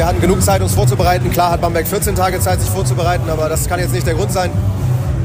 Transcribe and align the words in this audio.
wir 0.00 0.06
hatten 0.06 0.22
genug 0.22 0.40
Zeit, 0.40 0.62
uns 0.62 0.72
vorzubereiten. 0.72 1.30
Klar 1.30 1.50
hat 1.50 1.60
Bamberg 1.60 1.86
14 1.86 2.14
Tage 2.14 2.40
Zeit, 2.40 2.58
sich 2.58 2.70
vorzubereiten, 2.70 3.28
aber 3.28 3.50
das 3.50 3.68
kann 3.68 3.78
jetzt 3.78 3.92
nicht 3.92 4.06
der 4.06 4.14
Grund 4.14 4.32
sein. 4.32 4.50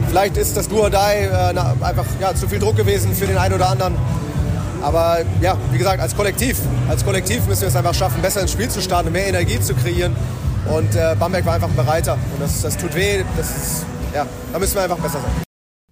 Vielleicht 0.09 0.35
ist 0.35 0.57
das 0.57 0.67
Do 0.67 0.81
or 0.81 0.89
Die 0.89 0.97
äh, 0.97 1.57
einfach 1.81 2.05
ja, 2.19 2.35
zu 2.35 2.45
viel 2.49 2.59
Druck 2.59 2.75
gewesen 2.75 3.13
für 3.13 3.25
den 3.25 3.37
einen 3.37 3.53
oder 3.53 3.69
anderen. 3.69 3.95
Aber 4.81 5.19
ja, 5.39 5.55
wie 5.71 5.77
gesagt, 5.77 6.01
als 6.01 6.13
Kollektiv, 6.13 6.59
als 6.89 7.05
Kollektiv 7.05 7.47
müssen 7.47 7.61
wir 7.61 7.69
es 7.69 7.75
einfach 7.77 7.93
schaffen, 7.93 8.21
besser 8.21 8.41
ins 8.41 8.51
Spiel 8.51 8.67
zu 8.67 8.81
starten, 8.81 9.13
mehr 9.13 9.27
Energie 9.27 9.61
zu 9.61 9.75
kreieren. 9.75 10.13
Und 10.69 10.93
äh, 10.93 11.15
Bamberg 11.17 11.45
war 11.45 11.53
einfach 11.53 11.69
ein 11.69 11.75
Bereiter. 11.77 12.15
Und 12.33 12.41
das, 12.41 12.61
das 12.61 12.75
tut 12.75 12.93
weh. 12.95 13.23
Das 13.37 13.49
ist, 13.51 13.85
ja, 14.13 14.25
da 14.51 14.59
müssen 14.59 14.75
wir 14.75 14.83
einfach 14.83 14.99
besser 14.99 15.19
sein. 15.21 15.43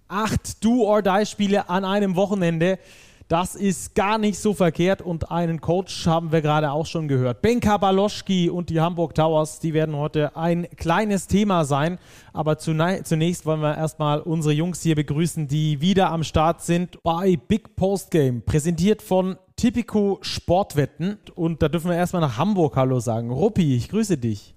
Acht 0.09 0.61
Do-or-Die-Spiele 0.61 1.69
an 1.69 1.85
einem 1.85 2.17
Wochenende. 2.17 2.79
Das 3.27 3.55
ist 3.55 3.95
gar 3.95 4.17
nicht 4.17 4.37
so 4.37 4.53
verkehrt 4.53 5.01
und 5.01 5.31
einen 5.31 5.61
Coach 5.61 6.05
haben 6.05 6.31
wir 6.31 6.41
gerade 6.41 6.71
auch 6.71 6.85
schon 6.85 7.07
gehört. 7.07 7.41
Benka 7.41 7.77
Baloschki 7.77 8.49
und 8.49 8.69
die 8.69 8.81
Hamburg 8.81 9.15
Towers, 9.15 9.59
die 9.59 9.73
werden 9.73 9.95
heute 9.95 10.35
ein 10.35 10.67
kleines 10.75 11.27
Thema 11.27 11.65
sein. 11.65 11.99
Aber 12.33 12.57
zunächst 12.57 13.45
wollen 13.45 13.61
wir 13.61 13.77
erstmal 13.77 14.19
unsere 14.21 14.53
Jungs 14.53 14.81
hier 14.81 14.95
begrüßen, 14.95 15.47
die 15.47 15.81
wieder 15.81 16.11
am 16.11 16.23
Start 16.23 16.61
sind 16.61 17.01
bei 17.03 17.37
Big 17.47 17.75
Post 17.75 18.11
Game, 18.11 18.41
präsentiert 18.43 19.01
von 19.01 19.37
Tipico 19.55 20.19
Sportwetten. 20.21 21.17
Und 21.35 21.61
da 21.61 21.69
dürfen 21.69 21.89
wir 21.89 21.97
erstmal 21.97 22.21
nach 22.21 22.37
Hamburg 22.37 22.75
Hallo 22.75 22.99
sagen. 22.99 23.31
Ruppi, 23.31 23.75
ich 23.75 23.89
grüße 23.89 24.17
dich. 24.17 24.55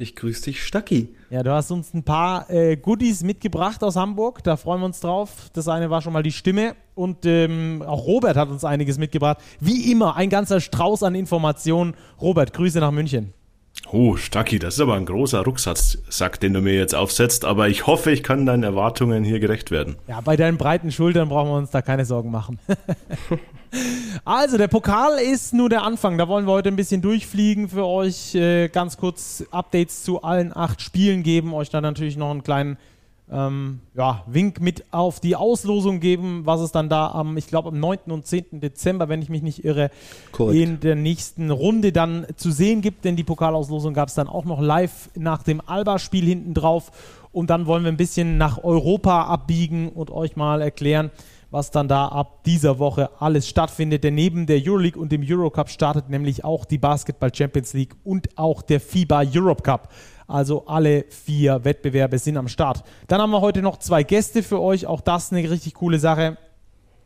Ich 0.00 0.14
grüße 0.14 0.44
dich, 0.44 0.62
Stacki. 0.62 1.08
Ja, 1.28 1.42
du 1.42 1.50
hast 1.50 1.72
uns 1.72 1.92
ein 1.92 2.04
paar 2.04 2.48
äh, 2.50 2.76
Goodies 2.76 3.24
mitgebracht 3.24 3.82
aus 3.82 3.96
Hamburg. 3.96 4.44
Da 4.44 4.56
freuen 4.56 4.80
wir 4.80 4.86
uns 4.86 5.00
drauf. 5.00 5.50
Das 5.52 5.66
eine 5.66 5.90
war 5.90 6.02
schon 6.02 6.12
mal 6.12 6.22
die 6.22 6.30
Stimme. 6.30 6.76
Und 6.94 7.26
ähm, 7.26 7.82
auch 7.84 8.06
Robert 8.06 8.36
hat 8.36 8.48
uns 8.48 8.64
einiges 8.64 8.96
mitgebracht. 8.96 9.38
Wie 9.58 9.90
immer, 9.90 10.14
ein 10.14 10.30
ganzer 10.30 10.60
Strauß 10.60 11.02
an 11.02 11.16
Informationen. 11.16 11.94
Robert, 12.20 12.52
Grüße 12.52 12.78
nach 12.78 12.92
München. 12.92 13.34
Oh, 13.90 14.16
Stacki, 14.16 14.58
das 14.58 14.74
ist 14.74 14.80
aber 14.80 14.96
ein 14.96 15.06
großer 15.06 15.42
Rucksack, 15.42 16.40
den 16.40 16.52
du 16.52 16.60
mir 16.60 16.74
jetzt 16.74 16.94
aufsetzt. 16.94 17.46
Aber 17.46 17.68
ich 17.68 17.86
hoffe, 17.86 18.10
ich 18.10 18.22
kann 18.22 18.44
deinen 18.44 18.62
Erwartungen 18.62 19.24
hier 19.24 19.40
gerecht 19.40 19.70
werden. 19.70 19.96
Ja, 20.06 20.20
bei 20.20 20.36
deinen 20.36 20.58
breiten 20.58 20.92
Schultern 20.92 21.30
brauchen 21.30 21.48
wir 21.48 21.56
uns 21.56 21.70
da 21.70 21.80
keine 21.80 22.04
Sorgen 22.04 22.30
machen. 22.30 22.58
also, 24.26 24.58
der 24.58 24.68
Pokal 24.68 25.18
ist 25.18 25.54
nur 25.54 25.70
der 25.70 25.84
Anfang. 25.84 26.18
Da 26.18 26.28
wollen 26.28 26.46
wir 26.46 26.52
heute 26.52 26.68
ein 26.68 26.76
bisschen 26.76 27.00
durchfliegen 27.00 27.70
für 27.70 27.86
euch. 27.86 28.34
Äh, 28.34 28.68
ganz 28.68 28.98
kurz 28.98 29.42
Updates 29.50 30.02
zu 30.02 30.22
allen 30.22 30.54
acht 30.54 30.82
Spielen 30.82 31.22
geben. 31.22 31.54
Euch 31.54 31.70
dann 31.70 31.82
natürlich 31.82 32.18
noch 32.18 32.30
einen 32.30 32.42
kleinen 32.42 32.76
ähm, 33.30 33.80
ja, 33.94 34.24
Wink 34.26 34.60
mit 34.60 34.84
auf 34.90 35.20
die 35.20 35.36
Auslosung 35.36 36.00
geben, 36.00 36.42
was 36.44 36.60
es 36.60 36.72
dann 36.72 36.88
da 36.88 37.08
am, 37.08 37.36
ich 37.36 37.46
glaube, 37.46 37.68
am 37.68 37.78
9. 37.78 37.98
und 38.08 38.26
10. 38.26 38.60
Dezember, 38.60 39.08
wenn 39.08 39.20
ich 39.20 39.28
mich 39.28 39.42
nicht 39.42 39.64
irre, 39.64 39.90
Korrekt. 40.32 40.58
in 40.58 40.80
der 40.80 40.94
nächsten 40.94 41.50
Runde 41.50 41.92
dann 41.92 42.26
zu 42.36 42.50
sehen 42.50 42.80
gibt. 42.80 43.04
Denn 43.04 43.16
die 43.16 43.24
Pokalauslosung 43.24 43.92
gab 43.92 44.08
es 44.08 44.14
dann 44.14 44.28
auch 44.28 44.44
noch 44.44 44.60
live 44.60 45.10
nach 45.14 45.42
dem 45.42 45.60
Alba-Spiel 45.64 46.24
hinten 46.24 46.54
drauf. 46.54 46.90
Und 47.32 47.50
dann 47.50 47.66
wollen 47.66 47.84
wir 47.84 47.92
ein 47.92 47.98
bisschen 47.98 48.38
nach 48.38 48.64
Europa 48.64 49.24
abbiegen 49.24 49.90
und 49.90 50.10
euch 50.10 50.36
mal 50.36 50.62
erklären, 50.62 51.10
was 51.50 51.70
dann 51.70 51.88
da 51.88 52.08
ab 52.08 52.44
dieser 52.44 52.78
Woche 52.78 53.10
alles 53.20 53.48
stattfindet. 53.48 54.04
Denn 54.04 54.14
neben 54.14 54.46
der 54.46 54.60
Euroleague 54.64 55.00
und 55.00 55.12
dem 55.12 55.22
Eurocup 55.26 55.68
startet 55.68 56.08
nämlich 56.08 56.44
auch 56.44 56.64
die 56.64 56.78
Basketball 56.78 57.34
Champions 57.34 57.74
League 57.74 57.94
und 58.04 58.38
auch 58.38 58.62
der 58.62 58.80
FIBA 58.80 59.24
Europe 59.34 59.62
Cup. 59.62 59.92
Also 60.28 60.66
alle 60.66 61.06
vier 61.08 61.64
Wettbewerbe 61.64 62.18
sind 62.18 62.36
am 62.36 62.48
Start. 62.48 62.84
Dann 63.06 63.20
haben 63.20 63.30
wir 63.30 63.40
heute 63.40 63.62
noch 63.62 63.78
zwei 63.78 64.02
Gäste 64.02 64.42
für 64.42 64.60
euch. 64.60 64.86
Auch 64.86 65.00
das 65.00 65.32
eine 65.32 65.50
richtig 65.50 65.74
coole 65.74 65.98
Sache. 65.98 66.36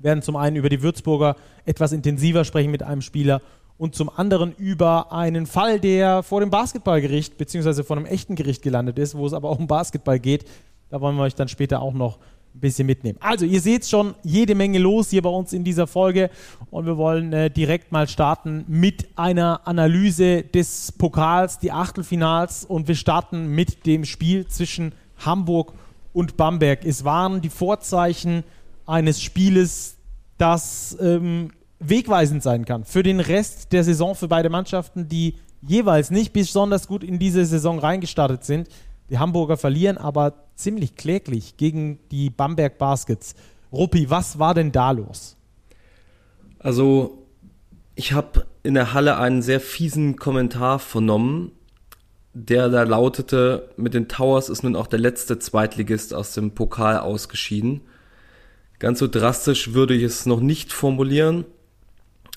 Wir 0.01 0.11
werden 0.11 0.23
zum 0.23 0.35
einen 0.35 0.57
über 0.57 0.69
die 0.69 0.83
Würzburger 0.83 1.37
etwas 1.65 1.93
intensiver 1.93 2.45
sprechen 2.45 2.73
mit 2.73 2.83
einem 2.83 3.01
Spieler 3.01 3.41
und 3.79 3.95
zum 3.95 4.11
anderen 4.11 4.53
über 4.57 5.13
einen 5.13 5.47
Fall, 5.47 5.79
der 5.79 6.25
vor 6.25 6.41
dem 6.41 6.51
Basketballgericht 6.51 7.39
bzw. 7.39 7.85
vor 7.85 7.97
einem 7.97 8.07
echten 8.07 8.35
Gericht 8.35 8.61
gelandet 8.63 8.99
ist, 8.99 9.17
wo 9.17 9.25
es 9.25 9.33
aber 9.33 9.49
auch 9.49 9.59
um 9.61 9.69
Basketball 9.69 10.19
geht. 10.19 10.45
Da 10.91 11.01
wollen 11.01 11.17
wir 11.17 11.23
euch 11.23 11.37
dann 11.37 11.49
später 11.49 11.81
auch 11.81 11.95
noch 11.95 12.19
ein 12.55 12.61
bisschen 12.61 12.87
mitnehmen. 12.87 13.19
Also, 13.21 13.45
ihr 13.45 13.61
seht 13.61 13.87
schon 13.87 14.15
jede 14.23 14.55
Menge 14.55 14.79
los 14.79 15.11
hier 15.11 15.23
bei 15.23 15.31
uns 15.31 15.53
in 15.53 15.65
dieser 15.65 15.87
Folge 15.87 16.31
und 16.71 16.87
wir 16.87 16.97
wollen 16.97 17.33
äh, 17.33 17.51
direkt 17.51 17.93
mal 17.93 18.09
starten 18.09 18.65
mit 18.69 19.09
einer 19.17 19.67
Analyse 19.67 20.43
des 20.43 20.93
Pokals, 20.93 21.59
die 21.59 21.73
Achtelfinals 21.73 22.65
und 22.65 22.89
wir 22.89 22.95
starten 22.95 23.49
mit 23.49 23.87
dem 23.87 24.05
Spiel 24.05 24.47
zwischen 24.47 24.95
Hamburg 25.19 25.73
und 26.13 26.37
Bamberg. 26.37 26.85
Es 26.85 27.05
waren 27.05 27.41
die 27.41 27.51
Vorzeichen 27.51 28.45
eines 28.87 29.23
Spieles, 29.23 29.97
das 30.39 30.97
ähm, 31.01 31.51
wegweisend 31.79 32.43
sein 32.43 32.65
kann 32.65 32.85
für 32.85 33.03
den 33.03 33.21
Rest 33.21 33.73
der 33.73 33.85
Saison 33.85 34.15
für 34.15 34.29
beide 34.29 34.51
Mannschaften, 34.51 35.09
die 35.09 35.37
jeweils 35.63 36.11
nicht 36.11 36.33
besonders 36.33 36.89
gut 36.89 37.05
in 37.05 37.19
diese 37.19 37.45
Saison 37.45 37.79
reingestartet 37.79 38.45
sind. 38.45 38.69
Die 39.11 39.19
Hamburger 39.19 39.57
verlieren 39.57 39.99
aber 39.99 40.35
ziemlich 40.63 40.97
kläglich 40.97 41.57
gegen 41.57 41.99
die 42.11 42.31
Bamberg 42.31 42.79
Baskets. 42.79 43.35
Ruppi, 43.73 44.11
was 44.11 44.39
war 44.39 44.55
denn 44.55 44.73
da 44.73 44.91
los? 44.91 45.37
Also, 46.59 47.27
ich 47.95 48.13
habe 48.13 48.47
in 48.63 48.75
der 48.75 48.95
Halle 48.95 49.17
einen 49.17 49.43
sehr 49.43 49.61
fiesen 49.61 50.17
Kommentar 50.17 50.79
vernommen, 50.79 51.53
der 52.35 52.69
da 52.69 52.83
lautete, 52.85 53.71
mit 53.77 53.95
den 53.95 54.09
Towers 54.09 54.49
ist 54.49 54.63
nun 54.63 54.77
auch 54.77 54.87
der 54.87 54.99
letzte 54.99 55.39
Zweitligist 55.39 56.15
aus 56.15 56.33
dem 56.33 56.53
Pokal 56.53 56.99
ausgeschieden. 56.99 57.83
Ganz 58.79 58.99
so 58.99 59.09
drastisch 59.09 59.75
würde 59.75 59.95
ich 59.95 60.03
es 60.03 60.27
noch 60.27 60.41
nicht 60.41 60.73
formulieren, 60.73 61.45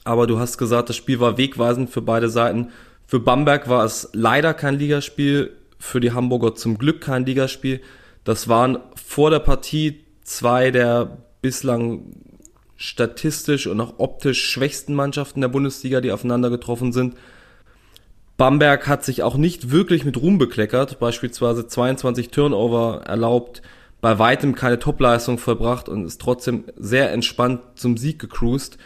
aber 0.04 0.28
du 0.28 0.38
hast 0.38 0.58
gesagt, 0.58 0.90
das 0.90 0.96
Spiel 0.96 1.20
war 1.20 1.38
wegweisend 1.38 1.90
für 1.90 2.02
beide 2.02 2.30
Seiten. 2.30 2.72
Für 3.08 3.20
Bamberg 3.20 3.70
war 3.70 3.86
es 3.86 4.10
leider 4.14 4.54
kein 4.54 4.78
Ligaspiel, 4.78 5.56
für 5.80 6.00
die 6.00 6.12
Hamburger 6.12 6.56
zum 6.56 6.78
Glück 6.78 7.02
kein 7.02 7.26
Ligaspiel. 7.26 7.82
Das 8.26 8.50
waren 8.50 8.80
vor 8.96 9.30
der 9.30 9.40
Partie 9.40 10.04
zwei 10.24 10.72
der 10.72 11.20
bislang 11.42 12.12
statistisch 12.76 13.68
und 13.68 13.80
auch 13.80 13.94
optisch 14.00 14.44
schwächsten 14.44 14.94
Mannschaften 14.94 15.40
der 15.40 15.48
Bundesliga, 15.48 16.02
die 16.02 16.12
aufeinander 16.12 16.50
getroffen 16.50 16.92
sind. 16.92 17.16
Bamberg 18.36 18.88
hat 18.88 19.06
sich 19.06 19.24
auch 19.24 19.38
nicht 19.38 19.72
wirklich 19.72 20.04
mit 20.04 20.22
Ruhm 20.22 20.38
bekleckert, 20.38 21.00
beispielsweise 21.00 21.68
22 21.68 22.32
Turnover 22.32 23.04
erlaubt, 23.06 23.62
bei 24.02 24.20
weitem 24.20 24.56
keine 24.56 24.80
Topleistung 24.80 25.38
vollbracht 25.38 25.88
und 25.88 26.06
ist 26.06 26.20
trotzdem 26.20 26.66
sehr 26.76 27.14
entspannt 27.14 27.62
zum 27.76 27.96
Sieg 27.96 28.20
gecruised. 28.20 28.78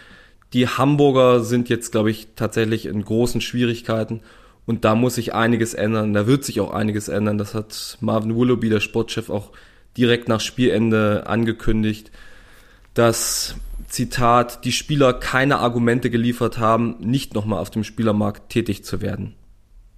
Die 0.54 0.68
Hamburger 0.68 1.44
sind 1.44 1.70
jetzt, 1.70 1.92
glaube 1.92 2.12
ich, 2.12 2.28
tatsächlich 2.36 2.86
in 2.86 3.04
großen 3.04 3.42
Schwierigkeiten 3.42 4.22
und 4.70 4.86
da 4.86 4.94
muss 4.94 5.16
sich 5.16 5.34
einiges 5.34 5.74
ändern. 5.74 6.14
Da 6.14 6.28
wird 6.28 6.44
sich 6.44 6.62
auch 6.62 6.72
einiges 6.72 7.08
ändern. 7.08 7.40
Das 7.40 7.56
hat 7.56 7.98
Marvin 8.02 8.38
Willoughby, 8.38 8.70
der 8.70 8.82
Sportchef, 8.82 9.32
auch 9.32 9.50
direkt 9.98 10.28
nach 10.28 10.40
Spielende 10.40 11.24
angekündigt, 11.26 12.12
dass 12.94 13.56
Zitat, 13.88 14.66
die 14.66 14.72
Spieler 14.72 15.14
keine 15.14 15.58
Argumente 15.58 16.12
geliefert 16.12 16.60
haben, 16.60 16.98
nicht 17.00 17.34
nochmal 17.34 17.60
auf 17.60 17.72
dem 17.72 17.84
Spielermarkt 17.84 18.52
tätig 18.52 18.86
zu 18.86 19.02
werden. 19.02 19.34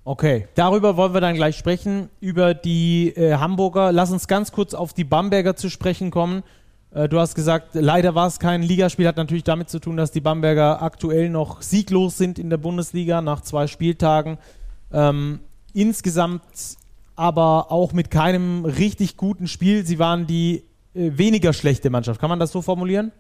Okay, 0.06 0.48
darüber 0.56 0.96
wollen 0.96 1.14
wir 1.14 1.20
dann 1.20 1.36
gleich 1.36 1.58
sprechen, 1.58 2.08
über 2.22 2.54
die 2.54 3.10
äh, 3.10 3.34
Hamburger. 3.34 3.92
Lass 3.92 4.14
uns 4.14 4.30
ganz 4.30 4.54
kurz 4.54 4.74
auf 4.74 4.94
die 4.94 5.04
Bamberger 5.04 5.58
zu 5.58 5.70
sprechen 5.70 6.12
kommen. 6.12 6.44
Äh, 6.92 7.10
du 7.10 7.20
hast 7.20 7.36
gesagt, 7.36 7.72
leider 7.74 8.16
war 8.16 8.28
es 8.28 8.40
kein 8.40 8.64
Ligaspiel, 8.64 9.06
hat 9.06 9.18
natürlich 9.18 9.44
damit 9.44 9.70
zu 9.70 9.80
tun, 9.80 9.98
dass 9.98 10.12
die 10.12 10.22
Bamberger 10.22 10.82
aktuell 10.82 11.30
noch 11.30 11.62
sieglos 11.62 12.18
sind 12.18 12.40
in 12.40 12.50
der 12.50 12.58
Bundesliga 12.58 13.22
nach 13.22 13.42
zwei 13.42 13.68
Spieltagen. 13.68 14.38
Ähm, 14.94 15.40
insgesamt 15.74 16.42
aber 17.16 17.72
auch 17.72 17.94
mit 17.94 18.10
keinem 18.10 18.66
richtig 18.66 19.18
guten 19.18 19.48
Spiel. 19.48 19.86
Sie 19.86 20.00
waren 20.00 20.28
die 20.28 20.64
äh, 20.94 21.12
weniger 21.14 21.54
schlechte 21.54 21.90
Mannschaft. 21.90 22.20
Kann 22.20 22.30
man 22.30 22.40
das 22.40 22.52
so 22.52 22.62
formulieren? 22.62 23.12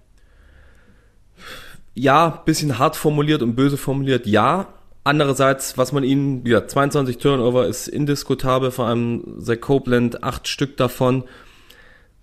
Ja, 1.93 2.41
bisschen 2.45 2.79
hart 2.79 2.95
formuliert 2.95 3.41
und 3.41 3.55
böse 3.55 3.77
formuliert, 3.77 4.25
ja. 4.25 4.67
Andererseits, 5.03 5.77
was 5.77 5.91
man 5.91 6.03
ihnen, 6.03 6.45
ja, 6.45 6.67
22 6.67 7.17
Turnover 7.17 7.67
ist 7.67 7.87
indiskutabel, 7.87 8.71
vor 8.71 8.85
allem 8.85 9.39
Zach 9.39 9.59
Copeland, 9.59 10.23
acht 10.23 10.47
Stück 10.47 10.77
davon. 10.77 11.23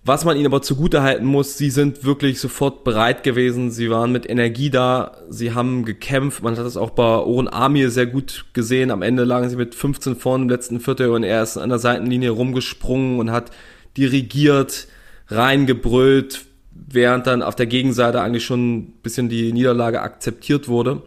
Was 0.05 0.23
man 0.23 0.37
ihnen 0.37 0.45
aber 0.45 0.61
zugutehalten 0.61 1.27
muss, 1.27 1.57
sie 1.57 1.69
sind 1.69 2.05
wirklich 2.05 2.39
sofort 2.39 2.85
bereit 2.85 3.21
gewesen. 3.23 3.69
Sie 3.69 3.89
waren 3.89 4.11
mit 4.11 4.29
Energie 4.29 4.69
da. 4.69 5.17
Sie 5.29 5.53
haben 5.53 5.83
gekämpft. 5.83 6.41
Man 6.41 6.57
hat 6.57 6.65
das 6.65 6.77
auch 6.77 6.91
bei 6.91 7.03
Oren 7.03 7.49
Amir 7.49 7.91
sehr 7.91 8.05
gut 8.05 8.45
gesehen. 8.53 8.91
Am 8.91 9.01
Ende 9.01 9.25
lagen 9.25 9.49
sie 9.49 9.57
mit 9.57 9.75
15 9.75 10.15
vorne 10.15 10.43
im 10.43 10.49
letzten 10.49 10.79
Viertel 10.79 11.09
und 11.09 11.23
er 11.23 11.43
ist 11.43 11.57
an 11.57 11.69
der 11.69 11.79
Seitenlinie 11.79 12.29
rumgesprungen 12.29 13.19
und 13.19 13.31
hat 13.31 13.51
dirigiert, 13.97 14.87
reingebrüllt, 15.27 16.45
während 16.71 17.27
dann 17.27 17.43
auf 17.43 17.55
der 17.55 17.67
Gegenseite 17.67 18.21
eigentlich 18.21 18.45
schon 18.45 18.77
ein 18.77 18.93
bisschen 19.03 19.27
die 19.27 19.51
Niederlage 19.51 20.01
akzeptiert 20.01 20.69
wurde. 20.69 21.01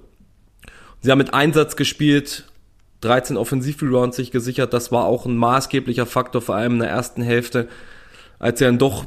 Sie 1.01 1.11
haben 1.11 1.19
mit 1.19 1.33
Einsatz 1.33 1.77
gespielt, 1.77 2.45
13 3.01 3.39
Offensivrebounds 3.39 4.17
sich 4.17 4.31
gesichert. 4.31 4.75
Das 4.75 4.93
war 4.93 5.07
auch 5.07 5.25
ein 5.25 5.37
maßgeblicher 5.37 6.07
Faktor, 6.07 6.43
vor 6.43 6.57
allem 6.57 6.75
in 6.75 6.79
der 6.81 6.91
ersten 6.91 7.23
Hälfte 7.23 7.69
als 8.43 8.59
sie 8.59 8.65
dann 8.65 8.77
doch 8.77 9.07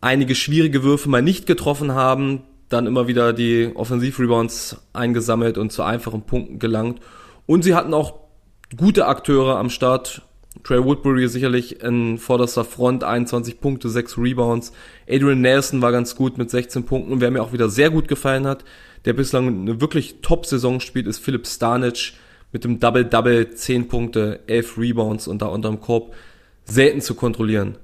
einige 0.00 0.34
schwierige 0.34 0.82
Würfe 0.82 1.08
mal 1.08 1.22
nicht 1.22 1.46
getroffen 1.46 1.92
haben, 1.92 2.42
dann 2.68 2.86
immer 2.86 3.06
wieder 3.06 3.32
die 3.32 3.70
Offensivrebounds 3.72 4.76
eingesammelt 4.92 5.56
und 5.56 5.72
zu 5.72 5.84
einfachen 5.84 6.22
Punkten 6.22 6.58
gelangt. 6.58 7.00
Und 7.46 7.62
sie 7.62 7.74
hatten 7.74 7.94
auch 7.94 8.14
gute 8.76 9.06
Akteure 9.06 9.56
am 9.56 9.70
Start. 9.70 10.22
Trey 10.64 10.84
Woodbury 10.84 11.28
sicherlich 11.28 11.82
in 11.82 12.18
vorderster 12.18 12.64
Front, 12.64 13.04
21 13.04 13.60
Punkte, 13.60 13.88
6 13.88 14.18
Rebounds. 14.18 14.72
Adrian 15.08 15.40
Nelson 15.40 15.80
war 15.80 15.92
ganz 15.92 16.16
gut 16.16 16.36
mit 16.36 16.50
16 16.50 16.84
Punkten 16.84 17.12
und 17.12 17.20
wer 17.20 17.30
mir 17.30 17.42
auch 17.42 17.52
wieder 17.52 17.68
sehr 17.68 17.90
gut 17.90 18.08
gefallen 18.08 18.44
hat, 18.44 18.64
der 19.04 19.12
bislang 19.12 19.46
eine 19.46 19.80
wirklich 19.80 20.16
Top-Saison 20.20 20.80
spielt, 20.80 21.06
ist 21.06 21.20
Philipp 21.20 21.46
Stanic 21.46 22.14
mit 22.50 22.64
dem 22.64 22.80
Double-Double, 22.80 23.50
10 23.50 23.86
Punkte, 23.86 24.40
11 24.48 24.78
Rebounds 24.78 25.28
und 25.28 25.42
da 25.42 25.46
unterm 25.46 25.80
Korb 25.80 26.12
selten 26.64 27.00
zu 27.00 27.14
kontrollieren. 27.14 27.78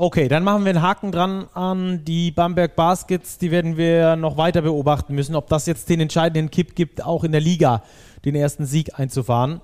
Okay, 0.00 0.28
dann 0.28 0.44
machen 0.44 0.64
wir 0.64 0.70
einen 0.70 0.80
Haken 0.82 1.10
dran 1.10 1.48
an 1.54 2.04
die 2.04 2.30
Bamberg 2.30 2.76
Baskets. 2.76 3.36
Die 3.38 3.50
werden 3.50 3.76
wir 3.76 4.14
noch 4.14 4.36
weiter 4.36 4.62
beobachten 4.62 5.12
müssen, 5.12 5.34
ob 5.34 5.48
das 5.48 5.66
jetzt 5.66 5.90
den 5.90 5.98
entscheidenden 5.98 6.52
Kipp 6.52 6.76
gibt, 6.76 7.04
auch 7.04 7.24
in 7.24 7.32
der 7.32 7.40
Liga 7.40 7.82
den 8.24 8.36
ersten 8.36 8.64
Sieg 8.64 8.96
einzufahren. 8.96 9.60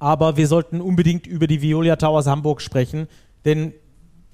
Aber 0.00 0.36
wir 0.36 0.48
sollten 0.48 0.80
unbedingt 0.80 1.28
über 1.28 1.46
die 1.46 1.62
Violia 1.62 1.94
Towers 1.94 2.26
Hamburg 2.26 2.62
sprechen, 2.62 3.06
denn 3.44 3.72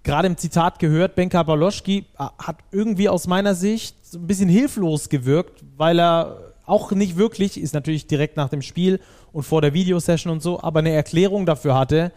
gerade 0.04 0.26
im 0.26 0.38
Zitat 0.38 0.78
gehört, 0.78 1.16
Benka 1.16 1.42
Baloschki 1.42 2.06
äh, 2.18 2.24
hat 2.38 2.56
irgendwie 2.72 3.10
aus 3.10 3.26
meiner 3.26 3.54
Sicht 3.54 3.96
ein 4.14 4.26
bisschen 4.26 4.48
hilflos 4.48 5.10
gewirkt, 5.10 5.62
weil 5.76 6.00
er 6.00 6.54
auch 6.64 6.92
nicht 6.92 7.18
wirklich, 7.18 7.60
ist 7.60 7.74
natürlich 7.74 8.06
direkt 8.06 8.38
nach 8.38 8.48
dem 8.48 8.62
Spiel 8.62 9.00
und 9.32 9.42
vor 9.42 9.60
der 9.60 9.74
Videosession 9.74 10.32
und 10.32 10.40
so, 10.40 10.62
aber 10.62 10.78
eine 10.78 10.92
Erklärung 10.92 11.44
dafür 11.44 11.78
hatte, 11.78 12.10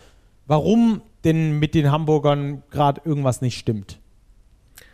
warum 0.48 1.02
denn 1.24 1.60
mit 1.60 1.74
den 1.76 1.92
Hamburgern 1.92 2.64
gerade 2.70 3.02
irgendwas 3.06 3.42
nicht 3.42 3.58
stimmt. 3.58 4.00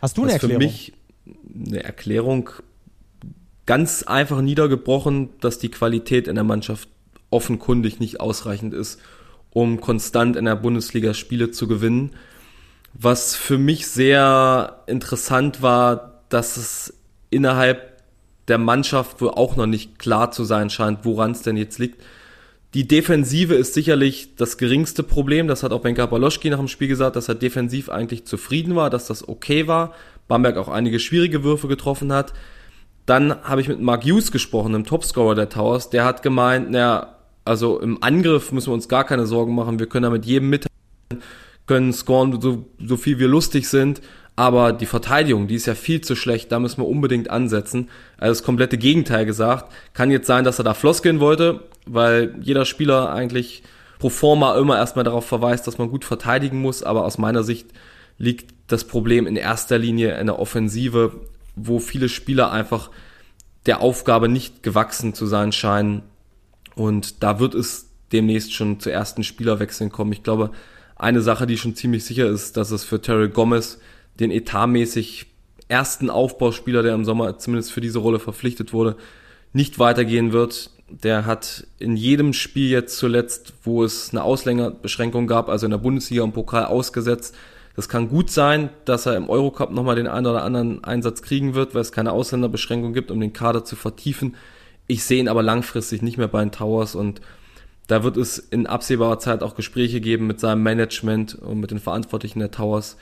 Hast 0.00 0.16
du 0.16 0.22
eine 0.22 0.34
Was 0.34 0.42
Erklärung? 0.42 0.60
Für 0.60 0.66
mich 0.66 0.92
eine 1.54 1.84
Erklärung 1.84 2.50
ganz 3.66 4.02
einfach 4.02 4.40
niedergebrochen, 4.40 5.30
dass 5.40 5.58
die 5.58 5.70
Qualität 5.70 6.28
in 6.28 6.34
der 6.34 6.44
Mannschaft 6.44 6.88
offenkundig 7.30 8.00
nicht 8.00 8.20
ausreichend 8.20 8.74
ist, 8.74 9.00
um 9.50 9.80
konstant 9.80 10.36
in 10.36 10.44
der 10.44 10.56
Bundesliga 10.56 11.14
Spiele 11.14 11.50
zu 11.50 11.68
gewinnen. 11.68 12.10
Was 12.92 13.36
für 13.36 13.58
mich 13.58 13.86
sehr 13.86 14.82
interessant 14.86 15.62
war, 15.62 16.22
dass 16.28 16.56
es 16.56 16.94
innerhalb 17.30 18.02
der 18.48 18.58
Mannschaft 18.58 19.20
wohl 19.20 19.30
auch 19.30 19.54
noch 19.54 19.66
nicht 19.66 19.98
klar 19.98 20.32
zu 20.32 20.44
sein 20.44 20.70
scheint, 20.70 21.04
woran 21.04 21.30
es 21.30 21.42
denn 21.42 21.56
jetzt 21.56 21.78
liegt. 21.78 22.02
Die 22.74 22.86
Defensive 22.86 23.54
ist 23.54 23.74
sicherlich 23.74 24.36
das 24.36 24.56
geringste 24.56 25.02
Problem. 25.02 25.48
Das 25.48 25.62
hat 25.62 25.72
auch 25.72 25.80
Benka 25.80 26.06
Baloschki 26.06 26.50
nach 26.50 26.58
dem 26.58 26.68
Spiel 26.68 26.86
gesagt, 26.86 27.16
dass 27.16 27.28
er 27.28 27.34
defensiv 27.34 27.88
eigentlich 27.88 28.26
zufrieden 28.26 28.76
war, 28.76 28.90
dass 28.90 29.06
das 29.06 29.28
okay 29.28 29.66
war. 29.66 29.92
Bamberg 30.28 30.56
auch 30.56 30.68
einige 30.68 31.00
schwierige 31.00 31.42
Würfe 31.42 31.66
getroffen 31.66 32.12
hat. 32.12 32.32
Dann 33.06 33.42
habe 33.42 33.60
ich 33.60 33.66
mit 33.66 33.80
Mark 33.80 34.04
Hughes 34.04 34.30
gesprochen, 34.30 34.72
dem 34.72 34.84
Topscorer 34.84 35.34
der 35.34 35.48
Towers. 35.48 35.90
Der 35.90 36.04
hat 36.04 36.22
gemeint, 36.22 36.70
naja, 36.70 37.16
also 37.44 37.80
im 37.80 38.00
Angriff 38.04 38.52
müssen 38.52 38.68
wir 38.68 38.74
uns 38.74 38.88
gar 38.88 39.02
keine 39.02 39.26
Sorgen 39.26 39.56
machen. 39.56 39.80
Wir 39.80 39.88
können 39.88 40.04
da 40.04 40.10
mit 40.10 40.24
jedem 40.24 40.50
mithalten, 40.50 41.24
können 41.66 41.92
scoren, 41.92 42.40
so, 42.40 42.66
so 42.78 42.96
viel 42.96 43.18
wir 43.18 43.26
lustig 43.26 43.68
sind. 43.68 44.00
Aber 44.36 44.72
die 44.72 44.86
Verteidigung, 44.86 45.48
die 45.48 45.56
ist 45.56 45.66
ja 45.66 45.74
viel 45.74 46.00
zu 46.00 46.16
schlecht, 46.16 46.50
da 46.50 46.58
müssen 46.58 46.80
wir 46.80 46.88
unbedingt 46.88 47.30
ansetzen. 47.30 47.90
Also 48.16 48.30
das 48.32 48.42
komplette 48.42 48.78
Gegenteil 48.78 49.26
gesagt. 49.26 49.72
Kann 49.92 50.10
jetzt 50.10 50.26
sein, 50.26 50.44
dass 50.44 50.58
er 50.58 50.64
da 50.64 50.74
gehen 51.02 51.20
wollte, 51.20 51.64
weil 51.86 52.34
jeder 52.40 52.64
Spieler 52.64 53.12
eigentlich 53.12 53.62
pro 53.98 54.08
forma 54.08 54.56
immer 54.56 54.78
erstmal 54.78 55.04
darauf 55.04 55.26
verweist, 55.26 55.66
dass 55.66 55.78
man 55.78 55.90
gut 55.90 56.04
verteidigen 56.04 56.60
muss. 56.60 56.82
Aber 56.82 57.04
aus 57.04 57.18
meiner 57.18 57.42
Sicht 57.42 57.68
liegt 58.18 58.54
das 58.66 58.84
Problem 58.84 59.26
in 59.26 59.36
erster 59.36 59.78
Linie 59.78 60.18
in 60.18 60.26
der 60.26 60.38
Offensive, 60.38 61.20
wo 61.54 61.78
viele 61.78 62.08
Spieler 62.08 62.50
einfach 62.50 62.90
der 63.66 63.80
Aufgabe 63.80 64.28
nicht 64.28 64.62
gewachsen 64.62 65.12
zu 65.12 65.26
sein 65.26 65.52
scheinen. 65.52 66.02
Und 66.74 67.22
da 67.22 67.40
wird 67.40 67.54
es 67.54 67.90
demnächst 68.12 68.54
schon 68.54 68.80
zu 68.80 68.90
ersten 68.90 69.22
Spielerwechseln 69.22 69.90
kommen. 69.90 70.12
Ich 70.12 70.22
glaube, 70.22 70.50
eine 70.96 71.20
Sache, 71.20 71.46
die 71.46 71.58
schon 71.58 71.74
ziemlich 71.74 72.04
sicher 72.04 72.26
ist, 72.26 72.56
dass 72.56 72.70
es 72.70 72.84
für 72.84 73.00
Terry 73.00 73.28
Gomez 73.28 73.78
den 74.18 74.30
etatmäßig 74.30 75.26
ersten 75.68 76.10
Aufbauspieler, 76.10 76.82
der 76.82 76.94
im 76.94 77.04
Sommer 77.04 77.38
zumindest 77.38 77.72
für 77.72 77.80
diese 77.80 78.00
Rolle 78.00 78.18
verpflichtet 78.18 78.72
wurde, 78.72 78.96
nicht 79.52 79.78
weitergehen 79.78 80.32
wird. 80.32 80.70
Der 80.88 81.24
hat 81.24 81.66
in 81.78 81.96
jedem 81.96 82.32
Spiel 82.32 82.68
jetzt 82.68 82.98
zuletzt, 82.98 83.54
wo 83.62 83.84
es 83.84 84.10
eine 84.10 84.24
Auslängerbeschränkung 84.24 85.28
gab, 85.28 85.48
also 85.48 85.66
in 85.66 85.70
der 85.70 85.78
Bundesliga 85.78 86.24
und 86.24 86.32
Pokal 86.32 86.64
ausgesetzt. 86.64 87.36
Das 87.76 87.88
kann 87.88 88.08
gut 88.08 88.30
sein, 88.30 88.70
dass 88.84 89.06
er 89.06 89.16
im 89.16 89.30
Eurocup 89.30 89.70
nochmal 89.70 89.94
den 89.94 90.08
einen 90.08 90.26
oder 90.26 90.42
anderen 90.42 90.82
Einsatz 90.82 91.22
kriegen 91.22 91.54
wird, 91.54 91.74
weil 91.74 91.82
es 91.82 91.92
keine 91.92 92.10
Ausländerbeschränkung 92.10 92.92
gibt, 92.92 93.12
um 93.12 93.20
den 93.20 93.32
Kader 93.32 93.64
zu 93.64 93.76
vertiefen. 93.76 94.34
Ich 94.88 95.04
sehe 95.04 95.20
ihn 95.20 95.28
aber 95.28 95.44
langfristig 95.44 96.02
nicht 96.02 96.18
mehr 96.18 96.26
bei 96.26 96.40
den 96.40 96.50
Towers 96.50 96.96
und 96.96 97.20
da 97.86 98.04
wird 98.04 98.16
es 98.16 98.38
in 98.38 98.66
absehbarer 98.66 99.18
Zeit 99.18 99.42
auch 99.42 99.54
Gespräche 99.54 100.00
geben 100.00 100.26
mit 100.26 100.40
seinem 100.40 100.62
Management 100.62 101.36
und 101.36 101.60
mit 101.60 101.70
den 101.70 101.78
Verantwortlichen 101.78 102.38
der 102.38 102.50
Towers, 102.50 102.96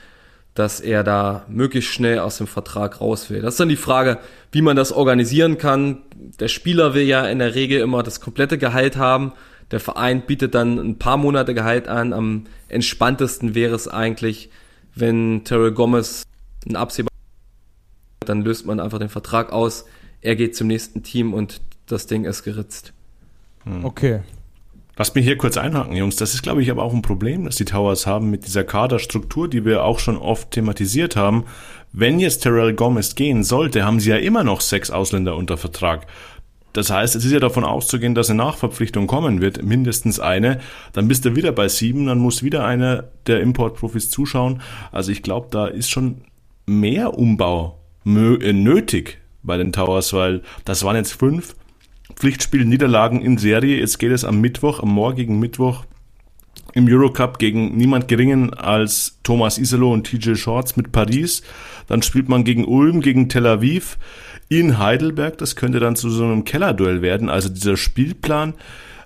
dass 0.54 0.80
er 0.80 1.04
da 1.04 1.44
möglichst 1.48 1.92
schnell 1.92 2.18
aus 2.18 2.38
dem 2.38 2.46
Vertrag 2.46 3.00
raus 3.00 3.30
will. 3.30 3.42
Das 3.42 3.54
ist 3.54 3.60
dann 3.60 3.68
die 3.68 3.76
Frage, 3.76 4.18
wie 4.50 4.62
man 4.62 4.76
das 4.76 4.92
organisieren 4.92 5.58
kann. 5.58 6.02
Der 6.40 6.48
Spieler 6.48 6.94
will 6.94 7.04
ja 7.04 7.26
in 7.26 7.38
der 7.38 7.54
Regel 7.54 7.80
immer 7.80 8.02
das 8.02 8.20
komplette 8.20 8.58
Gehalt 8.58 8.96
haben. 8.96 9.32
Der 9.70 9.80
Verein 9.80 10.22
bietet 10.22 10.54
dann 10.54 10.78
ein 10.78 10.98
paar 10.98 11.16
Monate 11.16 11.54
Gehalt 11.54 11.88
an. 11.88 12.12
Am 12.12 12.44
entspanntesten 12.68 13.54
wäre 13.54 13.74
es 13.74 13.86
eigentlich, 13.86 14.50
wenn 14.94 15.44
Terrell 15.44 15.72
Gomez 15.72 16.24
ein 16.66 16.76
absehbar 16.76 17.08
dann 18.28 18.42
löst 18.42 18.66
man 18.66 18.80
einfach 18.80 18.98
den 18.98 19.08
Vertrag 19.08 19.52
aus. 19.52 19.86
Er 20.20 20.36
geht 20.36 20.56
zum 20.56 20.66
nächsten 20.66 21.02
Team 21.02 21.32
und 21.32 21.60
das 21.86 22.06
Ding 22.06 22.24
ist 22.24 22.42
geritzt. 22.42 22.92
Okay. 23.82 24.20
Lass 24.98 25.14
mich 25.14 25.24
hier 25.24 25.38
kurz 25.38 25.56
einhaken, 25.56 25.94
Jungs. 25.94 26.16
Das 26.16 26.34
ist, 26.34 26.42
glaube 26.42 26.60
ich, 26.60 26.72
aber 26.72 26.82
auch 26.82 26.92
ein 26.92 27.02
Problem, 27.02 27.44
das 27.44 27.54
die 27.54 27.64
Towers 27.64 28.08
haben 28.08 28.30
mit 28.30 28.46
dieser 28.46 28.64
Kaderstruktur, 28.64 29.48
die 29.48 29.64
wir 29.64 29.84
auch 29.84 30.00
schon 30.00 30.16
oft 30.16 30.50
thematisiert 30.50 31.14
haben. 31.14 31.44
Wenn 31.92 32.18
jetzt 32.18 32.40
Terrell 32.40 32.74
Gomez 32.74 33.14
gehen 33.14 33.44
sollte, 33.44 33.84
haben 33.84 34.00
sie 34.00 34.10
ja 34.10 34.16
immer 34.16 34.42
noch 34.42 34.60
sechs 34.60 34.90
Ausländer 34.90 35.36
unter 35.36 35.56
Vertrag. 35.56 36.08
Das 36.72 36.90
heißt, 36.90 37.14
es 37.14 37.24
ist 37.24 37.30
ja 37.30 37.38
davon 37.38 37.62
auszugehen, 37.62 38.16
dass 38.16 38.28
eine 38.28 38.38
Nachverpflichtung 38.38 39.06
kommen 39.06 39.40
wird, 39.40 39.62
mindestens 39.62 40.18
eine. 40.18 40.58
Dann 40.92 41.06
bist 41.06 41.24
du 41.24 41.36
wieder 41.36 41.52
bei 41.52 41.68
sieben, 41.68 42.06
dann 42.06 42.18
muss 42.18 42.42
wieder 42.42 42.64
einer 42.64 43.04
der 43.28 43.40
Importprofis 43.40 44.10
zuschauen. 44.10 44.62
Also 44.90 45.12
ich 45.12 45.22
glaube, 45.22 45.46
da 45.52 45.68
ist 45.68 45.90
schon 45.90 46.22
mehr 46.66 47.16
Umbau 47.16 47.78
äh, 48.04 48.52
nötig 48.52 49.18
bei 49.44 49.56
den 49.58 49.72
Towers, 49.72 50.12
weil 50.12 50.42
das 50.64 50.82
waren 50.82 50.96
jetzt 50.96 51.12
fünf 51.12 51.54
Pflichtspiel 52.14 52.64
Niederlagen 52.64 53.20
in 53.22 53.38
Serie. 53.38 53.78
Jetzt 53.78 53.98
geht 53.98 54.12
es 54.12 54.24
am 54.24 54.40
Mittwoch, 54.40 54.82
am 54.82 54.90
morgigen 54.90 55.38
Mittwoch 55.38 55.84
im 56.74 56.86
Eurocup 56.88 57.38
gegen 57.38 57.76
niemand 57.76 58.08
geringen 58.08 58.52
als 58.54 59.18
Thomas 59.22 59.58
Iselo 59.58 59.92
und 59.92 60.04
TJ 60.06 60.34
Shorts 60.34 60.76
mit 60.76 60.92
Paris. 60.92 61.42
Dann 61.86 62.02
spielt 62.02 62.28
man 62.28 62.44
gegen 62.44 62.64
Ulm, 62.64 63.00
gegen 63.00 63.28
Tel 63.28 63.46
Aviv 63.46 63.98
in 64.48 64.78
Heidelberg. 64.78 65.38
Das 65.38 65.56
könnte 65.56 65.80
dann 65.80 65.96
zu 65.96 66.10
so 66.10 66.24
einem 66.24 66.44
Kellerduell 66.44 67.02
werden. 67.02 67.30
Also 67.30 67.48
dieser 67.48 67.76
Spielplan, 67.76 68.54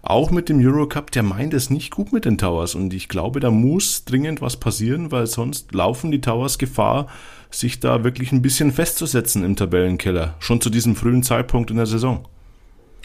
auch 0.02 0.32
mit 0.32 0.48
dem 0.48 0.58
Eurocup, 0.58 1.12
der 1.12 1.22
meint 1.22 1.54
es 1.54 1.70
nicht 1.70 1.92
gut 1.92 2.12
mit 2.12 2.24
den 2.24 2.36
Towers. 2.36 2.74
Und 2.74 2.92
ich 2.92 3.08
glaube, 3.08 3.38
da 3.38 3.50
muss 3.50 4.04
dringend 4.04 4.40
was 4.40 4.56
passieren, 4.56 5.12
weil 5.12 5.26
sonst 5.26 5.72
laufen 5.72 6.10
die 6.10 6.20
Towers 6.20 6.58
Gefahr, 6.58 7.06
sich 7.50 7.78
da 7.78 8.02
wirklich 8.02 8.32
ein 8.32 8.42
bisschen 8.42 8.72
festzusetzen 8.72 9.44
im 9.44 9.54
Tabellenkeller. 9.54 10.34
Schon 10.40 10.60
zu 10.60 10.70
diesem 10.70 10.96
frühen 10.96 11.22
Zeitpunkt 11.22 11.70
in 11.70 11.76
der 11.76 11.86
Saison. 11.86 12.26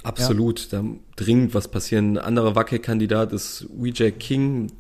Absolut, 0.04 0.72
ja. 0.72 0.82
da 0.82 0.88
dringend 1.16 1.54
was 1.54 1.68
passieren. 1.68 2.18
Ein 2.18 2.26
anderer 2.26 2.56
Wackelkandidat 2.56 3.34
ist 3.34 3.68
WJ 3.76 4.12
King, 4.12 4.72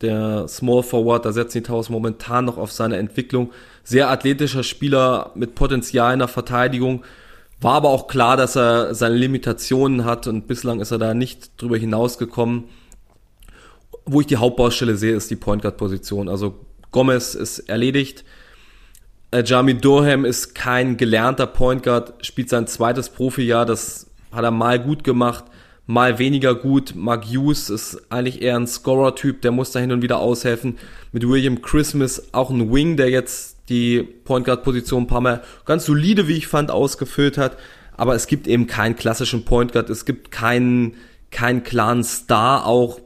der 0.00 0.48
Small 0.48 0.82
Forward, 0.82 1.24
da 1.24 1.32
setzen 1.32 1.58
die 1.58 1.62
Towers 1.62 1.88
momentan 1.88 2.44
noch 2.44 2.58
auf 2.58 2.72
seine 2.72 2.96
Entwicklung. 2.96 3.52
Sehr 3.84 4.10
athletischer 4.10 4.62
Spieler 4.62 5.32
mit 5.34 5.54
Potenzial 5.54 6.12
in 6.12 6.18
der 6.18 6.28
Verteidigung. 6.28 7.04
War 7.60 7.74
aber 7.74 7.90
auch 7.90 8.08
klar, 8.08 8.36
dass 8.36 8.56
er 8.56 8.94
seine 8.94 9.14
Limitationen 9.14 10.04
hat 10.04 10.26
und 10.26 10.46
bislang 10.46 10.80
ist 10.80 10.90
er 10.90 10.98
da 10.98 11.14
nicht 11.14 11.52
drüber 11.60 11.78
hinausgekommen. 11.78 12.64
Wo 14.04 14.20
ich 14.20 14.26
die 14.26 14.36
Hauptbaustelle 14.36 14.96
sehe, 14.96 15.14
ist 15.14 15.30
die 15.30 15.36
Point 15.36 15.62
Guard 15.62 15.78
Position. 15.78 16.28
Also 16.28 16.66
Gomez 16.90 17.34
ist 17.34 17.60
erledigt. 17.60 18.24
Äh, 19.30 19.42
Jami 19.44 19.74
Durham 19.74 20.24
ist 20.24 20.54
kein 20.54 20.96
gelernter 20.96 21.46
Point 21.46 21.82
Guard, 21.82 22.14
spielt 22.24 22.50
sein 22.50 22.66
zweites 22.66 23.08
Profijahr. 23.08 23.64
Das 23.64 24.10
hat 24.34 24.44
er 24.44 24.50
mal 24.50 24.78
gut 24.78 25.04
gemacht, 25.04 25.44
mal 25.86 26.18
weniger 26.18 26.54
gut. 26.54 26.94
Mark 26.94 27.24
Hughes 27.26 27.70
ist 27.70 28.10
eigentlich 28.10 28.42
eher 28.42 28.56
ein 28.56 28.66
Scorer-Typ, 28.66 29.42
der 29.42 29.52
muss 29.52 29.72
da 29.72 29.80
hin 29.80 29.92
und 29.92 30.02
wieder 30.02 30.18
aushelfen. 30.18 30.78
Mit 31.12 31.28
William 31.28 31.62
Christmas 31.62 32.32
auch 32.32 32.50
ein 32.50 32.72
Wing, 32.72 32.96
der 32.96 33.10
jetzt 33.10 33.68
die 33.68 34.02
Point 34.02 34.46
Guard-Position 34.46 35.04
ein 35.04 35.06
paar 35.06 35.20
Mal 35.20 35.42
ganz 35.64 35.86
solide, 35.86 36.28
wie 36.28 36.36
ich 36.36 36.46
fand, 36.46 36.70
ausgefüllt 36.70 37.38
hat. 37.38 37.56
Aber 37.96 38.14
es 38.14 38.26
gibt 38.26 38.46
eben 38.46 38.66
keinen 38.66 38.96
klassischen 38.96 39.44
Point 39.44 39.72
Guard, 39.72 39.88
es 39.90 40.04
gibt 40.04 40.30
keinen, 40.30 40.94
keinen 41.30 41.62
klaren 41.62 42.02
Star, 42.02 42.66
auch 42.66 43.00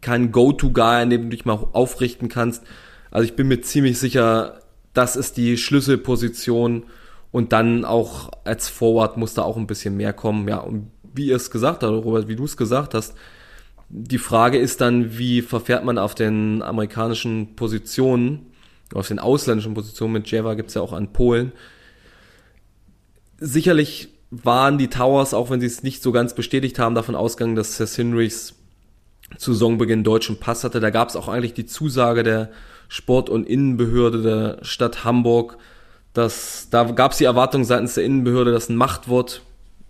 keinen 0.00 0.30
Go-To-Guy, 0.30 1.02
an 1.02 1.10
dem 1.10 1.22
du 1.22 1.28
dich 1.30 1.44
mal 1.44 1.58
aufrichten 1.72 2.28
kannst. 2.28 2.62
Also 3.10 3.24
ich 3.26 3.34
bin 3.34 3.48
mir 3.48 3.62
ziemlich 3.62 3.98
sicher, 3.98 4.60
das 4.92 5.16
ist 5.16 5.36
die 5.36 5.56
Schlüsselposition 5.56 6.84
und 7.32 7.52
dann 7.52 7.84
auch 7.84 8.30
als 8.44 8.68
Forward 8.68 9.16
muss 9.16 9.34
da 9.34 9.42
auch 9.42 9.56
ein 9.56 9.66
bisschen 9.66 9.96
mehr 9.96 10.12
kommen. 10.12 10.48
Ja, 10.48 10.58
und 10.58 10.90
wie 11.14 11.26
ihr 11.26 11.36
es 11.36 11.50
gesagt 11.50 11.82
habt, 11.82 11.92
Robert, 11.92 12.28
wie 12.28 12.36
du 12.36 12.44
es 12.44 12.56
gesagt 12.56 12.94
hast, 12.94 13.14
Die 13.88 14.18
Frage 14.18 14.58
ist 14.58 14.80
dann, 14.80 15.16
wie 15.16 15.42
verfährt 15.42 15.84
man 15.84 15.98
auf 15.98 16.14
den 16.14 16.62
amerikanischen 16.62 17.54
Positionen, 17.54 18.46
auf 18.92 19.08
den 19.08 19.18
ausländischen 19.18 19.74
Positionen, 19.74 20.12
mit 20.12 20.30
Java 20.30 20.54
gibt's 20.54 20.74
ja 20.74 20.82
auch 20.82 20.92
an 20.92 21.12
Polen. 21.12 21.52
Sicherlich 23.38 24.08
waren 24.30 24.76
die 24.78 24.88
Towers, 24.88 25.34
auch 25.34 25.50
wenn 25.50 25.60
sie 25.60 25.66
es 25.66 25.84
nicht 25.84 26.02
so 26.02 26.10
ganz 26.10 26.34
bestätigt 26.34 26.78
haben, 26.78 26.96
davon 26.96 27.14
ausgegangen, 27.14 27.54
dass 27.54 27.76
Seth 27.76 27.90
Hinrichs 27.90 28.56
zu 29.38 29.52
Saisonbeginn 29.52 30.04
deutschen 30.04 30.40
Pass 30.40 30.64
hatte. 30.64 30.80
Da 30.80 30.90
gab 30.90 31.08
es 31.08 31.16
auch 31.16 31.28
eigentlich 31.28 31.54
die 31.54 31.66
Zusage 31.66 32.22
der 32.24 32.50
Sport- 32.88 33.30
und 33.30 33.48
Innenbehörde 33.48 34.22
der 34.22 34.64
Stadt 34.64 35.04
Hamburg, 35.04 35.58
dass 36.16 36.68
da 36.70 36.84
gab 36.84 37.12
es 37.12 37.18
die 37.18 37.24
Erwartung 37.24 37.64
seitens 37.64 37.94
der 37.94 38.04
Innenbehörde, 38.04 38.50
dass 38.50 38.68
ein 38.68 38.76
Machtwort 38.76 39.42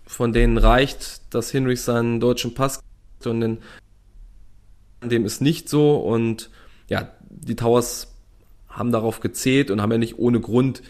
von 0.05 0.33
denen 0.33 0.57
reicht, 0.57 1.21
dass 1.33 1.51
Hinrichs 1.51 1.85
seinen 1.85 2.19
deutschen 2.19 2.53
Pass 2.53 2.81
und 3.25 3.41
den, 3.41 3.57
dem 5.03 5.25
ist 5.25 5.41
nicht 5.41 5.69
so 5.69 5.95
und 5.97 6.49
ja, 6.89 7.11
die 7.29 7.55
Towers 7.55 8.13
haben 8.67 8.91
darauf 8.91 9.21
gezählt 9.21 9.71
und 9.71 9.81
haben 9.81 9.91
ja 9.91 9.97
nicht 9.97 10.19
ohne 10.19 10.39
Grund 10.39 10.81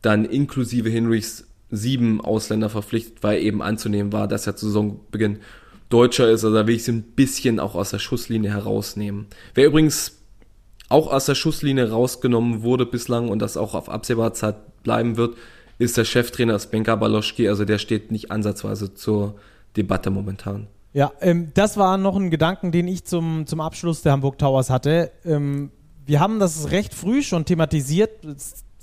dann 0.00 0.24
inklusive 0.24 0.88
Hinrichs 0.88 1.46
sieben 1.70 2.20
Ausländer 2.20 2.70
verpflichtet, 2.70 3.22
weil 3.22 3.42
eben 3.42 3.62
anzunehmen 3.62 4.12
war, 4.12 4.28
dass 4.28 4.46
er 4.46 4.54
zu 4.54 4.66
Saisonbeginn 4.66 5.40
Deutscher 5.88 6.30
ist. 6.30 6.44
Also 6.44 6.54
da 6.54 6.66
will 6.66 6.76
ich 6.76 6.84
sie 6.84 6.92
ein 6.92 7.02
bisschen 7.02 7.58
auch 7.58 7.74
aus 7.74 7.90
der 7.90 7.98
Schusslinie 7.98 8.50
herausnehmen. 8.50 9.26
Wer 9.54 9.66
übrigens 9.66 10.23
auch 10.88 11.10
aus 11.10 11.26
der 11.26 11.34
Schusslinie 11.34 11.90
rausgenommen 11.90 12.62
wurde 12.62 12.86
bislang 12.86 13.28
und 13.28 13.40
das 13.40 13.56
auch 13.56 13.74
auf 13.74 13.88
absehbare 13.88 14.32
Zeit 14.32 14.82
bleiben 14.82 15.16
wird, 15.16 15.36
ist 15.78 15.96
der 15.96 16.04
Cheftrainer 16.04 16.58
Spenka 16.58 16.94
Baloschki. 16.96 17.48
Also 17.48 17.64
der 17.64 17.78
steht 17.78 18.12
nicht 18.12 18.30
ansatzweise 18.30 18.94
zur 18.94 19.36
Debatte 19.76 20.10
momentan. 20.10 20.68
Ja, 20.92 21.12
ähm, 21.20 21.50
das 21.54 21.76
war 21.76 21.98
noch 21.98 22.16
ein 22.16 22.30
Gedanken, 22.30 22.70
den 22.70 22.86
ich 22.86 23.04
zum, 23.04 23.46
zum 23.46 23.60
Abschluss 23.60 24.02
der 24.02 24.12
Hamburg 24.12 24.38
Towers 24.38 24.70
hatte. 24.70 25.10
Ähm, 25.24 25.72
wir 26.06 26.20
haben 26.20 26.38
das 26.38 26.70
recht 26.70 26.94
früh 26.94 27.22
schon 27.22 27.44
thematisiert 27.44 28.10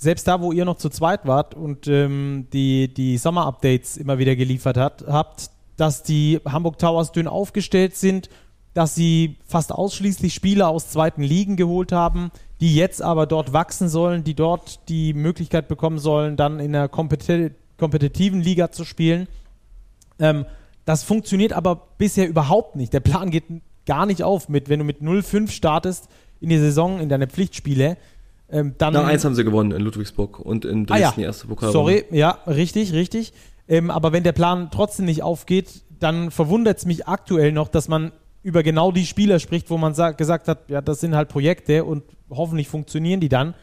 selbst 0.02 0.26
da, 0.26 0.40
wo 0.40 0.50
ihr 0.50 0.64
noch 0.64 0.76
zu 0.76 0.88
zweit 0.90 1.26
wart 1.26 1.54
und 1.54 1.86
ähm, 1.86 2.48
die, 2.52 2.92
die 2.92 3.16
Sommer-Updates 3.16 3.96
immer 3.96 4.18
wieder 4.18 4.34
geliefert 4.34 4.76
hat, 4.76 5.04
habt, 5.06 5.50
dass 5.76 6.02
die 6.02 6.40
Hamburg 6.44 6.78
Towers 6.78 7.12
dünn 7.12 7.28
aufgestellt 7.28 7.96
sind, 7.96 8.28
dass 8.74 8.94
sie 8.94 9.36
fast 9.46 9.72
ausschließlich 9.72 10.32
Spieler 10.32 10.68
aus 10.68 10.88
zweiten 10.88 11.22
Ligen 11.22 11.56
geholt 11.56 11.92
haben, 11.92 12.30
die 12.60 12.74
jetzt 12.74 13.02
aber 13.02 13.26
dort 13.26 13.52
wachsen 13.52 13.88
sollen, 13.88 14.24
die 14.24 14.34
dort 14.34 14.88
die 14.88 15.12
Möglichkeit 15.14 15.68
bekommen 15.68 15.98
sollen, 15.98 16.36
dann 16.36 16.60
in 16.60 16.74
einer 16.74 16.88
kompeti 16.88 17.50
kompetitiven 17.78 18.40
Liga 18.40 18.70
zu 18.70 18.84
spielen. 18.84 19.26
Ähm, 20.20 20.46
das 20.84 21.02
funktioniert 21.02 21.52
aber 21.52 21.88
bisher 21.98 22.28
überhaupt 22.28 22.76
nicht. 22.76 22.92
Der 22.92 23.00
Plan 23.00 23.30
geht 23.30 23.44
gar 23.86 24.06
nicht 24.06 24.22
auf 24.22 24.48
mit, 24.48 24.68
wenn 24.68 24.78
du 24.78 24.84
mit 24.84 25.00
0-5 25.00 25.50
startest 25.50 26.08
in 26.40 26.48
die 26.50 26.58
Saison, 26.58 27.00
in 27.00 27.08
deine 27.08 27.26
Pflichtspiele, 27.26 27.96
ähm, 28.52 28.74
dann, 28.76 28.92
Na, 28.92 29.04
eins 29.04 29.24
haben 29.24 29.34
sie 29.34 29.44
gewonnen 29.44 29.72
in 29.72 29.80
Ludwigsburg 29.80 30.38
und 30.38 30.66
in 30.66 30.84
Dresden 30.84 31.04
ah, 31.04 31.20
ja. 31.22 31.26
erste 31.26 31.46
Pokal. 31.46 31.72
Sorry, 31.72 32.04
ja, 32.10 32.38
richtig, 32.46 32.92
richtig. 32.92 33.32
Ähm, 33.66 33.90
aber 33.90 34.12
wenn 34.12 34.24
der 34.24 34.32
Plan 34.32 34.68
trotzdem 34.70 35.06
nicht 35.06 35.22
aufgeht, 35.22 35.82
dann 35.98 36.30
verwundert 36.30 36.78
es 36.78 36.84
mich 36.84 37.08
aktuell 37.08 37.52
noch, 37.52 37.68
dass 37.68 37.88
man 37.88 38.12
über 38.42 38.62
genau 38.62 38.92
die 38.92 39.06
Spieler 39.06 39.38
spricht, 39.38 39.70
wo 39.70 39.78
man 39.78 39.94
sagt, 39.94 40.18
gesagt 40.18 40.48
hat, 40.48 40.68
ja, 40.68 40.80
das 40.80 41.00
sind 41.00 41.14
halt 41.14 41.28
Projekte 41.28 41.84
und 41.84 42.02
hoffentlich 42.30 42.68
funktionieren 42.68 43.20
die 43.20 43.28
dann. 43.28 43.54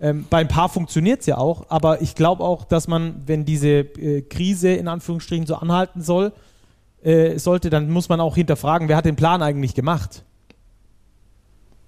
Ähm, 0.00 0.24
bei 0.30 0.38
ein 0.38 0.48
paar 0.48 0.68
funktioniert 0.68 1.20
es 1.20 1.26
ja 1.26 1.36
auch, 1.36 1.66
aber 1.68 2.00
ich 2.00 2.14
glaube 2.14 2.42
auch, 2.42 2.64
dass 2.64 2.88
man, 2.88 3.22
wenn 3.26 3.44
diese 3.44 3.68
äh, 3.68 4.22
Krise 4.22 4.70
in 4.70 4.88
Anführungsstrichen 4.88 5.46
so 5.46 5.56
anhalten 5.56 6.00
soll, 6.00 6.32
äh, 7.02 7.38
sollte, 7.38 7.70
dann 7.70 7.90
muss 7.90 8.08
man 8.08 8.20
auch 8.20 8.34
hinterfragen, 8.34 8.88
wer 8.88 8.96
hat 8.96 9.04
den 9.04 9.16
Plan 9.16 9.42
eigentlich 9.42 9.74
gemacht? 9.74 10.24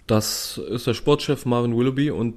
Das 0.07 0.59
ist 0.59 0.87
der 0.87 0.95
Sportchef 0.95 1.47
Marvin 1.47 1.77
Willoughby 1.77 2.11
und 2.11 2.35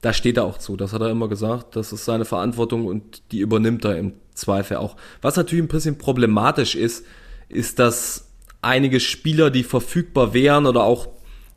da 0.00 0.12
steht 0.12 0.38
er 0.38 0.44
auch 0.44 0.58
zu. 0.58 0.76
Das 0.76 0.92
hat 0.92 1.02
er 1.02 1.10
immer 1.10 1.28
gesagt. 1.28 1.76
Das 1.76 1.92
ist 1.92 2.04
seine 2.04 2.24
Verantwortung 2.24 2.86
und 2.86 3.22
die 3.32 3.40
übernimmt 3.40 3.84
er 3.84 3.98
im 3.98 4.14
Zweifel 4.34 4.78
auch. 4.78 4.96
Was 5.20 5.36
natürlich 5.36 5.64
ein 5.64 5.68
bisschen 5.68 5.98
problematisch 5.98 6.74
ist, 6.74 7.04
ist, 7.48 7.78
dass 7.78 8.29
einige 8.62 9.00
Spieler, 9.00 9.50
die 9.50 9.64
verfügbar 9.64 10.34
wären 10.34 10.66
oder 10.66 10.84
auch 10.84 11.08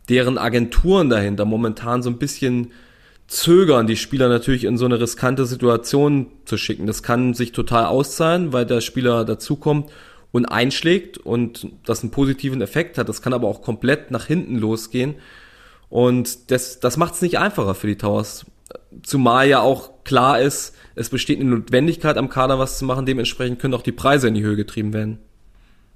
deren 0.09 0.37
Agenturen 0.37 1.09
dahinter 1.09 1.45
momentan 1.45 2.03
so 2.03 2.09
ein 2.09 2.17
bisschen 2.17 2.71
zögern, 3.27 3.87
die 3.87 3.95
Spieler 3.95 4.29
natürlich 4.29 4.65
in 4.65 4.77
so 4.77 4.85
eine 4.85 4.99
riskante 4.99 5.45
Situation 5.45 6.27
zu 6.45 6.57
schicken. 6.57 6.87
Das 6.87 7.03
kann 7.03 7.33
sich 7.33 7.51
total 7.51 7.85
auszahlen, 7.85 8.53
weil 8.53 8.65
der 8.65 8.81
Spieler 8.81 9.25
dazukommt 9.25 9.91
und 10.31 10.45
einschlägt 10.45 11.17
und 11.17 11.67
das 11.85 12.01
einen 12.01 12.11
positiven 12.11 12.61
Effekt 12.61 12.97
hat. 12.97 13.07
Das 13.07 13.21
kann 13.21 13.33
aber 13.33 13.47
auch 13.47 13.61
komplett 13.61 14.11
nach 14.11 14.25
hinten 14.25 14.57
losgehen 14.57 15.15
und 15.89 16.51
das, 16.51 16.79
das 16.79 16.97
macht 16.97 17.13
es 17.13 17.21
nicht 17.21 17.37
einfacher 17.37 17.75
für 17.75 17.87
die 17.87 17.97
Towers. 17.97 18.45
Zumal 19.03 19.47
ja 19.47 19.61
auch 19.61 20.03
klar 20.03 20.41
ist, 20.41 20.75
es 20.95 21.09
besteht 21.09 21.39
eine 21.39 21.49
Notwendigkeit 21.49 22.17
am 22.17 22.29
Kader 22.29 22.59
was 22.59 22.79
zu 22.79 22.85
machen, 22.85 23.05
dementsprechend 23.05 23.59
können 23.59 23.73
auch 23.73 23.83
die 23.83 23.91
Preise 23.91 24.27
in 24.27 24.33
die 24.33 24.43
Höhe 24.43 24.55
getrieben 24.55 24.93
werden. 24.93 25.19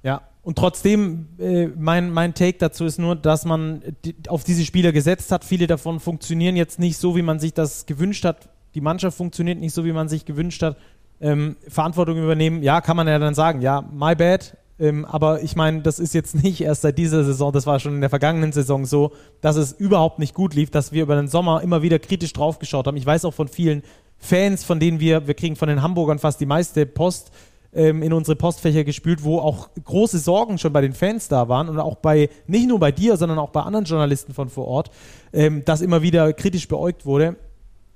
Ja, 0.02 0.22
und 0.42 0.56
trotzdem, 0.56 1.28
äh, 1.38 1.66
mein, 1.66 2.10
mein 2.10 2.34
Take 2.34 2.58
dazu 2.58 2.84
ist 2.84 2.98
nur, 2.98 3.16
dass 3.16 3.44
man 3.44 3.82
auf 4.28 4.44
diese 4.44 4.64
Spieler 4.64 4.92
gesetzt 4.92 5.30
hat. 5.30 5.44
Viele 5.44 5.66
davon 5.66 6.00
funktionieren 6.00 6.56
jetzt 6.56 6.78
nicht 6.78 6.96
so, 6.96 7.16
wie 7.16 7.22
man 7.22 7.38
sich 7.38 7.52
das 7.52 7.86
gewünscht 7.86 8.24
hat. 8.24 8.48
Die 8.74 8.80
Mannschaft 8.80 9.16
funktioniert 9.16 9.58
nicht 9.58 9.74
so, 9.74 9.84
wie 9.84 9.92
man 9.92 10.08
sich 10.08 10.24
gewünscht 10.24 10.62
hat. 10.62 10.76
Ähm, 11.20 11.56
Verantwortung 11.68 12.16
übernehmen, 12.16 12.62
ja, 12.62 12.80
kann 12.80 12.96
man 12.96 13.08
ja 13.08 13.18
dann 13.18 13.34
sagen, 13.34 13.60
ja, 13.60 13.82
my 13.92 14.14
bad, 14.14 14.56
ähm, 14.80 15.04
aber 15.04 15.42
ich 15.42 15.56
meine, 15.56 15.82
das 15.82 15.98
ist 15.98 16.14
jetzt 16.14 16.34
nicht 16.42 16.60
erst 16.60 16.82
seit 16.82 16.98
dieser 16.98 17.24
Saison, 17.24 17.52
das 17.52 17.66
war 17.66 17.80
schon 17.80 17.94
in 17.96 18.00
der 18.00 18.10
vergangenen 18.10 18.52
Saison 18.52 18.84
so, 18.84 19.12
dass 19.40 19.56
es 19.56 19.72
überhaupt 19.72 20.18
nicht 20.18 20.34
gut 20.34 20.54
lief, 20.54 20.70
dass 20.70 20.92
wir 20.92 21.02
über 21.02 21.16
den 21.16 21.28
Sommer 21.28 21.62
immer 21.62 21.82
wieder 21.82 21.98
kritisch 21.98 22.32
draufgeschaut 22.32 22.86
haben. 22.86 22.96
Ich 22.96 23.06
weiß 23.06 23.24
auch 23.24 23.34
von 23.34 23.48
vielen 23.48 23.82
Fans, 24.18 24.64
von 24.64 24.80
denen 24.80 25.00
wir, 25.00 25.26
wir 25.26 25.34
kriegen 25.34 25.56
von 25.56 25.68
den 25.68 25.82
Hamburgern 25.82 26.18
fast 26.18 26.40
die 26.40 26.46
meiste 26.46 26.86
Post 26.86 27.30
ähm, 27.72 28.02
in 28.02 28.12
unsere 28.12 28.36
Postfächer 28.36 28.84
gespült, 28.84 29.22
wo 29.24 29.38
auch 29.38 29.68
große 29.84 30.18
Sorgen 30.18 30.58
schon 30.58 30.72
bei 30.72 30.80
den 30.80 30.92
Fans 30.94 31.28
da 31.28 31.48
waren 31.48 31.68
und 31.68 31.78
auch 31.78 31.96
bei, 31.96 32.30
nicht 32.46 32.68
nur 32.68 32.78
bei 32.78 32.92
dir, 32.92 33.16
sondern 33.16 33.38
auch 33.38 33.50
bei 33.50 33.62
anderen 33.62 33.84
Journalisten 33.84 34.32
von 34.32 34.48
vor 34.48 34.66
Ort, 34.66 34.90
ähm, 35.32 35.64
dass 35.64 35.80
immer 35.80 36.02
wieder 36.02 36.32
kritisch 36.32 36.68
beäugt 36.68 37.04
wurde. 37.06 37.36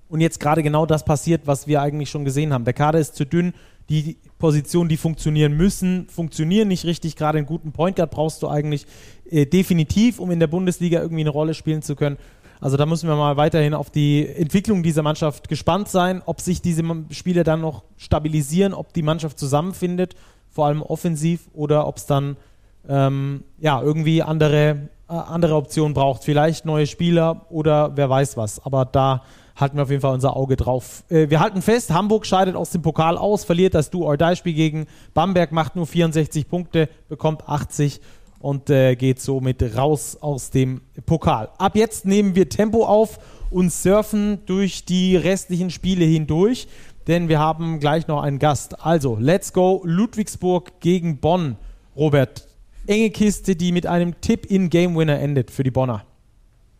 Und 0.09 0.21
jetzt 0.21 0.41
gerade 0.41 0.63
genau 0.63 0.85
das 0.85 1.05
passiert, 1.05 1.47
was 1.47 1.67
wir 1.67 1.81
eigentlich 1.81 2.11
schon 2.11 2.27
gesehen 2.27 2.53
haben. 2.53 2.65
Der 2.65 2.75
Kader 2.75 2.99
ist 2.99 3.17
zu 3.17 3.25
dünn, 3.25 3.55
die 3.89 4.19
Positionen, 4.39 4.89
die 4.89 4.97
funktionieren 4.97 5.57
müssen, 5.57 6.07
funktionieren 6.09 6.69
nicht 6.69 6.85
richtig. 6.85 7.17
Gerade 7.17 7.39
einen 7.39 7.47
guten 7.47 7.73
Point 7.73 7.97
Guard 7.97 8.11
brauchst 8.11 8.43
du 8.43 8.49
eigentlich 8.49 8.87
äh, 9.31 9.47
definitiv, 9.47 10.19
um 10.19 10.31
in 10.31 10.41
der 10.41 10.47
Bundesliga 10.49 11.01
irgendwie 11.01 11.23
eine 11.23 11.31
Rolle 11.31 11.55
spielen 11.55 11.83
zu 11.83 11.97
können. 11.97 12.19
Also 12.63 12.77
da 12.77 12.87
müssen 12.87 13.09
wir 13.09 13.17
mal 13.17 13.37
weiterhin 13.37 13.75
auf 13.75 13.91
die 13.91 14.25
Entwicklung 14.25 14.85
dieser 14.85 15.03
Mannschaft 15.03 15.49
gespannt 15.49 15.89
sein, 15.89 16.23
ob 16.27 16.41
sich 16.41 16.63
diese 16.63 16.85
Spiele 17.11 17.43
dann 17.43 17.61
noch 17.61 17.83
stabilisieren, 17.97 18.73
ob 18.73 18.93
die 18.93 19.03
Mannschaft 19.03 19.37
zusammenfindet, 19.37 20.15
vor 20.49 20.67
allem 20.67 20.81
offensiv, 20.81 21.49
oder 21.55 21.89
ob 21.89 21.97
es 21.97 22.07
dann 22.07 22.37
ähm, 22.89 23.43
ja 23.59 23.83
irgendwie 23.83 24.23
andere, 24.23 24.89
äh, 25.09 25.13
andere 25.13 25.57
Optionen 25.57 25.93
braucht. 25.93 26.23
Vielleicht 26.23 26.65
neue 26.65 26.87
Spieler 26.87 27.47
oder 27.51 27.97
wer 27.97 28.09
weiß 28.09 28.37
was. 28.37 28.65
Aber 28.65 28.85
da 28.85 29.25
halten 29.57 29.77
wir 29.77 29.83
auf 29.83 29.91
jeden 29.91 30.03
Fall 30.03 30.15
unser 30.15 30.37
Auge 30.37 30.55
drauf. 30.55 31.03
Äh, 31.09 31.31
wir 31.31 31.41
halten 31.41 31.63
fest, 31.63 31.91
Hamburg 31.91 32.27
scheidet 32.27 32.55
aus 32.55 32.71
dem 32.71 32.83
Pokal 32.83 33.19
aus, 33.19 33.43
verliert 33.43 33.75
das 33.75 33.91
Do-or-Die-Spiel 33.91 34.55
gegen 34.55 34.87
Bamberg, 35.15 35.51
macht 35.51 35.75
nur 35.75 35.89
64 35.89 36.49
Punkte, 36.49 36.89
bekommt 37.09 37.49
80 37.49 38.01
und 38.43 38.69
äh, 38.71 38.97
geht 38.97 39.21
somit 39.21 39.63
raus 39.77 40.19
aus 40.21 40.51
dem 40.51 40.83
Pokal. 41.07 41.49
Ab 41.59 41.77
jetzt 41.77 42.05
nehmen 42.05 42.35
wir 42.35 42.49
Tempo 42.49 42.85
auf 42.85 43.19
und 43.51 43.73
surfen 43.73 44.41
durch 44.47 44.85
die 44.85 45.17
restlichen 45.17 45.71
Spiele 45.71 46.05
hindurch, 46.05 46.67
denn 47.07 47.29
wir 47.29 47.39
haben 47.39 47.79
gleich 47.79 48.09
noch 48.09 48.23
einen 48.23 48.39
Gast. 48.39 48.85
Also, 48.85 49.17
let's 49.19 49.53
go 49.53 49.81
Ludwigsburg 49.85 50.81
gegen 50.81 51.19
Bonn. 51.19 51.57
Robert, 51.97 52.49
enge 52.87 53.11
Kiste, 53.11 53.55
die 53.55 53.71
mit 53.71 53.87
einem 53.87 54.21
Tipp 54.21 54.47
in 54.47 54.71
Game 54.71 54.97
Winner 54.97 55.21
endet 55.21 55.51
für 55.51 55.63
die 55.63 55.71
Bonner. 55.71 56.05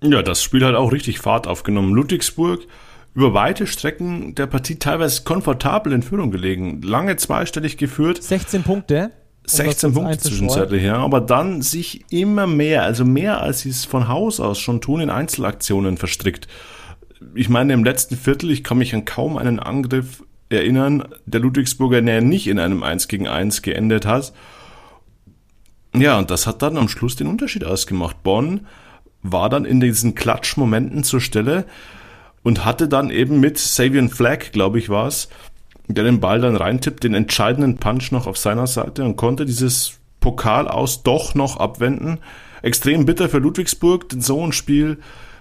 Ja, 0.03 0.23
das 0.23 0.43
Spiel 0.43 0.65
hat 0.65 0.75
auch 0.75 0.91
richtig 0.91 1.21
Fahrt 1.21 1.47
aufgenommen. 1.47 1.95
Ludwigsburg 1.95 2.67
über 3.15 3.35
weite 3.35 3.69
Strecken 3.69 4.35
der 4.35 4.47
Partie 4.47 4.77
teilweise 4.77 5.23
komfortabel 5.23 5.93
in 5.93 6.03
Führung 6.03 6.33
gelegen. 6.33 6.83
Lange 6.83 7.17
zweistellig 7.17 7.77
geführt. 7.77 8.21
16 8.21 8.65
Punkte. 8.65 9.13
16 9.45 9.93
Punkte 9.93 10.19
zwischenzeitlich, 10.19 10.85
ja. 10.85 10.97
Aber 10.97 11.21
dann 11.21 11.63
sich 11.63 12.05
immer 12.11 12.47
mehr, 12.47 12.83
also 12.83 13.05
mehr 13.05 13.41
als 13.41 13.61
sie 13.61 13.71
es 13.71 13.85
von 13.85 14.09
Haus 14.09 14.41
aus 14.41 14.59
schon 14.59 14.81
tun, 14.81 15.01
in 15.01 15.11
Einzelaktionen 15.11 15.97
verstrickt. 15.97 16.49
Ich 17.35 17.49
meine, 17.49 17.73
im 17.73 17.85
letzten 17.85 18.17
Viertel, 18.17 18.51
ich 18.51 18.65
kann 18.65 18.79
mich 18.79 18.95
an 18.95 19.05
kaum 19.05 19.37
einen 19.37 19.59
Angriff 19.59 20.23
erinnern, 20.49 21.05
der 21.27 21.41
Ludwigsburger 21.41 22.01
näher 22.01 22.21
nicht 22.21 22.47
in 22.47 22.59
einem 22.59 22.83
1 22.83 23.09
gegen 23.09 23.27
1 23.27 23.63
geendet 23.63 24.07
hat. 24.07 24.33
Ja, 25.95 26.19
und 26.19 26.31
das 26.31 26.47
hat 26.47 26.63
dann 26.63 26.77
am 26.77 26.89
Schluss 26.89 27.17
den 27.17 27.27
Unterschied 27.27 27.65
ausgemacht. 27.65 28.23
Bonn 28.23 28.67
war 29.23 29.49
dann 29.49 29.65
in 29.65 29.81
diesen 29.81 30.15
Klatschmomenten 30.15 31.05
zur 31.05 31.21
Stelle 31.21 31.65
und 32.43 32.65
hatte 32.65 32.89
dann 32.89 33.11
eben 33.11 33.41
mit 33.41 33.59
Savian 33.59 34.09
Flagg, 34.09 34.53
glaube 34.53 34.79
ich, 34.79 34.89
war 34.89 35.07
es, 35.07 35.29
der 35.89 36.05
den 36.05 36.21
Ball 36.21 36.41
dann 36.41 36.57
reintippt, 36.57 37.05
den 37.05 37.15
entscheidenden 37.15 37.77
Punch 37.77 38.13
noch 38.13 38.27
auf 38.27 38.39
seiner 38.39 38.67
Seite 38.67 39.05
und 39.05 39.17
konnte 39.17 39.45
dieses 39.45 39.99
Pokal 40.21 40.69
aus 40.69 41.03
doch 41.03 41.35
noch 41.35 41.57
abwenden. 41.57 42.19
extrem 42.63 43.07
bitter 43.07 43.29
für 43.29 43.39
Ludwigsburg, 43.39 44.09
denn 44.09 44.21
so 44.21 44.45
ein 44.45 44.53
Spiel 44.53 44.99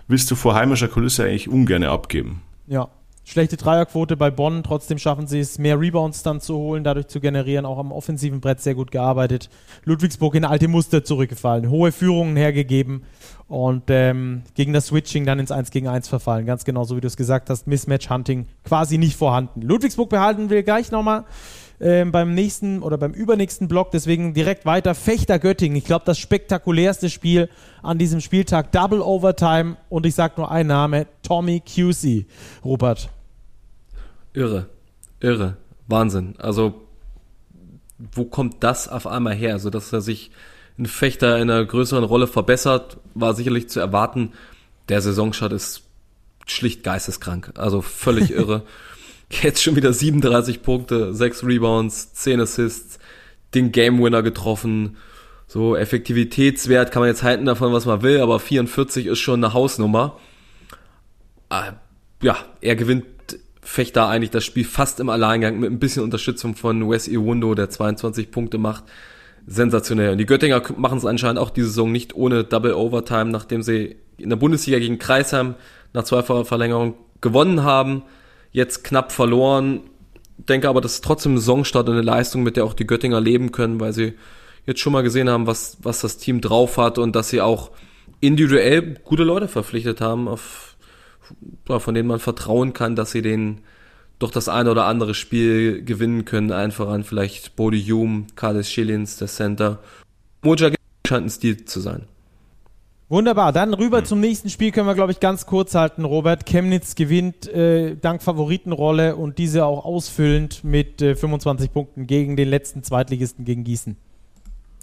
willst 0.08 0.30
du 0.32 0.36
vor 0.36 0.56
heimischer 0.56 0.88
Kulisse 0.88 1.24
eigentlich 1.26 1.48
ungern 1.48 1.84
abgeben. 1.84 2.42
Ja, 2.68 2.90
schlechte 3.24 3.58
Dreierquote 3.58 4.18
bei 4.18 4.32
Bonn. 4.32 4.63
Trotzdem 4.63 4.98
schaffen 4.98 5.28
sie 5.28 5.40
es, 5.40 5.60
mehr 5.60 5.80
Rebounds 5.80 6.24
dann 6.24 6.42
zu 6.42 6.56
holen, 6.56 6.84
dadurch 6.84 7.08
zu 7.08 7.20
generieren. 7.20 7.66
Auch 7.66 7.78
am 7.78 7.92
offensiven 7.92 8.42
Brett 8.42 8.62
sehr 8.62 8.75
gut 8.75 8.92
gearbeitet. 8.92 9.50
Ludwigsburg 9.84 10.36
in 10.36 10.46
alte 10.46 10.68
Muster 10.68 11.04
zurückgefallen, 11.04 11.70
hohe 11.70 11.92
Führungen 11.92 12.36
hergegeben 12.36 13.04
und 13.48 13.84
ähm, 13.90 14.44
gegen 14.56 14.74
das 14.74 14.88
Switching 14.88 15.25
dann 15.25 15.40
ins 15.40 15.51
1 15.51 15.72
gegen 15.72 15.88
1 15.88 16.08
verfallen. 16.08 16.46
Ganz 16.46 16.63
genau 16.63 16.84
so, 16.84 16.96
wie 16.96 17.01
du 17.01 17.08
es 17.08 17.18
gesagt 17.18 17.50
hast. 17.50 17.68
Mismatch-Hunting 17.68 18.48
quasi 18.63 18.98
nicht 18.98 19.16
vorhanden. 19.16 19.62
Ludwigsburg 19.62 20.10
behalten 20.10 20.50
wir 20.50 20.63
gleich 20.63 20.92
nochmal 20.92 21.25
ähm, 21.82 22.12
beim 22.12 22.36
nächsten 22.36 22.84
oder 22.84 22.98
beim 22.98 23.12
übernächsten 23.12 23.68
Block. 23.68 23.92
Deswegen 23.92 24.34
direkt 24.34 24.66
weiter. 24.66 24.94
Fechter 24.94 25.40
Göttingen. 25.40 25.76
Ich 25.76 25.86
glaube, 25.86 26.06
das 26.06 26.20
spektakulärste 26.20 27.10
Spiel 27.10 27.50
an 27.82 27.98
diesem 27.98 28.22
Spieltag. 28.22 28.72
Double 28.72 29.02
Overtime. 29.02 29.78
Und 29.90 30.06
ich 30.06 30.14
sage 30.14 30.36
nur 30.38 30.52
einen 30.52 30.70
Name. 30.70 31.08
Tommy 31.24 31.62
Cusey. 31.62 32.28
Robert. 32.64 33.10
Irre. 34.34 34.68
Irre. 35.20 35.58
Wahnsinn. 35.88 36.36
Also, 36.38 36.82
wo 38.14 38.26
kommt 38.26 38.64
das 38.64 38.88
auf 38.88 39.08
einmal 39.08 39.34
her? 39.34 39.54
Also, 39.54 39.72
dass 39.72 39.92
er 39.92 40.02
sich 40.02 40.32
ein 40.78 40.86
Fechter 40.86 41.38
in 41.38 41.50
einer 41.50 41.66
größeren 41.66 42.04
Rolle 42.04 42.28
verbessert, 42.28 42.98
war 43.16 43.34
sicherlich 43.34 43.70
zu 43.70 43.80
erwarten. 43.80 44.34
Der 44.90 45.02
Saisonstart 45.02 45.52
ist 45.52 45.84
schlicht 46.46 46.84
geisteskrank. 46.84 47.54
Also 47.56 47.82
völlig 47.82 48.32
irre. 48.36 48.64
Jetzt 49.32 49.64
schon 49.64 49.78
wieder 49.78 49.94
37 49.94 50.62
Punkte, 50.62 51.14
6 51.14 51.46
Rebounds, 51.46 52.14
10 52.14 52.42
Assists, 52.42 53.00
den 53.54 53.72
Game 53.72 54.04
Winner 54.04 54.24
getroffen. 54.24 54.98
So 55.48 55.76
Effektivitätswert 55.76 56.92
kann 56.92 57.02
man 57.02 57.10
jetzt 57.10 57.24
halten 57.24 57.46
davon, 57.46 57.72
was 57.72 57.86
man 57.86 58.02
will, 58.02 58.20
aber 58.20 58.40
44 58.40 59.06
ist 59.06 59.20
schon 59.20 59.44
eine 59.44 59.54
Hausnummer. 59.54 60.18
Äh, 61.50 61.72
ja, 62.22 62.38
er 62.60 62.76
gewinnt 62.76 63.06
Fechter 63.62 64.08
eigentlich 64.08 64.32
das 64.32 64.44
Spiel 64.44 64.66
fast 64.66 65.00
im 65.00 65.08
Alleingang 65.10 65.60
mit 65.60 65.72
ein 65.72 65.80
bisschen 65.80 66.04
Unterstützung 66.04 66.56
von 66.56 66.90
Wes 66.90 67.08
Iwundo, 67.08 67.56
der 67.56 67.70
22 67.70 68.32
Punkte 68.32 68.58
macht. 68.58 68.84
Sensationell. 69.48 70.12
Und 70.12 70.18
die 70.18 70.26
Göttinger 70.26 70.62
machen 70.78 70.98
es 70.98 71.06
anscheinend 71.06 71.40
auch 71.40 71.50
diese 71.50 71.68
Saison 71.68 71.92
nicht 71.92 72.16
ohne 72.16 72.44
Double 72.44 72.74
Overtime, 72.74 73.32
nachdem 73.32 73.64
sie 73.64 73.96
in 74.18 74.30
der 74.30 74.36
Bundesliga 74.36 74.78
gegen 74.78 75.00
Kreisheim 75.00 75.56
nach 75.94 76.04
zweifacher 76.04 76.46
Verlängerung 76.46 76.96
gewonnen 77.22 77.64
haben 77.64 78.04
jetzt 78.51 78.84
knapp 78.84 79.12
verloren. 79.12 79.81
Denke 80.38 80.70
aber, 80.70 80.81
das 80.81 80.96
ist 80.96 81.03
trotzdem 81.03 81.36
ein 81.36 81.39
und 81.88 81.93
eine 81.96 82.01
Leistung, 82.01 82.43
mit 82.43 82.58
der 82.58 82.65
auch 82.65 82.74
die 82.74 82.88
Göttinger 82.88 83.22
leben 83.22 83.51
können, 83.51 83.79
weil 83.79 83.93
sie 83.93 84.13
jetzt 84.65 84.79
schon 84.79 84.93
mal 84.93 85.03
gesehen 85.03 85.29
haben, 85.29 85.48
was, 85.48 85.77
was 85.81 86.01
das 86.01 86.17
Team 86.17 86.41
drauf 86.41 86.77
hat 86.77 86.98
und 86.98 87.15
dass 87.15 87.29
sie 87.29 87.41
auch 87.41 87.72
individuell 88.20 88.96
gute 89.03 89.24
Leute 89.24 89.48
verpflichtet 89.48 90.01
haben, 90.01 90.27
auf, 90.27 90.77
von 91.65 91.93
denen 91.93 92.08
man 92.08 92.20
vertrauen 92.20 92.74
kann, 92.74 92.96
dass 92.96 93.12
sie 93.12 93.22
den 93.22 93.62
doch 94.20 94.31
das 94.31 94.50
eine 94.50 94.70
oder 94.70 94.86
andere 94.86 95.15
Spiel 95.15 95.84
gewinnen 95.84 96.25
können. 96.25 96.51
Einfach 96.51 96.88
an 96.89 97.03
vielleicht 97.03 97.55
Bodie 97.55 97.91
Hume, 97.91 98.25
Carlos 98.36 98.70
Schillins, 98.70 99.17
der 99.17 99.27
Center. 99.27 99.79
Moja 100.43 100.72
scheint 101.08 101.25
ein 101.25 101.29
Stil 101.29 101.65
zu 101.65 101.79
sein. 101.79 102.08
Wunderbar, 103.12 103.51
dann 103.51 103.74
rüber 103.74 104.00
mhm. 104.00 104.06
zum 104.06 104.20
nächsten 104.22 104.50
Spiel 104.50 104.72
können 104.72 104.88
wir, 104.88 104.96
glaube 104.96 105.12
ich, 105.12 105.20
ganz 105.20 105.46
kurz 105.46 105.75
halten. 105.75 106.06
Robert 106.06 106.46
Chemnitz 106.46 106.96
gewinnt 106.96 107.46
äh, 107.46 107.98
dank 107.98 108.24
Favoritenrolle 108.24 109.18
und 109.18 109.38
diese 109.38 109.65
auch 109.65 109.84
ausfüllend 109.84 110.63
mit 110.63 111.01
äh, 111.01 111.13
25 111.13 111.74
Punkten 111.74 112.08
gegen 112.08 112.38
den 112.38 112.48
letzten 112.48 112.84
Zweitligisten 112.84 113.44
gegen 113.44 113.66
Gießen. 113.66 113.98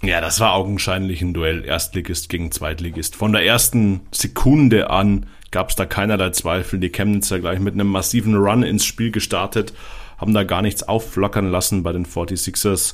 Ja, 0.03 0.21
das 0.21 0.39
war 0.39 0.53
augenscheinlich 0.53 1.23
ein 1.23 1.33
Duell 1.33 1.65
Erstligist 1.65 2.29
gegen 2.29 2.51
Zweitligist. 2.51 3.15
Von 3.15 3.31
der 3.31 3.43
ersten 3.43 4.01
Sekunde 4.11 4.91
an 4.91 5.25
gab 5.49 5.71
es 5.71 5.75
da 5.75 5.87
keinerlei 5.87 6.29
Zweifel. 6.29 6.79
Die 6.79 6.91
Chemnitzer 6.91 7.39
gleich 7.39 7.59
mit 7.59 7.73
einem 7.73 7.87
massiven 7.87 8.35
Run 8.35 8.61
ins 8.61 8.85
Spiel 8.85 9.09
gestartet, 9.09 9.73
haben 10.19 10.35
da 10.35 10.43
gar 10.43 10.61
nichts 10.61 10.83
aufflackern 10.83 11.49
lassen 11.49 11.81
bei 11.81 11.93
den 11.93 12.05
46ers 12.05 12.93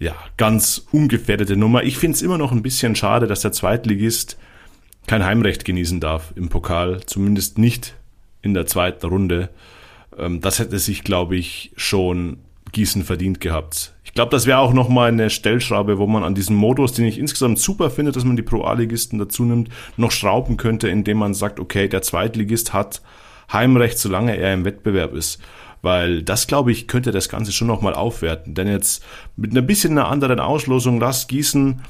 ja, 0.00 0.16
ganz 0.38 0.86
ungefährdete 0.90 1.56
Nummer. 1.56 1.84
Ich 1.84 1.98
finde 1.98 2.16
es 2.16 2.22
immer 2.22 2.38
noch 2.38 2.52
ein 2.52 2.62
bisschen 2.62 2.96
schade, 2.96 3.26
dass 3.26 3.42
der 3.42 3.52
Zweitligist 3.52 4.38
kein 5.06 5.24
Heimrecht 5.24 5.64
genießen 5.64 6.00
darf 6.00 6.32
im 6.36 6.48
Pokal, 6.48 7.02
zumindest 7.04 7.58
nicht 7.58 7.94
in 8.40 8.54
der 8.54 8.66
zweiten 8.66 9.06
Runde. 9.06 9.50
Ähm, 10.16 10.40
das 10.40 10.58
hätte 10.58 10.78
sich, 10.78 11.04
glaube 11.04 11.36
ich, 11.36 11.72
schon 11.76 12.38
Gießen 12.72 13.04
verdient 13.04 13.40
gehabt. 13.40 13.92
Ich 14.04 14.14
glaube, 14.14 14.30
das 14.30 14.46
wäre 14.46 14.58
auch 14.58 14.72
nochmal 14.72 15.08
eine 15.08 15.28
Stellschraube, 15.28 15.98
wo 15.98 16.06
man 16.06 16.24
an 16.24 16.34
diesem 16.34 16.56
Modus, 16.56 16.94
den 16.94 17.04
ich 17.04 17.18
insgesamt 17.18 17.58
super 17.58 17.90
finde, 17.90 18.12
dass 18.12 18.24
man 18.24 18.36
die 18.36 18.42
Pro-A-Ligisten 18.42 19.18
dazu 19.18 19.44
nimmt, 19.44 19.68
noch 19.98 20.12
schrauben 20.12 20.56
könnte, 20.56 20.88
indem 20.88 21.18
man 21.18 21.34
sagt, 21.34 21.60
okay, 21.60 21.88
der 21.88 22.00
Zweitligist 22.00 22.72
hat 22.72 23.02
Heimrecht, 23.52 23.98
solange 23.98 24.36
er 24.36 24.54
im 24.54 24.64
Wettbewerb 24.64 25.14
ist 25.14 25.42
weil 25.82 26.22
das, 26.22 26.46
glaube 26.46 26.72
ich, 26.72 26.88
könnte 26.88 27.10
das 27.10 27.28
Ganze 27.28 27.52
schon 27.52 27.68
nochmal 27.68 27.94
aufwerten. 27.94 28.54
Denn 28.54 28.68
jetzt 28.68 29.04
mit 29.36 29.52
einer 29.52 29.62
bisschen 29.62 29.92
einer 29.92 30.08
anderen 30.08 30.40
Auslosung, 30.40 31.00
lass 31.00 31.26
Gießen 31.26 31.82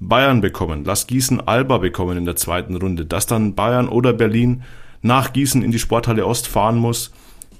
Bayern 0.00 0.40
bekommen, 0.40 0.82
lass 0.84 1.06
Gießen 1.06 1.46
Alba 1.46 1.78
bekommen 1.78 2.18
in 2.18 2.24
der 2.24 2.36
zweiten 2.36 2.76
Runde, 2.76 3.06
dass 3.06 3.26
dann 3.26 3.54
Bayern 3.54 3.88
oder 3.88 4.12
Berlin 4.12 4.62
nach 5.00 5.32
Gießen 5.32 5.62
in 5.62 5.72
die 5.72 5.78
Sporthalle 5.78 6.26
Ost 6.26 6.46
fahren 6.46 6.76
muss, 6.76 7.12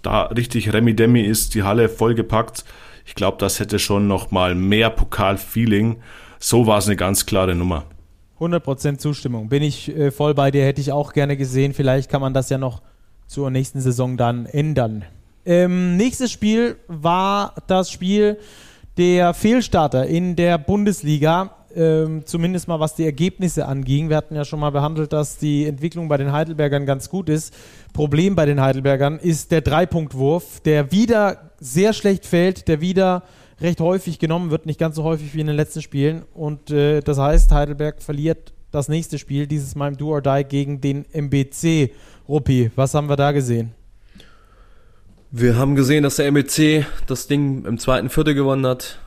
da 0.03 0.23
richtig 0.25 0.73
Remi-Demi 0.73 1.23
ist, 1.23 1.55
die 1.55 1.63
Halle 1.63 1.89
vollgepackt. 1.89 2.65
Ich 3.05 3.15
glaube, 3.15 3.39
das 3.39 3.61
hätte 3.61 3.79
schon 3.79 4.07
nochmal 4.09 4.55
mehr 4.55 4.91
Pokal-Feeling. 4.91 5.97
So 6.39 6.67
war 6.67 6.79
es 6.79 6.87
eine 6.87 6.97
ganz 6.97 7.27
klare 7.27 7.55
Nummer. 7.55 7.85
100% 8.41 8.99
Zustimmung. 8.99 9.49
Bin 9.49 9.63
ich 9.63 9.89
äh, 9.97 10.11
voll 10.11 10.35
bei 10.35 10.51
dir, 10.51 10.65
hätte 10.65 10.81
ich 10.81 10.91
auch 10.91 11.13
gerne 11.13 11.37
gesehen. 11.37 11.75
Vielleicht 11.75 12.11
kann 12.11 12.21
man 12.21 12.35
das 12.35 12.51
ja 12.51 12.59
noch 12.59 12.83
zur 13.27 13.51
nächsten 13.51 13.81
Saison 13.81 14.17
dann 14.17 14.47
ändern. 14.47 15.05
Ähm, 15.45 15.97
nächstes 15.97 16.31
Spiel 16.31 16.77
war 16.89 17.55
das 17.67 17.91
Spiel 17.91 18.39
der 18.97 19.35
Fehlstarter 19.35 20.07
in 20.07 20.37
der 20.37 20.59
Bundesliga. 20.59 21.57
Ähm, 21.75 22.27
zumindest 22.27 22.69
mal 22.69 22.81
was 22.81 22.95
die 22.95 23.05
Ergebnisse 23.05 23.67
anging. 23.67 24.11
Wir 24.11 24.17
hatten 24.17 24.35
ja 24.35 24.45
schon 24.45 24.61
mal 24.61 24.71
behandelt, 24.71 25.13
dass 25.13 25.39
die 25.39 25.67
Entwicklung 25.67 26.09
bei 26.09 26.19
den 26.19 26.31
Heidelbergern 26.31 26.85
ganz 26.85 27.09
gut 27.09 27.31
ist. 27.31 27.55
Problem 27.95 28.35
bei 28.35 28.45
den 28.45 28.61
Heidelbergern 28.61 29.19
ist 29.19 29.53
der 29.53 29.63
Dreipunktwurf, 29.63 30.61
der 30.61 30.93
wieder 30.93 31.53
sehr 31.61 31.95
schlecht 31.95 32.27
fällt, 32.27 32.69
der 32.69 32.83
wieder 32.83 33.23
recht 33.61 33.81
häufig 33.81 34.19
genommen 34.19 34.51
wird, 34.51 34.67
nicht 34.67 34.79
ganz 34.79 34.97
so 34.97 35.05
häufig 35.05 35.35
wie 35.35 35.41
in 35.41 35.47
den 35.47 35.57
letzten 35.57 35.81
Spielen. 35.81 36.25
Und 36.35 36.71
äh, 36.71 37.01
das 37.01 37.19
heißt, 37.19 37.51
Heidelberg 37.53 38.03
verliert 38.03 38.53
das 38.71 38.89
nächste 38.89 39.19
Spiel, 39.19 39.47
dieses 39.47 39.75
Mal 39.75 39.89
im 39.89 39.97
Do 39.97 40.09
or 40.09 40.21
Die 40.21 40.45
gegen 40.47 40.81
den 40.81 41.07
MBC. 41.13 41.93
Ruppi, 42.29 42.71
was 42.77 42.95
haben 42.95 43.09
wir 43.09 43.17
da 43.17 43.33
gesehen? 43.33 43.73
Wir 45.35 45.57
haben 45.57 45.77
gesehen, 45.77 46.03
dass 46.03 46.16
der 46.16 46.31
MEC 46.31 46.85
das 47.07 47.27
Ding 47.27 47.64
im 47.64 47.79
zweiten 47.79 48.11
Viertel 48.11 48.35
gewonnen 48.35 48.66
hat. 48.66 48.99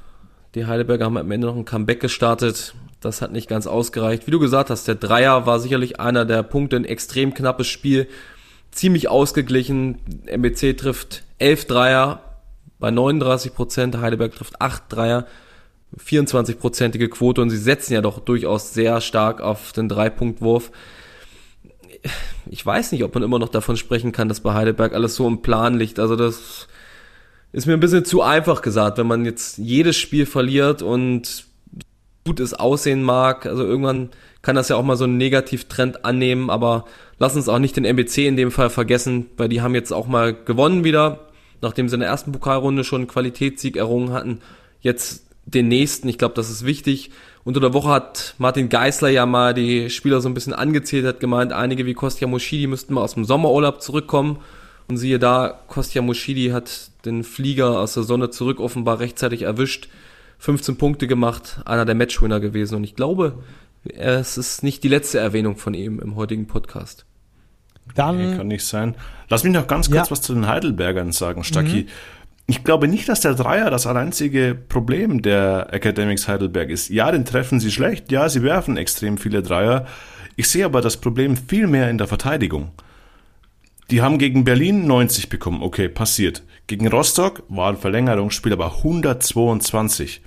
Die 0.56 0.66
Heidelberger 0.66 1.06
haben 1.06 1.18
am 1.18 1.30
Ende 1.30 1.46
noch 1.46 1.56
ein 1.56 1.66
Comeback 1.66 2.00
gestartet. 2.00 2.74
Das 3.00 3.22
hat 3.22 3.32
nicht 3.32 3.48
ganz 3.48 3.68
ausgereicht. 3.68 4.26
Wie 4.26 4.32
du 4.32 4.40
gesagt 4.40 4.72
hast, 4.72 4.88
der 4.88 4.96
Dreier 4.96 5.46
war 5.46 5.60
sicherlich 5.60 6.00
einer 6.00 6.26
der 6.26 6.42
Punkte. 6.42 6.78
Ein 6.78 6.86
extrem 6.86 7.36
knappes 7.36 7.68
Spiel. 7.68 8.08
Ziemlich 8.72 9.08
ausgeglichen. 9.08 10.00
MEC 10.36 10.76
trifft 10.76 11.22
11 11.38 11.66
Dreier 11.66 12.22
bei 12.80 12.90
39 12.90 13.54
Prozent. 13.54 13.98
Heidelberg 13.98 14.34
trifft 14.34 14.60
8 14.60 14.82
Dreier. 14.90 15.28
24-prozentige 15.96 17.08
Quote 17.08 17.44
und 17.44 17.52
sie 17.52 17.58
setzen 17.58 17.94
ja 17.94 18.02
doch 18.02 18.18
durchaus 18.18 18.74
sehr 18.74 19.00
stark 19.00 19.42
auf 19.42 19.74
den 19.74 19.90
Dreipunktwurf. 19.90 20.70
wurf 20.70 20.78
ich 22.50 22.66
weiß 22.66 22.92
nicht, 22.92 23.04
ob 23.04 23.14
man 23.14 23.24
immer 23.24 23.40
noch 23.40 23.50
davon 23.50 23.78
sprechen 23.78 24.12
kann, 24.12 24.30
dass 24.30 24.40
bei 24.40 24.54
Heidelberg 24.54 24.94
alles 24.94 25.16
so 25.16 25.28
im 25.28 25.42
Plan 25.42 25.78
liegt. 25.78 26.00
Also 26.00 26.16
das 26.16 26.68
ist 27.52 27.68
mir 27.68 27.74
ein 27.74 27.80
bisschen 27.80 28.06
zu 28.06 28.22
einfach 28.22 28.62
gesagt, 28.62 28.98
wenn 28.98 29.08
man 29.08 29.26
jetzt 29.26 29.58
jedes 29.58 29.96
Spiel 29.96 30.26
verliert 30.26 30.82
und 30.82 31.46
gut 32.26 32.40
es 32.40 32.54
aussehen 32.54 33.04
mag. 33.04 33.46
Also 33.46 33.64
irgendwann 33.64 34.10
kann 34.42 34.56
das 34.56 34.70
ja 34.70 34.76
auch 34.76 34.84
mal 34.84 34.98
so 34.98 35.06
einen 35.06 35.18
Negativtrend 35.18 36.06
annehmen, 36.06 36.50
aber 36.50 36.86
lass 37.18 37.36
uns 37.36 37.50
auch 37.50 37.60
nicht 37.60 37.78
den 37.78 37.86
MBC 37.86 38.28
in 38.28 38.36
dem 38.36 38.52
Fall 38.52 38.70
vergessen, 38.70 39.28
weil 39.38 39.50
die 39.50 39.62
haben 39.62 39.76
jetzt 39.76 39.92
auch 39.92 40.08
mal 40.08 40.34
gewonnen 40.34 40.84
wieder, 40.84 41.30
nachdem 41.62 41.88
sie 41.88 41.96
in 41.96 42.02
der 42.02 42.10
ersten 42.10 42.32
Pokalrunde 42.32 42.84
schon 42.84 43.02
einen 43.02 43.08
Qualitätssieg 43.08 43.78
errungen 43.78 44.12
hatten. 44.12 44.42
Jetzt 44.82 45.26
den 45.46 45.68
nächsten, 45.68 46.10
ich 46.10 46.18
glaube, 46.18 46.36
das 46.36 46.50
ist 46.50 46.66
wichtig. 46.66 47.12
Unter 47.46 47.60
der 47.60 47.74
Woche 47.74 47.90
hat 47.90 48.34
Martin 48.40 48.70
Geisler 48.70 49.10
ja 49.10 49.28
mal 49.28 49.54
die 49.54 49.92
Spieler 49.92 50.20
so 50.20 50.28
ein 50.28 50.34
bisschen 50.34 50.54
angezählt, 50.54 51.06
hat 51.06 51.20
gemeint, 51.20 51.54
einige 51.54 51.86
wie 51.86 51.94
Kostja 51.94 52.28
Moschidi 52.28 52.66
müssten 52.66 52.96
mal 52.96 53.04
aus 53.04 53.14
dem 53.14 53.24
Sommerurlaub 53.24 53.84
zurückkommen. 53.84 54.40
Und 54.88 54.98
siehe 54.98 55.20
da, 55.20 55.60
Kostja 55.68 56.02
Moschidi 56.02 56.50
hat 56.50 56.90
den 57.06 57.24
Flieger 57.24 57.80
aus 57.80 57.94
der 57.94 58.02
Sonne 58.02 58.32
zurück 58.32 58.60
offenbar 58.60 59.00
rechtzeitig 59.00 59.44
erwischt. 59.44 59.90
15 60.40 60.78
Punkte 60.78 61.06
gemacht, 61.06 61.62
einer 61.66 61.86
der 61.86 61.94
Matchwinner 61.94 62.40
gewesen. 62.40 62.76
Und 62.76 62.84
ich 62.84 62.96
glaube, 62.96 63.38
es 63.84 64.40
ist 64.40 64.64
nicht 64.64 64.84
die 64.84 64.88
letzte 64.88 65.20
Erwähnung 65.20 65.56
von 65.56 65.76
ihm 65.76 66.00
im 66.00 66.16
heutigen 66.16 66.48
Podcast. 66.48 67.06
Dann 67.94 68.18
nee, 68.18 68.38
kann 68.38 68.48
nicht 68.48 68.66
sein. 68.66 68.96
Lass 69.30 69.44
mich 69.44 69.54
noch 69.54 69.68
ganz 69.68 69.92
kurz 69.92 70.08
ja. 70.08 70.12
was 70.12 70.22
zu 70.22 70.34
den 70.34 70.48
Heidelbergern 70.48 71.12
sagen, 71.12 71.44
Stacki. 71.44 71.84
Mhm. 71.84 71.88
Ich 72.48 72.64
glaube 72.64 72.88
nicht, 72.88 73.10
dass 73.10 73.22
der 73.22 73.34
Dreier 73.34 73.72
das 73.72 73.88
einzige 73.88 74.56
Problem 74.56 75.22
der 75.22 75.74
Academics 75.74 76.28
Heidelberg 76.28 76.70
ist. 76.70 76.90
Ja, 76.90 77.12
den 77.12 77.26
treffen 77.26 77.60
sie 77.60 77.72
schlecht, 77.72 78.12
ja, 78.12 78.30
sie 78.30 78.44
werfen 78.44 78.78
extrem 78.78 79.18
viele 79.18 79.42
Dreier. 79.42 79.88
Ich 80.36 80.50
sehe 80.50 80.66
aber 80.66 80.82
das 80.82 80.98
Problem 80.98 81.38
viel 81.38 81.66
mehr 81.66 81.90
in 81.90 81.98
der 81.98 82.08
Verteidigung. 82.08 82.72
Die 83.90 84.02
haben 84.02 84.18
gegen 84.18 84.44
Berlin 84.44 84.86
90 84.86 85.30
bekommen, 85.30 85.64
okay, 85.64 85.90
passiert. 85.90 86.44
Gegen 86.68 86.88
Rostock 86.88 87.44
war 87.50 87.70
ein 87.70 87.78
Verlängerungsspiel 87.78 88.54
aber 88.54 88.78
122. 88.78 90.22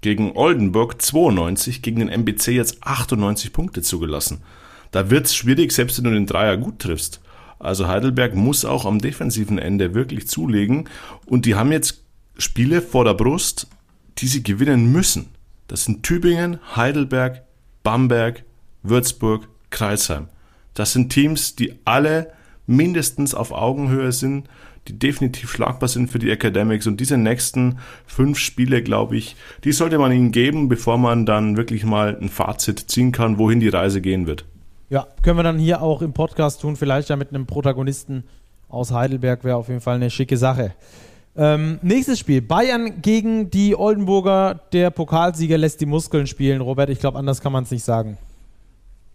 Gegen 0.00 0.32
Oldenburg 0.36 1.00
92, 1.00 1.80
gegen 1.80 2.00
den 2.00 2.08
MBC 2.08 2.48
jetzt 2.48 2.78
98 2.82 3.52
Punkte 3.52 3.82
zugelassen. 3.82 4.42
Da 4.90 5.10
wird's 5.10 5.34
schwierig, 5.34 5.72
selbst 5.72 5.96
wenn 5.98 6.04
du 6.04 6.10
den 6.10 6.26
Dreier 6.26 6.56
gut 6.56 6.78
triffst. 6.78 7.20
Also 7.58 7.88
Heidelberg 7.88 8.34
muss 8.34 8.64
auch 8.64 8.84
am 8.84 8.98
defensiven 8.98 9.58
Ende 9.58 9.94
wirklich 9.94 10.26
zulegen 10.28 10.88
und 11.26 11.46
die 11.46 11.54
haben 11.54 11.72
jetzt 11.72 12.02
Spiele 12.36 12.82
vor 12.82 13.04
der 13.04 13.14
Brust, 13.14 13.68
die 14.18 14.26
sie 14.26 14.42
gewinnen 14.42 14.90
müssen. 14.92 15.30
Das 15.68 15.84
sind 15.84 16.02
Tübingen, 16.02 16.58
Heidelberg, 16.76 17.42
Bamberg, 17.82 18.44
Würzburg, 18.82 19.48
Kreisheim. 19.70 20.28
Das 20.74 20.92
sind 20.92 21.10
Teams, 21.10 21.56
die 21.56 21.74
alle 21.84 22.32
mindestens 22.66 23.34
auf 23.34 23.52
Augenhöhe 23.52 24.12
sind, 24.12 24.48
die 24.88 24.98
definitiv 24.98 25.50
schlagbar 25.50 25.88
sind 25.88 26.10
für 26.10 26.18
die 26.18 26.30
Academics. 26.30 26.86
Und 26.86 27.00
diese 27.00 27.16
nächsten 27.16 27.78
fünf 28.06 28.38
Spiele, 28.38 28.82
glaube 28.82 29.16
ich, 29.16 29.36
die 29.64 29.72
sollte 29.72 29.98
man 29.98 30.12
ihnen 30.12 30.32
geben, 30.32 30.68
bevor 30.68 30.98
man 30.98 31.24
dann 31.24 31.56
wirklich 31.56 31.84
mal 31.84 32.18
ein 32.20 32.28
Fazit 32.28 32.90
ziehen 32.90 33.12
kann, 33.12 33.38
wohin 33.38 33.60
die 33.60 33.68
Reise 33.68 34.00
gehen 34.00 34.26
wird. 34.26 34.44
Ja, 34.90 35.06
können 35.22 35.38
wir 35.38 35.42
dann 35.42 35.58
hier 35.58 35.82
auch 35.82 36.02
im 36.02 36.12
Podcast 36.12 36.60
tun, 36.60 36.76
vielleicht 36.76 37.08
ja 37.08 37.16
mit 37.16 37.30
einem 37.30 37.46
Protagonisten 37.46 38.24
aus 38.68 38.92
Heidelberg, 38.92 39.44
wäre 39.44 39.56
auf 39.56 39.68
jeden 39.68 39.80
Fall 39.80 39.96
eine 39.96 40.10
schicke 40.10 40.36
Sache. 40.36 40.74
Ähm, 41.36 41.78
nächstes 41.82 42.20
Spiel, 42.20 42.42
Bayern 42.42 43.02
gegen 43.02 43.50
die 43.50 43.74
Oldenburger. 43.76 44.60
Der 44.72 44.90
Pokalsieger 44.90 45.58
lässt 45.58 45.80
die 45.80 45.86
Muskeln 45.86 46.26
spielen. 46.26 46.60
Robert, 46.60 46.90
ich 46.90 47.00
glaube, 47.00 47.18
anders 47.18 47.40
kann 47.40 47.52
man 47.52 47.64
es 47.64 47.70
nicht 47.70 47.84
sagen. 47.84 48.18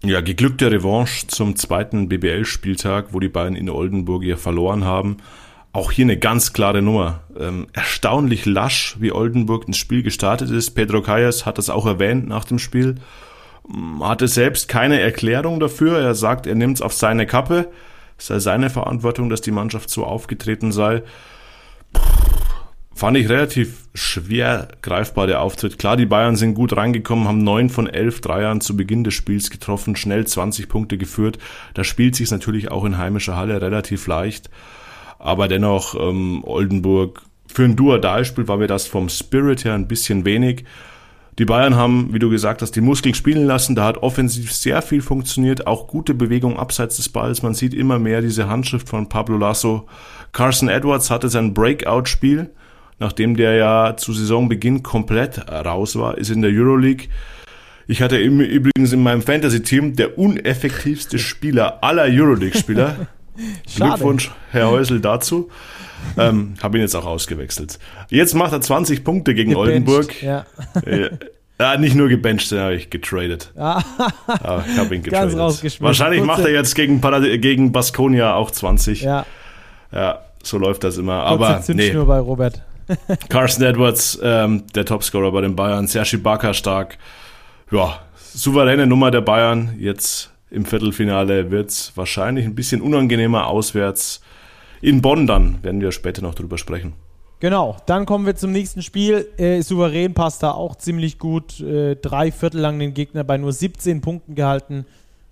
Ja, 0.04 0.22
geglückte 0.22 0.72
Revanche 0.72 1.28
zum 1.28 1.56
zweiten 1.56 2.10
BBL-Spieltag, 2.10 3.14
wo 3.14 3.20
die 3.20 3.30
Bayern 3.30 3.56
in 3.56 3.70
Oldenburg 3.70 4.24
ja 4.24 4.38
verloren 4.38 4.86
haben. 4.86 5.18
Auch 5.72 5.92
hier 5.92 6.06
eine 6.06 6.18
ganz 6.18 6.52
klare 6.52 6.82
Nummer. 6.82 7.22
Ähm, 7.38 7.68
erstaunlich 7.74 8.46
lasch, 8.46 8.98
wie 9.00 9.12
Oldenburg 9.12 9.68
ins 9.68 9.78
Spiel 9.78 10.04
gestartet 10.04 10.50
ist. 10.50 10.72
Pedro 10.72 11.02
Calles 11.02 11.46
hat 11.46 11.58
das 11.58 11.70
auch 11.70 11.86
erwähnt 11.86 12.28
nach 12.28 12.44
dem 12.44 12.60
Spiel 12.60 12.96
hatte 14.02 14.28
selbst 14.28 14.68
keine 14.68 15.00
Erklärung 15.00 15.60
dafür. 15.60 16.00
Er 16.00 16.16
sagt, 16.16 16.48
er 16.48 16.56
nimmt 16.56 16.78
es 16.78 16.82
auf 16.82 16.94
seine 16.94 17.26
Kappe. 17.26 17.70
Es 18.18 18.28
sei 18.28 18.40
seine 18.40 18.70
Verantwortung, 18.70 19.30
dass 19.30 19.42
die 19.42 19.52
Mannschaft 19.52 19.90
so 19.90 20.06
aufgetreten 20.06 20.72
sei. 20.72 21.04
Fand 22.94 23.16
ich 23.16 23.30
relativ 23.30 23.88
schwer 23.94 24.68
greifbar, 24.82 25.26
der 25.26 25.42
Auftritt. 25.42 25.80
Klar, 25.80 25.96
die 25.96 26.06
Bayern 26.06 26.36
sind 26.36 26.54
gut 26.54 26.76
reingekommen, 26.76 27.30
haben 27.30 27.44
neun 27.46 27.70
von 27.70 27.88
elf 27.88 28.20
Dreiern 28.20 28.60
zu 28.60 28.76
Beginn 28.76 29.06
des 29.06 29.14
Spiels 29.14 29.50
getroffen, 29.50 29.96
schnell 29.96 30.28
20 30.28 30.68
Punkte 30.68 30.98
geführt. 30.98 31.40
Da 31.76 31.86
spielt 31.86 32.16
sich 32.16 32.30
natürlich 32.30 32.72
auch 32.72 32.84
in 32.84 32.98
heimischer 32.98 33.38
Halle 33.38 33.62
relativ 33.62 34.06
leicht. 34.08 34.50
Aber 35.18 35.48
dennoch, 35.48 35.96
ähm, 35.96 36.44
Oldenburg, 36.44 37.22
für 37.48 37.64
ein 37.64 37.78
Duodalspiel 37.78 38.50
war 38.50 38.58
mir 38.58 38.68
das 38.68 38.86
vom 38.86 39.08
Spirit 39.08 39.64
her 39.64 39.76
ein 39.76 39.88
bisschen 39.88 40.26
wenig. 40.26 40.66
Die 41.40 41.46
Bayern 41.46 41.78
haben, 41.78 42.14
wie 42.14 42.20
du 42.20 42.30
gesagt 42.30 42.62
hast, 42.62 42.76
die 42.76 42.82
Muskeln 42.82 43.16
spielen 43.16 43.46
lassen. 43.46 43.74
Da 43.74 43.86
hat 43.86 44.00
offensiv 44.00 44.52
sehr 44.52 44.82
viel 44.82 45.02
funktioniert. 45.02 45.68
Auch 45.68 45.88
gute 45.88 46.14
Bewegung 46.14 46.60
abseits 46.60 46.98
des 46.98 47.08
Balls. 47.08 47.44
Man 47.44 47.54
sieht 47.54 47.74
immer 47.74 47.98
mehr 47.98 48.22
diese 48.22 48.50
Handschrift 48.50 48.90
von 48.90 49.08
Pablo 49.08 49.38
Lasso. 49.38 49.88
Carson 50.34 50.68
Edwards 50.68 51.10
hatte 51.10 51.30
sein 51.30 51.54
Breakout-Spiel, 51.54 52.50
nachdem 53.00 53.38
der 53.38 53.54
ja 53.54 53.96
zu 53.96 54.12
Saisonbeginn 54.12 54.84
komplett 54.84 55.50
raus 55.50 55.96
war, 55.96 56.18
ist 56.18 56.30
in 56.30 56.42
der 56.42 56.52
Euroleague. 56.52 57.08
Ich 57.88 58.02
hatte 58.02 58.18
im, 58.18 58.42
übrigens 58.42 58.92
in 58.92 59.02
meinem 59.02 59.22
Fantasy-Team 59.22 59.96
der 59.96 60.18
uneffektivste 60.18 61.20
Spieler 61.20 61.82
aller 61.82 62.04
Euroleague-Spieler. 62.04 63.08
Glückwunsch, 63.78 64.30
Herr 64.52 64.70
Häusel, 64.70 65.00
dazu. 65.00 65.50
Ähm, 66.18 66.54
Habe 66.62 66.78
ihn 66.78 66.82
jetzt 66.82 66.96
auch 66.96 67.06
ausgewechselt. 67.06 67.80
Jetzt 68.10 68.34
macht 68.36 68.52
er 68.52 68.62
20 68.62 69.04
Punkte 69.04 69.34
gegen 69.34 69.52
gebencht, 69.52 69.68
Oldenburg. 69.68 70.22
Ja. 70.22 70.46
Ja, 71.62 71.76
nicht 71.76 71.94
nur 71.94 72.08
gebencht, 72.08 72.52
den 72.52 72.60
habe 72.60 72.76
ich 72.76 72.90
getradet. 72.90 73.52
Ah. 73.58 73.84
Aber 74.28 74.64
ich 74.66 74.78
habe 74.78 74.96
ihn 74.96 75.04
getradet. 75.04 75.36
Wahrscheinlich 75.82 76.24
macht 76.24 76.40
er 76.40 76.52
jetzt 76.52 76.74
gegen, 76.74 77.02
Parad 77.02 77.24
gegen 77.42 77.74
Baskonia 77.74 78.34
auch 78.36 78.50
20. 78.50 79.02
Ja. 79.02 79.26
Ja, 79.92 80.20
so 80.42 80.58
läuft 80.58 80.86
das 80.86 80.98
immer. 80.98 81.24
Aber 81.24 81.62
nee. 81.68 81.92
nur 81.92 82.06
bei 82.06 82.20
Robert. 82.20 82.62
Carson 83.30 83.66
Edwards, 83.66 84.20
ähm, 84.24 84.64
der 84.74 84.86
Topscorer 84.86 85.32
bei 85.32 85.42
den 85.42 85.56
Bayern. 85.56 85.86
Sergi 85.86 86.18
Barker 86.18 86.54
stark. 86.54 86.98
Ja, 87.72 88.00
souveräne 88.34 88.88
Nummer 88.88 89.12
der 89.12 89.22
Bayern. 89.22 89.76
Jetzt 89.78 90.32
im 90.50 90.66
Viertelfinale 90.66 91.52
wird 91.52 91.70
es 91.70 91.92
wahrscheinlich 91.96 92.46
ein 92.46 92.56
bisschen 92.56 92.82
unangenehmer 92.82 93.48
auswärts 93.48 94.22
in 94.82 95.02
Bonn 95.02 95.28
dann, 95.28 95.64
werden 95.64 95.82
wir 95.82 95.92
später 95.92 96.22
noch 96.22 96.36
drüber 96.36 96.58
sprechen. 96.58 96.94
Genau, 97.42 97.78
dann 97.86 98.06
kommen 98.06 98.26
wir 98.26 98.36
zum 98.36 98.52
nächsten 98.52 98.82
Spiel. 98.82 99.30
Äh, 99.38 99.62
souverän 99.62 100.14
passt 100.14 100.44
da 100.44 100.52
auch 100.52 100.76
ziemlich 100.76 101.20
gut. 101.20 101.62
Äh, 101.62 101.96
drei 101.96 102.32
Viertel 102.32 102.60
lang 102.60 102.80
den 102.80 102.94
Gegner 102.94 103.24
bei 103.24 103.38
nur 103.38 103.54
17 103.54 104.02
Punkten 104.02 104.36
gehalten. 104.36 104.86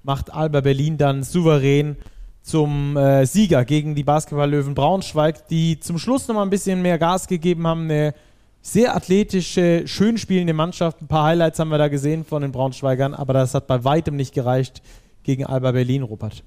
Macht 0.04 0.34
Alba 0.34 0.62
Berlin 0.62 0.98
dann 0.98 1.24
souverän 1.24 1.98
zum 2.44 2.96
äh, 2.96 3.26
Sieger 3.26 3.66
gegen 3.66 3.94
die 3.94 4.06
Basketballlöwen 4.06 4.74
Braunschweig, 4.74 5.50
die 5.50 5.82
zum 5.82 6.00
Schluss 6.00 6.30
nochmal 6.30 6.46
ein 6.46 6.50
bisschen 6.50 6.82
mehr 6.82 6.98
Gas 6.98 7.28
gegeben 7.28 7.68
haben. 7.68 7.84
Eine 7.84 8.14
sehr 8.62 8.96
athletische, 8.96 9.84
schön 9.86 10.18
spielende 10.18 10.54
Mannschaft. 10.54 11.02
Ein 11.02 11.08
paar 11.08 11.26
Highlights 11.26 11.60
haben 11.60 11.70
wir 11.70 11.78
da 11.78 11.90
gesehen 11.90 12.24
von 12.24 12.42
den 12.42 12.54
Braunschweigern, 12.54 13.14
aber 13.14 13.34
das 13.34 13.54
hat 13.54 13.68
bei 13.68 13.84
weitem 13.84 14.16
nicht 14.16 14.34
gereicht 14.34 14.82
gegen 15.24 15.46
Alba 15.46 15.74
Berlin, 15.74 16.04
Rupert. 16.04 16.44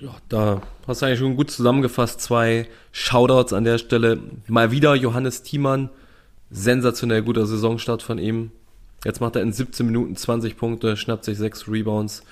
Ja, 0.00 0.14
da 0.28 0.62
hast 0.86 1.02
du 1.02 1.06
eigentlich 1.06 1.18
schon 1.20 1.36
gut 1.36 1.50
zusammengefasst. 1.50 2.20
Zwei 2.20 2.68
Shoutouts 2.92 3.52
an 3.52 3.64
der 3.64 3.78
Stelle. 3.78 4.18
Mal 4.48 4.70
wieder 4.70 4.94
Johannes 4.94 5.42
Thiemann. 5.42 5.90
Sensationell 6.50 7.22
guter 7.22 7.46
Saisonstart 7.46 8.02
von 8.02 8.18
ihm. 8.18 8.50
Jetzt 9.04 9.20
macht 9.20 9.36
er 9.36 9.42
in 9.42 9.52
17 9.52 9.86
Minuten 9.86 10.16
20 10.16 10.56
Punkte, 10.56 10.96
schnappt 10.96 11.24
sich 11.24 11.36
sechs 11.38 11.68
Rebounds. 11.68 12.22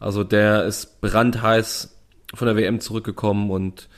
Also 0.00 0.24
der 0.24 0.64
ist 0.64 1.00
brandheiß 1.00 1.94
von 2.34 2.46
der 2.46 2.56
WM 2.56 2.80
zurückgekommen 2.80 3.50
und 3.50 3.88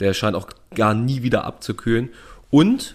der 0.00 0.12
scheint 0.14 0.36
auch 0.36 0.48
gar 0.74 0.94
nie 0.94 1.22
wieder 1.22 1.44
abzukühlen. 1.44 2.10
Und 2.50 2.94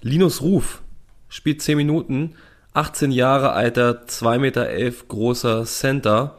Linus 0.00 0.42
Ruf 0.42 0.82
spielt 1.28 1.62
10 1.62 1.76
Minuten, 1.76 2.34
18 2.72 3.10
Jahre 3.10 3.52
alter, 3.52 4.04
2,11 4.06 4.38
Meter 4.38 4.90
großer 5.08 5.64
Center 5.64 6.38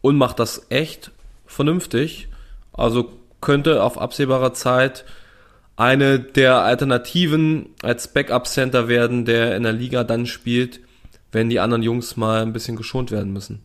und 0.00 0.16
macht 0.16 0.38
das 0.38 0.66
echt 0.70 1.12
vernünftig. 1.50 2.28
Also 2.72 3.12
könnte 3.40 3.82
auf 3.82 3.98
absehbarer 3.98 4.54
Zeit 4.54 5.04
eine 5.76 6.20
der 6.20 6.56
Alternativen 6.56 7.70
als 7.82 8.08
Backup-Center 8.08 8.88
werden, 8.88 9.24
der 9.24 9.56
in 9.56 9.62
der 9.62 9.72
Liga 9.72 10.04
dann 10.04 10.26
spielt, 10.26 10.80
wenn 11.32 11.48
die 11.48 11.60
anderen 11.60 11.82
Jungs 11.82 12.16
mal 12.16 12.42
ein 12.42 12.52
bisschen 12.52 12.76
geschont 12.76 13.10
werden 13.10 13.32
müssen. 13.32 13.62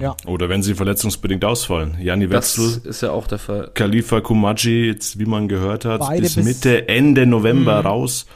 Ja. 0.00 0.16
Oder 0.26 0.48
wenn 0.48 0.62
sie 0.62 0.74
verletzungsbedingt 0.74 1.44
ausfallen. 1.44 1.96
Jani 2.00 2.30
Wetzel. 2.30 2.66
Das 2.66 2.76
ist 2.84 3.00
ja 3.02 3.10
auch 3.10 3.26
der 3.26 3.38
Fall. 3.38 3.70
Khalifa 3.74 4.20
Kumaji, 4.20 4.86
jetzt, 4.86 5.18
wie 5.18 5.24
man 5.26 5.48
gehört 5.48 5.84
hat, 5.84 6.00
Beide 6.00 6.22
bis, 6.22 6.36
bis 6.36 6.44
Mitte, 6.44 6.88
Ende 6.88 7.26
November 7.26 7.80
mhm. 7.80 7.86
raus. 7.86 8.26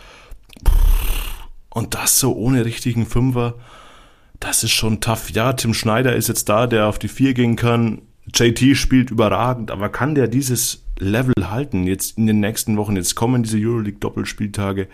Und 1.71 1.95
das 1.95 2.19
so 2.19 2.35
ohne 2.35 2.65
richtigen 2.65 3.07
Fünfer. 3.07 3.55
Das 4.41 4.65
ist 4.65 4.73
schon 4.73 5.01
tough. 5.01 5.31
Ja, 5.31 5.53
Tim 5.53 5.73
Schneider 5.73 6.17
ist 6.17 6.29
jetzt 6.29 6.49
da, 6.49 6.67
der 6.67 6.87
auf 6.87 6.99
die 6.99 7.09
Vier 7.09 7.33
gehen 7.33 7.57
kann. 7.57 8.03
JT 8.35 8.77
spielt 8.77 9.11
überragend, 9.11 9.71
aber 9.71 9.91
kann 9.91 10.15
der 10.15 10.27
dieses 10.27 10.85
Level 10.99 11.51
halten 11.51 11.85
jetzt 11.85 12.17
in 12.17 12.27
den 12.27 12.41
nächsten 12.41 12.77
Wochen? 12.77 12.97
Jetzt 12.97 13.15
kommen 13.15 13.43
diese 13.43 13.59
Euroleague 13.59 13.99
Doppelspieltage. 13.99 14.89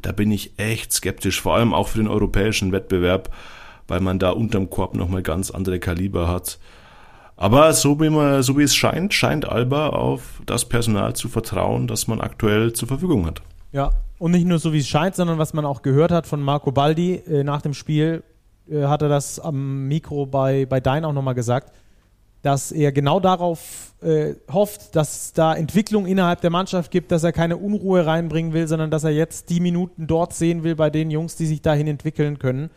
Da 0.00 0.12
bin 0.12 0.30
ich 0.32 0.58
echt 0.58 0.92
skeptisch, 0.92 1.40
vor 1.40 1.54
allem 1.54 1.74
auch 1.74 1.88
für 1.88 1.98
den 1.98 2.08
europäischen 2.08 2.72
Wettbewerb, 2.72 3.30
weil 3.86 4.00
man 4.00 4.18
da 4.18 4.30
unterm 4.30 4.68
Korb 4.68 4.96
nochmal 4.96 5.22
ganz 5.22 5.50
andere 5.50 5.78
Kaliber 5.78 6.26
hat. 6.26 6.58
Aber 7.36 7.72
so 7.72 8.00
wie, 8.00 8.10
man, 8.10 8.42
so 8.42 8.58
wie 8.58 8.62
es 8.62 8.74
scheint, 8.74 9.14
scheint 9.14 9.48
Alba 9.48 9.90
auf 9.90 10.42
das 10.46 10.68
Personal 10.68 11.14
zu 11.14 11.28
vertrauen, 11.28 11.86
das 11.86 12.08
man 12.08 12.20
aktuell 12.20 12.72
zur 12.72 12.88
Verfügung 12.88 13.26
hat. 13.26 13.42
Ja, 13.72 13.90
und 14.18 14.32
nicht 14.32 14.46
nur 14.46 14.58
so 14.58 14.72
wie 14.72 14.78
es 14.78 14.88
scheint, 14.88 15.14
sondern 15.14 15.38
was 15.38 15.54
man 15.54 15.64
auch 15.64 15.82
gehört 15.82 16.10
hat 16.10 16.26
von 16.26 16.42
Marco 16.42 16.72
Baldi 16.72 17.14
äh, 17.14 17.44
nach 17.44 17.62
dem 17.62 17.74
Spiel, 17.74 18.22
äh, 18.68 18.84
hat 18.84 19.02
er 19.02 19.08
das 19.08 19.38
am 19.38 19.88
Mikro 19.88 20.26
bei, 20.26 20.66
bei 20.66 20.80
Dein 20.80 21.04
auch 21.04 21.12
nochmal 21.12 21.34
gesagt 21.34 21.72
dass 22.42 22.72
er 22.72 22.92
genau 22.92 23.20
darauf 23.20 23.94
äh, 24.02 24.34
hofft, 24.52 24.96
dass 24.96 25.26
es 25.26 25.32
da 25.32 25.54
Entwicklung 25.54 26.06
innerhalb 26.06 26.40
der 26.40 26.50
Mannschaft 26.50 26.90
gibt, 26.90 27.12
dass 27.12 27.22
er 27.22 27.32
keine 27.32 27.56
Unruhe 27.56 28.04
reinbringen 28.04 28.52
will, 28.52 28.66
sondern 28.66 28.90
dass 28.90 29.04
er 29.04 29.10
jetzt 29.10 29.48
die 29.48 29.60
Minuten 29.60 30.06
dort 30.08 30.34
sehen 30.34 30.64
will 30.64 30.74
bei 30.74 30.90
den 30.90 31.10
Jungs, 31.10 31.36
die 31.36 31.46
sich 31.46 31.62
dahin 31.62 31.86
entwickeln 31.86 32.38
können. 32.38 32.70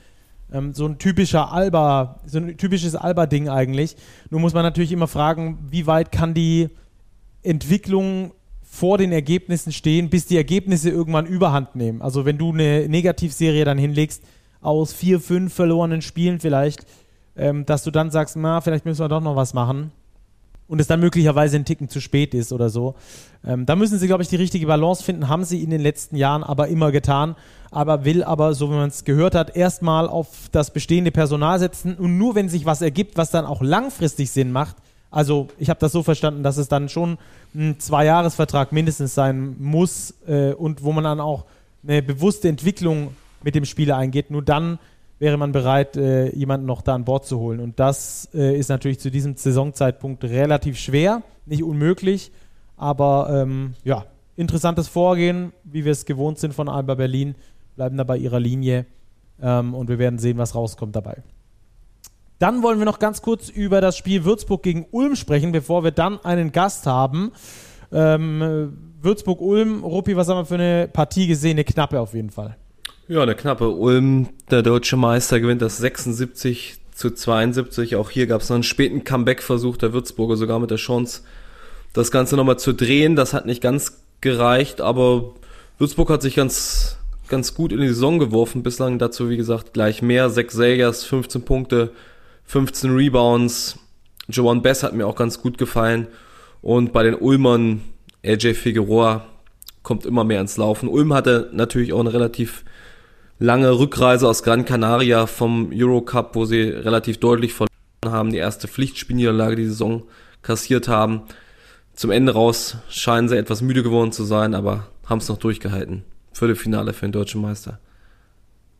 Ähm, 0.53 0.73
so 0.73 0.85
ein 0.85 0.99
typischer 0.99 1.51
Alba, 1.51 2.21
so 2.25 2.37
ein 2.37 2.57
typisches 2.57 2.95
Alba-Ding 2.95 3.49
eigentlich. 3.49 3.95
Nur 4.29 4.39
muss 4.39 4.53
man 4.53 4.63
natürlich 4.63 4.91
immer 4.91 5.07
fragen, 5.07 5.57
wie 5.69 5.87
weit 5.87 6.11
kann 6.11 6.35
die 6.35 6.69
Entwicklung 7.41 8.31
vor 8.61 8.97
den 8.97 9.11
Ergebnissen 9.11 9.71
stehen, 9.71 10.09
bis 10.09 10.25
die 10.25 10.37
Ergebnisse 10.37 10.89
irgendwann 10.89 11.25
überhand 11.25 11.75
nehmen. 11.75 12.01
Also 12.01 12.25
wenn 12.25 12.37
du 12.37 12.51
eine 12.51 12.87
Negativserie 12.87 13.65
dann 13.65 13.77
hinlegst 13.77 14.21
aus 14.61 14.93
vier, 14.93 15.19
fünf 15.19 15.53
verlorenen 15.53 16.01
Spielen 16.01 16.39
vielleicht, 16.39 16.85
ähm, 17.37 17.65
dass 17.65 17.83
du 17.83 17.91
dann 17.91 18.11
sagst, 18.11 18.35
na, 18.35 18.61
vielleicht 18.61 18.85
müssen 18.85 19.03
wir 19.03 19.09
doch 19.09 19.21
noch 19.21 19.35
was 19.35 19.53
machen 19.53 19.91
und 20.67 20.79
es 20.81 20.87
dann 20.87 20.99
möglicherweise 20.99 21.57
ein 21.57 21.65
Ticken 21.65 21.89
zu 21.89 22.01
spät 22.01 22.33
ist 22.33 22.51
oder 22.51 22.69
so. 22.69 22.95
Ähm, 23.45 23.65
da 23.65 23.75
müssen 23.75 23.99
sie, 23.99 24.07
glaube 24.07 24.23
ich, 24.23 24.29
die 24.29 24.35
richtige 24.35 24.67
Balance 24.67 25.03
finden, 25.03 25.27
haben 25.27 25.43
sie 25.43 25.61
in 25.61 25.69
den 25.69 25.81
letzten 25.81 26.15
Jahren 26.15 26.43
aber 26.43 26.67
immer 26.67 26.91
getan, 26.91 27.35
aber 27.71 28.05
will 28.05 28.23
aber, 28.23 28.53
so 28.53 28.69
wie 28.69 28.75
man 28.75 28.89
es 28.89 29.03
gehört 29.03 29.35
hat, 29.35 29.55
erstmal 29.55 30.07
auf 30.07 30.49
das 30.51 30.71
bestehende 30.71 31.11
Personal 31.11 31.59
setzen 31.59 31.95
und 31.95 32.17
nur 32.17 32.35
wenn 32.35 32.49
sich 32.49 32.65
was 32.65 32.81
ergibt, 32.81 33.17
was 33.17 33.31
dann 33.31 33.45
auch 33.45 33.61
langfristig 33.61 34.31
Sinn 34.31 34.51
macht, 34.51 34.77
also 35.15 35.47
ich 35.59 35.69
habe 35.69 35.79
das 35.79 35.93
so 35.93 36.03
verstanden, 36.03 36.43
dass 36.43 36.57
es 36.57 36.67
dann 36.67 36.89
schon 36.89 37.17
ein 37.53 37.79
Zwei-Jahres-Vertrag 37.79 38.73
mindestens 38.73 39.15
sein 39.15 39.55
muss 39.59 40.13
äh, 40.27 40.51
und 40.51 40.83
wo 40.83 40.91
man 40.91 41.05
dann 41.05 41.21
auch 41.21 41.45
eine 41.87 42.01
bewusste 42.01 42.49
Entwicklung 42.49 43.15
mit 43.41 43.55
dem 43.55 43.63
Spieler 43.63 43.95
eingeht. 43.95 44.29
Nur 44.29 44.41
dann 44.41 44.77
wäre 45.19 45.37
man 45.37 45.51
bereit, 45.51 45.95
äh, 45.97 46.35
jemanden 46.35 46.65
noch 46.65 46.81
da 46.81 46.95
an 46.95 47.05
Bord 47.05 47.25
zu 47.25 47.39
holen. 47.39 47.59
Und 47.59 47.79
das 47.79 48.29
äh, 48.33 48.57
ist 48.57 48.69
natürlich 48.69 48.99
zu 48.99 49.09
diesem 49.09 49.35
Saisonzeitpunkt 49.35 50.23
relativ 50.23 50.77
schwer, 50.77 51.23
nicht 51.45 51.63
unmöglich, 51.63 52.31
aber 52.77 53.29
ähm, 53.31 53.73
ja, 53.83 54.05
interessantes 54.35 54.87
Vorgehen, 54.87 55.53
wie 55.63 55.85
wir 55.85 55.91
es 55.91 56.05
gewohnt 56.05 56.39
sind 56.39 56.53
von 56.53 56.67
Alba 56.67 56.95
Berlin, 56.95 57.35
bleiben 57.75 57.97
da 57.97 58.03
bei 58.03 58.17
ihrer 58.17 58.39
Linie 58.39 58.85
ähm, 59.41 59.73
und 59.73 59.87
wir 59.87 59.99
werden 59.99 60.19
sehen, 60.19 60.37
was 60.37 60.55
rauskommt 60.55 60.95
dabei. 60.95 61.23
Dann 62.39 62.63
wollen 62.63 62.79
wir 62.79 62.85
noch 62.85 62.99
ganz 62.99 63.21
kurz 63.21 63.47
über 63.47 63.79
das 63.79 63.95
Spiel 63.95 64.25
Würzburg 64.25 64.61
gegen 64.61 64.85
Ulm 64.91 65.15
sprechen, 65.15 65.53
bevor 65.53 65.85
wir 65.85 65.91
dann 65.91 66.19
einen 66.25 66.51
Gast 66.51 66.85
haben. 66.85 67.31
Ähm, 67.93 68.77
Würzburg-Ulm, 69.01 69.83
Ruppi, 69.83 70.17
was 70.17 70.27
haben 70.27 70.39
wir 70.39 70.45
für 70.45 70.55
eine 70.55 70.89
Partie 70.91 71.27
gesehen? 71.27 71.51
Eine 71.51 71.63
knappe 71.63 71.99
auf 71.99 72.13
jeden 72.13 72.31
Fall. 72.31 72.57
Ja, 73.07 73.21
eine 73.21 73.35
knappe. 73.35 73.69
Ulm, 73.69 74.29
der 74.49 74.63
deutsche 74.63 74.97
Meister, 74.97 75.39
gewinnt 75.39 75.61
das 75.61 75.77
76 75.77 76.77
zu 76.91 77.11
72. 77.11 77.97
Auch 77.97 78.09
hier 78.09 78.25
gab 78.25 78.41
es 78.41 78.49
noch 78.49 78.55
einen 78.55 78.63
späten 78.63 79.03
Comeback-Versuch 79.03 79.77
der 79.77 79.93
Würzburger, 79.93 80.37
sogar 80.37 80.59
mit 80.59 80.71
der 80.71 80.79
Chance, 80.79 81.21
das 81.93 82.09
Ganze 82.09 82.35
nochmal 82.35 82.57
zu 82.57 82.73
drehen. 82.73 83.15
Das 83.15 83.33
hat 83.33 83.45
nicht 83.45 83.61
ganz 83.61 84.01
gereicht, 84.21 84.81
aber 84.81 85.35
Würzburg 85.77 86.09
hat 86.09 86.23
sich 86.23 86.35
ganz, 86.35 86.97
ganz 87.27 87.53
gut 87.53 87.71
in 87.71 87.79
die 87.79 87.89
Saison 87.89 88.17
geworfen. 88.17 88.63
Bislang 88.63 88.97
dazu, 88.97 89.29
wie 89.29 89.37
gesagt, 89.37 89.73
gleich 89.73 90.01
mehr. 90.01 90.31
Sechs 90.31 90.55
Sägers, 90.55 91.03
15 91.03 91.43
Punkte. 91.43 91.91
15 92.45 92.95
Rebounds. 92.95 93.77
Joan 94.29 94.63
Bess 94.63 94.81
hat 94.81 94.95
mir 94.95 95.05
auch 95.05 95.15
ganz 95.15 95.39
gut 95.39 95.59
gefallen. 95.59 96.07
Und 96.63 96.91
bei 96.91 97.03
den 97.03 97.13
Ulmern, 97.13 97.81
AJ 98.25 98.55
Figueroa 98.55 99.27
kommt 99.83 100.07
immer 100.07 100.23
mehr 100.23 100.41
ins 100.41 100.57
Laufen. 100.57 100.89
Ulm 100.89 101.13
hatte 101.13 101.51
natürlich 101.53 101.93
auch 101.93 101.99
eine 101.99 102.11
relativ 102.11 102.65
lange 103.39 103.77
Rückreise 103.77 104.27
aus 104.27 104.43
Gran 104.43 104.65
Canaria 104.65 105.27
vom 105.27 105.71
Eurocup, 105.73 106.35
wo 106.35 106.45
sie 106.45 106.61
relativ 106.61 107.17
deutlich 107.19 107.53
verloren 107.53 107.69
haben, 108.05 108.31
die 108.31 108.37
erste 108.37 108.67
Pflichtspielniederlage 108.67 109.55
die 109.55 109.65
Saison 109.65 110.03
kassiert 110.41 110.87
haben. 110.87 111.23
Zum 111.93 112.11
Ende 112.11 112.33
raus 112.33 112.77
scheinen 112.89 113.29
sie 113.29 113.37
etwas 113.37 113.61
müde 113.61 113.83
geworden 113.83 114.11
zu 114.11 114.23
sein, 114.23 114.53
aber 114.53 114.87
haben 115.05 115.19
es 115.19 115.29
noch 115.29 115.37
durchgehalten. 115.37 116.03
Viertelfinale 116.33 116.93
für 116.93 117.05
den 117.05 117.11
deutschen 117.11 117.41
Meister. 117.41 117.79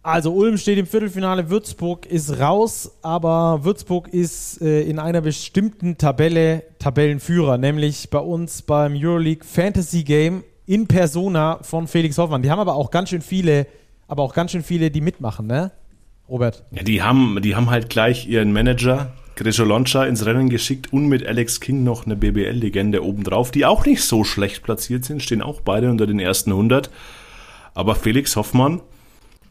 Also 0.04 0.34
Ulm 0.34 0.58
steht 0.58 0.78
im 0.78 0.86
Viertelfinale, 0.86 1.50
Würzburg 1.50 2.06
ist 2.06 2.40
raus, 2.40 2.92
aber 3.02 3.64
Würzburg 3.64 4.08
ist 4.10 4.62
äh, 4.62 4.84
in 4.84 5.00
einer 5.00 5.22
bestimmten 5.22 5.98
Tabelle 5.98 6.62
Tabellenführer, 6.78 7.58
nämlich 7.58 8.12
bei 8.12 8.20
uns 8.20 8.62
beim 8.62 8.94
Euroleague 8.96 9.44
Fantasy 9.44 10.04
Game 10.04 10.44
in 10.68 10.86
Persona 10.86 11.58
von 11.64 11.88
Felix 11.88 12.20
Hoffmann. 12.20 12.44
Die 12.44 12.52
haben 12.52 12.60
aber 12.60 12.76
auch 12.76 12.92
ganz 12.92 13.10
schön 13.10 13.22
viele, 13.22 13.66
aber 14.08 14.24
auch 14.24 14.34
ganz 14.34 14.52
schön 14.52 14.64
viele, 14.64 14.92
die 14.92 15.02
mitmachen, 15.02 15.48
ne? 15.48 15.72
Robert. 16.28 16.64
Ja, 16.72 16.84
die 16.84 17.04
haben, 17.04 17.40
die 17.42 17.56
haben 17.56 17.70
halt 17.70 17.90
gleich 17.90 18.28
ihren 18.28 18.52
Manager 18.52 19.14
Grisho 19.36 19.66
Loncha 19.66 20.06
ins 20.06 20.26
Rennen 20.26 20.50
geschickt 20.50 20.94
und 20.94 21.08
mit 21.08 21.26
Alex 21.26 21.60
King 21.60 21.84
noch 21.84 22.06
eine 22.06 22.16
BBL-Legende 22.16 23.04
obendrauf, 23.04 23.52
die 23.52 23.66
auch 23.66 23.86
nicht 23.86 24.04
so 24.04 24.24
schlecht 24.24 24.64
platziert 24.64 25.04
sind, 25.04 25.22
stehen 25.22 25.42
auch 25.42 25.62
beide 25.62 25.92
unter 25.92 26.08
den 26.08 26.20
ersten 26.20 26.52
100. 26.52 26.90
Aber 27.74 27.96
Felix 27.96 28.38
Hoffmann, 28.38 28.82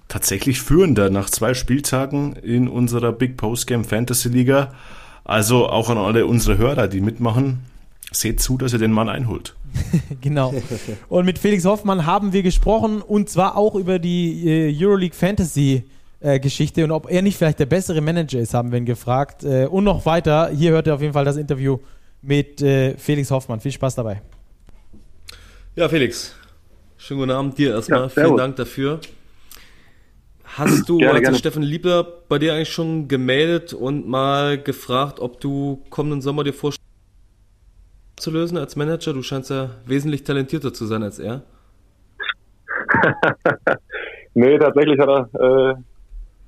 tatsächlich 0.08 0.60
führender 0.62 1.10
nach 1.10 1.28
zwei 1.28 1.52
Spieltagen 1.52 2.34
in 2.36 2.68
unserer 2.68 3.12
Big 3.12 3.36
Post 3.36 3.66
Game 3.66 3.84
Fantasy 3.84 4.30
Liga. 4.30 4.72
Also 5.24 5.68
auch 5.68 5.90
an 5.90 5.98
alle 5.98 6.26
unsere 6.26 6.56
Hörer, 6.56 6.88
die 6.88 7.00
mitmachen, 7.00 7.60
seht 8.10 8.40
zu, 8.40 8.56
dass 8.56 8.72
ihr 8.72 8.78
den 8.78 8.92
Mann 8.92 9.08
einholt. 9.10 9.54
genau. 10.20 10.54
Und 11.08 11.24
mit 11.24 11.38
Felix 11.38 11.64
Hoffmann 11.64 12.06
haben 12.06 12.32
wir 12.32 12.42
gesprochen 12.42 13.02
und 13.02 13.28
zwar 13.28 13.56
auch 13.56 13.74
über 13.74 13.98
die 13.98 14.48
äh, 14.48 14.84
Euroleague 14.84 15.16
Fantasy 15.16 15.84
äh, 16.20 16.40
Geschichte 16.40 16.84
und 16.84 16.90
ob 16.90 17.10
er 17.10 17.22
nicht 17.22 17.36
vielleicht 17.36 17.58
der 17.58 17.66
bessere 17.66 18.00
Manager 18.00 18.38
ist, 18.38 18.54
haben 18.54 18.70
wir 18.72 18.78
ihn 18.78 18.86
gefragt. 18.86 19.44
Äh, 19.44 19.66
und 19.66 19.84
noch 19.84 20.06
weiter, 20.06 20.50
hier 20.50 20.72
hört 20.72 20.86
ihr 20.86 20.94
auf 20.94 21.00
jeden 21.00 21.12
Fall 21.12 21.24
das 21.24 21.36
Interview 21.36 21.78
mit 22.22 22.60
Felix 22.96 23.30
Hoffmann. 23.30 23.60
Viel 23.60 23.72
Spaß 23.72 23.96
dabei. 23.96 24.22
Ja, 25.76 25.90
Felix, 25.90 26.34
schönen 26.96 27.20
guten 27.20 27.32
Abend 27.32 27.58
dir 27.58 27.74
erstmal. 27.74 28.04
Ja, 28.04 28.08
Vielen 28.08 28.36
Dank 28.38 28.56
dafür. 28.56 28.98
Hast 30.56 30.88
du, 30.88 30.98
gerne, 30.98 31.20
gerne. 31.20 31.36
Steffen 31.36 31.64
Liebler 31.64 32.04
bei 32.28 32.38
dir 32.38 32.54
eigentlich 32.54 32.72
schon 32.72 33.08
gemeldet 33.08 33.72
und 33.74 34.06
mal 34.06 34.56
gefragt, 34.56 35.18
ob 35.18 35.40
du 35.40 35.82
kommenden 35.90 36.22
Sommer 36.22 36.44
dir 36.44 36.52
vorstellst, 36.52 36.83
zu 38.24 38.30
lösen 38.30 38.56
als 38.56 38.74
Manager? 38.74 39.12
Du 39.12 39.22
scheinst 39.22 39.50
ja 39.50 39.68
wesentlich 39.84 40.24
talentierter 40.24 40.72
zu 40.72 40.86
sein 40.86 41.02
als 41.02 41.18
er. 41.18 41.42
nee, 44.34 44.58
tatsächlich 44.58 44.98
hat 44.98 45.08
er 45.08 45.28
äh, 45.34 45.74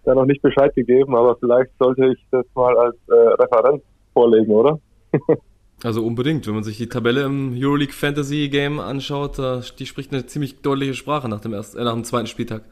da 0.05 0.15
noch 0.15 0.25
nicht 0.25 0.41
Bescheid 0.41 0.75
gegeben, 0.75 1.15
aber 1.15 1.37
vielleicht 1.37 1.71
sollte 1.79 2.07
ich 2.07 2.27
das 2.31 2.47
mal 2.55 2.77
als 2.79 2.97
äh, 3.09 3.13
Referenz 3.13 3.83
vorlegen, 4.15 4.51
oder? 4.53 4.81
also 5.85 6.03
unbedingt, 6.03 6.47
wenn 6.47 6.55
man 6.55 6.65
sich 6.65 6.79
die 6.79 6.89
Tabelle 6.89 7.25
im 7.25 7.55
Euroleague 7.55 7.93
Fantasy 7.93 8.49
Game 8.49 8.81
anschaut, 8.81 9.39
die 9.79 9.87
spricht 9.87 10.13
eine 10.13 10.25
ziemlich 10.25 10.63
deutliche 10.63 10.95
Sprache 10.95 11.29
nach 11.29 11.41
dem, 11.41 11.53
ersten, 11.53 11.79
äh, 11.79 11.85
nach 11.85 11.93
dem 11.93 12.05
zweiten 12.05 12.27
Spieltag. 12.27 12.63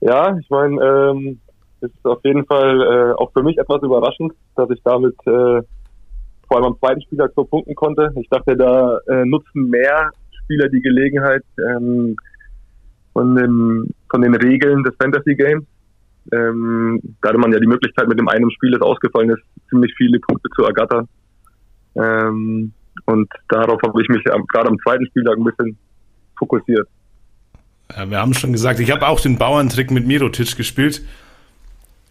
Ja, 0.00 0.38
ich 0.38 0.48
meine, 0.50 0.80
ähm, 0.84 1.40
ist 1.80 1.92
auf 2.04 2.20
jeden 2.24 2.46
Fall 2.46 2.80
äh, 2.80 3.12
auch 3.14 3.32
für 3.32 3.42
mich 3.42 3.58
etwas 3.58 3.82
überraschend, 3.82 4.32
dass 4.54 4.70
ich 4.70 4.80
damit 4.84 5.16
äh, 5.26 5.62
vor 6.46 6.58
allem 6.58 6.66
am 6.66 6.78
zweiten 6.78 7.02
Spieltag 7.02 7.32
so 7.34 7.44
punkten 7.44 7.74
konnte. 7.74 8.12
Ich 8.20 8.28
dachte, 8.28 8.56
da 8.56 8.98
äh, 9.08 9.24
nutzen 9.24 9.68
mehr 9.68 10.10
Spieler 10.44 10.68
die 10.68 10.80
Gelegenheit 10.80 11.44
ähm, 11.58 12.16
von, 13.12 13.34
den, 13.34 13.94
von 14.10 14.22
den 14.22 14.34
Regeln 14.34 14.84
des 14.84 14.94
Fantasy 15.00 15.34
Games. 15.34 15.64
Ähm, 16.32 17.00
da 17.22 17.28
hatte 17.30 17.38
man 17.38 17.52
ja 17.52 17.60
die 17.60 17.66
Möglichkeit, 17.66 18.08
mit 18.08 18.18
dem 18.18 18.28
einen 18.28 18.50
Spiel, 18.50 18.72
das 18.72 18.80
ausgefallen 18.80 19.30
ist, 19.30 19.42
ziemlich 19.70 19.92
viele 19.96 20.18
Punkte 20.20 20.48
zu 20.54 20.64
ergattern. 20.64 21.08
Ähm, 21.94 22.72
und 23.04 23.28
darauf 23.48 23.80
habe 23.82 24.02
ich 24.02 24.08
mich 24.08 24.24
gerade 24.24 24.68
am 24.68 24.78
zweiten 24.80 25.06
Spieltag 25.06 25.36
ein 25.36 25.44
bisschen 25.44 25.78
fokussiert. 26.38 26.88
Ja, 27.94 28.10
wir 28.10 28.18
haben 28.18 28.34
schon 28.34 28.52
gesagt, 28.52 28.80
ich 28.80 28.90
habe 28.90 29.06
auch 29.06 29.20
den 29.20 29.38
Bauerntrick 29.38 29.90
mit 29.90 30.06
Mirotic 30.06 30.56
gespielt. 30.56 31.02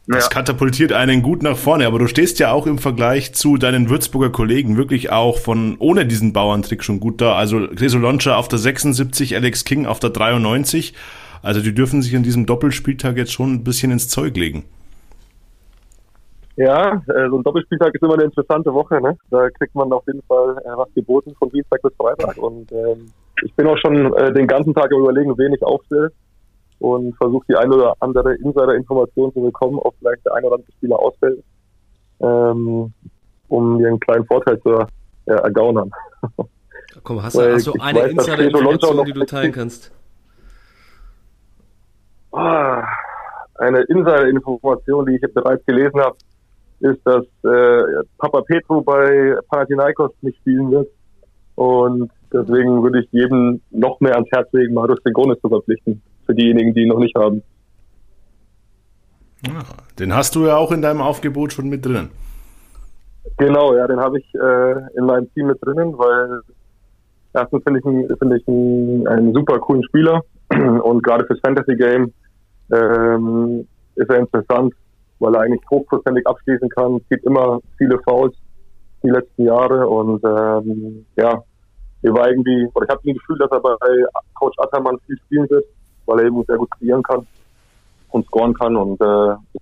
Das 0.07 0.25
ja. 0.25 0.29
katapultiert 0.29 0.93
einen 0.93 1.23
gut 1.23 1.41
nach 1.41 1.57
vorne, 1.57 1.87
aber 1.87 1.97
du 1.97 2.05
stehst 2.05 2.37
ja 2.37 2.51
auch 2.51 2.67
im 2.67 2.77
Vergleich 2.77 3.33
zu 3.33 3.57
deinen 3.57 3.89
Würzburger 3.89 4.29
Kollegen 4.29 4.77
wirklich 4.77 5.11
auch 5.11 5.39
von 5.39 5.77
ohne 5.79 6.05
diesen 6.05 6.31
Bauerntrick 6.31 6.83
schon 6.83 6.99
gut 6.99 7.21
da. 7.21 7.35
Also 7.35 7.67
Greso 7.75 7.97
Loncha 7.97 8.35
auf 8.35 8.47
der 8.47 8.59
76, 8.59 9.35
Alex 9.35 9.65
King 9.65 9.87
auf 9.87 9.99
der 9.99 10.11
93. 10.11 10.93
Also 11.41 11.61
die 11.61 11.73
dürfen 11.73 12.03
sich 12.03 12.15
an 12.15 12.21
diesem 12.21 12.45
Doppelspieltag 12.45 13.17
jetzt 13.17 13.33
schon 13.33 13.53
ein 13.53 13.63
bisschen 13.63 13.91
ins 13.91 14.07
Zeug 14.07 14.37
legen. 14.37 14.65
Ja, 16.55 17.01
äh, 17.07 17.27
so 17.29 17.37
ein 17.37 17.43
Doppelspieltag 17.43 17.95
ist 17.95 18.03
immer 18.03 18.13
eine 18.13 18.25
interessante 18.25 18.71
Woche. 18.71 19.01
Ne? 19.01 19.17
Da 19.31 19.49
kriegt 19.49 19.73
man 19.73 19.91
auf 19.91 20.05
jeden 20.05 20.21
Fall 20.27 20.55
äh, 20.65 20.77
was 20.77 20.93
geboten 20.93 21.33
von 21.39 21.49
Dienstag 21.49 21.81
bis 21.81 21.93
Freitag. 21.95 22.37
Und 22.37 22.71
ähm, 22.71 23.07
ich 23.43 23.53
bin 23.55 23.65
auch 23.65 23.77
schon 23.79 24.13
äh, 24.13 24.31
den 24.33 24.47
ganzen 24.47 24.73
Tag 24.73 24.91
überlegen, 24.91 25.35
wen 25.35 25.53
ich 25.53 25.63
aufstelle 25.63 26.11
und 26.79 27.15
versuche 27.17 27.45
die 27.49 27.55
eine 27.55 27.73
oder 27.73 27.95
andere 27.99 28.35
Insider-Information 28.35 29.33
zu 29.33 29.41
bekommen, 29.41 29.79
ob 29.79 29.95
vielleicht 29.99 30.25
der 30.25 30.35
ein 30.35 30.43
oder 30.43 30.55
andere 30.55 30.71
Spieler 30.73 30.99
ausfällt, 30.99 31.43
ähm, 32.19 32.93
um 33.47 33.77
mir 33.77 33.87
einen 33.87 33.99
kleinen 33.99 34.25
Vorteil 34.25 34.59
zu 34.61 34.71
äh, 35.25 35.33
ergaunern. 35.33 35.91
Komm, 37.03 37.21
hast 37.21 37.35
du, 37.35 37.41
hast 37.41 37.67
du 37.67 37.73
eine 37.79 37.99
Insider-Information, 38.01 39.05
die 39.05 39.13
du 39.13 39.25
teilen 39.25 39.51
kannst? 39.51 39.91
Ah, 42.31 42.83
eine 43.55 43.81
Insider-Information, 43.81 45.05
die 45.05 45.15
ich 45.15 45.33
bereits 45.33 45.65
gelesen 45.65 45.99
habe, 46.01 46.17
ist, 46.79 46.99
dass 47.05 47.23
äh, 47.43 48.03
Papa 48.17 48.41
Petro 48.41 48.81
bei 48.81 49.37
Panathinaikos 49.49 50.11
nicht 50.21 50.37
spielen 50.37 50.71
wird. 50.71 50.89
Und 51.55 52.11
Deswegen 52.35 52.83
würde 52.83 52.99
ich 52.99 53.07
jedem 53.11 53.61
noch 53.71 53.99
mehr 54.01 54.15
ans 54.15 54.29
Herz 54.29 54.51
legen, 54.51 54.73
Marius 54.73 54.99
Sengonis 55.05 55.39
zu 55.39 55.47
verpflichten. 55.47 56.01
Für 56.25 56.35
diejenigen, 56.35 56.73
die 56.73 56.81
ihn 56.81 56.89
noch 56.89 56.99
nicht 56.99 57.15
haben. 57.15 57.43
Ja, 59.45 59.63
den 59.99 60.13
hast 60.15 60.35
du 60.35 60.45
ja 60.45 60.57
auch 60.57 60.71
in 60.71 60.81
deinem 60.81 61.01
Aufgebot 61.01 61.53
schon 61.53 61.69
mit 61.69 61.85
drinnen. 61.85 62.09
Genau, 63.37 63.75
ja, 63.75 63.87
den 63.87 63.99
habe 63.99 64.19
ich 64.19 64.35
äh, 64.35 64.97
in 64.97 65.05
meinem 65.05 65.31
Team 65.33 65.47
mit 65.47 65.57
drinnen, 65.61 65.97
weil 65.97 66.41
erstens 67.33 67.63
finde 67.63 67.79
ich, 67.79 67.85
ihn, 67.85 68.07
finde 68.17 68.37
ich 68.37 68.47
ihn 68.47 69.07
einen 69.07 69.33
super 69.33 69.59
coolen 69.59 69.83
Spieler 69.83 70.21
und 70.49 71.03
gerade 71.03 71.25
fürs 71.25 71.39
Fantasy 71.41 71.75
Game 71.75 72.13
ähm, 72.71 73.67
ist 73.95 74.09
er 74.09 74.19
interessant, 74.19 74.73
weil 75.19 75.35
er 75.35 75.41
eigentlich 75.41 75.63
hochprozentig 75.69 76.25
abschließen 76.25 76.69
kann. 76.69 76.97
Es 76.97 77.09
gibt 77.09 77.25
immer 77.25 77.59
viele 77.77 77.99
Fouls 78.07 78.35
die 79.03 79.09
letzten 79.09 79.45
Jahre 79.45 79.87
und 79.87 80.23
ähm, 80.23 81.05
ja, 81.17 81.43
wir 82.01 82.13
war 82.13 82.29
irgendwie, 82.29 82.67
oder 82.73 82.85
ich 82.85 82.91
habe 82.91 83.01
das 83.03 83.13
Gefühl, 83.15 83.37
dass 83.39 83.51
er 83.51 83.59
bei 83.59 83.75
Coach 84.35 84.57
Attermann 84.59 84.97
viel 85.05 85.17
spielen 85.25 85.49
wird, 85.49 85.65
weil 86.05 86.19
er 86.19 86.25
eben 86.25 86.43
sehr 86.45 86.57
gut 86.57 86.69
kreieren 86.71 87.03
kann 87.03 87.25
und 88.09 88.25
scoren 88.27 88.53
kann 88.53 88.75
und 88.75 88.99
äh, 89.01 89.05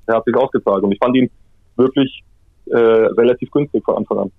er 0.05 0.15
hat 0.15 0.25
sich 0.25 0.35
ausgezahlt 0.35 0.83
und 0.83 0.91
ich 0.91 0.99
fand 0.99 1.15
ihn 1.15 1.29
wirklich 1.75 2.23
äh, 2.67 2.77
relativ 2.77 3.51
günstig 3.51 3.83
von 3.83 3.97
Anfang 3.97 4.19
an. 4.19 4.31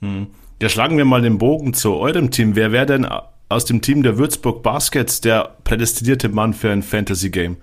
Hm. 0.00 0.26
Ja, 0.60 0.68
schlagen 0.68 0.98
wir 0.98 1.04
mal 1.04 1.22
den 1.22 1.38
Bogen 1.38 1.72
zu 1.72 1.94
eurem 1.94 2.30
Team. 2.30 2.54
Wer 2.54 2.72
wäre 2.72 2.86
denn 2.86 3.06
aus 3.48 3.64
dem 3.64 3.80
Team 3.80 4.02
der 4.02 4.18
Würzburg 4.18 4.62
Baskets 4.62 5.20
der 5.20 5.56
prädestinierte 5.64 6.28
Mann 6.28 6.52
für 6.52 6.70
ein 6.70 6.82
Fantasy-Game? 6.82 7.56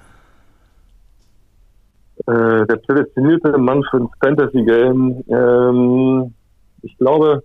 Äh, 2.25 2.65
der 2.65 2.75
prädestinierte 2.87 3.57
Mann 3.57 3.83
für 3.89 3.97
ein 3.97 4.09
Fantasy-Game, 4.21 5.23
ähm, 5.29 6.33
ich 6.81 6.97
glaube, 6.97 7.43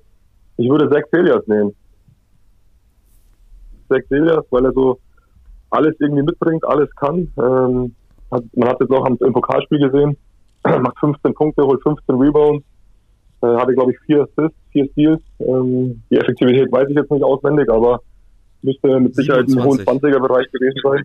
ich 0.57 0.69
würde 0.69 0.89
Zach 0.91 1.05
Elias 1.13 1.47
nehmen. 1.47 1.75
Zach 3.89 4.03
Elias, 4.11 4.45
weil 4.51 4.65
er 4.65 4.73
so 4.73 4.99
alles 5.73 5.95
irgendwie 5.99 6.23
mitbringt, 6.23 6.65
alles 6.65 6.89
kann. 6.97 7.33
Ähm, 7.37 7.95
hat, 8.31 8.45
man 8.55 8.69
hat 8.69 8.81
jetzt 8.81 8.91
auch 8.91 9.07
im 9.07 9.33
Pokalspiel 9.33 9.79
gesehen, 9.79 10.17
macht 10.65 10.99
15 10.99 11.35
Punkte, 11.35 11.63
holt 11.63 11.83
15 11.83 12.15
Rebounds, 12.15 12.65
äh, 13.43 13.47
hatte, 13.47 13.75
glaube 13.75 13.93
ich, 13.93 13.99
vier 14.01 14.23
Assists, 14.23 14.59
vier 14.71 14.89
Steals. 14.93 15.23
Ähm, 15.41 16.03
die 16.11 16.17
Effektivität 16.17 16.71
weiß 16.71 16.89
ich 16.89 16.97
jetzt 16.97 17.11
nicht 17.11 17.25
auswendig, 17.25 17.71
aber 17.71 18.01
müsste 18.63 19.01
mit 19.01 19.15
Sicherheit 19.15 19.49
27. 19.49 19.57
im 19.57 19.65
hohen 19.65 20.01
20er-Bereich 20.01 20.51
gewesen 20.53 20.81
sein. 20.83 21.05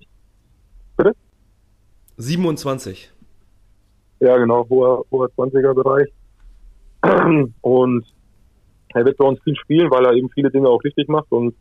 Bitte? 0.98 1.14
27. 2.18 3.12
Ja, 4.20 4.38
genau, 4.38 4.68
hoher, 4.70 5.04
hoher 5.12 5.30
20er-Bereich. 5.38 6.10
Und 7.62 8.06
er 8.94 9.06
wird 9.06 9.18
bei 9.18 9.26
uns 9.26 9.40
viel 9.44 9.56
spielen, 9.56 9.92
weil 9.92 10.06
er 10.06 10.14
eben 10.14 10.30
viele 10.30 10.50
Dinge 10.50 10.70
auch 10.70 10.84
richtig 10.84 11.08
macht 11.08 11.32
und 11.32 11.54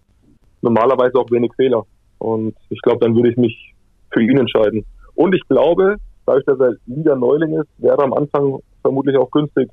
normalerweise 0.62 1.18
auch 1.18 1.30
wenig 1.30 1.52
Fehler. 1.56 1.84
Und 2.18 2.54
ich 2.70 2.80
glaube, 2.82 3.00
dann 3.00 3.14
würde 3.14 3.30
ich 3.30 3.36
mich 3.36 3.74
für 4.12 4.22
ihn 4.22 4.38
entscheiden. 4.38 4.84
Und 5.14 5.34
ich 5.34 5.42
glaube, 5.48 5.96
dadurch, 6.26 6.44
dass 6.44 6.60
er 6.60 6.74
Liga 6.86 7.14
Neuling 7.14 7.60
ist, 7.60 7.68
wäre 7.78 7.98
er 7.98 8.04
am 8.04 8.12
Anfang 8.14 8.58
vermutlich 8.82 9.16
auch 9.16 9.30
günstig 9.30 9.70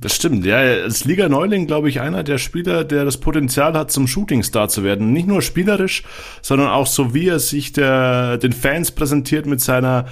Das 0.00 0.14
stimmt, 0.14 0.46
ja. 0.46 0.56
Als 0.56 1.04
Liga-Neuling, 1.04 1.66
glaube 1.66 1.90
ich, 1.90 2.00
einer 2.00 2.22
der 2.22 2.38
Spieler, 2.38 2.84
der 2.84 3.04
das 3.04 3.18
Potenzial 3.18 3.74
hat, 3.74 3.90
zum 3.90 4.06
Shootingstar 4.06 4.68
zu 4.68 4.82
werden. 4.82 5.12
Nicht 5.12 5.28
nur 5.28 5.42
spielerisch, 5.42 6.04
sondern 6.40 6.68
auch 6.68 6.86
so, 6.86 7.12
wie 7.12 7.28
er 7.28 7.38
sich 7.38 7.72
der, 7.72 8.38
den 8.38 8.52
Fans 8.52 8.92
präsentiert 8.92 9.44
mit 9.44 9.60
seiner 9.60 10.06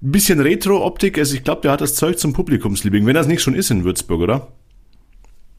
bisschen 0.00 0.40
Retro-Optik. 0.40 1.16
Also 1.16 1.36
ich 1.36 1.44
glaube, 1.44 1.60
der 1.60 1.72
hat 1.72 1.80
das 1.80 1.94
Zeug 1.94 2.18
zum 2.18 2.32
Publikumsliebling, 2.32 3.06
wenn 3.06 3.14
das 3.14 3.28
nicht 3.28 3.40
schon 3.40 3.54
ist 3.54 3.70
in 3.70 3.84
Würzburg, 3.84 4.20
oder? 4.20 4.48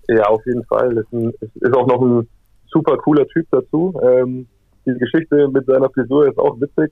Ja, 0.10 0.24
auf 0.24 0.46
jeden 0.46 0.66
Fall. 0.66 0.98
Es 0.98 1.06
ist, 1.42 1.56
ist 1.62 1.74
auch 1.74 1.88
noch 1.88 2.02
ein 2.02 2.28
super 2.72 2.98
cooler 2.98 3.28
Typ 3.28 3.48
dazu. 3.52 3.94
Ähm, 4.02 4.48
die 4.86 4.98
Geschichte 4.98 5.48
mit 5.50 5.66
seiner 5.66 5.90
Frisur 5.90 6.28
ist 6.28 6.38
auch 6.38 6.60
witzig. 6.60 6.92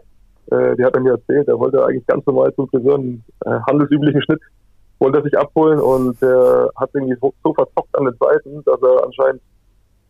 Äh, 0.52 0.76
die 0.76 0.84
hat 0.84 0.96
er 0.96 1.02
mir 1.02 1.12
erzählt. 1.12 1.48
Er 1.48 1.60
wollte 1.60 1.84
eigentlich 1.86 2.08
ganz 2.08 2.26
normal 2.26 2.54
zum 2.56 2.68
Friseur 2.70 2.96
einen 2.96 3.24
äh, 3.46 3.60
handelsüblichen 3.68 4.22
Schnitt 4.22 4.42
wollte 5.00 5.20
er 5.20 5.24
sich 5.24 5.38
abholen 5.38 5.80
und 5.80 6.22
der 6.22 6.70
hat 6.76 6.90
irgendwie 6.94 7.18
so, 7.22 7.34
so 7.44 7.54
verzockt 7.54 7.98
an 7.98 8.06
den 8.06 8.16
Seiten, 8.20 8.64
dass 8.64 8.82
er 8.82 9.06
anscheinend 9.06 9.42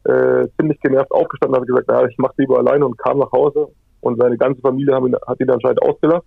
äh, 0.05 0.47
ziemlich 0.57 0.79
genervt 0.79 1.11
aufgestanden 1.11 1.55
hat 1.55 1.61
und 1.61 1.67
gesagt, 1.67 1.87
naja, 1.89 2.07
ich 2.07 2.17
mach's 2.17 2.37
lieber 2.37 2.59
alleine 2.59 2.85
und 2.85 2.97
kam 2.97 3.19
nach 3.19 3.31
Hause 3.31 3.67
und 4.01 4.17
seine 4.17 4.37
ganze 4.37 4.61
Familie 4.61 4.95
haben 4.95 5.07
ihn, 5.07 5.15
hat 5.27 5.39
ihn 5.39 5.49
anscheinend 5.49 5.81
ausgelacht. 5.81 6.23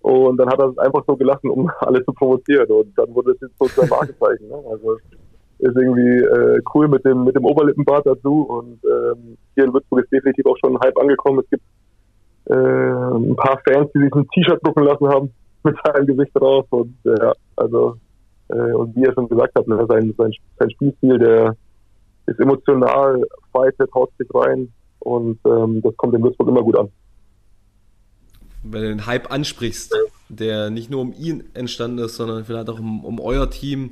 Und 0.00 0.36
dann 0.36 0.48
hat 0.48 0.58
er 0.58 0.68
es 0.68 0.78
einfach 0.78 1.04
so 1.06 1.16
gelassen, 1.16 1.48
um 1.48 1.70
alle 1.78 2.04
zu 2.04 2.12
provozieren. 2.12 2.66
Und 2.66 2.92
dann 2.98 3.14
wurde 3.14 3.32
es 3.32 3.40
jetzt 3.40 3.54
so 3.58 3.66
zu 3.66 3.88
Markezeichen. 3.88 4.48
Ne? 4.48 4.56
Also 4.70 4.98
ist 5.62 5.76
irgendwie 5.76 6.18
äh, 6.18 6.60
cool 6.74 6.88
mit 6.88 7.04
dem 7.04 7.24
mit 7.24 7.36
dem 7.36 7.44
Oberlippenbart 7.44 8.06
dazu. 8.06 8.42
Und 8.42 8.80
ähm, 8.84 9.38
hier 9.54 9.64
in 9.64 9.72
Würzburg 9.72 10.04
ist 10.04 10.12
definitiv 10.12 10.46
auch 10.46 10.56
schon 10.58 10.74
ein 10.74 10.80
Hype 10.84 10.98
angekommen. 10.98 11.40
Es 11.40 11.50
gibt 11.50 11.64
äh, 12.46 12.54
ein 12.54 13.36
paar 13.36 13.60
Fans, 13.64 13.90
die 13.94 14.00
sich 14.00 14.14
ein 14.14 14.28
T-Shirt 14.34 14.60
drucken 14.64 14.84
lassen 14.84 15.08
haben 15.08 15.30
mit 15.62 15.76
seinem 15.84 16.06
Gesicht 16.06 16.32
drauf. 16.34 16.66
Und 16.70 16.96
ja, 17.04 17.32
also 17.56 17.96
äh, 18.48 18.72
und 18.72 18.96
wie 18.96 19.04
er 19.04 19.12
schon 19.14 19.28
gesagt 19.28 19.54
hat, 19.54 19.68
ne, 19.68 19.86
sein, 19.88 20.12
sein, 20.18 20.32
sein 20.58 20.70
Spielstil, 20.70 21.18
der 21.18 21.56
ist 22.26 22.40
emotional, 22.40 23.24
fightet, 23.52 23.92
haut 23.94 24.10
sich 24.18 24.28
rein 24.34 24.72
und 25.00 25.38
ähm, 25.46 25.80
das 25.82 25.96
kommt 25.96 26.14
in 26.14 26.22
Würzburg 26.22 26.48
immer 26.48 26.62
gut 26.62 26.76
an. 26.76 26.88
Wenn 28.64 28.82
du 28.82 28.88
den 28.88 29.06
Hype 29.06 29.30
ansprichst, 29.30 29.94
der 30.32 30.70
nicht 30.70 30.90
nur 30.90 31.00
um 31.00 31.12
ihn 31.12 31.44
entstanden 31.54 31.98
ist, 31.98 32.16
sondern 32.16 32.44
vielleicht 32.44 32.70
auch 32.70 32.78
um, 32.78 33.04
um 33.04 33.20
euer 33.20 33.50
Team. 33.50 33.90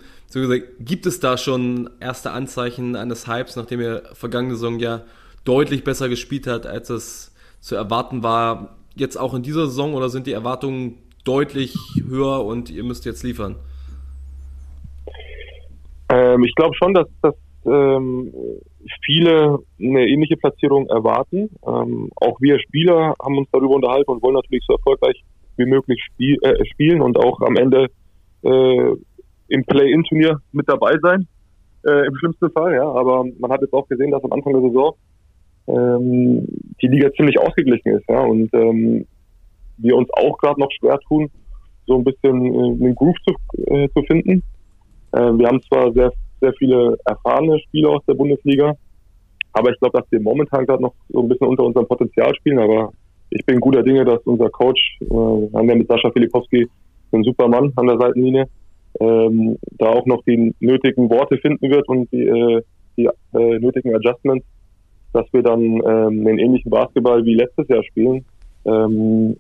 Gibt 0.80 1.06
es 1.06 1.20
da 1.20 1.36
schon 1.36 1.90
erste 2.00 2.30
Anzeichen 2.32 2.96
eines 2.96 3.28
Hypes, 3.28 3.56
nachdem 3.56 3.80
ihr 3.80 4.02
vergangene 4.14 4.54
Saison 4.54 4.78
ja 4.78 5.02
deutlich 5.44 5.84
besser 5.84 6.08
gespielt 6.08 6.46
hat, 6.46 6.66
als 6.66 6.90
es 6.90 7.34
zu 7.60 7.74
erwarten 7.74 8.22
war, 8.22 8.76
jetzt 8.94 9.16
auch 9.16 9.34
in 9.34 9.42
dieser 9.42 9.66
Saison 9.66 9.94
oder 9.94 10.08
sind 10.08 10.26
die 10.26 10.32
Erwartungen 10.32 10.98
deutlich 11.24 11.74
höher 12.06 12.44
und 12.44 12.70
ihr 12.70 12.84
müsst 12.84 13.04
jetzt 13.04 13.22
liefern? 13.22 13.56
Ähm, 16.10 16.42
ich 16.44 16.54
glaube 16.54 16.74
schon, 16.76 16.94
dass, 16.94 17.06
dass 17.20 17.34
ähm, 17.66 18.32
viele 19.04 19.58
eine 19.78 20.06
ähnliche 20.06 20.36
Platzierung 20.36 20.88
erwarten. 20.88 21.50
Ähm, 21.66 22.10
auch 22.16 22.40
wir 22.40 22.58
Spieler 22.60 23.14
haben 23.22 23.36
uns 23.36 23.48
darüber 23.52 23.74
unterhalten 23.74 24.10
und 24.10 24.22
wollen 24.22 24.34
natürlich 24.34 24.64
so 24.66 24.74
erfolgreich 24.74 25.22
wie 25.60 25.70
möglich 25.70 26.02
spiel, 26.02 26.36
äh, 26.42 26.64
spielen 26.72 27.00
und 27.00 27.16
auch 27.18 27.40
am 27.42 27.56
Ende 27.56 27.86
äh, 28.42 28.90
im 29.48 29.64
Play-In-Turnier 29.64 30.40
mit 30.52 30.68
dabei 30.68 30.96
sein. 31.02 31.26
Äh, 31.86 32.06
Im 32.06 32.16
schlimmsten 32.16 32.50
Fall, 32.50 32.74
ja. 32.74 32.88
Aber 32.88 33.24
man 33.38 33.50
hat 33.50 33.62
jetzt 33.62 33.72
auch 33.72 33.88
gesehen, 33.88 34.10
dass 34.10 34.24
am 34.24 34.32
Anfang 34.32 34.52
der 34.52 34.62
Saison 34.62 34.94
ähm, 35.68 36.46
die 36.80 36.88
Liga 36.88 37.12
ziemlich 37.12 37.38
ausgeglichen 37.38 37.96
ist, 37.96 38.08
ja. 38.08 38.20
Und 38.20 38.52
ähm, 38.54 39.06
wir 39.78 39.96
uns 39.96 40.08
auch 40.12 40.36
gerade 40.38 40.60
noch 40.60 40.70
schwer 40.78 40.98
tun, 41.08 41.30
so 41.86 41.96
ein 41.96 42.04
bisschen 42.04 42.46
äh, 42.46 42.84
einen 42.84 42.94
Groove 42.94 43.16
zu, 43.26 43.34
äh, 43.66 43.88
zu 43.90 44.02
finden. 44.02 44.42
Äh, 45.12 45.20
wir 45.20 45.46
haben 45.46 45.62
zwar 45.62 45.92
sehr, 45.92 46.12
sehr 46.40 46.52
viele 46.54 46.96
erfahrene 47.04 47.58
Spieler 47.60 47.90
aus 47.90 48.04
der 48.06 48.14
Bundesliga, 48.14 48.74
aber 49.52 49.70
ich 49.70 49.78
glaube, 49.80 49.98
dass 49.98 50.10
wir 50.12 50.20
momentan 50.20 50.66
gerade 50.66 50.82
noch 50.82 50.94
so 51.08 51.20
ein 51.20 51.28
bisschen 51.28 51.48
unter 51.48 51.64
unserem 51.64 51.86
Potenzial 51.88 52.34
spielen. 52.36 52.58
Aber 52.58 52.92
ich 53.30 53.44
bin 53.46 53.60
guter 53.60 53.82
Dinge, 53.82 54.04
dass 54.04 54.20
unser 54.24 54.50
Coach, 54.50 54.98
äh, 55.00 55.06
haben 55.06 55.68
wir 55.68 55.76
mit 55.76 55.88
Sascha 55.88 56.10
Filipowski 56.10 56.68
einen 57.12 57.24
super 57.24 57.48
Mann 57.48 57.72
an 57.76 57.86
der 57.86 57.98
Seitenlinie, 57.98 58.48
ähm, 59.00 59.56
da 59.78 59.86
auch 59.86 60.06
noch 60.06 60.22
die 60.24 60.54
nötigen 60.60 61.08
Worte 61.10 61.38
finden 61.38 61.70
wird 61.70 61.88
und 61.88 62.10
die, 62.12 62.26
äh, 62.26 62.62
die 62.96 63.06
äh, 63.06 63.58
nötigen 63.58 63.94
Adjustments, 63.94 64.44
dass 65.12 65.26
wir 65.32 65.42
dann 65.42 65.62
ähm, 65.62 66.26
einen 66.26 66.38
ähnlichen 66.38 66.70
Basketball 66.70 67.24
wie 67.24 67.34
letztes 67.34 67.68
Jahr 67.68 67.82
spielen. 67.84 68.24
Ähm, 68.64 69.36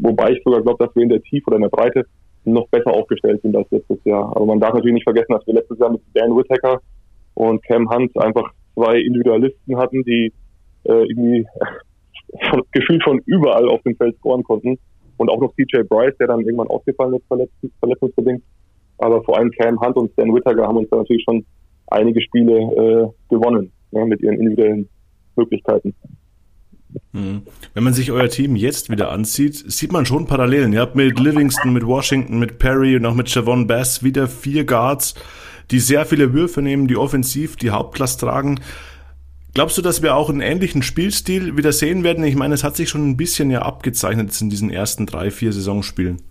wobei 0.00 0.32
ich 0.32 0.42
sogar 0.44 0.62
glaube, 0.62 0.84
dass 0.84 0.94
wir 0.94 1.02
in 1.02 1.08
der 1.08 1.22
Tiefe 1.22 1.46
oder 1.48 1.56
in 1.56 1.62
der 1.62 1.68
Breite 1.70 2.06
noch 2.44 2.68
besser 2.68 2.90
aufgestellt 2.90 3.40
sind 3.42 3.56
als 3.56 3.70
letztes 3.70 3.98
Jahr. 4.04 4.34
Aber 4.36 4.46
man 4.46 4.60
darf 4.60 4.74
natürlich 4.74 4.94
nicht 4.94 5.04
vergessen, 5.04 5.32
dass 5.32 5.46
wir 5.46 5.54
letztes 5.54 5.78
Jahr 5.78 5.90
mit 5.90 6.02
Dan 6.14 6.36
Whittaker 6.36 6.80
und 7.34 7.62
Cam 7.64 7.88
Hunt 7.90 8.16
einfach 8.18 8.52
zwei 8.74 8.98
Individualisten 8.98 9.76
hatten, 9.76 10.02
die 10.04 10.32
äh, 10.84 11.04
irgendwie 11.08 11.46
von, 12.50 12.62
gefühlt 12.72 13.02
von 13.02 13.20
überall 13.26 13.68
auf 13.68 13.82
dem 13.82 13.96
Feld 13.96 14.16
scoren 14.18 14.42
konnten. 14.42 14.78
Und 15.16 15.28
auch 15.28 15.40
noch 15.40 15.54
CJ 15.54 15.82
Bryce, 15.88 16.16
der 16.18 16.28
dann 16.28 16.40
irgendwann 16.40 16.68
ausgefallen 16.68 17.14
ist, 17.14 17.26
verletzt, 17.26 17.52
verletzungsbedingt. 17.78 18.42
Aber 18.98 19.22
vor 19.24 19.38
allem 19.38 19.50
Cam 19.50 19.80
Hunt 19.80 19.96
und 19.96 20.12
Stan 20.12 20.32
Whittaker 20.34 20.66
haben 20.66 20.78
uns 20.78 20.88
da 20.90 20.96
natürlich 20.96 21.24
schon 21.24 21.44
einige 21.88 22.20
Spiele 22.20 22.56
äh, 22.56 23.34
gewonnen 23.34 23.70
ja, 23.92 24.04
mit 24.04 24.20
ihren 24.22 24.38
individuellen 24.38 24.88
Möglichkeiten. 25.36 25.94
Hm. 27.12 27.42
Wenn 27.74 27.84
man 27.84 27.94
sich 27.94 28.10
euer 28.10 28.28
Team 28.28 28.56
jetzt 28.56 28.90
wieder 28.90 29.10
ansieht, 29.10 29.54
sieht 29.54 29.92
man 29.92 30.06
schon 30.06 30.26
Parallelen. 30.26 30.72
Ihr 30.72 30.80
habt 30.80 30.94
mit 30.94 31.18
Livingston, 31.18 31.72
mit 31.72 31.86
Washington, 31.86 32.38
mit 32.38 32.58
Perry 32.58 32.96
und 32.96 33.06
auch 33.06 33.14
mit 33.14 33.32
Javon 33.34 33.66
Bass 33.66 34.02
wieder 34.02 34.28
vier 34.28 34.64
Guards, 34.64 35.14
die 35.70 35.78
sehr 35.78 36.04
viele 36.04 36.32
Würfe 36.32 36.62
nehmen, 36.62 36.88
die 36.88 36.96
offensiv 36.96 37.56
die 37.56 37.70
Hauptlast 37.70 38.20
tragen. 38.20 38.60
Glaubst 39.54 39.76
du, 39.76 39.82
dass 39.82 40.02
wir 40.02 40.16
auch 40.16 40.30
einen 40.30 40.40
ähnlichen 40.40 40.82
Spielstil 40.82 41.56
wieder 41.58 41.72
sehen 41.72 42.04
werden? 42.04 42.24
Ich 42.24 42.36
meine, 42.36 42.54
es 42.54 42.64
hat 42.64 42.74
sich 42.74 42.88
schon 42.88 43.08
ein 43.08 43.16
bisschen 43.18 43.50
ja 43.50 43.62
abgezeichnet 43.62 44.40
in 44.40 44.48
diesen 44.48 44.70
ersten 44.70 45.04
drei, 45.04 45.30
vier 45.30 45.52
Saisonspielen. 45.52 46.22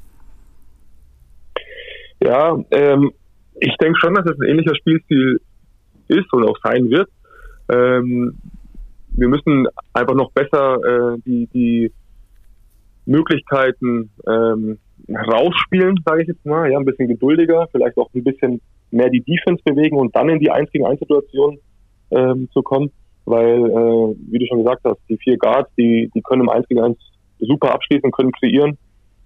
Ja, 2.20 2.58
ähm, 2.72 3.12
ich 3.60 3.76
denke 3.78 4.00
schon, 4.00 4.16
dass 4.16 4.26
es 4.26 4.40
ein 4.40 4.50
ähnlicher 4.50 4.76
Spielstil 4.76 5.40
ist 6.08 6.34
und 6.34 6.46
auch 6.46 6.58
sein 6.64 6.90
wird. 6.90 7.10
Ähm, 7.70 8.38
wir 9.12 9.28
müssen 9.28 9.68
einfach 9.94 10.16
noch 10.16 10.32
besser 10.32 10.78
äh, 10.78 11.18
die, 11.26 11.48
die 11.54 11.92
Möglichkeiten 13.06 14.10
ähm, 14.28 14.80
rausspielen, 15.10 16.00
sage 16.06 16.24
ich 16.24 16.28
jetzt 16.28 16.46
mal. 16.46 16.72
Ja, 16.72 16.80
ein 16.80 16.86
bisschen 16.86 17.08
geduldiger, 17.08 17.68
vielleicht 17.72 17.98
auch 17.98 18.10
ein 18.16 18.24
bisschen 18.24 18.62
mehr 18.90 19.10
die 19.10 19.22
Defense 19.22 19.62
bewegen 19.64 19.98
und 19.98 20.16
dann 20.16 20.30
in 20.30 20.40
die 20.40 20.50
1 20.50 20.72
gegen 20.72 20.86
1 20.86 21.00
Situation 21.00 21.60
ähm, 22.12 22.50
zu 22.52 22.62
kommen, 22.62 22.92
weil, 23.26 23.66
äh, 23.66 24.16
wie 24.32 24.40
du 24.40 24.46
schon 24.48 24.60
gesagt 24.60 24.82
hast, 24.84 25.00
die 25.10 25.18
vier 25.18 25.38
Guards, 25.38 25.70
die, 25.78 26.10
die 26.14 26.22
können 26.22 26.44
im 26.44 26.50
1 26.50 26.68
gegen 26.68 26.82
1 26.82 26.98
super 27.40 27.74
abschließen, 27.74 28.12
können 28.12 28.32
kreieren 28.32 28.78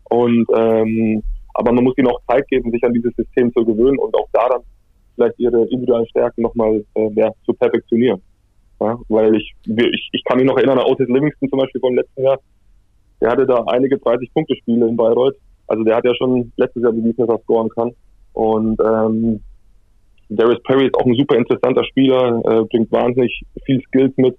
und 0.10 0.48
ähm, 0.56 1.24
aber 1.56 1.72
man 1.72 1.84
muss 1.86 1.98
ihnen 1.98 2.10
auch 2.10 2.20
Zeit 2.28 2.48
geben, 2.50 2.70
sich 2.72 2.84
an 2.84 2.94
dieses 2.94 3.16
System 3.16 3.52
zu 3.54 3.66
gewöhnen 3.66 3.98
und 3.98 4.14
auch 4.16 4.28
da 4.34 4.50
dann 4.50 4.62
vielleicht 5.16 5.40
ihre 5.40 5.62
individuellen 5.68 6.08
Stärken 6.08 6.42
nochmal 6.42 6.84
äh, 6.96 7.10
mehr 7.10 7.34
zu 7.46 7.54
perfektionieren. 7.54 8.22
Ja, 8.82 9.00
weil 9.08 9.36
ich, 9.36 9.54
ich, 9.66 10.10
ich 10.12 10.24
kann 10.26 10.38
mich 10.38 10.46
noch 10.46 10.58
erinnern, 10.58 10.80
Otis 10.80 11.08
Livingston 11.08 11.50
zum 11.50 11.60
Beispiel 11.60 11.80
vom 11.80 11.96
letzten 11.96 12.24
Jahr, 12.24 12.38
der 13.22 13.32
hatte 13.32 13.46
da 13.46 13.64
einige 13.68 13.96
30-Punkte-Spiele 13.96 14.88
in 14.88 14.98
Bayreuth. 14.98 15.38
Also 15.68 15.84
der 15.84 15.96
hat 15.96 16.06
ja 16.06 16.14
schon 16.16 16.52
letztes 16.58 16.84
Jahr 16.84 16.92
bewiesen, 16.92 17.26
dass 17.26 17.30
er 17.30 17.40
scoren 17.44 17.70
kann. 17.70 17.92
Und 18.34 18.80
ähm, 18.82 19.40
Darius 20.30 20.62
Perry 20.64 20.88
ist 20.88 20.96
auch 20.96 21.06
ein 21.06 21.16
super 21.16 21.36
interessanter 21.38 21.84
Spieler, 21.84 22.42
äh, 22.46 22.64
bringt 22.66 22.92
wahnsinnig 22.92 23.44
viel 23.66 23.82
Skills 23.88 24.14
mit. 24.18 24.36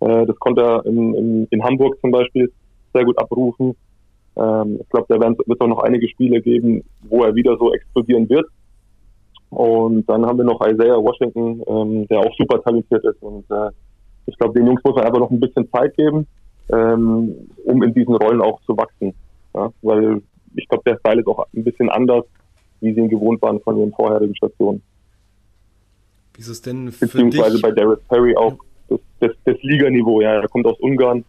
Äh, 0.00 0.26
das 0.26 0.38
konnte 0.38 0.62
er 0.62 0.86
in, 0.86 1.14
in, 1.14 1.46
in 1.50 1.64
Hamburg 1.64 1.98
zum 2.00 2.10
Beispiel 2.10 2.52
sehr 2.92 3.04
gut 3.04 3.18
abrufen. 3.18 3.74
Ähm, 4.36 4.78
ich 4.80 4.88
glaube, 4.88 5.06
da 5.08 5.20
wird 5.20 5.60
auch 5.60 5.66
noch 5.66 5.82
einige 5.82 6.08
Spiele 6.08 6.40
geben, 6.40 6.84
wo 7.08 7.24
er 7.24 7.34
wieder 7.34 7.56
so 7.56 7.72
explodieren 7.72 8.28
wird. 8.28 8.46
Und 9.50 10.08
dann 10.08 10.26
haben 10.26 10.38
wir 10.38 10.44
noch 10.44 10.60
Isaiah 10.60 11.02
Washington, 11.02 11.62
ähm, 11.66 12.06
der 12.08 12.20
auch 12.20 12.34
super 12.36 12.62
talentiert 12.62 13.04
ist. 13.04 13.22
Und 13.22 13.44
äh, 13.50 13.70
ich 14.26 14.36
glaube, 14.36 14.54
den 14.54 14.66
Jungs 14.66 14.82
muss 14.84 14.94
man 14.94 15.04
einfach 15.04 15.20
noch 15.20 15.30
ein 15.30 15.40
bisschen 15.40 15.70
Zeit 15.70 15.96
geben, 15.96 16.26
ähm, 16.72 17.34
um 17.64 17.82
in 17.82 17.94
diesen 17.94 18.14
Rollen 18.16 18.42
auch 18.42 18.60
zu 18.62 18.76
wachsen. 18.76 19.14
Ja? 19.54 19.70
Weil 19.82 20.20
ich 20.54 20.68
glaube, 20.68 20.84
der 20.86 20.98
Style 20.98 21.20
ist 21.20 21.26
auch 21.26 21.46
ein 21.54 21.64
bisschen 21.64 21.88
anders, 21.88 22.24
wie 22.80 22.92
sie 22.92 23.00
ihn 23.00 23.08
gewohnt 23.08 23.40
waren 23.42 23.60
von 23.60 23.78
ihren 23.78 23.92
vorherigen 23.92 24.34
Stationen. 24.36 24.82
Wie 26.36 26.42
ist 26.42 26.48
es 26.48 26.60
denn 26.60 26.92
für 26.92 27.06
Beziehungsweise 27.06 27.54
dich? 27.54 27.62
bei 27.62 27.70
Darius 27.70 28.00
Perry 28.08 28.36
auch 28.36 28.58
das, 28.88 29.00
das, 29.20 29.30
das 29.44 29.56
Liganiveau. 29.62 30.20
Ja, 30.20 30.34
er 30.34 30.48
kommt 30.48 30.66
aus 30.66 30.78
Ungarn. 30.80 31.24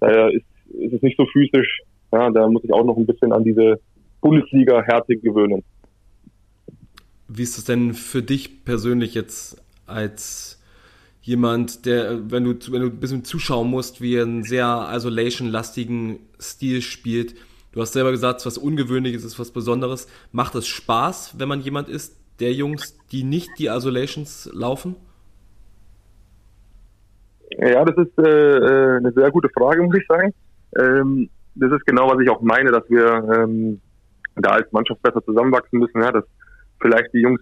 Daher 0.00 0.32
ist, 0.32 0.44
ist 0.74 0.92
es 0.92 1.02
nicht 1.02 1.16
so 1.16 1.24
physisch. 1.26 1.82
Ja, 2.12 2.30
da 2.30 2.48
muss 2.48 2.64
ich 2.64 2.72
auch 2.72 2.84
noch 2.84 2.96
ein 2.96 3.06
bisschen 3.06 3.32
an 3.32 3.44
diese 3.44 3.78
Bundesliga-Härte 4.20 5.16
gewöhnen. 5.16 5.62
Wie 7.28 7.42
ist 7.42 7.58
es 7.58 7.64
denn 7.64 7.94
für 7.94 8.22
dich 8.22 8.64
persönlich 8.64 9.14
jetzt 9.14 9.62
als 9.86 10.60
jemand, 11.22 11.86
der, 11.86 12.28
wenn 12.30 12.42
du, 12.42 12.54
wenn 12.72 12.82
du 12.82 12.88
ein 12.88 12.98
bisschen 12.98 13.24
zuschauen 13.24 13.70
musst, 13.70 14.00
wie 14.00 14.16
er 14.16 14.24
einen 14.24 14.42
sehr 14.42 14.90
isolation-lastigen 14.92 16.18
Stil 16.40 16.82
spielt? 16.82 17.36
Du 17.70 17.80
hast 17.80 17.92
selber 17.92 18.10
gesagt, 18.10 18.40
es 18.40 18.46
ist 18.46 18.56
was 18.56 18.58
Ungewöhnliches, 18.58 19.22
es 19.22 19.34
ist 19.34 19.38
was 19.38 19.52
Besonderes. 19.52 20.08
Macht 20.32 20.56
es 20.56 20.66
Spaß, 20.66 21.38
wenn 21.38 21.48
man 21.48 21.60
jemand 21.60 21.88
ist, 21.88 22.16
der 22.40 22.52
Jungs, 22.52 22.98
die 23.12 23.24
nicht 23.24 23.50
die 23.58 23.66
Isolations 23.66 24.50
laufen? 24.52 24.96
Ja, 27.58 27.84
das 27.84 27.96
ist 28.06 28.18
äh, 28.18 28.56
äh, 28.56 28.96
eine 28.98 29.12
sehr 29.12 29.30
gute 29.30 29.48
Frage, 29.50 29.82
muss 29.82 29.96
ich 29.96 30.06
sagen. 30.06 30.32
Ähm, 30.78 31.28
das 31.56 31.72
ist 31.72 31.84
genau, 31.86 32.08
was 32.08 32.20
ich 32.22 32.30
auch 32.30 32.40
meine, 32.40 32.70
dass 32.70 32.88
wir 32.88 33.06
ähm, 33.36 33.80
da 34.36 34.50
als 34.50 34.70
Mannschaft 34.72 35.02
besser 35.02 35.22
zusammenwachsen 35.24 35.78
müssen. 35.78 36.00
Ja, 36.00 36.12
dass 36.12 36.24
vielleicht 36.80 37.12
die 37.12 37.20
Jungs 37.20 37.40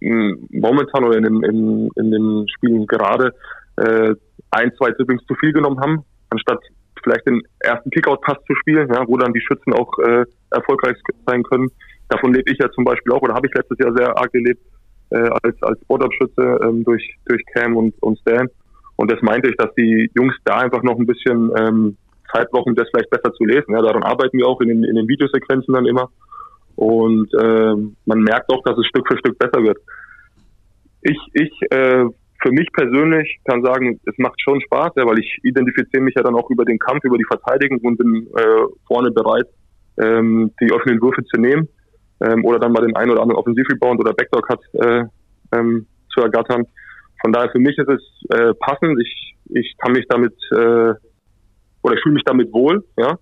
mh, 0.00 0.36
momentan 0.50 1.04
oder 1.04 1.16
in 1.16 1.24
den, 1.24 1.42
in, 1.42 1.90
in 1.96 2.10
den 2.10 2.46
Spielen 2.48 2.86
gerade 2.86 3.34
äh, 3.76 4.14
ein, 4.50 4.72
zwei 4.76 4.90
Dribblings 4.90 5.24
zu 5.26 5.34
viel 5.36 5.52
genommen 5.52 5.80
haben, 5.80 6.04
anstatt 6.30 6.60
vielleicht 7.02 7.26
den 7.26 7.42
ersten 7.60 7.90
Kickout-Pass 7.90 8.38
zu 8.46 8.54
spielen, 8.56 8.88
ja, 8.92 9.06
wo 9.06 9.16
dann 9.16 9.32
die 9.32 9.40
Schützen 9.40 9.72
auch 9.72 9.98
äh, 10.00 10.24
erfolgreich 10.50 10.96
sein 11.26 11.42
können. 11.44 11.68
Davon 12.08 12.32
lebe 12.32 12.50
ich 12.50 12.58
ja 12.58 12.70
zum 12.70 12.84
Beispiel 12.84 13.12
auch, 13.12 13.22
oder 13.22 13.34
habe 13.34 13.46
ich 13.46 13.54
letztes 13.54 13.78
Jahr 13.78 13.94
sehr 13.94 14.16
arg 14.16 14.32
gelebt, 14.32 14.62
äh, 15.10 15.28
als, 15.42 15.62
als 15.62 15.80
Spot-Up-Schütze 15.82 16.60
ähm, 16.64 16.84
durch, 16.84 17.16
durch 17.26 17.42
Cam 17.54 17.76
und, 17.76 17.94
und 18.02 18.18
Stan. 18.20 18.48
Und 18.96 19.10
das 19.10 19.20
meinte 19.22 19.48
ich, 19.48 19.56
dass 19.56 19.72
die 19.74 20.10
Jungs 20.14 20.34
da 20.44 20.58
einfach 20.58 20.82
noch 20.82 20.98
ein 20.98 21.06
bisschen 21.06 21.50
ähm, 21.58 21.96
Zeit 22.32 22.50
brauchen, 22.50 22.74
das 22.74 22.88
vielleicht 22.90 23.10
besser 23.10 23.32
zu 23.32 23.44
lesen. 23.44 23.72
Ja, 23.72 23.80
daran 23.80 24.02
arbeiten 24.02 24.38
wir 24.38 24.46
auch 24.46 24.60
in 24.60 24.68
den, 24.68 24.84
in 24.84 24.96
den 24.96 25.08
Videosequenzen 25.08 25.72
dann 25.72 25.86
immer. 25.86 26.10
Und 26.76 27.32
äh, 27.34 27.74
man 28.06 28.20
merkt 28.20 28.52
auch, 28.52 28.62
dass 28.64 28.76
es 28.78 28.86
Stück 28.86 29.06
für 29.08 29.18
Stück 29.18 29.38
besser 29.38 29.62
wird. 29.62 29.78
Ich, 31.02 31.18
ich 31.32 31.52
äh, 31.70 32.04
für 32.40 32.52
mich 32.52 32.68
persönlich 32.72 33.38
kann 33.44 33.64
sagen, 33.64 34.00
es 34.04 34.14
macht 34.18 34.40
schon 34.40 34.60
Spaß, 34.60 34.92
ja, 34.96 35.06
weil 35.06 35.18
ich 35.18 35.38
identifiziere 35.42 36.02
mich 36.02 36.14
ja 36.16 36.22
dann 36.22 36.36
auch 36.36 36.50
über 36.50 36.64
den 36.64 36.78
Kampf, 36.78 37.04
über 37.04 37.18
die 37.18 37.24
Verteidigung 37.24 37.78
und 37.80 37.96
bin 37.96 38.28
äh, 38.36 38.66
vorne 38.86 39.10
bereit, 39.10 39.46
ähm, 40.00 40.52
die 40.60 40.72
offenen 40.72 41.00
Würfe 41.00 41.24
zu 41.24 41.40
nehmen 41.40 41.68
ähm, 42.20 42.44
oder 42.44 42.58
dann 42.58 42.72
mal 42.72 42.84
den 42.84 42.96
einen 42.96 43.10
oder 43.10 43.22
anderen 43.22 43.40
Offensivrebound 43.40 44.00
oder 44.00 44.12
Backdoor 44.12 44.42
hat 44.48 44.60
äh, 44.74 45.04
ähm, 45.56 45.86
zu 46.12 46.20
ergattern. 46.20 46.66
Von 47.20 47.32
daher 47.32 47.50
für 47.50 47.58
mich 47.58 47.76
ist 47.78 47.88
es 47.88 48.02
äh, 48.30 48.54
passend. 48.54 49.00
Ich, 49.00 49.36
ich 49.50 49.74
kann 49.78 49.92
mich 49.92 50.06
damit 50.08 50.34
äh, 50.52 50.94
oder 51.82 51.94
ich 51.94 52.02
fühle 52.02 52.14
mich 52.14 52.24
damit 52.24 52.52
wohl, 52.52 52.84
ja. 52.96 53.18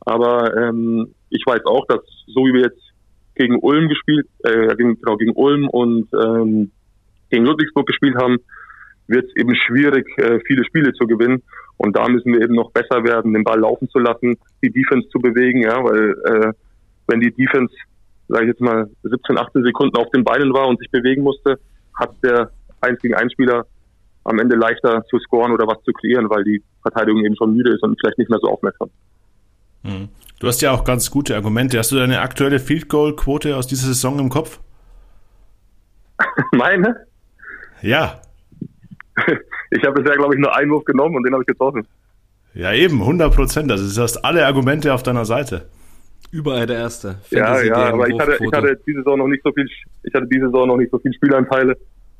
Aber 0.00 0.56
ähm, 0.56 1.14
ich 1.30 1.44
weiß 1.46 1.64
auch, 1.66 1.86
dass 1.86 2.00
so 2.26 2.40
wie 2.44 2.54
wir 2.54 2.62
jetzt 2.62 2.82
gegen 3.34 3.58
Ulm 3.60 3.88
gespielt, 3.88 4.26
äh, 4.44 4.74
gegen, 4.76 5.00
genau, 5.00 5.16
gegen 5.16 5.32
Ulm 5.32 5.68
und 5.68 6.08
ähm, 6.12 6.70
gegen 7.30 7.44
Ludwigsburg 7.46 7.86
gespielt 7.86 8.16
haben, 8.16 8.38
wird 9.06 9.26
es 9.26 9.36
eben 9.36 9.54
schwierig, 9.54 10.06
äh, 10.18 10.40
viele 10.46 10.64
Spiele 10.64 10.92
zu 10.92 11.06
gewinnen. 11.06 11.42
Und 11.76 11.96
da 11.96 12.08
müssen 12.08 12.32
wir 12.32 12.42
eben 12.42 12.54
noch 12.54 12.70
besser 12.72 13.04
werden, 13.04 13.32
den 13.32 13.44
Ball 13.44 13.60
laufen 13.60 13.88
zu 13.88 13.98
lassen, 13.98 14.36
die 14.62 14.70
Defense 14.70 15.08
zu 15.08 15.18
bewegen, 15.18 15.62
ja, 15.62 15.82
weil 15.82 16.10
äh, 16.24 16.52
wenn 17.08 17.20
die 17.20 17.32
Defense, 17.32 17.74
sage 18.32 18.44
ich 18.44 18.48
jetzt 18.48 18.60
mal, 18.60 18.88
17, 19.02 19.38
18 19.38 19.62
Sekunden 19.62 19.96
auf 19.96 20.10
den 20.10 20.24
Beinen 20.24 20.52
war 20.54 20.66
und 20.66 20.78
sich 20.78 20.90
bewegen 20.90 21.22
musste, 21.22 21.58
hat 21.98 22.10
der 22.24 22.50
1 22.80 22.98
gegen 23.00 23.14
1 23.14 23.32
Spieler 23.32 23.66
am 24.24 24.38
Ende 24.38 24.56
leichter 24.56 25.04
zu 25.10 25.18
scoren 25.18 25.52
oder 25.52 25.66
was 25.66 25.82
zu 25.84 25.92
kreieren, 25.92 26.30
weil 26.30 26.42
die 26.44 26.62
Verteidigung 26.80 27.24
eben 27.24 27.36
schon 27.36 27.54
müde 27.54 27.74
ist 27.74 27.82
und 27.82 27.98
vielleicht 28.00 28.18
nicht 28.18 28.30
mehr 28.30 28.38
so 28.40 28.48
aufmerksam. 28.48 28.90
Hm. 29.84 30.08
Du 30.40 30.46
hast 30.46 30.62
ja 30.62 30.70
auch 30.72 30.84
ganz 30.84 31.10
gute 31.10 31.34
Argumente. 31.34 31.78
Hast 31.78 31.92
du 31.92 31.96
deine 31.96 32.20
aktuelle 32.20 32.58
Field 32.58 32.88
Goal 32.88 33.14
Quote 33.14 33.56
aus 33.56 33.66
dieser 33.66 33.88
Saison 33.88 34.18
im 34.18 34.28
Kopf? 34.28 34.60
Meine? 36.52 37.06
Ja. 37.82 38.20
Ich 39.74 39.82
habe 39.86 40.02
bisher, 40.02 40.18
glaube 40.18 40.34
ich, 40.34 40.38
nur 40.38 40.54
einen 40.54 40.70
Wurf 40.70 40.84
genommen 40.84 41.16
und 41.16 41.22
den 41.22 41.32
habe 41.32 41.44
ich 41.44 41.46
getroffen. 41.46 41.86
Ja, 42.52 42.74
eben, 42.74 43.00
100 43.00 43.34
Prozent. 43.34 43.72
Also 43.72 43.88
du 43.88 44.02
hast 44.02 44.18
alle 44.18 44.44
Argumente 44.44 44.92
auf 44.92 45.02
deiner 45.02 45.24
Seite. 45.24 45.66
Überall 46.32 46.66
der 46.66 46.78
Erste. 46.78 47.16
Ja, 47.30 47.62
ja, 47.62 47.92
aber 47.92 48.08
ich 48.08 48.18
hatte, 48.18 48.38
ich 48.42 48.52
hatte 48.52 48.80
diese 48.86 49.00
Saison 49.00 49.18
noch 49.18 49.28
nicht 49.28 49.42
so 49.44 49.52
viel, 49.52 49.68
ich 50.02 50.14
hatte 50.14 50.26
diese 50.26 50.46
Saison 50.46 50.66
noch 50.66 50.78
nicht 50.78 50.90
so 50.90 50.98
viel 50.98 51.12
Spielanteile. 51.12 51.76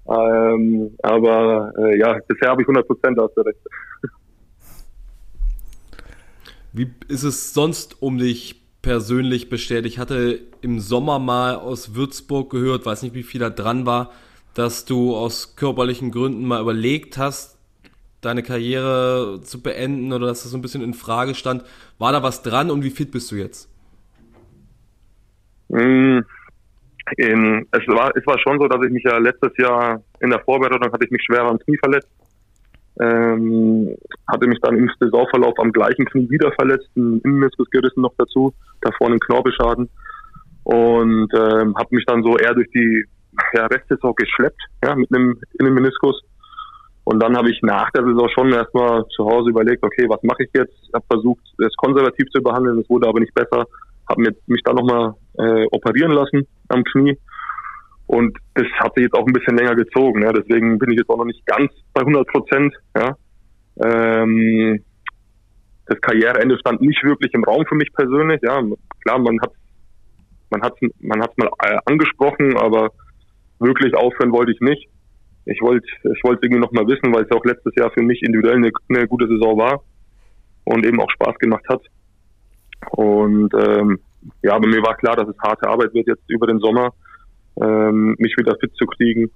Ähm, 0.07 0.91
aber 1.03 1.73
äh, 1.79 1.99
ja, 1.99 2.19
bisher 2.29 2.51
habe 2.51 2.61
ich 2.61 2.69
100 2.69 2.87
Prozent, 2.87 3.19
da 3.19 3.23
hast 3.23 3.35
du 3.35 3.41
recht. 3.41 3.59
Wie 6.75 6.91
ist 7.09 7.23
es 7.23 7.55
sonst 7.55 8.03
um 8.03 8.19
dich 8.19 8.61
persönlich 8.83 9.49
bestellt? 9.49 9.87
Ich 9.87 9.99
hatte 9.99 10.41
im 10.61 10.79
Sommer 10.81 11.19
mal 11.19 11.57
aus 11.57 11.95
Würzburg 11.95 12.51
gehört, 12.51 12.85
weiß 12.85 13.03
nicht, 13.05 13.15
wie 13.15 13.23
viel 13.23 13.41
da 13.41 13.49
dran 13.49 13.87
war, 13.87 14.11
dass 14.53 14.85
du 14.85 15.17
aus 15.17 15.57
körperlichen 15.57 16.11
Gründen 16.11 16.45
mal 16.45 16.61
überlegt 16.61 17.17
hast, 17.17 17.57
deine 18.21 18.43
Karriere 18.43 19.41
zu 19.43 19.63
beenden 19.63 20.13
oder 20.13 20.27
dass 20.27 20.43
das 20.43 20.51
so 20.51 20.59
ein 20.59 20.63
bisschen 20.63 20.83
in 20.83 20.93
Frage 20.93 21.35
stand. 21.35 21.65
War 21.99 22.13
da 22.13 22.23
was 22.23 22.43
dran 22.43 22.71
und 22.71 22.85
wie 22.85 22.91
fit 22.91 23.11
bist 23.11 23.31
du 23.31 23.37
jetzt? 23.37 23.72
Mm, 25.73 26.21
in, 27.17 27.67
es, 27.73 27.89
war, 27.89 28.13
es 28.17 28.27
war 28.27 28.39
schon 28.39 28.61
so, 28.61 28.69
dass 28.69 28.85
ich 28.85 28.93
mich 28.93 29.05
ja 29.05 29.19
letztes 29.19 29.53
Jahr 29.59 30.03
in 30.21 30.31
der 30.31 30.41
Vorbereitung 30.41 30.93
hatte 30.93 31.05
ich 31.05 31.11
mich 31.11 31.23
schwer 31.25 31.43
am 31.43 31.59
Knie 31.59 31.79
verletzt. 31.79 32.09
Ähm, 33.01 33.97
hatte 34.31 34.47
mich 34.47 34.61
dann 34.61 34.77
im 34.77 34.91
Saisonverlauf 35.01 35.59
am 35.59 35.73
gleichen 35.73 36.05
Knie 36.05 36.29
wieder 36.29 36.53
verletzt, 36.53 36.89
ein 36.95 37.21
Innenmeniskus 37.25 37.71
gerissen 37.71 38.03
noch 38.03 38.13
dazu, 38.19 38.53
davor 38.83 39.09
einen 39.09 39.19
Knorpelschaden 39.19 39.89
und 40.65 41.29
ähm, 41.35 41.75
habe 41.75 41.89
mich 41.91 42.05
dann 42.07 42.23
so 42.23 42.37
eher 42.37 42.55
durch 42.55 42.69
die 42.71 43.05
ja, 43.55 43.67
Restsaison 43.67 44.15
geschleppt, 44.15 44.61
ja, 44.85 44.95
mit 44.95 45.13
einem 45.13 45.39
Innenmeniskus. 45.59 46.23
Und 47.05 47.21
dann 47.21 47.37
habe 47.37 47.51
ich 47.51 47.61
nach 47.63 47.91
der 47.91 48.05
Saison 48.05 48.29
schon 48.29 48.53
erstmal 48.53 49.05
zu 49.09 49.25
Hause 49.25 49.51
überlegt, 49.51 49.83
okay, 49.83 50.07
was 50.09 50.23
mache 50.23 50.45
ich 50.45 50.51
jetzt? 50.55 50.75
Habe 50.95 51.05
versucht, 51.11 51.43
es 51.59 51.75
konservativ 51.77 52.29
zu 52.31 52.43
behandeln, 52.43 52.79
es 52.79 52.89
wurde 52.89 53.09
aber 53.09 53.21
nicht 53.21 53.35
besser. 53.35 53.67
Habe 54.13 54.35
mich 54.47 54.63
dann 54.63 54.77
nochmal 54.77 55.15
äh, 55.39 55.67
operieren 55.71 56.13
lassen 56.13 56.47
am 56.69 56.85
Knie. 56.85 57.19
Und 58.07 58.37
das 58.55 58.67
hat 58.79 58.95
sich 58.95 59.05
jetzt 59.05 59.15
auch 59.15 59.27
ein 59.27 59.33
bisschen 59.33 59.57
länger 59.57 59.75
gezogen. 59.75 60.23
Ja. 60.23 60.33
Deswegen 60.33 60.79
bin 60.79 60.91
ich 60.91 60.99
jetzt 60.99 61.09
auch 61.09 61.19
noch 61.19 61.25
nicht 61.25 61.45
ganz 61.47 61.73
bei 61.95 62.03
100 62.03 62.27
Prozent. 62.29 62.75
Ja. 62.97 63.17
Ähm, 63.83 64.85
das 65.87 66.01
Karriereende 66.01 66.59
stand 66.59 66.81
nicht 66.81 67.03
wirklich 67.05 67.33
im 67.35 67.45
Raum 67.45 67.65
für 67.67 67.75
mich 67.75 67.93
persönlich. 67.93 68.41
Ja, 68.43 68.63
klar, 69.05 69.19
man 69.19 69.41
hat 69.41 69.53
man 70.51 70.63
hat 70.63 70.75
man 71.01 71.23
hat's 71.23 71.37
mal 71.37 71.51
äh, 71.65 71.79
angesprochen, 71.87 72.57
aber 72.57 72.91
wirklich 73.59 73.95
aufhören 73.95 74.33
wollte 74.33 74.53
ich 74.53 74.61
nicht. 74.61 74.89
Ich 75.47 75.61
wollte 75.61 75.87
ich 76.05 76.23
wollte 76.23 76.47
irgendwie 76.47 76.61
noch 76.61 76.73
mal 76.73 76.87
wissen, 76.87 77.13
weil 77.13 77.25
es 77.25 77.31
auch 77.33 77.45
letztes 77.45 77.75
Jahr 77.77 77.91
für 77.91 78.03
mich 78.03 78.23
individuell 78.23 78.57
eine, 78.57 78.71
eine 78.89 79.09
gute 79.09 79.27
Saison 79.27 79.59
war 79.59 79.83
und 80.65 80.87
eben 80.87 81.01
auch 81.01 81.11
Spaß 81.11 81.39
gemacht 81.39 81.65
hat. 81.69 81.83
Und 82.91 83.53
ähm, 83.55 83.99
ja, 84.43 84.55
aber 84.55 84.67
mir 84.67 84.83
war 84.83 84.97
klar, 84.97 85.17
dass 85.17 85.29
es 85.29 85.39
harte 85.39 85.69
Arbeit 85.69 85.95
wird 85.95 86.07
jetzt 86.07 86.29
über 86.29 86.47
den 86.47 86.59
Sommer. 86.59 86.93
ähm, 87.61 88.15
mich 88.19 88.35
wieder 88.37 88.57
fit 88.61 88.73
zu 88.77 88.87
kriegen. 88.87 89.31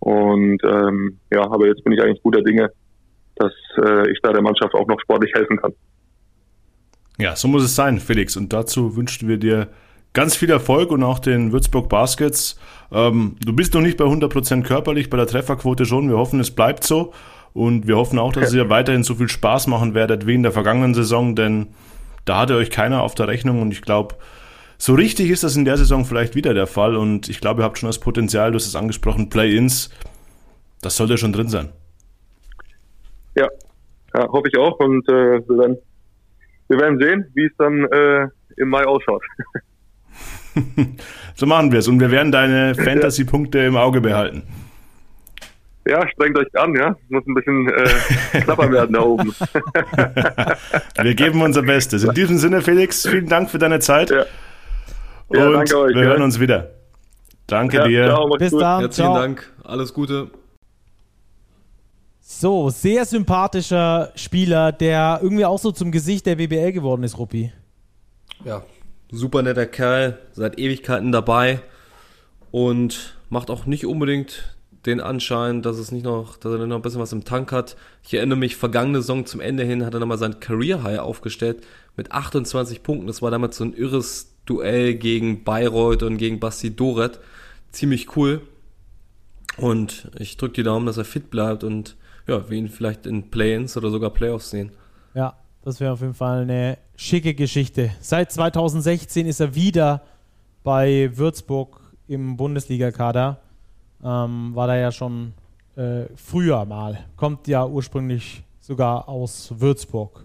Und 0.00 0.60
ähm, 0.64 1.18
ja, 1.30 1.42
aber 1.42 1.66
jetzt 1.66 1.84
bin 1.84 1.92
ich 1.92 2.02
eigentlich 2.02 2.22
guter 2.22 2.42
Dinge, 2.42 2.70
dass 3.36 3.52
äh, 3.78 4.10
ich 4.10 4.18
da 4.22 4.32
der 4.32 4.42
Mannschaft 4.42 4.74
auch 4.74 4.86
noch 4.86 5.00
sportlich 5.00 5.32
helfen 5.34 5.56
kann. 5.58 5.72
Ja, 7.18 7.36
so 7.36 7.48
muss 7.48 7.62
es 7.62 7.76
sein, 7.76 8.00
Felix. 8.00 8.36
Und 8.36 8.52
dazu 8.52 8.96
wünschen 8.96 9.28
wir 9.28 9.36
dir 9.36 9.68
ganz 10.12 10.34
viel 10.36 10.50
Erfolg 10.50 10.90
und 10.90 11.02
auch 11.02 11.18
den 11.18 11.52
Würzburg 11.52 11.88
Baskets. 11.88 12.58
Ähm, 12.90 13.36
du 13.44 13.54
bist 13.54 13.74
noch 13.74 13.80
nicht 13.80 13.96
bei 13.96 14.04
100% 14.04 14.62
körperlich, 14.64 15.08
bei 15.08 15.16
der 15.16 15.26
Trefferquote 15.26 15.86
schon. 15.86 16.08
Wir 16.08 16.18
hoffen, 16.18 16.40
es 16.40 16.50
bleibt 16.50 16.84
so. 16.84 17.12
Und 17.54 17.86
wir 17.86 17.96
hoffen 17.96 18.18
auch, 18.18 18.32
dass 18.32 18.52
ihr 18.54 18.70
weiterhin 18.70 19.04
so 19.04 19.14
viel 19.14 19.28
Spaß 19.28 19.66
machen 19.66 19.94
werdet 19.94 20.26
wie 20.26 20.34
in 20.34 20.42
der 20.42 20.52
vergangenen 20.52 20.94
Saison, 20.94 21.36
denn 21.36 21.68
da 22.24 22.38
hatte 22.38 22.56
euch 22.56 22.70
keiner 22.70 23.02
auf 23.02 23.14
der 23.14 23.28
Rechnung 23.28 23.60
und 23.60 23.72
ich 23.72 23.82
glaube, 23.82 24.16
so 24.78 24.94
richtig 24.94 25.30
ist 25.30 25.44
das 25.44 25.56
in 25.56 25.64
der 25.64 25.76
Saison 25.76 26.04
vielleicht 26.04 26.34
wieder 26.34 26.54
der 26.54 26.66
Fall 26.66 26.96
und 26.96 27.28
ich 27.28 27.40
glaube, 27.40 27.62
ihr 27.62 27.64
habt 27.64 27.78
schon 27.78 27.88
das 27.88 28.00
Potenzial, 28.00 28.50
du 28.50 28.56
hast 28.56 28.66
es 28.66 28.76
angesprochen, 28.76 29.28
Play-ins, 29.28 29.90
das 30.80 30.96
sollte 30.96 31.18
schon 31.18 31.32
drin 31.32 31.48
sein. 31.48 31.68
Ja, 33.36 33.48
ja 34.14 34.28
hoffe 34.28 34.48
ich 34.48 34.58
auch 34.58 34.78
und 34.80 35.08
äh, 35.08 35.12
wir, 35.48 35.58
werden, 35.58 35.78
wir 36.68 36.80
werden 36.80 36.98
sehen, 36.98 37.30
wie 37.34 37.46
es 37.46 37.52
dann 37.58 37.84
äh, 37.84 38.28
im 38.56 38.68
Mai 38.68 38.84
ausschaut. 38.84 39.22
so 41.34 41.46
machen 41.46 41.72
wir 41.72 41.78
es 41.78 41.88
und 41.88 42.00
wir 42.00 42.10
werden 42.10 42.32
deine 42.32 42.74
Fantasy-Punkte 42.76 43.60
im 43.60 43.76
Auge 43.76 44.00
behalten. 44.00 44.42
Ja, 45.84 46.06
strengt 46.08 46.38
euch 46.38 46.46
an, 46.54 46.74
ja. 46.76 46.96
Muss 47.08 47.26
ein 47.26 47.34
bisschen 47.34 47.68
äh, 47.68 48.40
knapper 48.42 48.70
werden 48.70 48.92
da 48.92 49.00
oben. 49.00 49.34
wir 51.02 51.14
geben 51.14 51.42
unser 51.42 51.62
Bestes. 51.62 52.04
In 52.04 52.14
diesem 52.14 52.38
Sinne, 52.38 52.62
Felix, 52.62 53.06
vielen 53.06 53.28
Dank 53.28 53.50
für 53.50 53.58
deine 53.58 53.80
Zeit. 53.80 54.10
Ja, 54.10 54.24
ja 55.32 55.46
Und 55.46 55.54
danke 55.54 55.78
euch. 55.78 55.94
Wir 55.94 56.02
ja. 56.02 56.08
hören 56.10 56.22
uns 56.22 56.38
wieder. 56.38 56.70
Danke 57.48 57.78
ja, 57.78 57.88
dir. 57.88 58.06
Ciao, 58.06 58.28
Bis 58.36 58.50
dann. 58.52 58.80
Herzlichen 58.80 59.10
ciao. 59.10 59.14
Dank. 59.14 59.52
Alles 59.64 59.92
Gute. 59.92 60.30
So, 62.20 62.70
sehr 62.70 63.04
sympathischer 63.04 64.12
Spieler, 64.14 64.70
der 64.70 65.18
irgendwie 65.20 65.44
auch 65.44 65.58
so 65.58 65.72
zum 65.72 65.90
Gesicht 65.90 66.26
der 66.26 66.38
WBL 66.38 66.72
geworden 66.72 67.02
ist, 67.02 67.18
Ruppi. 67.18 67.52
Ja, 68.44 68.62
super 69.10 69.42
netter 69.42 69.66
Kerl, 69.66 70.18
seit 70.32 70.58
Ewigkeiten 70.58 71.12
dabei 71.12 71.60
und 72.50 73.18
macht 73.28 73.50
auch 73.50 73.66
nicht 73.66 73.84
unbedingt 73.86 74.56
den 74.86 75.00
Anschein, 75.00 75.62
dass 75.62 75.78
es 75.78 75.92
nicht 75.92 76.04
noch, 76.04 76.36
dass 76.36 76.52
er 76.52 76.66
noch 76.66 76.76
ein 76.76 76.82
bisschen 76.82 77.00
was 77.00 77.12
im 77.12 77.24
Tank 77.24 77.52
hat. 77.52 77.76
Ich 78.02 78.14
erinnere 78.14 78.38
mich, 78.38 78.56
vergangene 78.56 79.00
Saison 79.00 79.26
zum 79.26 79.40
Ende 79.40 79.64
hin 79.64 79.84
hat 79.84 79.94
er 79.94 80.00
nochmal 80.00 80.18
sein 80.18 80.40
Career 80.40 80.82
High 80.82 80.98
aufgestellt 80.98 81.64
mit 81.96 82.10
28 82.12 82.82
Punkten. 82.82 83.06
Das 83.06 83.22
war 83.22 83.30
damals 83.30 83.56
so 83.56 83.64
ein 83.64 83.74
irres 83.74 84.34
Duell 84.44 84.94
gegen 84.94 85.44
Bayreuth 85.44 86.02
und 86.02 86.18
gegen 86.18 86.40
Basti 86.40 86.74
Doret. 86.74 87.20
Ziemlich 87.70 88.16
cool. 88.16 88.42
Und 89.56 90.10
ich 90.18 90.36
drücke 90.36 90.54
die 90.54 90.62
Daumen, 90.62 90.86
dass 90.86 90.96
er 90.96 91.04
fit 91.04 91.30
bleibt 91.30 91.62
und 91.62 91.96
ja, 92.26 92.48
wir 92.48 92.56
ihn 92.56 92.68
vielleicht 92.68 93.06
in 93.06 93.30
Play-ins 93.30 93.76
oder 93.76 93.90
sogar 93.90 94.10
Playoffs 94.10 94.50
sehen. 94.50 94.72
Ja, 95.14 95.36
das 95.62 95.78
wäre 95.78 95.92
auf 95.92 96.00
jeden 96.00 96.14
Fall 96.14 96.42
eine 96.42 96.78
schicke 96.96 97.34
Geschichte. 97.34 97.92
Seit 98.00 98.32
2016 98.32 99.26
ist 99.26 99.40
er 99.40 99.54
wieder 99.54 100.02
bei 100.64 101.10
Würzburg 101.14 101.80
im 102.08 102.36
Bundesliga-Kader 102.36 103.40
ähm, 104.02 104.54
war 104.54 104.66
da 104.66 104.76
ja 104.76 104.92
schon 104.92 105.34
äh, 105.76 106.04
früher 106.16 106.64
mal. 106.64 107.06
Kommt 107.16 107.48
ja 107.48 107.66
ursprünglich 107.66 108.42
sogar 108.60 109.08
aus 109.08 109.52
Würzburg. 109.56 110.24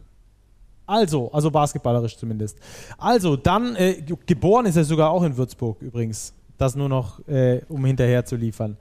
Also, 0.85 1.29
also 1.31 1.51
basketballerisch 1.51 2.17
zumindest. 2.17 2.57
Also, 2.97 3.35
dann, 3.35 3.75
äh, 3.75 4.01
geboren 4.25 4.65
ist 4.65 4.77
er 4.77 4.85
sogar 4.85 5.09
auch 5.11 5.23
in 5.23 5.35
Würzburg 5.35 5.81
übrigens. 5.81 6.33
Das 6.57 6.75
nur 6.75 6.89
noch, 6.89 7.25
äh, 7.27 7.61
um 7.69 7.85
hinterher 7.85 8.25
zu 8.25 8.35
liefern. 8.35 8.77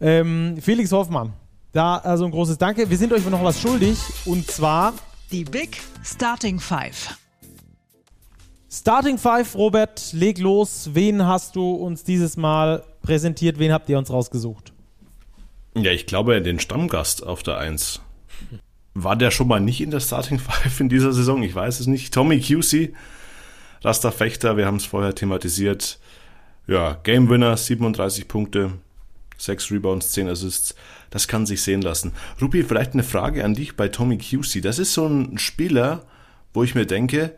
Ähm, 0.00 0.56
Felix 0.60 0.90
Hoffmann, 0.92 1.32
da 1.72 1.98
also 1.98 2.24
ein 2.24 2.30
großes 2.30 2.56
Danke. 2.56 2.88
Wir 2.88 2.96
sind 2.96 3.12
euch 3.12 3.28
noch 3.28 3.44
was 3.44 3.60
schuldig 3.60 3.98
und 4.24 4.46
zwar 4.50 4.94
die 5.30 5.44
Big 5.44 5.80
Starting 6.02 6.58
Five. 6.58 7.18
Starting 8.72 9.18
Five, 9.18 9.54
Robert, 9.56 10.12
leg 10.12 10.38
los. 10.38 10.90
Wen 10.94 11.26
hast 11.26 11.56
du 11.56 11.72
uns 11.72 12.04
dieses 12.04 12.36
Mal 12.36 12.84
präsentiert? 13.02 13.58
Wen 13.58 13.72
habt 13.72 13.88
ihr 13.88 13.98
uns 13.98 14.10
rausgesucht? 14.10 14.72
Ja, 15.76 15.92
ich 15.92 16.06
glaube, 16.06 16.40
den 16.42 16.58
Stammgast 16.58 17.24
auf 17.24 17.42
der 17.42 17.58
1. 17.58 18.00
War 18.94 19.16
der 19.16 19.30
schon 19.30 19.48
mal 19.48 19.60
nicht 19.60 19.80
in 19.80 19.90
der 19.90 20.00
Starting 20.00 20.38
Five 20.38 20.80
in 20.80 20.88
dieser 20.88 21.12
Saison? 21.12 21.42
Ich 21.42 21.54
weiß 21.54 21.80
es 21.80 21.86
nicht. 21.86 22.12
Tommy 22.12 22.40
QC, 22.40 22.92
Rasta 23.82 24.10
Fechter, 24.10 24.56
wir 24.56 24.66
haben 24.66 24.76
es 24.76 24.86
vorher 24.86 25.14
thematisiert. 25.14 25.98
Ja, 26.66 26.98
Game 27.02 27.28
Winner, 27.28 27.56
37 27.56 28.28
Punkte, 28.28 28.72
6 29.38 29.70
Rebounds, 29.70 30.12
10 30.12 30.28
Assists. 30.28 30.74
Das 31.10 31.28
kann 31.28 31.46
sich 31.46 31.62
sehen 31.62 31.82
lassen. 31.82 32.12
Rupi, 32.40 32.62
vielleicht 32.62 32.92
eine 32.92 33.02
Frage 33.02 33.44
an 33.44 33.54
dich 33.54 33.76
bei 33.76 33.88
Tommy 33.88 34.18
QC. 34.18 34.60
Das 34.60 34.78
ist 34.78 34.94
so 34.94 35.06
ein 35.06 35.38
Spieler, 35.38 36.04
wo 36.52 36.62
ich 36.62 36.74
mir 36.74 36.86
denke, 36.86 37.34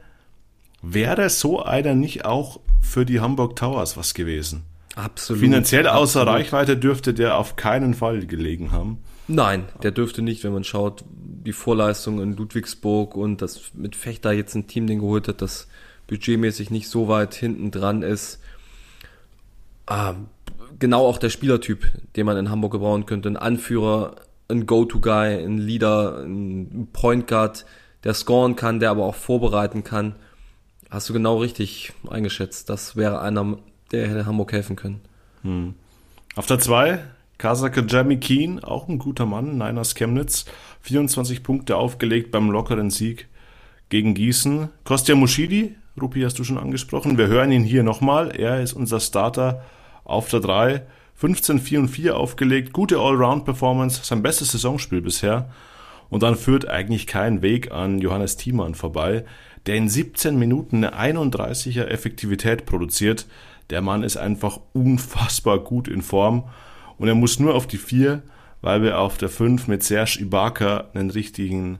Wäre 0.82 1.30
so 1.30 1.62
einer 1.62 1.94
nicht 1.94 2.24
auch 2.24 2.58
für 2.80 3.06
die 3.06 3.20
Hamburg 3.20 3.54
Towers 3.54 3.96
was 3.96 4.14
gewesen? 4.14 4.64
Absolut. 4.94 5.40
Finanziell 5.42 5.86
außer 5.86 6.20
absolut. 6.20 6.40
Reichweite 6.40 6.76
dürfte 6.76 7.14
der 7.14 7.38
auf 7.38 7.56
keinen 7.56 7.94
Fall 7.94 8.26
gelegen 8.26 8.72
haben. 8.72 8.98
Nein, 9.28 9.64
der 9.82 9.92
dürfte 9.92 10.20
nicht, 10.20 10.44
wenn 10.44 10.52
man 10.52 10.64
schaut, 10.64 11.04
die 11.06 11.52
Vorleistung 11.52 12.20
in 12.20 12.36
Ludwigsburg 12.36 13.16
und 13.16 13.40
das 13.40 13.72
mit 13.74 13.96
Fechter 13.96 14.32
jetzt 14.32 14.54
ein 14.54 14.66
Team 14.66 14.86
den 14.86 14.98
geholt 14.98 15.28
hat, 15.28 15.42
das 15.42 15.68
budgetmäßig 16.06 16.70
nicht 16.70 16.88
so 16.88 17.08
weit 17.08 17.34
hinten 17.34 17.70
dran 17.70 18.02
ist. 18.02 18.40
Ah, 19.86 20.14
genau 20.78 21.06
auch 21.06 21.18
der 21.18 21.30
Spielertyp, 21.30 21.86
den 22.16 22.26
man 22.26 22.36
in 22.36 22.50
Hamburg 22.50 22.72
gebrauchen 22.72 23.06
könnte. 23.06 23.28
Ein 23.28 23.36
Anführer, 23.36 24.16
ein 24.48 24.66
Go-To-Guy, 24.66 25.44
ein 25.44 25.58
Leader, 25.58 26.18
ein 26.18 26.88
Point 26.92 27.26
Guard, 27.26 27.64
der 28.04 28.14
scoren 28.14 28.56
kann, 28.56 28.80
der 28.80 28.90
aber 28.90 29.04
auch 29.04 29.14
vorbereiten 29.14 29.84
kann. 29.84 30.16
Hast 30.90 31.08
du 31.08 31.12
genau 31.12 31.38
richtig 31.38 31.92
eingeschätzt. 32.10 32.68
Das 32.68 32.96
wäre 32.96 33.20
einer, 33.20 33.58
der 33.92 34.08
hätte 34.08 34.26
Hamburg 34.26 34.52
helfen 34.52 34.76
können. 34.76 35.00
Hm. 35.42 35.74
Auf 36.34 36.46
der 36.46 36.58
2, 36.58 36.98
Kasake 37.38 37.84
Jamie 37.86 38.16
Keen, 38.16 38.62
auch 38.62 38.88
ein 38.88 38.98
guter 38.98 39.26
Mann, 39.26 39.58
Niners 39.58 39.94
Chemnitz. 39.94 40.46
24 40.82 41.42
Punkte 41.42 41.76
aufgelegt 41.76 42.30
beim 42.30 42.50
lockeren 42.50 42.90
Sieg 42.90 43.28
gegen 43.88 44.14
Gießen. 44.14 44.68
Kostja 44.84 45.14
Muschidi, 45.14 45.76
Rupi 46.00 46.22
hast 46.22 46.38
du 46.38 46.44
schon 46.44 46.58
angesprochen. 46.58 47.18
Wir 47.18 47.28
hören 47.28 47.52
ihn 47.52 47.64
hier 47.64 47.82
nochmal. 47.82 48.34
Er 48.34 48.62
ist 48.62 48.72
unser 48.72 49.00
Starter 49.00 49.62
auf 50.04 50.28
der 50.28 50.40
3. 50.40 50.82
15, 51.14 51.60
4 51.60 51.80
und 51.80 51.88
4 51.88 52.16
aufgelegt. 52.16 52.72
Gute 52.72 52.98
Allround-Performance. 52.98 54.00
Sein 54.02 54.22
bestes 54.22 54.52
Saisonspiel 54.52 55.02
bisher. 55.02 55.50
Und 56.08 56.22
dann 56.22 56.36
führt 56.36 56.68
eigentlich 56.68 57.06
kein 57.06 57.42
Weg 57.42 57.70
an 57.70 57.98
Johannes 57.98 58.36
Thiemann 58.36 58.74
vorbei 58.74 59.24
der 59.66 59.76
in 59.76 59.88
17 59.88 60.38
Minuten 60.38 60.84
eine 60.84 61.20
31er 61.20 61.84
Effektivität 61.84 62.66
produziert. 62.66 63.26
Der 63.70 63.82
Mann 63.82 64.02
ist 64.02 64.16
einfach 64.16 64.60
unfassbar 64.72 65.58
gut 65.58 65.88
in 65.88 66.02
Form 66.02 66.44
und 66.98 67.08
er 67.08 67.14
muss 67.14 67.38
nur 67.38 67.54
auf 67.54 67.66
die 67.66 67.78
4, 67.78 68.22
weil 68.60 68.82
wir 68.82 68.98
auf 68.98 69.18
der 69.18 69.28
5 69.28 69.68
mit 69.68 69.82
Serge 69.82 70.18
Ibaka 70.20 70.88
einen 70.94 71.10
richtigen 71.10 71.78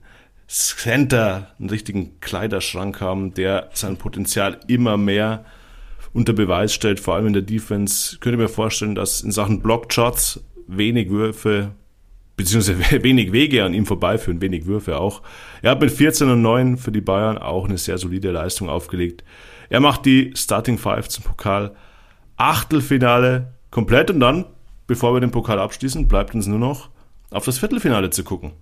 Center, 0.48 1.54
einen 1.58 1.70
richtigen 1.70 2.20
Kleiderschrank 2.20 3.00
haben, 3.00 3.34
der 3.34 3.70
sein 3.72 3.96
Potenzial 3.96 4.60
immer 4.68 4.96
mehr 4.96 5.44
unter 6.12 6.32
Beweis 6.32 6.74
stellt, 6.74 7.00
vor 7.00 7.14
allem 7.14 7.28
in 7.28 7.32
der 7.32 7.42
Defense. 7.42 8.14
Ich 8.14 8.20
könnte 8.20 8.36
mir 8.36 8.48
vorstellen, 8.48 8.94
dass 8.94 9.22
in 9.22 9.32
Sachen 9.32 9.62
Blockshots 9.62 10.44
wenig 10.66 11.08
Würfe 11.08 11.72
beziehungsweise 12.36 12.78
wenig 13.02 13.32
Wege 13.32 13.64
an 13.64 13.74
ihm 13.74 13.86
vorbeiführen, 13.86 14.40
wenig 14.40 14.66
Würfe 14.66 14.98
auch. 14.98 15.22
Er 15.62 15.72
hat 15.72 15.80
mit 15.80 15.90
14 15.90 16.28
und 16.30 16.42
9 16.42 16.76
für 16.76 16.92
die 16.92 17.00
Bayern 17.00 17.38
auch 17.38 17.66
eine 17.66 17.78
sehr 17.78 17.98
solide 17.98 18.30
Leistung 18.30 18.68
aufgelegt. 18.68 19.24
Er 19.72 19.80
macht 19.80 20.04
die 20.04 20.34
Starting 20.36 20.76
Five 20.76 21.08
zum 21.08 21.24
Pokal 21.24 21.74
Achtelfinale 22.36 23.54
komplett 23.70 24.10
und 24.10 24.20
dann, 24.20 24.44
bevor 24.86 25.14
wir 25.14 25.20
den 25.20 25.30
Pokal 25.30 25.58
abschließen, 25.58 26.08
bleibt 26.08 26.34
uns 26.34 26.46
nur 26.46 26.58
noch 26.58 26.90
auf 27.30 27.46
das 27.46 27.56
Viertelfinale 27.56 28.10
zu 28.10 28.22
gucken. 28.22 28.52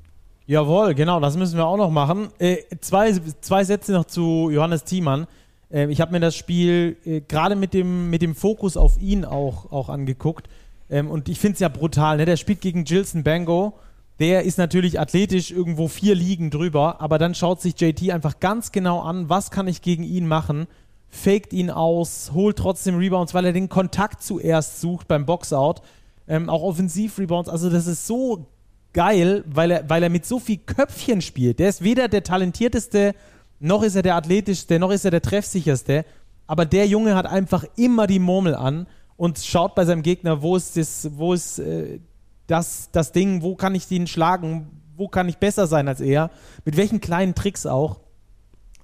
Jawohl, 0.46 0.94
genau, 0.94 1.18
das 1.18 1.36
müssen 1.36 1.56
wir 1.56 1.66
auch 1.66 1.76
noch 1.76 1.90
machen. 1.90 2.28
Äh, 2.38 2.58
zwei, 2.80 3.12
zwei 3.40 3.64
Sätze 3.64 3.90
noch 3.90 4.04
zu 4.04 4.50
Johannes 4.52 4.84
Thiemann. 4.84 5.26
Äh, 5.68 5.90
ich 5.90 6.00
habe 6.00 6.12
mir 6.12 6.20
das 6.20 6.36
Spiel 6.36 6.96
äh, 7.04 7.22
gerade 7.22 7.56
mit 7.56 7.74
dem, 7.74 8.08
mit 8.08 8.22
dem 8.22 8.36
Fokus 8.36 8.76
auf 8.76 8.96
ihn 9.00 9.24
auch, 9.24 9.72
auch 9.72 9.88
angeguckt. 9.88 10.48
Ähm, 10.88 11.11
und 11.11 11.28
ich 11.28 11.40
finde 11.40 11.54
es 11.54 11.58
ja 11.58 11.68
brutal. 11.68 12.18
Ne? 12.18 12.24
Der 12.24 12.36
spielt 12.36 12.61
gegen 12.61 12.84
Gilson 12.84 13.24
Bango. 13.24 13.76
Der 14.20 14.44
ist 14.44 14.58
natürlich 14.58 15.00
athletisch 15.00 15.50
irgendwo 15.50 15.88
vier 15.88 16.14
Ligen 16.14 16.50
drüber, 16.50 17.00
aber 17.00 17.18
dann 17.18 17.34
schaut 17.34 17.61
sich 17.61 17.80
JT 17.80 18.11
einfach 18.11 18.38
ganz 18.38 18.70
genau 18.70 19.00
an, 19.00 19.28
was 19.28 19.50
kann 19.50 19.66
ich 19.66 19.82
gegen 19.82 20.04
ihn 20.04 20.28
machen, 20.28 20.68
faked 21.11 21.52
ihn 21.52 21.70
aus, 21.70 22.30
holt 22.32 22.56
trotzdem 22.56 22.96
Rebounds, 22.96 23.34
weil 23.34 23.44
er 23.44 23.52
den 23.52 23.68
Kontakt 23.68 24.22
zuerst 24.22 24.80
sucht 24.80 25.08
beim 25.08 25.26
Boxout. 25.26 25.82
Ähm, 26.28 26.48
auch 26.48 26.62
Offensiv-Rebounds. 26.62 27.48
Also 27.48 27.68
das 27.68 27.86
ist 27.86 28.06
so 28.06 28.46
geil, 28.92 29.44
weil 29.46 29.70
er, 29.70 29.90
weil 29.90 30.02
er 30.02 30.08
mit 30.08 30.24
so 30.24 30.38
viel 30.38 30.58
Köpfchen 30.58 31.20
spielt. 31.20 31.58
Der 31.58 31.68
ist 31.68 31.82
weder 31.82 32.08
der 32.08 32.22
talentierteste, 32.22 33.14
noch 33.58 33.82
ist 33.82 33.96
er 33.96 34.02
der 34.02 34.16
athletischste, 34.16 34.78
noch 34.78 34.90
ist 34.90 35.04
er 35.04 35.11
der 35.11 35.22
treffsicherste. 35.22 36.04
Aber 36.46 36.64
der 36.64 36.86
Junge 36.86 37.16
hat 37.16 37.26
einfach 37.26 37.64
immer 37.76 38.06
die 38.06 38.18
Murmel 38.18 38.54
an 38.54 38.86
und 39.16 39.38
schaut 39.38 39.74
bei 39.74 39.84
seinem 39.84 40.02
Gegner, 40.02 40.42
wo 40.42 40.56
ist 40.56 40.76
das, 40.76 41.11
wo 41.12 41.34
ist 41.34 41.58
äh, 41.58 42.00
das, 42.46 42.90
das 42.92 43.12
Ding, 43.12 43.42
wo 43.42 43.54
kann 43.54 43.74
ich 43.74 43.86
den 43.86 44.06
schlagen, 44.06 44.68
wo 44.96 45.08
kann 45.08 45.28
ich 45.28 45.38
besser 45.38 45.66
sein 45.66 45.88
als 45.88 46.00
er, 46.00 46.30
mit 46.64 46.76
welchen 46.76 47.00
kleinen 47.00 47.34
Tricks 47.34 47.66
auch, 47.66 48.00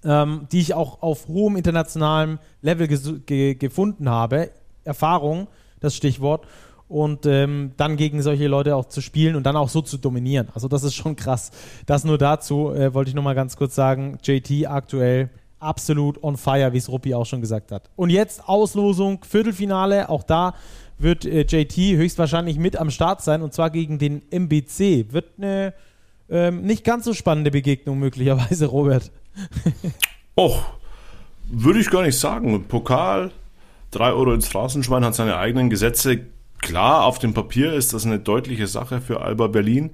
ähm, 0.04 0.46
die 0.52 0.60
ich 0.60 0.74
auch 0.74 1.02
auf 1.02 1.28
hohem 1.28 1.56
internationalem 1.56 2.38
Level 2.62 2.88
ge 2.88 3.54
gefunden 3.54 4.08
habe. 4.08 4.50
Erfahrung, 4.84 5.48
das 5.80 5.96
Stichwort 5.96 6.46
und 6.88 7.26
ähm, 7.26 7.72
dann 7.76 7.96
gegen 7.96 8.22
solche 8.22 8.46
Leute 8.46 8.76
auch 8.76 8.86
zu 8.86 9.00
spielen 9.00 9.36
und 9.36 9.44
dann 9.44 9.56
auch 9.56 9.68
so 9.68 9.82
zu 9.82 9.98
dominieren. 9.98 10.48
Also 10.54 10.68
das 10.68 10.84
ist 10.84 10.94
schon 10.94 11.16
krass. 11.16 11.50
Das 11.84 12.04
nur 12.04 12.18
dazu 12.18 12.72
äh, 12.72 12.94
wollte 12.94 13.08
ich 13.08 13.14
nochmal 13.14 13.34
ganz 13.34 13.56
kurz 13.56 13.74
sagen. 13.74 14.18
JT 14.22 14.66
aktuell 14.68 15.30
absolut 15.58 16.22
on 16.22 16.36
fire, 16.36 16.72
wie 16.72 16.78
es 16.78 16.88
Ruppi 16.88 17.14
auch 17.14 17.26
schon 17.26 17.40
gesagt 17.40 17.72
hat. 17.72 17.90
Und 17.96 18.10
jetzt 18.10 18.48
Auslosung, 18.48 19.24
Viertelfinale, 19.24 20.08
auch 20.08 20.22
da 20.22 20.54
wird 20.98 21.24
äh, 21.24 21.42
JT 21.42 21.76
höchstwahrscheinlich 21.76 22.58
mit 22.58 22.76
am 22.76 22.90
Start 22.90 23.20
sein 23.22 23.42
und 23.42 23.52
zwar 23.52 23.70
gegen 23.70 23.98
den 23.98 24.22
MBC. 24.30 25.12
Wird 25.12 25.38
eine 25.38 25.74
ähm, 26.28 26.62
nicht 26.62 26.84
ganz 26.84 27.04
so 27.04 27.14
spannende 27.14 27.50
Begegnung 27.50 27.98
möglicherweise, 27.98 28.66
Robert. 28.70 29.10
Och, 30.34 30.62
würde 31.50 31.80
ich 31.80 31.90
gar 31.90 32.02
nicht 32.02 32.18
sagen. 32.18 32.64
Pokal, 32.68 33.30
3 33.92 34.12
Euro 34.12 34.34
ins 34.34 34.46
Straßenschwein, 34.48 35.04
hat 35.04 35.14
seine 35.14 35.36
eigenen 35.36 35.70
Gesetze 35.70 36.26
Klar, 36.60 37.04
auf 37.04 37.18
dem 37.18 37.34
Papier 37.34 37.74
ist 37.74 37.92
das 37.92 38.06
eine 38.06 38.18
deutliche 38.18 38.66
Sache 38.66 39.00
für 39.00 39.20
Alba 39.20 39.46
Berlin, 39.46 39.90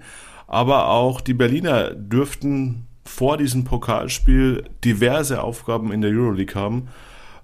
aber 0.46 0.88
auch 0.88 1.20
die 1.20 1.34
Berliner 1.34 1.90
dürften 1.90 2.86
vor 3.04 3.36
diesem 3.36 3.64
Pokalspiel 3.64 4.64
diverse 4.84 5.42
Aufgaben 5.42 5.92
in 5.92 6.02
der 6.02 6.12
Euroleague 6.12 6.54
haben. 6.54 6.88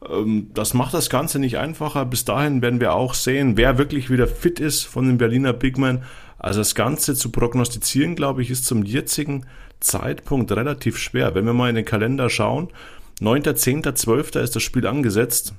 Ähm, 0.08 0.50
das 0.54 0.72
macht 0.72 0.94
das 0.94 1.10
Ganze 1.10 1.38
nicht 1.40 1.58
einfacher. 1.58 2.04
Bis 2.04 2.24
dahin 2.24 2.62
werden 2.62 2.80
wir 2.80 2.94
auch 2.94 3.14
sehen, 3.14 3.56
wer 3.56 3.76
wirklich 3.76 4.08
wieder 4.08 4.28
fit 4.28 4.60
ist 4.60 4.84
von 4.84 5.06
den 5.06 5.18
Berliner 5.18 5.52
Bigmen. 5.52 6.04
Also 6.38 6.60
das 6.60 6.74
Ganze 6.74 7.14
zu 7.16 7.30
prognostizieren, 7.30 8.14
glaube 8.14 8.42
ich, 8.42 8.50
ist 8.50 8.64
zum 8.64 8.84
jetzigen 8.84 9.46
Zeitpunkt 9.80 10.52
relativ 10.52 10.98
schwer. 10.98 11.34
Wenn 11.34 11.46
wir 11.46 11.52
mal 11.52 11.68
in 11.68 11.76
den 11.76 11.84
Kalender 11.84 12.30
schauen, 12.30 12.68
9., 13.20 13.56
10., 13.56 13.96
12. 13.96 14.36
ist 14.36 14.56
das 14.56 14.62
Spiel 14.62 14.86
angesetzt. 14.86 15.54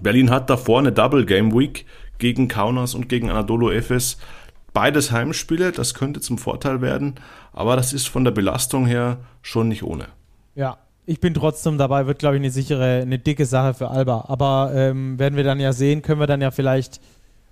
Berlin 0.00 0.30
hat 0.30 0.48
davor 0.50 0.78
eine 0.78 0.92
Double 0.92 1.26
Game 1.26 1.52
Week 1.52 1.84
gegen 2.18 2.48
Kaunas 2.48 2.94
und 2.94 3.08
gegen 3.08 3.30
Anadolu 3.30 3.70
Efes. 3.70 4.18
Beides 4.72 5.10
Heimspiele, 5.10 5.72
das 5.72 5.94
könnte 5.94 6.20
zum 6.20 6.38
Vorteil 6.38 6.80
werden, 6.80 7.14
aber 7.52 7.74
das 7.74 7.92
ist 7.92 8.08
von 8.08 8.24
der 8.24 8.30
Belastung 8.30 8.86
her 8.86 9.18
schon 9.42 9.68
nicht 9.68 9.82
ohne. 9.82 10.06
Ja, 10.54 10.78
ich 11.06 11.20
bin 11.20 11.34
trotzdem 11.34 11.78
dabei, 11.78 12.06
wird 12.06 12.18
glaube 12.18 12.36
ich 12.36 12.40
eine 12.40 12.50
sichere, 12.50 13.00
eine 13.00 13.18
dicke 13.18 13.46
Sache 13.46 13.74
für 13.74 13.88
Alba. 13.88 14.26
Aber 14.28 14.72
ähm, 14.74 15.18
werden 15.18 15.36
wir 15.36 15.44
dann 15.44 15.58
ja 15.58 15.72
sehen, 15.72 16.02
können 16.02 16.20
wir 16.20 16.26
dann 16.26 16.42
ja 16.42 16.50
vielleicht 16.50 17.00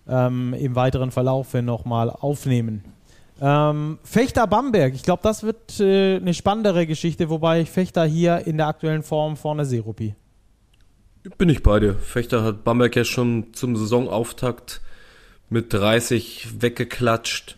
ähm, 0.09 0.55
im 0.55 0.77
weiteren 0.77 1.11
Verlauf 1.11 1.55
nochmal 1.55 2.11
aufnehmen. 2.11 2.85
Ähm, 3.41 3.99
Fechter 4.03 4.47
Bamberg, 4.47 4.95
ich 4.95 5.03
glaube, 5.03 5.23
das 5.23 5.43
wird 5.43 5.79
äh, 5.79 6.17
eine 6.17 6.33
spannendere 6.33 6.87
Geschichte, 6.87 7.29
wobei 7.29 7.61
ich 7.61 7.71
Fechter 7.71 8.05
hier 8.05 8.47
in 8.47 8.57
der 8.57 8.67
aktuellen 8.67 9.03
Form 9.03 9.37
vorne 9.37 9.67
sehe, 9.67 9.83
Rupi. 9.83 10.15
Bin 11.37 11.49
ich 11.49 11.63
bei 11.63 11.81
dir. 11.81 11.95
Fechter 11.95 12.45
hat 12.45 12.65
Bamberg 12.65 12.95
ja 12.97 13.05
schon 13.05 13.53
zum 13.53 13.77
Saisonauftakt 13.77 14.81
mit 15.51 15.73
30 15.73 16.63
weggeklatscht. 16.63 17.57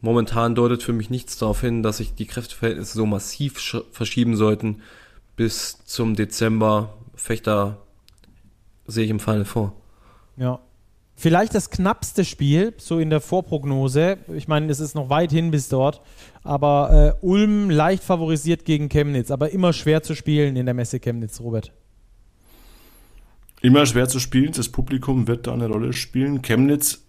Momentan 0.00 0.54
deutet 0.54 0.82
für 0.82 0.92
mich 0.92 1.10
nichts 1.10 1.36
darauf 1.36 1.60
hin, 1.60 1.82
dass 1.82 1.98
sich 1.98 2.14
die 2.14 2.26
Kräfteverhältnisse 2.26 2.96
so 2.96 3.06
massiv 3.06 3.84
verschieben 3.92 4.36
sollten 4.36 4.82
bis 5.36 5.84
zum 5.84 6.16
Dezember. 6.16 6.94
Fechter 7.16 7.78
sehe 8.86 9.04
ich 9.04 9.10
im 9.10 9.20
Fall 9.20 9.44
vor. 9.44 9.74
Ja. 10.36 10.60
Vielleicht 11.20 11.54
das 11.54 11.68
knappste 11.68 12.24
Spiel, 12.24 12.72
so 12.78 12.98
in 12.98 13.10
der 13.10 13.20
Vorprognose. 13.20 14.16
Ich 14.34 14.48
meine, 14.48 14.72
es 14.72 14.80
ist 14.80 14.94
noch 14.94 15.10
weit 15.10 15.30
hin 15.30 15.50
bis 15.50 15.68
dort. 15.68 16.00
Aber 16.44 17.14
äh, 17.20 17.26
Ulm 17.26 17.68
leicht 17.68 18.02
favorisiert 18.02 18.64
gegen 18.64 18.88
Chemnitz, 18.88 19.30
aber 19.30 19.50
immer 19.50 19.74
schwer 19.74 20.02
zu 20.02 20.14
spielen 20.14 20.56
in 20.56 20.64
der 20.64 20.74
Messe 20.74 20.98
Chemnitz, 20.98 21.38
Robert. 21.40 21.74
Immer 23.60 23.84
schwer 23.84 24.08
zu 24.08 24.18
spielen, 24.18 24.52
das 24.52 24.70
Publikum 24.70 25.28
wird 25.28 25.46
da 25.46 25.52
eine 25.52 25.66
Rolle 25.68 25.92
spielen. 25.92 26.40
Chemnitz 26.40 27.02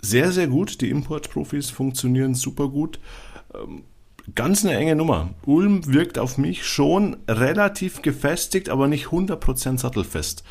sehr, 0.00 0.32
sehr 0.32 0.46
gut. 0.46 0.80
Die 0.80 0.88
Importprofis 0.88 1.68
funktionieren 1.68 2.34
super 2.34 2.70
gut. 2.70 3.00
Ähm, 3.54 3.82
ganz 4.34 4.64
eine 4.64 4.78
enge 4.78 4.96
Nummer. 4.96 5.28
Ulm 5.44 5.92
wirkt 5.92 6.18
auf 6.18 6.38
mich 6.38 6.64
schon 6.64 7.18
relativ 7.28 8.00
gefestigt, 8.00 8.70
aber 8.70 8.88
nicht 8.88 9.08
100% 9.08 9.78
sattelfest. 9.78 10.42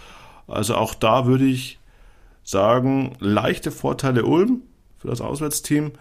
Also 0.46 0.76
auch 0.76 0.94
da 0.94 1.26
würde 1.26 1.46
ich 1.46 1.80
sagen, 2.44 3.16
leichte 3.20 3.72
Vorteile 3.72 4.26
Ulm 4.26 4.62
für 4.98 5.08
das 5.08 5.22
Auswärtsteam. 5.22 5.92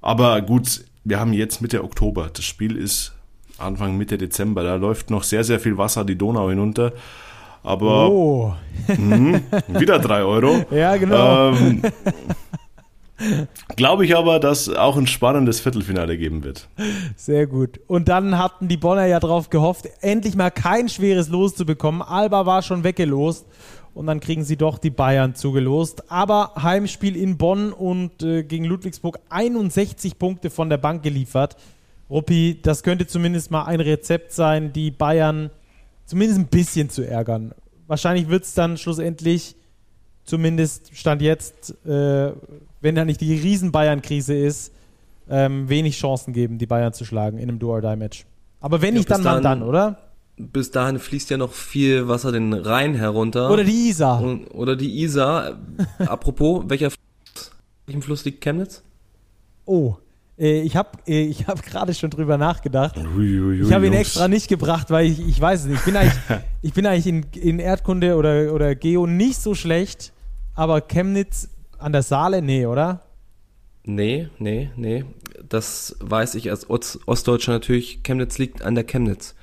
Aber 0.00 0.40
gut, 0.42 0.84
wir 1.04 1.20
haben 1.20 1.32
jetzt 1.32 1.62
Mitte 1.62 1.82
Oktober. 1.84 2.30
Das 2.32 2.44
Spiel 2.44 2.76
ist 2.76 3.14
Anfang 3.58 3.96
Mitte 3.96 4.18
Dezember. 4.18 4.62
Da 4.62 4.76
läuft 4.76 5.10
noch 5.10 5.22
sehr, 5.22 5.44
sehr 5.44 5.60
viel 5.60 5.78
Wasser 5.78 6.04
die 6.04 6.16
Donau 6.16 6.48
hinunter. 6.48 6.92
Aber 7.62 8.10
oh. 8.10 8.54
mh, 8.88 9.40
wieder 9.68 9.98
drei 9.98 10.22
Euro. 10.22 10.64
Ja, 10.70 10.96
genau. 10.96 11.52
Ähm, 11.52 11.82
Glaube 13.76 14.04
ich 14.04 14.16
aber, 14.16 14.40
dass 14.40 14.68
auch 14.68 14.96
ein 14.96 15.06
spannendes 15.06 15.60
Viertelfinale 15.60 16.18
geben 16.18 16.44
wird. 16.44 16.68
Sehr 17.16 17.46
gut. 17.46 17.80
Und 17.86 18.08
dann 18.08 18.38
hatten 18.38 18.68
die 18.68 18.76
Bonner 18.76 19.06
ja 19.06 19.20
darauf 19.20 19.50
gehofft, 19.50 19.88
endlich 20.00 20.36
mal 20.36 20.50
kein 20.50 20.88
schweres 20.88 21.28
Los 21.28 21.54
zu 21.54 21.64
bekommen. 21.64 22.02
Alba 22.02 22.44
war 22.44 22.62
schon 22.62 22.84
weggelost 22.84 23.46
und 23.94 24.06
dann 24.06 24.20
kriegen 24.20 24.44
sie 24.44 24.56
doch 24.56 24.78
die 24.78 24.90
Bayern 24.90 25.34
zugelost. 25.34 26.10
Aber 26.10 26.52
Heimspiel 26.56 27.16
in 27.16 27.38
Bonn 27.38 27.72
und 27.72 28.22
äh, 28.22 28.42
gegen 28.42 28.64
Ludwigsburg 28.64 29.20
61 29.28 30.18
Punkte 30.18 30.50
von 30.50 30.68
der 30.68 30.78
Bank 30.78 31.02
geliefert. 31.02 31.56
Ruppi, 32.10 32.58
das 32.60 32.82
könnte 32.82 33.06
zumindest 33.06 33.50
mal 33.50 33.64
ein 33.64 33.80
Rezept 33.80 34.32
sein, 34.32 34.72
die 34.72 34.90
Bayern 34.90 35.50
zumindest 36.04 36.40
ein 36.40 36.46
bisschen 36.46 36.90
zu 36.90 37.06
ärgern. 37.06 37.52
Wahrscheinlich 37.86 38.28
wird 38.28 38.44
es 38.44 38.54
dann 38.54 38.76
schlussendlich, 38.76 39.56
zumindest 40.24 40.96
Stand 40.96 41.22
jetzt, 41.22 41.74
äh, 41.86 42.32
wenn 42.80 42.94
da 42.94 43.04
nicht 43.04 43.20
die 43.20 43.34
Riesen-Bayern-Krise 43.34 44.34
ist, 44.34 44.72
ähm, 45.30 45.68
wenig 45.68 45.98
Chancen 45.98 46.34
geben, 46.34 46.58
die 46.58 46.66
Bayern 46.66 46.92
zu 46.92 47.04
schlagen 47.04 47.38
in 47.38 47.48
einem 47.48 47.58
Do-or-Die-Match. 47.58 48.26
Aber 48.60 48.82
wenn 48.82 48.94
ja, 48.94 48.98
nicht, 48.98 49.10
dann 49.10 49.22
dann, 49.22 49.42
dann, 49.42 49.62
oder? 49.62 49.98
Bis 50.36 50.70
dahin 50.70 50.98
fließt 50.98 51.30
ja 51.30 51.36
noch 51.36 51.52
viel 51.52 52.08
Wasser 52.08 52.32
den 52.32 52.52
Rhein 52.52 52.94
herunter. 52.94 53.50
Oder 53.50 53.64
die 53.64 53.88
Isar. 53.88 54.20
Und, 54.20 54.48
oder 54.48 54.74
die 54.74 55.02
Isar. 55.02 55.58
Apropos, 55.98 56.64
welcher 56.68 56.90
Fluss, 56.90 57.50
welchem 57.86 58.02
Fluss 58.02 58.24
liegt 58.24 58.42
Chemnitz? 58.42 58.82
Oh, 59.64 59.96
äh, 60.38 60.62
ich 60.62 60.76
habe 60.76 60.90
äh, 61.06 61.24
ich 61.24 61.46
hab 61.46 61.62
gerade 61.62 61.94
schon 61.94 62.10
drüber 62.10 62.36
nachgedacht. 62.36 62.96
Uiuiui, 62.96 63.62
ich 63.62 63.72
habe 63.72 63.86
ihn 63.86 63.92
extra 63.92 64.28
nicht 64.28 64.48
gebracht, 64.48 64.90
weil 64.90 65.06
ich, 65.06 65.20
ich 65.26 65.40
weiß 65.40 65.60
es 65.60 65.66
nicht. 65.66 65.78
Ich 65.78 65.84
bin 65.84 65.96
eigentlich, 65.96 66.18
ich 66.62 66.72
bin 66.72 66.86
eigentlich 66.86 67.06
in, 67.06 67.26
in 67.34 67.58
Erdkunde 67.60 68.16
oder, 68.16 68.52
oder 68.52 68.74
Geo 68.74 69.06
nicht 69.06 69.40
so 69.40 69.54
schlecht, 69.54 70.12
aber 70.54 70.80
Chemnitz 70.80 71.48
an 71.78 71.92
der 71.92 72.02
Saale, 72.02 72.42
nee, 72.42 72.66
oder? 72.66 73.02
Nee, 73.84 74.28
nee, 74.38 74.70
nee. 74.76 75.04
Das 75.48 75.96
weiß 76.00 76.36
ich 76.36 76.50
als 76.50 76.68
Ostdeutscher 76.70 77.52
natürlich. 77.52 78.02
Chemnitz 78.02 78.38
liegt 78.38 78.62
an 78.62 78.74
der 78.74 78.84
Chemnitz. 78.84 79.34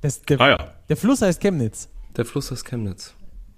Das, 0.00 0.22
der, 0.22 0.40
ah 0.40 0.48
ja. 0.48 0.74
der 0.88 0.96
Fluss 0.96 1.22
heißt 1.22 1.40
Chemnitz. 1.40 1.88
Der 2.16 2.24
Fluss 2.24 2.50
heißt 2.50 2.64
Chemnitz. 2.64 3.14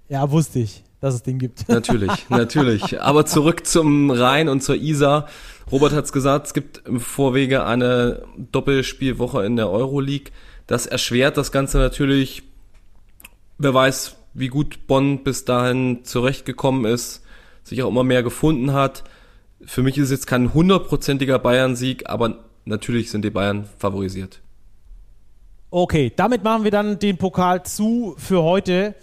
Ja, 0.09 0.29
wusste 0.29 0.59
ich 0.59 0.83
dass 1.03 1.15
es 1.15 1.23
den 1.23 1.37
gibt. 1.37 1.67
Natürlich, 1.67 2.29
natürlich. 2.29 3.01
Aber 3.01 3.25
zurück 3.25 3.67
zum 3.67 4.09
Rhein 4.09 4.47
und 4.47 4.63
zur 4.63 4.77
Isar. 4.77 5.27
Robert 5.69 5.91
hat 5.91 6.05
es 6.05 6.13
gesagt, 6.13 6.47
es 6.47 6.53
gibt 6.53 6.87
im 6.87 7.01
Vorwege 7.01 7.65
eine 7.65 8.23
Doppelspielwoche 8.37 9.45
in 9.45 9.57
der 9.57 9.69
Euroleague. 9.69 10.31
Das 10.65 10.85
erschwert 10.85 11.35
das 11.35 11.51
Ganze 11.51 11.77
natürlich. 11.77 12.43
Wer 13.57 13.73
weiß, 13.73 14.15
wie 14.33 14.47
gut 14.47 14.87
Bonn 14.87 15.25
bis 15.25 15.43
dahin 15.43 16.05
zurechtgekommen 16.05 16.85
ist, 16.85 17.21
sich 17.65 17.83
auch 17.83 17.89
immer 17.89 18.05
mehr 18.05 18.23
gefunden 18.23 18.71
hat. 18.71 19.03
Für 19.65 19.83
mich 19.83 19.97
ist 19.97 20.05
es 20.05 20.11
jetzt 20.11 20.27
kein 20.27 20.53
hundertprozentiger 20.53 21.37
Bayern-Sieg, 21.37 22.09
aber 22.09 22.45
natürlich 22.63 23.11
sind 23.11 23.25
die 23.25 23.29
Bayern 23.29 23.67
favorisiert. 23.77 24.39
Okay, 25.75 26.13
damit 26.15 26.43
machen 26.43 26.65
wir 26.65 26.69
dann 26.69 26.99
den 26.99 27.17
Pokal 27.17 27.63
zu 27.63 28.13
für 28.19 28.43
heute 28.43 28.93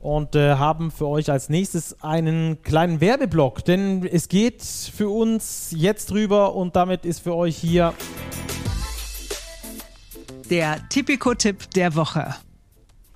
und 0.00 0.34
äh, 0.34 0.54
haben 0.54 0.90
für 0.90 1.06
euch 1.08 1.30
als 1.30 1.50
nächstes 1.50 2.02
einen 2.02 2.62
kleinen 2.62 3.02
Werbeblock, 3.02 3.66
denn 3.66 4.02
es 4.10 4.30
geht 4.30 4.62
für 4.62 5.10
uns 5.10 5.74
jetzt 5.76 6.10
drüber 6.10 6.54
und 6.54 6.74
damit 6.74 7.04
ist 7.04 7.18
für 7.20 7.34
euch 7.34 7.58
hier 7.58 7.92
der 10.48 10.88
Tipico-Tipp 10.88 11.70
der 11.72 11.94
Woche. 11.94 12.34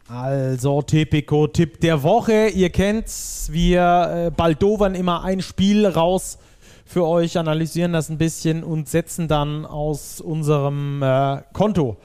Also 0.07 0.83
Tipico-Tipp 0.83 1.81
der 1.81 2.03
Woche. 2.03 2.49
Ihr 2.49 2.69
kennt's, 2.69 3.49
wir 3.51 4.27
äh, 4.27 4.31
baldovern 4.31 4.95
immer 4.95 5.25
ein 5.25 5.41
Spiel 5.41 5.87
raus 5.87 6.37
für 6.85 7.07
euch, 7.07 7.39
analysieren 7.39 7.95
das 7.95 8.11
ein 8.11 8.19
bisschen 8.19 8.63
und 8.63 8.91
setzen 8.91 9.27
dann 9.27 9.65
aus 9.65 10.21
unserem 10.21 11.03
äh, 11.03 11.41
Konto 11.55 11.97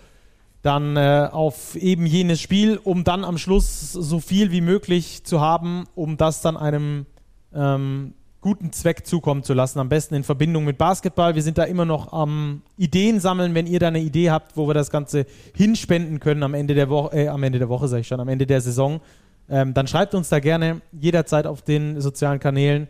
dann 0.66 0.98
äh, 0.98 1.30
auf 1.32 1.76
eben 1.76 2.08
jenes 2.08 2.42
Spiel, 2.42 2.80
um 2.84 3.04
dann 3.04 3.24
am 3.24 3.38
Schluss 3.38 3.92
so 3.92 4.20
viel 4.20 4.52
wie 4.52 4.62
möglich 4.62 5.24
zu 5.24 5.40
haben, 5.40 5.84
um 5.94 6.18
das 6.18 6.42
dann 6.42 6.58
einem 6.58 7.06
ähm, 7.54 8.14
guten 8.42 8.72
Zweck 8.72 9.06
zukommen 9.06 9.44
zu 9.44 9.54
lassen. 9.54 9.80
Am 9.80 9.90
besten 9.90 10.16
in 10.16 10.24
Verbindung 10.24 10.66
mit 10.66 10.80
Basketball. 10.80 11.36
Wir 11.36 11.44
sind 11.44 11.60
da 11.60 11.64
immer 11.66 11.86
noch 11.86 12.14
am 12.14 12.64
Ideen 12.78 13.20
sammeln, 13.20 13.54
wenn 13.54 13.68
ihr 13.68 13.80
da 13.80 13.90
eine 13.90 14.00
Idee 14.00 14.32
habt, 14.32 14.58
wo 14.58 14.68
wir 14.68 14.74
das 14.74 14.90
Ganze 14.90 15.28
hinspenden 15.56 16.20
können 16.20 16.42
am 16.42 16.56
Ende 16.56 16.74
der 16.74 16.90
Woche, 16.90 17.16
äh, 17.16 17.28
am 17.28 17.44
Ende 17.44 17.60
der 17.60 17.70
Woche 17.70 17.88
sage 17.88 18.02
ich 18.02 18.08
schon, 18.08 18.20
am 18.20 18.28
Ende 18.28 18.48
der 18.48 18.62
Saison. 18.62 19.02
Ähm, 19.48 19.76
dann 19.76 19.86
schreibt 19.86 20.16
uns 20.16 20.30
da 20.30 20.40
gerne 20.40 20.82
jederzeit 20.92 21.46
auf 21.46 21.62
den 21.62 22.02
sozialen 22.02 22.40
Kanälen 22.40 22.88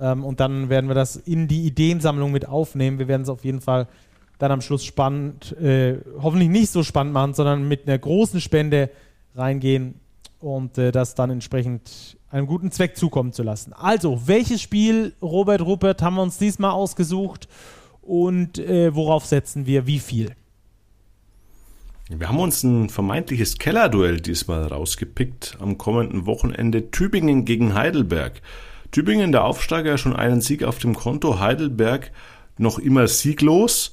ähm, 0.00 0.24
und 0.24 0.40
dann 0.40 0.70
werden 0.70 0.88
wir 0.88 0.94
das 0.94 1.16
in 1.16 1.48
die 1.48 1.66
Ideensammlung 1.66 2.32
mit 2.32 2.48
aufnehmen. 2.48 2.98
Wir 2.98 3.08
werden 3.08 3.22
es 3.22 3.28
auf 3.28 3.44
jeden 3.44 3.60
Fall 3.60 3.88
dann 4.40 4.50
am 4.50 4.60
Schluss 4.60 4.84
spannend, 4.84 5.52
äh, 5.60 5.98
hoffentlich 6.20 6.48
nicht 6.48 6.70
so 6.70 6.82
spannend 6.82 7.12
machen, 7.12 7.34
sondern 7.34 7.68
mit 7.68 7.86
einer 7.86 7.98
großen 7.98 8.40
Spende 8.40 8.90
reingehen 9.34 9.94
und 10.40 10.78
äh, 10.78 10.92
das 10.92 11.14
dann 11.14 11.30
entsprechend 11.30 12.16
einem 12.30 12.46
guten 12.46 12.70
Zweck 12.72 12.96
zukommen 12.96 13.32
zu 13.32 13.42
lassen. 13.42 13.72
Also, 13.74 14.26
welches 14.26 14.62
Spiel, 14.62 15.12
Robert 15.20 15.60
Rupert, 15.60 16.00
haben 16.02 16.14
wir 16.14 16.22
uns 16.22 16.38
diesmal 16.38 16.70
ausgesucht 16.70 17.48
und 18.00 18.58
äh, 18.58 18.94
worauf 18.94 19.26
setzen 19.26 19.66
wir 19.66 19.86
wie 19.86 19.98
viel? 19.98 20.34
Wir 22.08 22.28
haben 22.28 22.40
uns 22.40 22.64
ein 22.64 22.88
vermeintliches 22.88 23.58
Kellerduell 23.58 24.20
diesmal 24.20 24.64
rausgepickt 24.64 25.58
am 25.60 25.78
kommenden 25.78 26.26
Wochenende 26.26 26.90
Tübingen 26.90 27.44
gegen 27.44 27.74
Heidelberg. 27.74 28.40
Tübingen, 28.90 29.30
der 29.30 29.44
Aufsteiger, 29.44 29.98
schon 29.98 30.16
einen 30.16 30.40
Sieg 30.40 30.64
auf 30.64 30.78
dem 30.78 30.94
Konto, 30.96 31.38
Heidelberg 31.38 32.10
noch 32.58 32.78
immer 32.78 33.06
sieglos. 33.06 33.92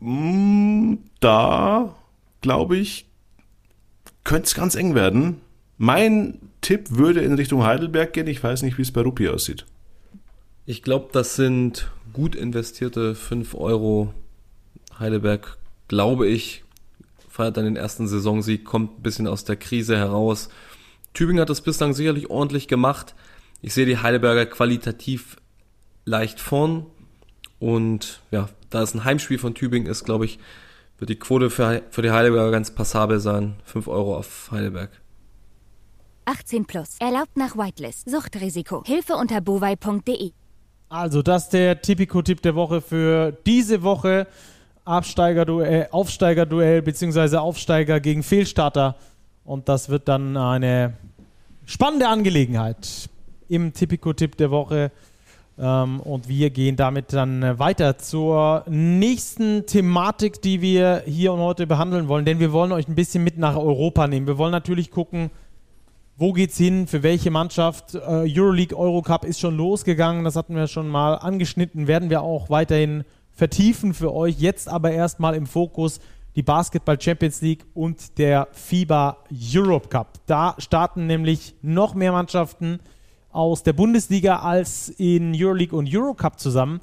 Mm, 0.00 0.94
da, 1.20 1.94
glaube 2.40 2.76
ich, 2.76 3.06
könnte 4.24 4.46
es 4.46 4.54
ganz 4.54 4.74
eng 4.74 4.94
werden. 4.94 5.40
Mein 5.78 6.38
Tipp 6.60 6.90
würde 6.90 7.20
in 7.20 7.34
Richtung 7.34 7.64
Heidelberg 7.64 8.12
gehen. 8.12 8.26
Ich 8.26 8.42
weiß 8.42 8.62
nicht, 8.62 8.78
wie 8.78 8.82
es 8.82 8.92
bei 8.92 9.02
Rupi 9.02 9.28
aussieht. 9.28 9.66
Ich 10.66 10.82
glaube, 10.82 11.08
das 11.12 11.36
sind 11.36 11.90
gut 12.12 12.34
investierte 12.34 13.14
5 13.14 13.54
Euro. 13.54 14.12
Heidelberg, 14.98 15.58
glaube 15.88 16.26
ich, 16.26 16.64
feiert 17.28 17.56
dann 17.56 17.64
den 17.64 17.76
ersten 17.76 18.06
Saisonsieg, 18.06 18.64
kommt 18.64 18.98
ein 18.98 19.02
bisschen 19.02 19.26
aus 19.26 19.44
der 19.44 19.56
Krise 19.56 19.96
heraus. 19.96 20.48
Tübingen 21.14 21.40
hat 21.40 21.50
das 21.50 21.62
bislang 21.62 21.94
sicherlich 21.94 22.30
ordentlich 22.30 22.68
gemacht. 22.68 23.14
Ich 23.62 23.74
sehe 23.74 23.86
die 23.86 23.98
Heidelberger 23.98 24.46
qualitativ 24.46 25.36
leicht 26.04 26.40
vorn. 26.40 26.86
Und 27.60 28.20
ja, 28.30 28.48
da 28.70 28.82
es 28.82 28.94
ein 28.94 29.04
Heimspiel 29.04 29.38
von 29.38 29.54
Tübingen 29.54 29.88
ist, 29.88 30.04
glaube 30.04 30.24
ich, 30.24 30.38
wird 30.98 31.10
die 31.10 31.16
Quote 31.16 31.50
für, 31.50 31.82
für 31.90 32.02
die 32.02 32.10
Heidelberger 32.10 32.50
ganz 32.50 32.74
passabel 32.74 33.20
sein. 33.20 33.56
5 33.64 33.86
Euro 33.88 34.16
auf 34.16 34.48
Heidelberg. 34.50 34.90
18 36.24 36.64
plus. 36.64 36.96
Erlaubt 36.98 37.36
nach 37.36 37.56
Whitelist. 37.56 38.08
Suchtrisiko. 38.10 38.82
Hilfe 38.84 39.14
unter 39.14 39.40
bovai.de. 39.40 40.32
Also, 40.88 41.22
das 41.22 41.44
ist 41.44 41.52
der 41.52 41.80
Tipico-Tipp 41.80 42.42
der 42.42 42.54
Woche 42.54 42.80
für 42.80 43.32
diese 43.46 43.82
Woche. 43.82 44.26
Absteigerduell, 44.84 45.88
Aufsteigerduell 45.90 46.82
beziehungsweise 46.82 47.40
Aufsteiger 47.40 48.00
gegen 48.00 48.22
Fehlstarter. 48.22 48.96
Und 49.44 49.68
das 49.68 49.88
wird 49.88 50.08
dann 50.08 50.36
eine 50.36 50.94
spannende 51.64 52.08
Angelegenheit 52.08 53.08
im 53.48 53.72
Tipico-Tipp 53.72 54.36
der 54.36 54.50
Woche. 54.50 54.90
Ähm, 55.60 56.00
und 56.00 56.28
wir 56.28 56.48
gehen 56.50 56.76
damit 56.76 57.12
dann 57.12 57.42
äh, 57.42 57.58
weiter 57.58 57.98
zur 57.98 58.64
nächsten 58.68 59.66
Thematik, 59.66 60.40
die 60.40 60.62
wir 60.62 61.02
hier 61.04 61.34
und 61.34 61.40
heute 61.40 61.66
behandeln 61.66 62.08
wollen. 62.08 62.24
Denn 62.24 62.40
wir 62.40 62.52
wollen 62.52 62.72
euch 62.72 62.88
ein 62.88 62.94
bisschen 62.94 63.22
mit 63.22 63.36
nach 63.36 63.56
Europa 63.56 64.06
nehmen. 64.06 64.26
Wir 64.26 64.38
wollen 64.38 64.52
natürlich 64.52 64.90
gucken, 64.90 65.30
wo 66.16 66.32
geht's 66.32 66.56
hin, 66.56 66.86
für 66.86 67.02
welche 67.02 67.30
Mannschaft. 67.30 67.94
Äh, 67.94 67.98
Euroleague, 68.34 68.76
Eurocup 68.76 69.24
ist 69.24 69.38
schon 69.38 69.56
losgegangen, 69.56 70.24
das 70.24 70.36
hatten 70.36 70.56
wir 70.56 70.66
schon 70.66 70.88
mal 70.88 71.14
angeschnitten, 71.14 71.86
werden 71.86 72.08
wir 72.08 72.22
auch 72.22 72.48
weiterhin 72.48 73.04
vertiefen 73.30 73.92
für 73.92 74.14
euch. 74.14 74.38
Jetzt 74.38 74.68
aber 74.68 74.92
erstmal 74.92 75.34
im 75.34 75.46
Fokus 75.46 76.00
die 76.36 76.42
Basketball 76.42 77.00
Champions 77.00 77.42
League 77.42 77.66
und 77.74 78.18
der 78.18 78.48
FIBA 78.52 79.18
Europe 79.54 79.88
Cup. 79.88 80.20
Da 80.26 80.54
starten 80.58 81.06
nämlich 81.06 81.54
noch 81.60 81.94
mehr 81.94 82.12
Mannschaften 82.12 82.80
aus 83.32 83.62
der 83.62 83.72
Bundesliga 83.72 84.40
als 84.40 84.88
in 84.88 85.32
Euroleague 85.34 85.76
und 85.76 85.88
Eurocup 85.94 86.38
zusammen. 86.38 86.80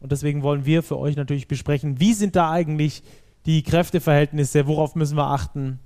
Und 0.00 0.12
deswegen 0.12 0.42
wollen 0.42 0.64
wir 0.64 0.82
für 0.82 0.98
euch 0.98 1.16
natürlich 1.16 1.48
besprechen, 1.48 1.98
wie 2.00 2.14
sind 2.14 2.36
da 2.36 2.50
eigentlich 2.50 3.02
die 3.46 3.62
Kräfteverhältnisse, 3.62 4.66
worauf 4.66 4.94
müssen 4.94 5.16
wir 5.16 5.26
achten 5.26 5.80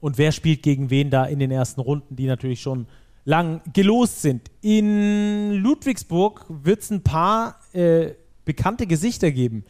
und 0.00 0.18
wer 0.18 0.32
spielt 0.32 0.62
gegen 0.62 0.90
wen 0.90 1.10
da 1.10 1.24
in 1.24 1.38
den 1.38 1.50
ersten 1.50 1.80
Runden, 1.80 2.16
die 2.16 2.26
natürlich 2.26 2.60
schon 2.60 2.86
lang 3.24 3.60
gelost 3.72 4.22
sind. 4.22 4.50
In 4.60 5.54
Ludwigsburg 5.54 6.46
wird 6.48 6.80
es 6.80 6.90
ein 6.90 7.02
paar 7.02 7.58
äh, 7.72 8.14
bekannte 8.44 8.86
Gesichter 8.86 9.30
geben 9.30 9.64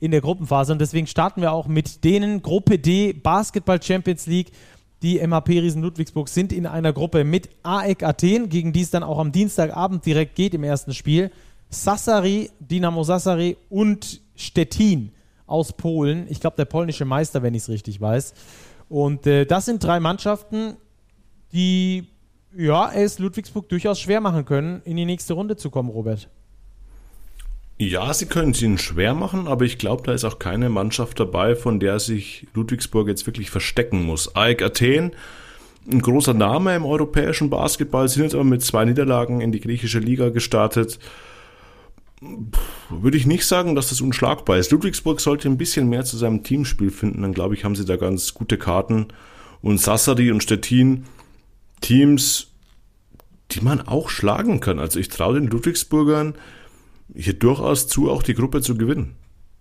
in 0.00 0.10
der 0.10 0.20
Gruppenphase 0.20 0.72
und 0.72 0.80
deswegen 0.80 1.06
starten 1.06 1.40
wir 1.40 1.52
auch 1.52 1.66
mit 1.66 2.04
denen 2.04 2.42
Gruppe 2.42 2.78
D 2.78 3.12
Basketball 3.12 3.82
Champions 3.82 4.26
League. 4.26 4.52
Die 5.02 5.24
MAP 5.24 5.48
Riesen 5.48 5.82
Ludwigsburg 5.82 6.28
sind 6.28 6.52
in 6.52 6.66
einer 6.66 6.92
Gruppe 6.92 7.24
mit 7.24 7.48
AEK 7.62 8.02
Athen, 8.02 8.48
gegen 8.48 8.72
die 8.72 8.82
es 8.82 8.90
dann 8.90 9.02
auch 9.02 9.18
am 9.18 9.30
Dienstagabend 9.30 10.04
direkt 10.04 10.34
geht 10.34 10.54
im 10.54 10.64
ersten 10.64 10.92
Spiel. 10.92 11.30
Sassari, 11.70 12.50
Dynamo 12.58 13.04
Sassari 13.04 13.56
und 13.68 14.20
Stettin 14.34 15.12
aus 15.46 15.72
Polen. 15.72 16.26
Ich 16.28 16.40
glaube, 16.40 16.56
der 16.56 16.64
polnische 16.64 17.04
Meister, 17.04 17.42
wenn 17.42 17.54
ich 17.54 17.62
es 17.62 17.68
richtig 17.68 18.00
weiß. 18.00 18.34
Und 18.88 19.26
äh, 19.26 19.44
das 19.46 19.66
sind 19.66 19.84
drei 19.84 20.00
Mannschaften, 20.00 20.76
die 21.52 22.08
ja, 22.56 22.90
es 22.92 23.18
Ludwigsburg 23.18 23.68
durchaus 23.68 24.00
schwer 24.00 24.20
machen 24.20 24.44
können, 24.44 24.82
in 24.84 24.96
die 24.96 25.04
nächste 25.04 25.34
Runde 25.34 25.56
zu 25.56 25.70
kommen, 25.70 25.90
Robert. 25.90 26.28
Ja, 27.80 28.12
sie 28.12 28.26
können 28.26 28.50
es 28.50 28.60
ihnen 28.60 28.76
schwer 28.76 29.14
machen, 29.14 29.46
aber 29.46 29.64
ich 29.64 29.78
glaube, 29.78 30.02
da 30.02 30.12
ist 30.12 30.24
auch 30.24 30.40
keine 30.40 30.68
Mannschaft 30.68 31.20
dabei, 31.20 31.54
von 31.54 31.78
der 31.78 32.00
sich 32.00 32.48
Ludwigsburg 32.52 33.06
jetzt 33.06 33.26
wirklich 33.26 33.50
verstecken 33.50 34.04
muss. 34.04 34.34
AEK 34.34 34.62
Athen, 34.62 35.12
ein 35.88 36.02
großer 36.02 36.34
Name 36.34 36.74
im 36.74 36.84
europäischen 36.84 37.50
Basketball, 37.50 38.08
sind 38.08 38.24
jetzt 38.24 38.34
aber 38.34 38.42
mit 38.42 38.62
zwei 38.62 38.84
Niederlagen 38.84 39.40
in 39.40 39.52
die 39.52 39.60
griechische 39.60 40.00
Liga 40.00 40.30
gestartet. 40.30 40.98
Würde 42.90 43.16
ich 43.16 43.26
nicht 43.26 43.46
sagen, 43.46 43.76
dass 43.76 43.90
das 43.90 44.00
unschlagbar 44.00 44.58
ist. 44.58 44.72
Ludwigsburg 44.72 45.20
sollte 45.20 45.48
ein 45.48 45.56
bisschen 45.56 45.88
mehr 45.88 46.04
zu 46.04 46.16
seinem 46.16 46.42
Teamspiel 46.42 46.90
finden, 46.90 47.22
dann 47.22 47.32
glaube 47.32 47.54
ich, 47.54 47.64
haben 47.64 47.76
sie 47.76 47.84
da 47.84 47.94
ganz 47.94 48.34
gute 48.34 48.58
Karten. 48.58 49.06
Und 49.62 49.80
Sassari 49.80 50.32
und 50.32 50.42
Stettin, 50.42 51.04
Teams, 51.80 52.48
die 53.52 53.60
man 53.60 53.80
auch 53.80 54.08
schlagen 54.08 54.58
kann. 54.58 54.80
Also 54.80 54.98
ich 54.98 55.10
traue 55.10 55.34
den 55.34 55.46
Ludwigsburgern, 55.46 56.34
hier 57.14 57.34
durchaus 57.34 57.86
zu, 57.86 58.10
auch 58.10 58.22
die 58.22 58.34
Gruppe 58.34 58.60
zu 58.60 58.76
gewinnen. 58.76 59.16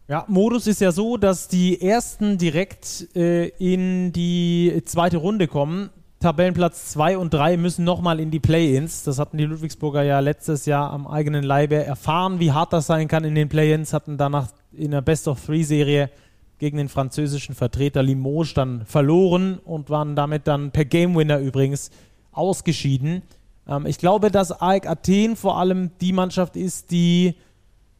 Ja, 0.09 0.25
Modus 0.29 0.67
ist 0.67 0.79
ja 0.79 0.91
so, 0.91 1.17
dass 1.17 1.49
die 1.49 1.81
ersten 1.81 2.37
direkt 2.37 3.13
äh, 3.15 3.49
in 3.59 4.13
die 4.13 4.81
zweite 4.85 5.17
Runde 5.17 5.47
kommen. 5.47 5.89
Tabellenplatz 6.19 6.91
2 6.91 7.17
und 7.17 7.33
3 7.33 7.57
müssen 7.57 7.83
nochmal 7.83 8.19
in 8.19 8.31
die 8.31 8.39
Play-Ins. 8.39 9.03
Das 9.03 9.19
hatten 9.19 9.37
die 9.37 9.43
Ludwigsburger 9.43 10.03
ja 10.03 10.19
letztes 10.19 10.65
Jahr 10.65 10.91
am 10.91 11.05
eigenen 11.05 11.43
Leibe 11.43 11.75
erfahren, 11.75 12.39
wie 12.39 12.53
hart 12.53 12.73
das 12.73 12.87
sein 12.87 13.07
kann 13.07 13.23
in 13.23 13.35
den 13.35 13.49
Play-Ins. 13.49 13.93
Hatten 13.93 14.17
danach 14.17 14.47
in 14.71 14.91
der 14.91 15.01
Best-of-Three-Serie 15.01 16.09
gegen 16.57 16.77
den 16.77 16.89
französischen 16.89 17.53
Vertreter 17.53 18.01
Limoges 18.01 18.53
dann 18.53 18.85
verloren 18.85 19.59
und 19.63 19.89
waren 19.89 20.15
damit 20.15 20.47
dann 20.47 20.71
per 20.71 20.85
Game-Winner 20.85 21.39
übrigens 21.39 21.91
ausgeschieden. 22.31 23.23
Ähm, 23.67 23.85
ich 23.85 23.97
glaube, 23.97 24.31
dass 24.31 24.51
AEK 24.51 24.87
Athen 24.87 25.35
vor 25.35 25.57
allem 25.57 25.91
die 26.01 26.13
Mannschaft 26.13 26.55
ist, 26.55 26.91
die 26.91 27.35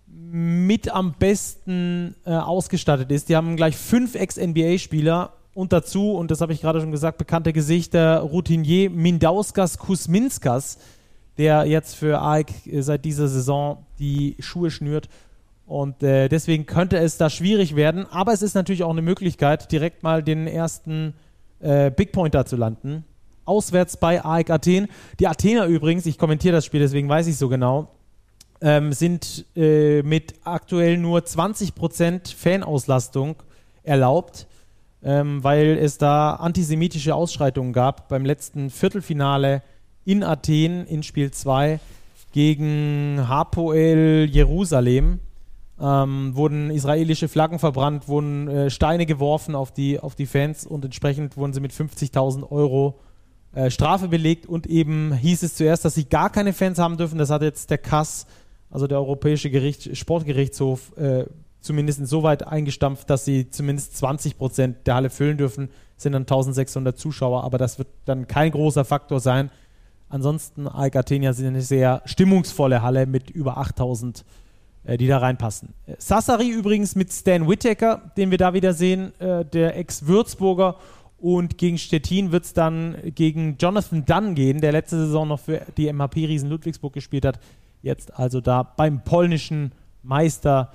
mit 0.07 0.89
am 0.89 1.13
besten 1.13 2.15
äh, 2.25 2.31
ausgestattet 2.31 3.11
ist. 3.11 3.29
Die 3.29 3.35
haben 3.35 3.55
gleich 3.55 3.77
fünf 3.77 4.15
Ex-NBA-Spieler 4.15 5.33
und 5.53 5.73
dazu, 5.73 6.11
und 6.11 6.31
das 6.31 6.41
habe 6.41 6.53
ich 6.53 6.61
gerade 6.61 6.81
schon 6.81 6.91
gesagt, 6.91 7.17
bekannte 7.17 7.53
Gesichter, 7.53 8.19
Routinier 8.19 8.89
Mindauskas 8.89 9.77
Kusminskas, 9.77 10.77
der 11.37 11.65
jetzt 11.65 11.95
für 11.95 12.21
AEK 12.21 12.47
seit 12.79 13.05
dieser 13.05 13.27
Saison 13.27 13.85
die 13.99 14.35
Schuhe 14.39 14.71
schnürt. 14.71 15.07
Und 15.65 16.01
äh, 16.01 16.29
deswegen 16.29 16.65
könnte 16.65 16.97
es 16.97 17.17
da 17.17 17.29
schwierig 17.29 17.75
werden. 17.75 18.05
Aber 18.09 18.33
es 18.33 18.41
ist 18.41 18.53
natürlich 18.53 18.83
auch 18.83 18.91
eine 18.91 19.01
Möglichkeit, 19.01 19.71
direkt 19.71 20.01
mal 20.01 20.23
den 20.23 20.47
ersten 20.47 21.13
äh, 21.59 21.91
Big 21.91 22.11
Pointer 22.11 22.45
zu 22.45 22.55
landen 22.55 23.03
auswärts 23.47 23.97
bei 23.97 24.23
AEK 24.23 24.49
Athen. 24.49 24.87
Die 25.19 25.27
Athener 25.27 25.65
übrigens, 25.65 26.05
ich 26.05 26.17
kommentiere 26.17 26.53
das 26.53 26.65
Spiel, 26.65 26.79
deswegen 26.79 27.09
weiß 27.09 27.27
ich 27.27 27.37
so 27.37 27.49
genau, 27.49 27.89
ähm, 28.61 28.93
sind 28.93 29.45
äh, 29.55 30.01
mit 30.03 30.35
aktuell 30.43 30.97
nur 30.97 31.19
20% 31.19 32.35
Fanauslastung 32.35 33.35
erlaubt, 33.83 34.47
ähm, 35.03 35.43
weil 35.43 35.77
es 35.77 35.97
da 35.97 36.35
antisemitische 36.35 37.15
Ausschreitungen 37.15 37.73
gab 37.73 38.09
beim 38.09 38.25
letzten 38.25 38.69
Viertelfinale 38.69 39.61
in 40.05 40.23
Athen 40.23 40.85
in 40.87 41.03
Spiel 41.03 41.31
2 41.31 41.79
gegen 42.31 43.27
Hapoel 43.27 44.27
Jerusalem. 44.31 45.19
ähm, 45.79 46.35
wurden 46.35 46.71
israelische 46.71 47.27
Flaggen 47.27 47.59
verbrannt, 47.59 48.07
wurden 48.07 48.47
äh, 48.47 48.69
Steine 48.71 49.05
geworfen 49.05 49.53
auf 49.53 49.71
die, 49.71 49.99
auf 49.99 50.15
die 50.15 50.25
Fans 50.25 50.65
und 50.65 50.83
entsprechend 50.83 51.37
wurden 51.37 51.53
sie 51.53 51.59
mit 51.59 51.71
50.000 51.71 52.49
Euro 52.51 52.99
äh, 53.53 53.69
Strafe 53.69 54.07
belegt 54.07 54.45
und 54.45 54.67
eben 54.67 55.13
hieß 55.13 55.43
es 55.43 55.55
zuerst, 55.55 55.85
dass 55.85 55.95
sie 55.95 56.05
gar 56.05 56.29
keine 56.29 56.53
Fans 56.53 56.79
haben 56.79 56.97
dürfen. 56.97 57.17
Das 57.17 57.29
hat 57.29 57.41
jetzt 57.41 57.69
der 57.69 57.77
Kass, 57.77 58.27
also 58.69 58.87
der 58.87 58.97
Europäische 58.97 59.49
Gericht, 59.49 59.97
Sportgerichtshof, 59.97 60.95
äh, 60.97 61.25
zumindest 61.61 61.99
insoweit 61.99 62.45
eingestampft, 62.45 63.09
dass 63.09 63.25
sie 63.25 63.49
zumindest 63.49 63.97
20 63.97 64.37
Prozent 64.37 64.87
der 64.87 64.95
Halle 64.95 65.09
füllen 65.09 65.37
dürfen. 65.37 65.69
Das 65.95 66.03
sind 66.03 66.13
dann 66.13 66.23
1600 66.23 66.97
Zuschauer, 66.97 67.43
aber 67.43 67.57
das 67.57 67.79
wird 67.79 67.89
dann 68.05 68.27
kein 68.27 68.51
großer 68.51 68.85
Faktor 68.85 69.19
sein. 69.19 69.49
Ansonsten 70.09 70.67
AEK 70.67 70.95
Athenia 70.95 71.33
sind 71.33 71.47
eine 71.47 71.61
sehr 71.61 72.01
stimmungsvolle 72.05 72.81
Halle 72.81 73.05
mit 73.05 73.29
über 73.29 73.57
8000 73.57 74.23
äh, 74.87 74.97
die 74.97 75.07
da 75.07 75.17
reinpassen. 75.17 75.73
Sassari 75.97 76.49
übrigens 76.49 76.95
mit 76.95 77.11
Stan 77.11 77.47
Whittaker, 77.47 78.11
den 78.15 78.31
wir 78.31 78.37
da 78.37 78.53
wieder 78.53 78.73
sehen, 78.73 79.11
äh, 79.19 79.43
der 79.43 79.75
Ex-Würzburger. 79.77 80.77
Und 81.19 81.57
gegen 81.57 81.77
Stettin 81.77 82.31
wird 82.31 82.45
es 82.45 82.53
dann 82.53 82.95
gegen 83.15 83.57
Jonathan 83.59 84.05
Dunn 84.05 84.35
gehen, 84.35 84.61
der 84.61 84.71
letzte 84.71 84.97
Saison 84.97 85.27
noch 85.27 85.39
für 85.39 85.61
die 85.75 85.91
MHP-Riesen 85.91 86.49
Ludwigsburg 86.49 86.93
gespielt 86.93 87.25
hat. 87.25 87.39
Jetzt 87.81 88.13
also 88.17 88.39
da 88.39 88.63
beim 88.63 89.03
polnischen 89.03 89.71
Meister 90.03 90.71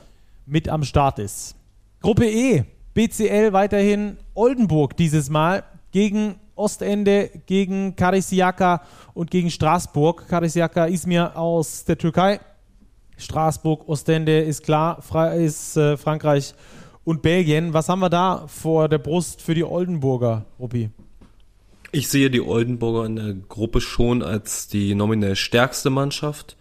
mit 0.46 0.68
am 0.68 0.82
Start 0.82 1.18
ist. 1.18 1.54
Gruppe 2.00 2.26
E, 2.26 2.64
BCL 2.94 3.52
weiterhin 3.52 4.16
Oldenburg 4.34 4.96
dieses 4.96 5.30
Mal 5.30 5.62
gegen 5.92 6.36
Ostende, 6.56 7.30
gegen 7.46 7.96
Karisiaka 7.96 8.82
und 9.14 9.30
gegen 9.30 9.50
Straßburg. 9.50 10.28
Karisiaka 10.28 10.86
ist 10.86 11.06
mir 11.06 11.36
aus 11.36 11.84
der 11.84 11.98
Türkei 11.98 12.40
Straßburg, 13.16 13.88
Ostende 13.88 14.40
ist 14.40 14.64
klar, 14.64 14.98
ist 15.34 15.76
äh, 15.76 15.96
Frankreich 15.96 16.54
und 17.04 17.22
Belgien. 17.22 17.72
Was 17.72 17.88
haben 17.88 18.00
wir 18.00 18.10
da 18.10 18.46
vor 18.46 18.88
der 18.88 18.98
Brust 18.98 19.42
für 19.42 19.54
die 19.54 19.64
Oldenburger, 19.64 20.46
Ruppi? 20.58 20.90
Ich 21.90 22.08
sehe 22.08 22.30
die 22.30 22.40
Oldenburger 22.40 23.04
in 23.04 23.16
der 23.16 23.34
Gruppe 23.34 23.80
schon 23.80 24.22
als 24.22 24.68
die 24.68 24.94
nominell 24.94 25.36
stärkste 25.36 25.90
Mannschaft. 25.90 26.56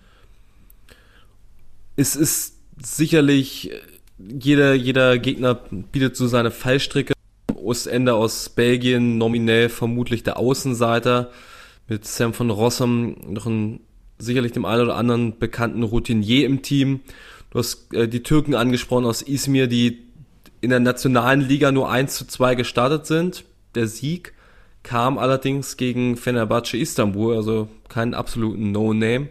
Es 1.95 2.15
ist 2.15 2.57
sicherlich, 2.81 3.71
jeder, 4.17 4.73
jeder 4.73 5.17
Gegner 5.19 5.55
bietet 5.55 6.17
so 6.17 6.27
seine 6.27 6.51
Fallstricke. 6.51 7.13
Ostende 7.55 8.15
aus 8.15 8.49
Belgien 8.49 9.17
nominell 9.17 9.69
vermutlich 9.69 10.23
der 10.23 10.37
Außenseiter 10.37 11.31
mit 11.87 12.05
Sam 12.05 12.33
von 12.33 12.49
Rossum, 12.49 13.15
noch 13.29 13.45
ein 13.45 13.81
sicherlich 14.17 14.51
dem 14.51 14.65
einen 14.65 14.83
oder 14.83 14.95
anderen 14.95 15.37
bekannten 15.37 15.83
Routinier 15.83 16.45
im 16.45 16.61
Team. 16.61 17.01
Du 17.51 17.59
hast 17.59 17.93
äh, 17.93 18.07
die 18.07 18.23
Türken 18.23 18.55
angesprochen 18.55 19.05
aus 19.05 19.21
Izmir, 19.21 19.67
die 19.67 20.11
in 20.62 20.70
der 20.70 20.80
nationalen 20.80 21.41
Liga 21.41 21.72
nur 21.72 21.91
1 21.91 22.16
zu 22.16 22.26
2 22.26 22.55
gestartet 22.55 23.05
sind. 23.05 23.43
Der 23.76 23.88
Sieg 23.88 24.34
kam 24.84 25.18
allerdings 25.18 25.78
gegen 25.78 26.18
Fenerbahce 26.18 26.78
Istanbul, 26.78 27.36
also 27.36 27.68
keinen 27.89 28.14
absoluten 28.14 28.72
No-Name. 28.72 29.30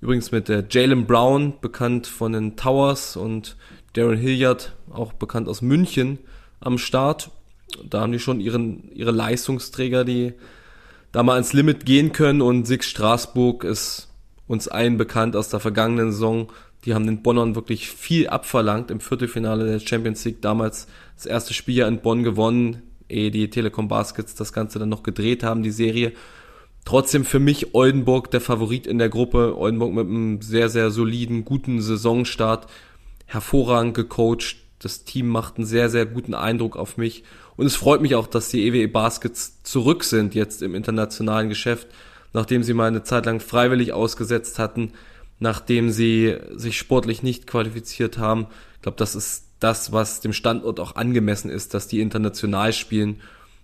Übrigens 0.00 0.32
mit 0.32 0.48
äh, 0.50 0.64
Jalen 0.68 1.06
Brown, 1.06 1.54
bekannt 1.60 2.06
von 2.06 2.32
den 2.32 2.56
Towers 2.56 3.16
und 3.16 3.56
Darren 3.94 4.18
Hilliard, 4.18 4.74
auch 4.90 5.12
bekannt 5.12 5.48
aus 5.48 5.62
München, 5.62 6.18
am 6.60 6.78
Start. 6.78 7.30
Da 7.88 8.00
haben 8.00 8.12
die 8.12 8.18
schon 8.18 8.40
ihren, 8.40 8.90
ihre 8.92 9.12
Leistungsträger, 9.12 10.04
die 10.04 10.34
da 11.12 11.22
mal 11.22 11.38
ins 11.38 11.52
Limit 11.52 11.86
gehen 11.86 12.12
können 12.12 12.42
und 12.42 12.66
Six 12.66 12.86
Straßburg 12.86 13.64
ist 13.64 14.08
uns 14.46 14.68
allen 14.68 14.98
bekannt 14.98 15.36
aus 15.36 15.48
der 15.48 15.60
vergangenen 15.60 16.12
Saison. 16.12 16.48
Die 16.84 16.94
haben 16.94 17.06
den 17.06 17.22
Bonnern 17.22 17.54
wirklich 17.54 17.88
viel 17.88 18.28
abverlangt 18.28 18.90
im 18.90 19.00
Viertelfinale 19.00 19.66
der 19.66 19.80
Champions 19.80 20.24
League. 20.24 20.42
Damals 20.42 20.86
das 21.16 21.26
erste 21.26 21.54
Spiel 21.54 21.76
ja 21.76 21.88
in 21.88 22.00
Bonn 22.00 22.22
gewonnen, 22.22 22.82
ehe 23.08 23.30
die 23.30 23.48
Telekom 23.48 23.88
Baskets 23.88 24.34
das 24.34 24.52
Ganze 24.52 24.78
dann 24.78 24.90
noch 24.90 25.02
gedreht 25.02 25.42
haben, 25.42 25.62
die 25.62 25.70
Serie. 25.70 26.12
Trotzdem 26.84 27.24
für 27.24 27.38
mich 27.38 27.74
Oldenburg 27.74 28.30
der 28.30 28.42
Favorit 28.42 28.86
in 28.86 28.98
der 28.98 29.08
Gruppe. 29.08 29.56
Oldenburg 29.56 29.94
mit 29.94 30.06
einem 30.06 30.42
sehr, 30.42 30.68
sehr 30.68 30.90
soliden, 30.90 31.44
guten 31.44 31.80
Saisonstart. 31.80 32.66
Hervorragend 33.26 33.94
gecoacht. 33.94 34.56
Das 34.78 35.04
Team 35.04 35.28
macht 35.28 35.56
einen 35.56 35.66
sehr, 35.66 35.88
sehr 35.88 36.04
guten 36.04 36.34
Eindruck 36.34 36.76
auf 36.76 36.98
mich. 36.98 37.24
Und 37.56 37.64
es 37.64 37.76
freut 37.76 38.02
mich 38.02 38.14
auch, 38.14 38.26
dass 38.26 38.50
die 38.50 38.66
EWE 38.66 38.88
Baskets 38.88 39.62
zurück 39.62 40.04
sind 40.04 40.34
jetzt 40.34 40.60
im 40.60 40.74
internationalen 40.74 41.48
Geschäft 41.48 41.88
nachdem 42.34 42.62
sie 42.62 42.74
mal 42.74 42.88
eine 42.88 43.04
Zeit 43.04 43.24
lang 43.24 43.40
freiwillig 43.40 43.94
ausgesetzt 43.94 44.58
hatten, 44.58 44.92
nachdem 45.38 45.90
sie 45.90 46.36
sich 46.54 46.78
sportlich 46.78 47.22
nicht 47.22 47.46
qualifiziert 47.46 48.18
haben. 48.18 48.46
Ich 48.76 48.82
glaube, 48.82 48.96
das 48.98 49.14
ist 49.14 49.44
das, 49.60 49.92
was 49.92 50.20
dem 50.20 50.32
Standort 50.32 50.80
auch 50.80 50.96
angemessen 50.96 51.50
ist, 51.50 51.74
dass 51.74 51.88
die 51.88 52.00
international 52.00 52.72
spielen, 52.72 53.20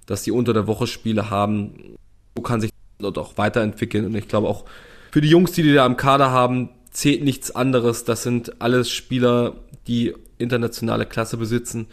dass 0.06 0.22
die 0.22 0.32
unter 0.32 0.52
der 0.52 0.66
Woche 0.66 0.86
Spiele 0.86 1.30
haben. 1.30 1.96
So 2.36 2.42
kann 2.42 2.60
sich 2.60 2.70
dort 2.98 3.18
auch 3.18 3.36
weiterentwickeln. 3.36 4.06
Und 4.06 4.14
ich 4.14 4.28
glaube 4.28 4.48
auch 4.48 4.64
für 5.10 5.20
die 5.20 5.28
Jungs, 5.28 5.52
die 5.52 5.62
die 5.62 5.74
da 5.74 5.84
im 5.86 5.96
Kader 5.96 6.30
haben, 6.30 6.70
zählt 6.90 7.24
nichts 7.24 7.54
anderes. 7.54 8.04
Das 8.04 8.22
sind 8.22 8.60
alles 8.60 8.90
Spieler, 8.90 9.56
die 9.86 10.14
internationale 10.38 11.06
Klasse 11.06 11.36
besitzen 11.36 11.86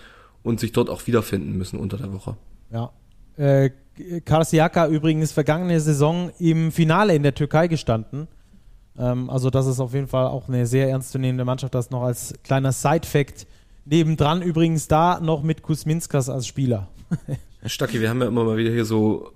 und 0.43 0.59
sich 0.59 0.71
dort 0.71 0.89
auch 0.89 1.05
wiederfinden 1.07 1.57
müssen 1.57 1.79
unter 1.79 1.97
der 1.97 2.13
Woche. 2.13 2.37
Ja. 2.71 2.91
Äh, 3.37 3.71
Karsiaka 4.25 4.87
übrigens 4.87 5.31
vergangene 5.31 5.79
Saison 5.79 6.31
im 6.39 6.71
Finale 6.71 7.15
in 7.15 7.23
der 7.23 7.33
Türkei 7.33 7.67
gestanden. 7.67 8.27
Ähm, 8.97 9.29
also 9.29 9.49
das 9.49 9.67
ist 9.67 9.79
auf 9.79 9.93
jeden 9.93 10.07
Fall 10.07 10.27
auch 10.27 10.47
eine 10.47 10.65
sehr 10.65 10.89
ernstzunehmende 10.89 11.45
Mannschaft. 11.45 11.75
Das 11.75 11.91
noch 11.91 12.03
als 12.03 12.33
kleiner 12.43 12.71
Side-Fact. 12.71 13.47
Nebendran 13.85 14.41
übrigens 14.41 14.87
da 14.87 15.19
noch 15.21 15.43
mit 15.43 15.61
Kusminskas 15.61 16.29
als 16.29 16.47
Spieler. 16.47 16.87
Herr 17.61 17.69
Stacki, 17.69 18.01
wir 18.01 18.09
haben 18.09 18.21
ja 18.21 18.27
immer 18.27 18.43
mal 18.43 18.57
wieder 18.57 18.71
hier 18.71 18.85
so 18.85 19.31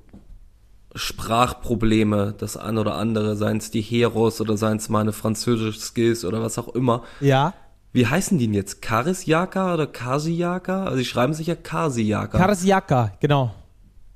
Sprachprobleme, 0.94 2.36
das 2.38 2.58
ein 2.58 2.78
oder 2.78 2.96
andere, 2.96 3.36
seien 3.36 3.58
es 3.58 3.72
die 3.72 3.82
Heros 3.82 4.42
oder 4.42 4.58
seien 4.58 4.78
es 4.78 4.90
meine 4.90 5.14
französische 5.14 5.80
Skills 5.80 6.26
oder 6.26 6.42
was 6.42 6.58
auch 6.58 6.68
immer. 6.70 7.04
Ja. 7.22 7.54
Wie 7.94 8.08
heißen 8.08 8.38
die 8.38 8.48
denn 8.48 8.54
jetzt? 8.54 8.82
Karisjaka 8.82 9.74
oder 9.74 9.88
Kasijaka? 9.88 10.86
Also 10.86 10.98
die 10.98 11.06
schreiben 11.06 11.34
sich 11.34 11.48
ja 11.48 11.56
Kasijaka. 11.56 12.38
Karsiaka, 12.38 13.14
genau. 13.20 13.52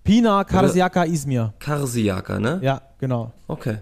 Pina 0.04 0.44
Karsiaka 0.44 1.06
Izmir. 1.06 1.54
Karsiaka, 1.60 2.40
ne? 2.40 2.60
Ja, 2.62 2.82
genau. 3.00 3.32
Okay. 3.48 3.78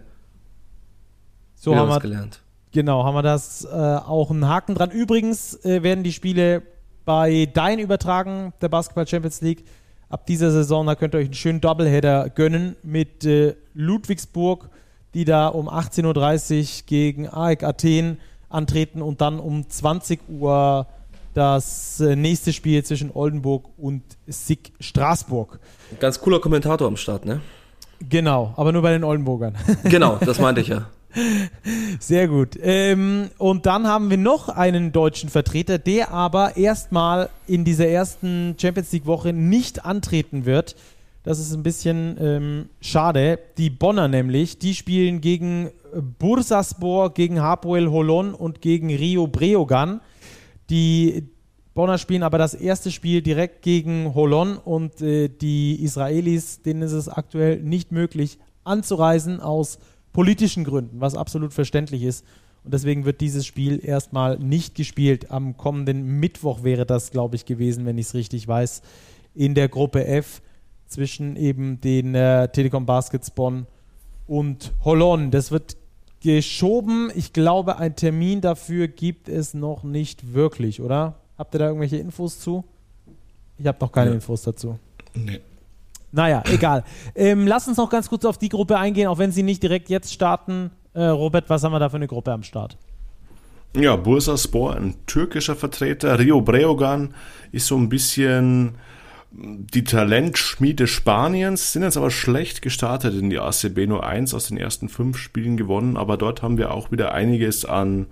So 1.63 1.71
Wieder 1.71 1.79
haben 1.79 1.89
wir 1.89 1.99
gelernt. 2.01 2.41
Genau, 2.73 3.05
haben 3.05 3.15
wir 3.15 3.21
das 3.21 3.63
äh, 3.63 3.69
auch 3.69 4.29
einen 4.31 4.49
Haken 4.49 4.75
dran. 4.75 4.91
Übrigens 4.91 5.63
äh, 5.63 5.81
werden 5.81 6.03
die 6.03 6.11
Spiele 6.11 6.61
bei 7.05 7.47
Dein 7.53 7.79
übertragen, 7.79 8.51
der 8.61 8.67
Basketball 8.67 9.07
Champions 9.07 9.39
League. 9.39 9.63
Ab 10.09 10.25
dieser 10.25 10.51
Saison, 10.51 10.85
da 10.85 10.95
könnt 10.95 11.15
ihr 11.15 11.19
euch 11.19 11.27
einen 11.27 11.35
schönen 11.35 11.61
Doubleheader 11.61 12.29
gönnen 12.31 12.75
mit 12.83 13.23
äh, 13.23 13.55
Ludwigsburg, 13.73 14.69
die 15.13 15.23
da 15.23 15.47
um 15.47 15.69
18.30 15.69 16.59
Uhr 16.59 16.83
gegen 16.85 17.29
AEK 17.29 17.63
Athen 17.63 18.17
antreten 18.49 19.01
und 19.01 19.21
dann 19.21 19.39
um 19.39 19.69
20 19.69 20.19
Uhr 20.27 20.87
das 21.33 22.01
äh, 22.01 22.17
nächste 22.17 22.51
Spiel 22.51 22.83
zwischen 22.83 23.09
Oldenburg 23.13 23.69
und 23.77 24.03
SIG 24.27 24.73
Straßburg. 24.81 25.61
Ganz 26.01 26.19
cooler 26.19 26.41
Kommentator 26.41 26.89
am 26.89 26.97
Start, 26.97 27.25
ne? 27.25 27.39
Genau, 28.09 28.53
aber 28.57 28.73
nur 28.73 28.81
bei 28.81 28.91
den 28.91 29.05
Oldenburgern. 29.05 29.55
Genau, 29.85 30.17
das 30.25 30.39
meinte 30.39 30.59
ich 30.59 30.67
ja. 30.67 30.87
Sehr 31.99 32.27
gut. 32.27 32.57
Ähm, 32.61 33.29
und 33.37 33.65
dann 33.65 33.87
haben 33.87 34.09
wir 34.09 34.17
noch 34.17 34.49
einen 34.49 34.91
deutschen 34.91 35.29
Vertreter, 35.29 35.77
der 35.77 36.11
aber 36.11 36.57
erstmal 36.57 37.29
in 37.47 37.65
dieser 37.65 37.87
ersten 37.87 38.55
Champions 38.59 38.91
League-Woche 38.91 39.33
nicht 39.33 39.85
antreten 39.85 40.45
wird. 40.45 40.75
Das 41.23 41.39
ist 41.39 41.53
ein 41.53 41.63
bisschen 41.63 42.17
ähm, 42.19 42.69
schade. 42.81 43.39
Die 43.57 43.69
Bonner 43.69 44.07
nämlich, 44.07 44.59
die 44.59 44.75
spielen 44.75 45.21
gegen 45.21 45.69
Bursaspor, 46.19 47.13
gegen 47.13 47.41
Hapoel 47.41 47.89
Holon 47.89 48.33
und 48.33 48.61
gegen 48.61 48.93
Rio 48.93 49.27
Breogan. 49.27 50.01
Die 50.69 51.29
Bonner 51.73 51.97
spielen 51.97 52.23
aber 52.23 52.37
das 52.37 52.53
erste 52.53 52.91
Spiel 52.91 53.21
direkt 53.21 53.61
gegen 53.61 54.13
Holon 54.13 54.57
und 54.57 55.01
äh, 55.01 55.29
die 55.29 55.81
Israelis, 55.83 56.61
denen 56.61 56.81
ist 56.81 56.91
es 56.91 57.07
aktuell 57.07 57.61
nicht 57.61 57.91
möglich 57.91 58.37
anzureisen 58.63 59.39
aus 59.39 59.79
politischen 60.13 60.63
Gründen, 60.63 61.01
was 61.01 61.15
absolut 61.15 61.53
verständlich 61.53 62.03
ist. 62.03 62.25
Und 62.63 62.73
deswegen 62.73 63.03
wird 63.03 63.19
dieses 63.19 63.45
Spiel 63.45 63.83
erstmal 63.83 64.37
nicht 64.39 64.75
gespielt. 64.75 65.31
Am 65.31 65.57
kommenden 65.57 66.19
Mittwoch 66.19 66.63
wäre 66.63 66.85
das, 66.85 67.11
glaube 67.11 67.35
ich, 67.35 67.45
gewesen, 67.45 67.85
wenn 67.85 67.97
ich 67.97 68.07
es 68.07 68.13
richtig 68.13 68.47
weiß, 68.47 68.81
in 69.35 69.53
der 69.53 69.67
Gruppe 69.67 70.05
F 70.05 70.41
zwischen 70.87 71.35
eben 71.35 71.81
den 71.81 72.15
äh, 72.15 72.47
Telekom 72.49 72.85
Baskets 72.85 73.31
Bonn 73.31 73.65
und 74.27 74.71
Holon. 74.85 75.31
Das 75.31 75.51
wird 75.51 75.75
geschoben. 76.21 77.11
Ich 77.15 77.33
glaube, 77.33 77.77
ein 77.77 77.95
Termin 77.95 78.39
dafür 78.39 78.87
gibt 78.87 79.27
es 79.27 79.53
noch 79.53 79.83
nicht 79.83 80.33
wirklich, 80.33 80.81
oder? 80.81 81.15
Habt 81.37 81.55
ihr 81.55 81.59
da 81.59 81.67
irgendwelche 81.67 81.97
Infos 81.97 82.39
zu? 82.39 82.63
Ich 83.57 83.67
habe 83.67 83.77
noch 83.81 83.91
keine 83.91 84.11
ja. 84.11 84.15
Infos 84.15 84.43
dazu. 84.43 84.79
Nee. 85.13 85.41
Naja, 86.13 86.43
egal. 86.51 86.83
Ähm, 87.15 87.47
lass 87.47 87.67
uns 87.67 87.77
noch 87.77 87.89
ganz 87.89 88.07
kurz 88.07 88.23
auf 88.23 88.37
die 88.37 88.49
Gruppe 88.49 88.77
eingehen, 88.77 89.07
auch 89.07 89.17
wenn 89.17 89.31
sie 89.31 89.43
nicht 89.43 89.63
direkt 89.63 89.89
jetzt 89.89 90.13
starten. 90.13 90.69
Äh, 90.93 91.05
Robert, 91.05 91.49
was 91.49 91.63
haben 91.63 91.71
wir 91.71 91.79
da 91.79 91.89
für 91.89 91.95
eine 91.95 92.07
Gruppe 92.07 92.31
am 92.31 92.43
Start? 92.43 92.77
Ja, 93.75 93.95
Bursaspor, 93.95 94.75
ein 94.75 94.93
türkischer 95.07 95.55
Vertreter. 95.55 96.19
Rio 96.19 96.41
Breogan 96.41 97.15
ist 97.51 97.65
so 97.65 97.75
ein 97.75 97.89
bisschen 97.89 98.75
die 99.31 99.83
Talentschmiede 99.83 100.85
Spaniens, 100.85 101.73
sind 101.73 101.81
jetzt 101.81 101.97
aber 101.97 102.11
schlecht 102.11 102.61
gestartet 102.61 103.15
in 103.15 103.31
die 103.31 103.39
ACB, 103.39 103.87
nur 103.87 104.05
eins 104.05 104.35
aus 104.35 104.49
den 104.49 104.57
ersten 104.57 104.89
fünf 104.89 105.17
Spielen 105.17 105.57
gewonnen, 105.57 105.97
aber 105.97 106.17
dort 106.17 106.43
haben 106.43 106.59
wir 106.59 106.71
auch 106.71 106.91
wieder 106.91 107.15
einiges 107.15 107.65
an 107.65 108.05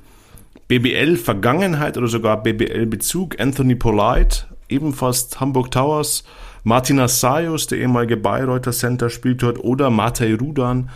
BBL-Vergangenheit 0.67 1.99
oder 1.99 2.07
sogar 2.07 2.41
BBL-Bezug. 2.41 3.39
Anthony 3.39 3.75
Polite, 3.75 4.45
ebenfalls 4.67 5.39
Hamburg 5.39 5.69
Towers, 5.69 6.23
Martin 6.63 6.99
Assayos, 6.99 7.67
der 7.67 7.79
ehemalige 7.79 8.17
Bayreuther 8.17 8.71
Center, 8.71 9.09
spielt 9.09 9.41
dort, 9.41 9.59
oder 9.59 9.89
Matej 9.89 10.33
Rudan, 10.33 10.89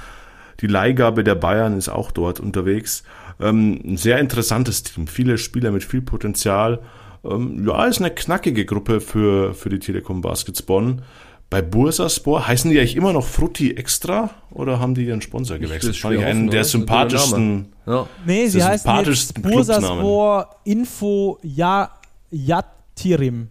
die 0.62 0.68
Leihgabe 0.68 1.24
der 1.24 1.36
Bayern 1.36 1.78
ist 1.78 1.90
auch 1.90 2.12
dort 2.12 2.40
unterwegs. 2.40 3.04
Ähm, 3.40 3.82
ein 3.84 3.98
sehr 3.98 4.20
interessantes 4.20 4.84
Team, 4.84 5.08
viele 5.08 5.38
Spieler 5.38 5.72
mit 5.72 5.84
viel 5.84 6.02
Potenzial. 6.02 6.80
Ähm, 7.24 7.68
ja, 7.68 7.86
ist 7.86 8.00
eine 8.00 8.12
knackige 8.12 8.66
Gruppe 8.66 9.02
für, 9.02 9.54
für 9.54 9.70
die 9.70 9.80
Telekom 9.80 10.22
Baskets 10.22 10.62
Bonn. 10.62 11.02
Bei 11.50 11.62
Bursaspor 11.62 12.48
heißen 12.48 12.72
die 12.72 12.80
eigentlich 12.80 12.96
immer 12.96 13.14
noch 13.14 13.26
Frutti 13.26 13.72
Extra 13.76 14.32
oder 14.50 14.80
haben 14.80 14.96
die 14.96 15.06
ihren 15.06 15.22
Sponsor 15.22 15.60
gewechselt? 15.60 15.96
Ich 15.96 16.02
Fand 16.02 16.16
ich 16.16 16.26
einen 16.26 16.50
der 16.50 16.64
sympathischsten. 16.64 17.68
Ja. 17.86 18.08
Nee, 18.26 18.48
sie 18.48 18.64
heißen 18.64 18.92
jetzt. 19.06 19.42
Bursaspor 19.42 20.50
Info 20.64 21.38
ja, 21.44 21.92
Yatirim. 22.32 23.50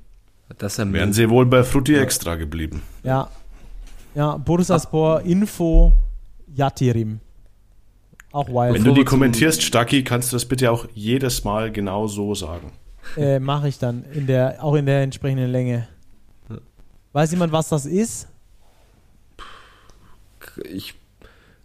Das 0.58 0.72
ist 0.72 0.78
ja 0.78 0.92
Wären 0.92 1.12
sie 1.12 1.28
wohl 1.30 1.46
bei 1.46 1.64
Frutti 1.64 1.94
Extra 1.94 2.36
geblieben. 2.36 2.82
Ja. 3.02 3.28
Ja, 4.14 4.36
Bursaspor 4.36 5.22
Info 5.22 5.92
Yatirim. 6.54 7.20
Auch 8.30 8.48
wild. 8.48 8.74
Wenn 8.74 8.84
du 8.84 8.92
die 8.92 9.04
kommentierst, 9.04 9.62
Stacki, 9.62 10.04
kannst 10.04 10.32
du 10.32 10.36
das 10.36 10.44
bitte 10.44 10.70
auch 10.70 10.86
jedes 10.94 11.44
Mal 11.44 11.72
genau 11.72 12.06
so 12.06 12.34
sagen. 12.34 12.72
Äh, 13.16 13.38
Mache 13.38 13.68
ich 13.68 13.78
dann 13.78 14.04
in 14.12 14.26
der, 14.26 14.62
auch 14.62 14.74
in 14.74 14.86
der 14.86 15.02
entsprechenden 15.02 15.50
Länge. 15.50 15.88
Weiß 17.12 17.30
jemand, 17.30 17.52
was 17.52 17.68
das 17.68 17.86
ist? 17.86 18.28
ich 20.62 20.94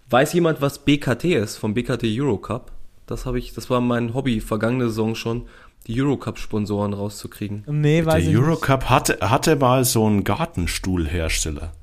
weiß 0.09 0.33
jemand, 0.33 0.61
was 0.61 0.79
BKT 0.79 1.25
ist 1.25 1.57
vom 1.57 1.73
BKT 1.73 2.03
Eurocup. 2.03 2.71
Das 3.05 3.25
habe 3.25 3.39
ich, 3.39 3.53
das 3.53 3.69
war 3.69 3.81
mein 3.81 4.13
Hobby 4.13 4.39
vergangene 4.39 4.85
Saison 4.85 5.15
schon, 5.15 5.47
die 5.89 6.01
Eurocup-Sponsoren 6.01 6.93
rauszukriegen. 6.93 7.63
Nee, 7.67 8.05
weiß 8.05 8.23
Der 8.23 8.31
ich 8.33 8.37
Eurocup 8.37 8.85
hatte, 8.85 9.17
hatte 9.21 9.55
mal 9.57 9.83
so 9.83 10.05
einen 10.05 10.23
Gartenstuhlhersteller 10.23 11.73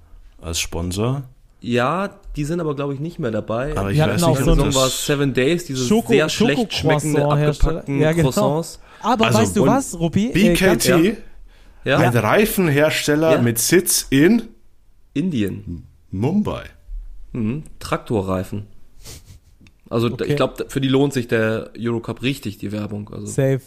als 0.40 0.58
Sponsor. 0.60 1.24
Ja, 1.60 2.10
die 2.36 2.44
sind 2.44 2.60
aber 2.60 2.76
glaube 2.76 2.94
ich 2.94 3.00
nicht 3.00 3.18
mehr 3.18 3.30
dabei. 3.32 3.76
Aber 3.76 3.90
ich 3.90 3.96
Die 3.96 4.02
hatten 4.02 4.14
weiß 4.14 4.22
auch 4.22 4.28
nicht, 4.30 4.44
so 4.44 4.54
Saison 4.54 4.74
war 4.74 4.84
das... 4.84 5.06
Seven 5.06 5.34
Days, 5.34 5.64
diese 5.64 5.84
Schoko- 5.84 6.08
sehr 6.08 6.28
schlecht 6.28 6.72
schmeckende, 6.72 7.24
abgepackten 7.24 8.00
Ja, 8.00 8.12
genau. 8.12 8.30
Croissants. 8.30 8.78
nicht. 8.78 9.04
Aber 9.04 9.26
Also, 9.26 9.38
weißt 9.40 9.56
du 9.56 9.66
was? 9.66 9.94
Äh, 9.94 10.52
ganz- 10.54 10.86
BKT, 10.86 11.16
Ja, 11.84 11.98
ein 11.98 12.16
Reifenhersteller 12.16 13.32
Ja. 13.34 13.42
mit 13.42 13.58
Sitz 13.58 14.06
in 14.10 14.42
Indien. 15.14 15.84
Mumbai. 16.10 16.64
Mhm. 17.32 17.64
Traktorreifen. 17.80 18.66
Also 19.88 20.08
Okay. 20.08 20.24
ich 20.28 20.36
glaube, 20.36 20.66
für 20.68 20.80
die 20.80 20.88
lohnt 20.88 21.12
sich 21.12 21.28
der 21.28 21.70
Eurocup 21.78 22.22
richtig, 22.22 22.58
die 22.58 22.72
Werbung. 22.72 23.08
Also, 23.12 23.26
Safe. 23.26 23.60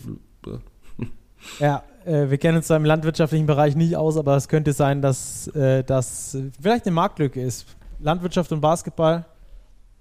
Ja, 1.60 1.84
äh, 2.06 2.30
wir 2.30 2.38
kennen 2.38 2.58
uns 2.58 2.68
da 2.68 2.76
im 2.76 2.86
landwirtschaftlichen 2.86 3.46
Bereich 3.46 3.76
nicht 3.76 3.96
aus, 3.96 4.18
aber 4.18 4.36
es 4.36 4.48
könnte 4.48 4.74
sein, 4.74 5.02
dass 5.02 5.48
äh, 5.56 5.84
das 5.84 6.38
vielleicht 6.62 6.86
eine 6.86 6.94
Marktlücke 6.96 7.42
ist. 7.42 7.66
Landwirtschaft 8.00 8.52
und 8.52 8.62
Basketball 8.62 9.26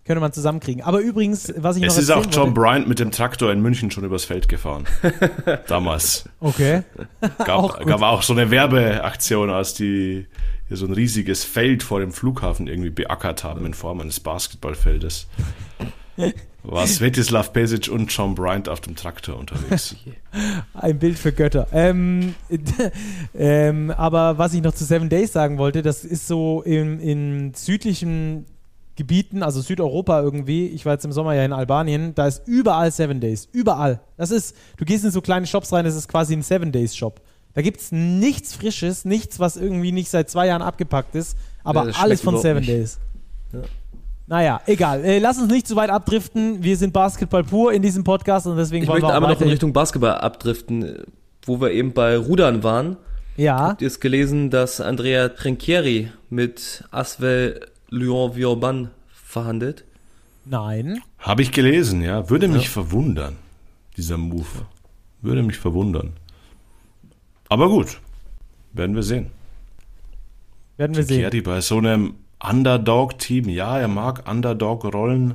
könnte 0.04 0.20
man 0.20 0.32
zusammenkriegen. 0.32 0.82
Aber 0.82 1.00
übrigens, 1.00 1.52
was 1.58 1.76
ich 1.76 1.82
Es 1.82 1.96
noch 1.96 2.02
ist 2.02 2.10
auch 2.10 2.24
John 2.30 2.34
wollte- 2.46 2.52
Bryant 2.52 2.88
mit 2.88 2.98
dem 2.98 3.10
Traktor 3.10 3.52
in 3.52 3.60
München 3.60 3.90
schon 3.90 4.04
übers 4.04 4.24
Feld 4.24 4.48
gefahren. 4.48 4.84
Damals. 5.68 6.28
Okay. 6.40 6.82
Auch 7.38 7.44
Gab, 7.44 7.78
gut. 7.78 7.86
gab 7.86 8.02
auch 8.02 8.22
so 8.22 8.32
eine 8.32 8.50
Werbeaktion, 8.50 9.50
als 9.50 9.74
die 9.74 10.26
hier 10.68 10.76
so 10.76 10.86
ein 10.86 10.92
riesiges 10.92 11.44
Feld 11.44 11.82
vor 11.82 12.00
dem 12.00 12.12
Flughafen 12.12 12.68
irgendwie 12.68 12.90
beackert 12.90 13.44
haben 13.44 13.66
in 13.66 13.74
Form 13.74 14.00
eines 14.00 14.20
Basketballfeldes. 14.20 15.26
War 16.64 16.86
Svetislav 16.86 17.52
Pesic 17.52 17.88
und 17.88 18.12
John 18.12 18.34
Bryant 18.34 18.68
auf 18.68 18.80
dem 18.80 18.96
Traktor 18.96 19.38
unterwegs. 19.38 19.96
Ein 20.74 20.98
Bild 20.98 21.18
für 21.18 21.32
Götter. 21.32 21.68
Ähm, 21.72 22.34
ähm, 23.34 23.90
aber 23.92 24.38
was 24.38 24.54
ich 24.54 24.62
noch 24.62 24.74
zu 24.74 24.84
Seven 24.84 25.08
Days 25.08 25.32
sagen 25.32 25.58
wollte, 25.58 25.82
das 25.82 26.04
ist 26.04 26.26
so 26.26 26.62
in, 26.62 27.00
in 27.00 27.54
südlichen 27.54 28.44
Gebieten, 28.96 29.44
also 29.44 29.60
Südeuropa 29.60 30.20
irgendwie. 30.20 30.66
Ich 30.66 30.84
war 30.84 30.94
jetzt 30.94 31.04
im 31.04 31.12
Sommer 31.12 31.34
ja 31.34 31.44
in 31.44 31.52
Albanien, 31.52 32.16
da 32.16 32.26
ist 32.26 32.42
überall 32.46 32.90
Seven 32.90 33.20
Days. 33.20 33.48
Überall. 33.52 34.00
Das 34.16 34.32
ist, 34.32 34.56
du 34.76 34.84
gehst 34.84 35.04
in 35.04 35.12
so 35.12 35.20
kleine 35.20 35.46
Shops 35.46 35.72
rein, 35.72 35.84
das 35.84 35.94
ist 35.94 36.08
quasi 36.08 36.34
ein 36.34 36.42
Seven 36.42 36.72
Days 36.72 36.96
Shop. 36.96 37.20
Da 37.54 37.62
gibt 37.62 37.80
es 37.80 37.92
nichts 37.92 38.54
Frisches, 38.54 39.04
nichts, 39.04 39.38
was 39.38 39.56
irgendwie 39.56 39.92
nicht 39.92 40.10
seit 40.10 40.28
zwei 40.28 40.48
Jahren 40.48 40.62
abgepackt 40.62 41.14
ist, 41.14 41.36
aber 41.62 41.88
Ja, 41.88 41.96
alles 42.00 42.20
von 42.20 42.38
Seven 42.38 42.58
nicht. 42.58 42.68
Days. 42.68 42.98
Naja, 44.28 44.60
egal. 44.66 45.02
Äh, 45.04 45.20
lass 45.20 45.38
uns 45.38 45.50
nicht 45.50 45.66
zu 45.66 45.74
weit 45.74 45.88
abdriften. 45.88 46.62
Wir 46.62 46.76
sind 46.76 46.92
Basketball 46.92 47.42
pur 47.44 47.72
in 47.72 47.80
diesem 47.80 48.04
Podcast 48.04 48.46
und 48.46 48.58
deswegen 48.58 48.82
ich 48.82 48.88
wollen 48.88 49.00
möchte 49.00 49.08
wir 49.08 49.12
auch 49.12 49.16
einmal 49.16 49.32
noch 49.32 49.40
in 49.40 49.48
Richtung 49.48 49.72
Basketball 49.72 50.18
abdriften, 50.18 51.02
wo 51.46 51.62
wir 51.62 51.70
eben 51.70 51.94
bei 51.94 52.18
Rudern 52.18 52.62
waren. 52.62 52.98
Ja. 53.38 53.68
Habt 53.68 53.82
ihr 53.82 53.88
es 53.88 54.00
gelesen, 54.00 54.50
dass 54.50 54.82
Andrea 54.82 55.30
Trinchieri 55.30 56.12
mit 56.28 56.84
Asvel 56.90 57.68
Lyon-Vioban 57.88 58.90
verhandelt? 59.10 59.84
Nein. 60.44 61.00
Habe 61.18 61.40
ich 61.40 61.50
gelesen, 61.50 62.02
ja. 62.02 62.28
Würde 62.28 62.48
mich 62.48 62.68
verwundern, 62.68 63.36
dieser 63.96 64.18
Move. 64.18 64.44
Würde 65.22 65.42
mich 65.42 65.56
verwundern. 65.56 66.12
Aber 67.48 67.70
gut, 67.70 67.98
werden 68.74 68.94
wir 68.94 69.02
sehen. 69.02 69.30
Werden 70.76 70.94
wir 70.94 71.02
sehen. 71.02 71.22
Kerry 71.22 71.40
bei 71.40 71.62
so 71.62 71.78
einem 71.78 72.14
Underdog-Team, 72.40 73.48
ja, 73.48 73.78
er 73.78 73.88
mag 73.88 74.28
Underdog-Rollen, 74.30 75.34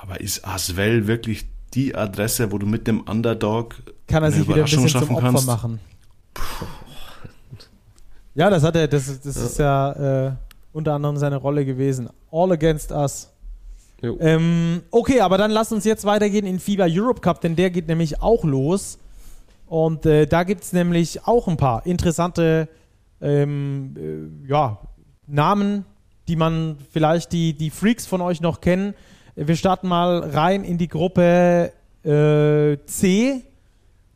aber 0.00 0.20
ist 0.20 0.46
Aswell 0.46 1.06
wirklich 1.06 1.46
die 1.74 1.94
Adresse, 1.94 2.52
wo 2.52 2.58
du 2.58 2.66
mit 2.66 2.86
dem 2.86 3.00
Underdog 3.02 3.76
Kann 4.06 4.22
er 4.22 4.26
eine 4.26 4.36
sich 4.36 4.46
wieder 4.46 4.56
ein 4.56 4.62
bisschen 4.64 4.80
zum 4.80 4.88
schaffen 4.88 5.16
Opfer 5.16 5.32
kannst? 5.32 5.46
machen. 5.46 5.80
Ja, 8.34 8.48
das 8.48 8.62
hat 8.62 8.76
er, 8.76 8.88
das, 8.88 9.20
das 9.20 9.36
ist 9.36 9.58
ja 9.58 10.26
äh, 10.26 10.32
unter 10.72 10.94
anderem 10.94 11.16
seine 11.18 11.36
Rolle 11.36 11.64
gewesen. 11.64 12.08
All 12.30 12.50
against 12.52 12.90
us. 12.90 13.30
Jo. 14.00 14.16
Ähm, 14.20 14.82
okay, 14.90 15.20
aber 15.20 15.38
dann 15.38 15.50
lass 15.50 15.70
uns 15.70 15.84
jetzt 15.84 16.04
weitergehen 16.04 16.46
in 16.46 16.58
FIBA 16.58 16.86
Europe 16.88 17.20
Cup, 17.20 17.40
denn 17.40 17.54
der 17.54 17.70
geht 17.70 17.88
nämlich 17.88 18.20
auch 18.20 18.44
los. 18.44 18.98
Und 19.66 20.06
äh, 20.06 20.26
da 20.26 20.44
gibt 20.44 20.64
es 20.64 20.72
nämlich 20.72 21.26
auch 21.26 21.46
ein 21.46 21.56
paar 21.56 21.86
interessante 21.86 22.68
ähm, 23.20 23.94
äh, 23.96 24.48
ja, 24.50 24.78
Namen, 25.26 25.84
die 26.28 26.36
man 26.36 26.76
vielleicht 26.90 27.32
die, 27.32 27.52
die 27.52 27.70
Freaks 27.70 28.06
von 28.06 28.20
euch 28.20 28.40
noch 28.40 28.60
kennen. 28.60 28.94
Wir 29.34 29.56
starten 29.56 29.88
mal 29.88 30.18
rein 30.20 30.64
in 30.64 30.78
die 30.78 30.88
Gruppe 30.88 31.72
äh, 32.04 32.76
C. 32.86 33.42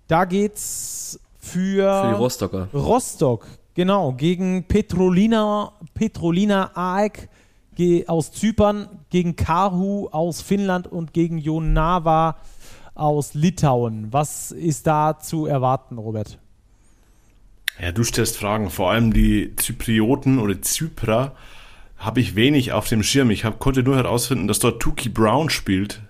Da 0.08 0.24
geht's 0.24 1.18
für, 1.38 2.02
Für 2.02 2.08
die 2.08 2.14
Rostocker. 2.14 2.68
Rostock, 2.74 3.46
genau, 3.74 4.12
gegen 4.12 4.64
Petrolina, 4.64 5.72
Petrolina 5.94 6.70
AEK 6.74 7.28
aus 8.06 8.32
Zypern, 8.32 8.88
gegen 9.10 9.36
Karhu 9.36 10.08
aus 10.10 10.40
Finnland 10.40 10.86
und 10.86 11.12
gegen 11.12 11.38
Jonava 11.38 12.36
aus 12.94 13.34
Litauen. 13.34 14.08
Was 14.10 14.50
ist 14.50 14.86
da 14.86 15.18
zu 15.18 15.46
erwarten, 15.46 15.98
Robert? 15.98 16.38
Ja, 17.80 17.92
du 17.92 18.04
stellst 18.04 18.38
Fragen. 18.38 18.70
Vor 18.70 18.90
allem 18.90 19.12
die 19.12 19.54
Zyprioten 19.56 20.38
oder 20.38 20.60
Zyprer 20.62 21.36
habe 21.98 22.20
ich 22.20 22.34
wenig 22.34 22.72
auf 22.72 22.88
dem 22.88 23.02
Schirm. 23.02 23.30
Ich 23.30 23.44
hab, 23.44 23.58
konnte 23.58 23.82
nur 23.82 23.96
herausfinden, 23.96 24.48
dass 24.48 24.58
dort 24.58 24.80
Tuki 24.80 25.08
Brown 25.08 25.50
spielt, 25.50 26.02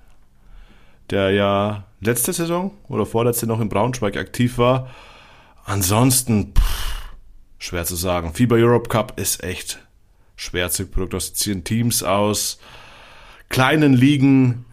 der 1.11 1.31
ja 1.31 1.85
letzte 2.01 2.33
Saison 2.33 2.73
oder 2.89 3.07
vorletzte 3.07 3.47
noch 3.47 3.61
in 3.61 3.69
Braunschweig 3.69 4.17
aktiv 4.17 4.59
war. 4.59 4.91
Ansonsten 5.65 6.53
pff, 6.55 7.13
schwer 7.59 7.85
zu 7.85 7.97
sagen. 7.97 8.35
FIBA 8.35 8.57
Europe 8.57 8.89
Cup 8.89 9.19
ist 9.19 9.43
echt 9.43 9.81
schwer 10.37 10.71
zu 10.71 10.87
prognostizieren. 10.87 11.65
Teams 11.65 12.03
aus 12.03 12.59
kleinen 13.49 13.93
Ligen, 13.93 14.67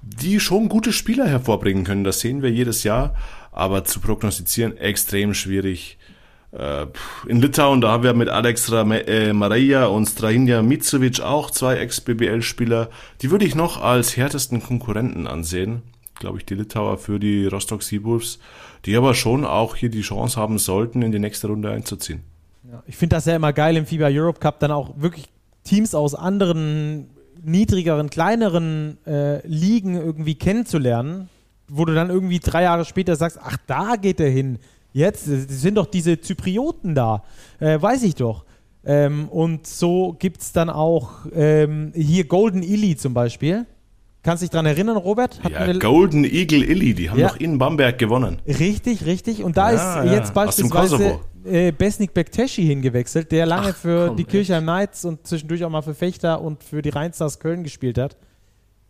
die 0.00 0.40
schon 0.40 0.68
gute 0.68 0.92
Spieler 0.92 1.26
hervorbringen 1.26 1.84
können. 1.84 2.04
Das 2.04 2.20
sehen 2.20 2.42
wir 2.42 2.50
jedes 2.50 2.84
Jahr. 2.84 3.14
Aber 3.52 3.84
zu 3.84 4.00
prognostizieren 4.00 4.76
extrem 4.76 5.34
schwierig. 5.34 5.98
Äh, 6.52 6.86
In 7.26 7.40
Litauen, 7.40 7.80
da 7.80 7.92
haben 7.92 8.02
wir 8.02 8.14
mit 8.14 8.28
Alex 8.28 8.70
äh, 8.70 9.32
Mareja 9.32 9.86
und 9.86 10.06
Strahinja 10.06 10.62
Micovic 10.62 11.20
auch 11.20 11.50
zwei 11.50 11.76
Ex-BBL-Spieler. 11.76 12.90
Die 13.22 13.30
würde 13.30 13.44
ich 13.44 13.54
noch 13.54 13.80
als 13.80 14.16
härtesten 14.16 14.62
Konkurrenten 14.62 15.26
ansehen. 15.26 15.82
Glaube 16.18 16.38
ich, 16.38 16.44
die 16.44 16.54
Litauer 16.54 16.98
für 16.98 17.18
die 17.18 17.46
Rostock 17.46 17.82
Seawolves, 17.82 18.40
die 18.84 18.96
aber 18.96 19.14
schon 19.14 19.44
auch 19.44 19.76
hier 19.76 19.90
die 19.90 20.02
Chance 20.02 20.38
haben 20.38 20.58
sollten, 20.58 21.02
in 21.02 21.12
die 21.12 21.18
nächste 21.18 21.46
Runde 21.46 21.70
einzuziehen. 21.70 22.22
Ja, 22.70 22.82
ich 22.86 22.96
finde 22.96 23.16
das 23.16 23.24
ja 23.24 23.36
immer 23.36 23.52
geil 23.52 23.76
im 23.76 23.86
FIBA 23.86 24.08
Europe 24.10 24.40
Cup, 24.40 24.58
dann 24.60 24.70
auch 24.70 24.94
wirklich 25.00 25.26
Teams 25.64 25.94
aus 25.94 26.14
anderen 26.14 27.08
niedrigeren, 27.42 28.10
kleineren 28.10 28.98
äh, 29.06 29.46
Ligen 29.46 29.94
irgendwie 29.94 30.34
kennenzulernen. 30.34 31.28
wo 31.68 31.84
du 31.84 31.94
dann 31.94 32.10
irgendwie 32.10 32.40
drei 32.40 32.64
Jahre 32.64 32.84
später 32.84 33.14
sagst, 33.16 33.38
ach, 33.42 33.56
da 33.66 33.94
geht 33.96 34.18
er 34.20 34.28
hin. 34.28 34.58
Jetzt, 34.92 35.28
das 35.28 35.46
sind 35.48 35.76
doch 35.76 35.86
diese 35.86 36.20
Zyprioten 36.20 36.94
da. 36.94 37.22
Äh, 37.58 37.80
weiß 37.80 38.02
ich 38.02 38.14
doch. 38.14 38.44
Ähm, 38.84 39.28
und 39.28 39.66
so 39.66 40.16
gibt 40.18 40.40
es 40.40 40.52
dann 40.52 40.70
auch 40.70 41.26
ähm, 41.34 41.92
hier 41.94 42.24
Golden 42.24 42.62
Illy 42.62 42.96
zum 42.96 43.14
Beispiel. 43.14 43.66
Kannst 44.22 44.42
du 44.42 44.44
dich 44.44 44.50
daran 44.50 44.66
erinnern, 44.66 44.96
Robert? 44.98 45.42
Hatten 45.42 45.54
ja, 45.54 45.78
Golden 45.78 46.24
Eagle 46.24 46.62
Illy, 46.62 46.94
die 46.94 47.08
haben 47.08 47.18
ja. 47.18 47.28
doch 47.28 47.38
in 47.38 47.58
Bamberg 47.58 47.98
gewonnen. 47.98 48.38
Richtig, 48.46 49.06
richtig. 49.06 49.42
Und 49.42 49.56
da 49.56 49.72
ja, 49.72 50.02
ist 50.02 50.12
jetzt 50.12 50.34
beispielsweise 50.34 51.20
äh, 51.44 51.72
Besnik 51.72 52.12
Bekteshi 52.12 52.66
hingewechselt, 52.66 53.32
der 53.32 53.46
lange 53.46 53.70
Ach, 53.70 53.76
für 53.76 54.08
komm, 54.08 54.16
die 54.16 54.24
Kirchheim 54.24 54.64
Knights 54.64 55.06
und 55.06 55.26
zwischendurch 55.26 55.64
auch 55.64 55.70
mal 55.70 55.80
für 55.80 55.94
Fechter 55.94 56.42
und 56.42 56.62
für 56.62 56.82
die 56.82 56.90
Rheinstars 56.90 57.38
Köln 57.38 57.64
gespielt 57.64 57.96
hat. 57.96 58.16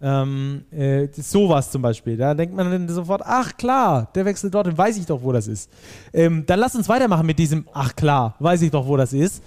Ähm, 0.03 0.65
äh, 0.71 1.09
sowas 1.13 1.71
zum 1.71 1.83
Beispiel. 1.83 2.17
Da 2.17 2.33
denkt 2.33 2.55
man 2.55 2.71
dann 2.71 2.89
sofort, 2.89 3.21
ach 3.25 3.57
klar, 3.59 4.09
der 4.15 4.25
wechselt 4.25 4.55
dort, 4.55 4.67
dann 4.67 4.79
weiß 4.79 4.97
ich 4.97 5.05
doch, 5.05 5.23
wo 5.23 5.31
das 5.31 5.47
ist. 5.47 5.71
Ähm, 6.13 6.45
dann 6.47 6.59
lass 6.59 6.75
uns 6.75 6.89
weitermachen 6.89 7.27
mit 7.27 7.39
diesem, 7.39 7.69
ach 7.73 7.95
klar, 7.95 8.35
weiß 8.39 8.63
ich 8.63 8.71
doch, 8.71 8.87
wo 8.87 8.97
das 8.97 9.13
ist. 9.13 9.43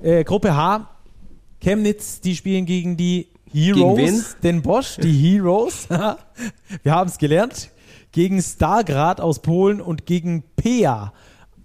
Äh, 0.00 0.22
Gruppe 0.22 0.54
H, 0.54 0.88
Chemnitz, 1.60 2.20
die 2.20 2.36
spielen 2.36 2.66
gegen 2.66 2.96
die 2.96 3.26
Heroes, 3.52 3.96
gegen 3.96 4.24
den 4.42 4.62
Bosch, 4.62 4.96
die 5.02 5.12
Heroes. 5.12 5.88
Wir 6.82 6.92
haben 6.92 7.08
es 7.08 7.18
gelernt. 7.18 7.70
Gegen 8.12 8.40
Stargrad 8.40 9.20
aus 9.20 9.40
Polen 9.40 9.80
und 9.80 10.06
gegen 10.06 10.42
Pea, 10.56 11.12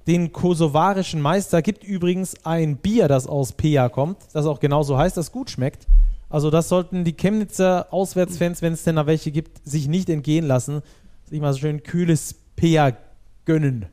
den 0.07 0.33
kosovarischen 0.33 1.21
Meister. 1.21 1.61
Gibt 1.61 1.83
übrigens 1.83 2.35
ein 2.43 2.77
Bier, 2.77 3.07
das 3.07 3.27
aus 3.27 3.53
Pea 3.53 3.87
kommt, 3.87 4.17
das 4.33 4.45
auch 4.45 4.59
genauso 4.59 4.97
heißt, 4.97 5.15
das 5.15 5.31
gut 5.31 5.49
schmeckt. 5.49 5.87
Also 6.31 6.49
das 6.49 6.69
sollten 6.69 7.03
die 7.03 7.13
Chemnitzer 7.13 7.87
Auswärtsfans, 7.91 8.61
wenn 8.61 8.73
es 8.73 8.83
denn 8.83 8.95
da 8.95 9.05
welche 9.05 9.31
gibt, 9.31 9.67
sich 9.67 9.87
nicht 9.87 10.09
entgehen 10.09 10.47
lassen. 10.47 10.81
Sich 11.25 11.41
mal 11.41 11.51
so 11.51 11.59
schön 11.59 11.83
kühles 11.83 12.35
Pea 12.55 12.97
gönnen. 13.45 13.85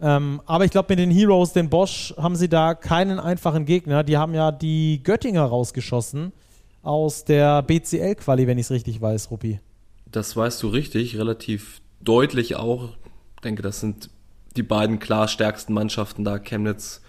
Ähm, 0.00 0.42
aber 0.46 0.64
ich 0.64 0.70
glaube, 0.70 0.86
mit 0.90 0.98
den 0.98 1.10
Heroes, 1.10 1.52
den 1.52 1.70
Bosch, 1.70 2.14
haben 2.16 2.36
sie 2.36 2.48
da 2.48 2.74
keinen 2.74 3.18
einfachen 3.18 3.64
Gegner. 3.64 4.04
Die 4.04 4.18
haben 4.18 4.34
ja 4.34 4.52
die 4.52 5.02
Göttinger 5.02 5.42
rausgeschossen 5.42 6.32
aus 6.82 7.24
der 7.24 7.62
BCL-Quali, 7.62 8.46
wenn 8.46 8.58
ich 8.58 8.66
es 8.66 8.70
richtig 8.70 9.00
weiß, 9.00 9.30
Ruppi. 9.30 9.60
Das 10.06 10.36
weißt 10.36 10.62
du 10.62 10.68
richtig, 10.68 11.16
relativ 11.16 11.80
deutlich 12.00 12.56
auch. 12.56 12.96
Ich 13.36 13.42
denke, 13.42 13.62
das 13.62 13.80
sind 13.80 14.10
die 14.56 14.62
beiden 14.62 14.98
klar 14.98 15.28
stärksten 15.28 15.72
Mannschaften 15.72 16.24
da, 16.24 16.38
Chemnitz 16.38 17.00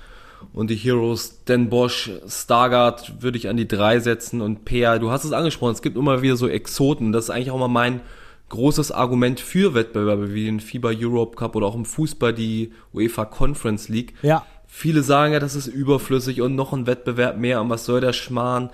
und 0.54 0.70
die 0.70 0.76
Heroes, 0.76 1.44
Den 1.46 1.70
Bosch, 1.70 2.12
Stargard 2.28 3.22
würde 3.22 3.38
ich 3.38 3.48
an 3.48 3.58
die 3.58 3.68
drei 3.68 4.00
setzen 4.00 4.42
und 4.42 4.66
Peer, 4.66 5.00
du 5.00 5.12
hast 5.12 5.24
es 5.24 5.32
angesprochen, 5.32 5.74
es 5.74 5.82
gibt 5.82 5.98
immer 5.98 6.22
wieder 6.22 6.36
so 6.36 6.48
Exoten. 6.48 7.12
Das 7.12 7.26
ist 7.26 7.30
eigentlich 7.30 7.52
auch 7.52 7.60
mal 7.60 7.68
mein 7.68 8.02
großes 8.50 8.92
Argument 8.92 9.40
für 9.40 9.74
Wettbewerbe 9.74 10.34
wie 10.34 10.46
den 10.46 10.60
FIBA 10.60 10.92
Europe 10.98 11.38
Cup 11.38 11.56
oder 11.56 11.68
auch 11.68 11.76
im 11.76 11.86
Fußball 11.86 12.34
die 12.34 12.74
UEFA 12.94 13.26
Conference 13.26 13.88
League. 13.88 14.14
Ja. 14.22 14.46
Viele 14.68 15.04
sagen 15.04 15.34
ja, 15.34 15.40
das 15.40 15.56
ist 15.56 15.68
überflüssig 15.68 16.42
und 16.42 16.56
noch 16.56 16.74
ein 16.74 16.86
Wettbewerb 16.86 17.38
mehr 17.38 17.62
und 17.62 17.70
was 17.70 17.86
soll 17.86 18.02
der 18.02 18.14
Schmarrn? 18.14 18.70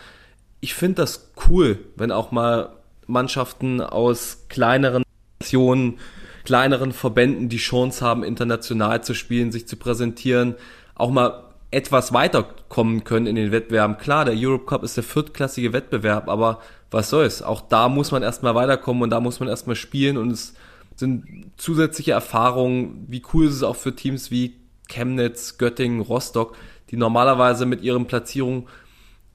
Ich 0.59 0.73
finde 0.73 0.95
das 0.95 1.31
cool, 1.47 1.79
wenn 1.95 2.11
auch 2.11 2.31
mal 2.31 2.69
Mannschaften 3.05 3.81
aus 3.81 4.45
kleineren 4.49 5.03
Nationen, 5.39 5.99
kleineren 6.43 6.91
Verbänden 6.91 7.49
die 7.49 7.57
Chance 7.57 8.03
haben, 8.03 8.23
international 8.23 9.03
zu 9.03 9.13
spielen, 9.13 9.51
sich 9.51 9.67
zu 9.67 9.75
präsentieren, 9.77 10.55
auch 10.95 11.11
mal 11.11 11.43
etwas 11.69 12.13
weiterkommen 12.13 13.03
können 13.03 13.27
in 13.27 13.35
den 13.35 13.51
Wettbewerben. 13.51 13.97
Klar, 13.97 14.25
der 14.25 14.35
Europe 14.37 14.65
Cup 14.65 14.83
ist 14.83 14.95
der 14.95 15.03
viertklassige 15.03 15.73
Wettbewerb, 15.73 16.29
aber 16.29 16.61
was 16.91 17.09
soll's? 17.09 17.41
Auch 17.41 17.61
da 17.61 17.89
muss 17.89 18.11
man 18.11 18.23
erstmal 18.23 18.55
weiterkommen 18.55 19.03
und 19.03 19.09
da 19.09 19.19
muss 19.19 19.39
man 19.39 19.49
erstmal 19.49 19.75
spielen 19.75 20.17
und 20.17 20.31
es 20.31 20.53
sind 20.95 21.51
zusätzliche 21.57 22.13
Erfahrungen. 22.13 23.05
Wie 23.07 23.21
cool 23.33 23.47
ist 23.47 23.55
es 23.55 23.63
auch 23.63 23.75
für 23.75 23.95
Teams 23.95 24.31
wie 24.31 24.55
Chemnitz, 24.87 25.57
Göttingen, 25.57 26.01
Rostock, 26.01 26.55
die 26.89 26.97
normalerweise 26.97 27.65
mit 27.65 27.81
ihren 27.81 28.07
Platzierungen 28.07 28.67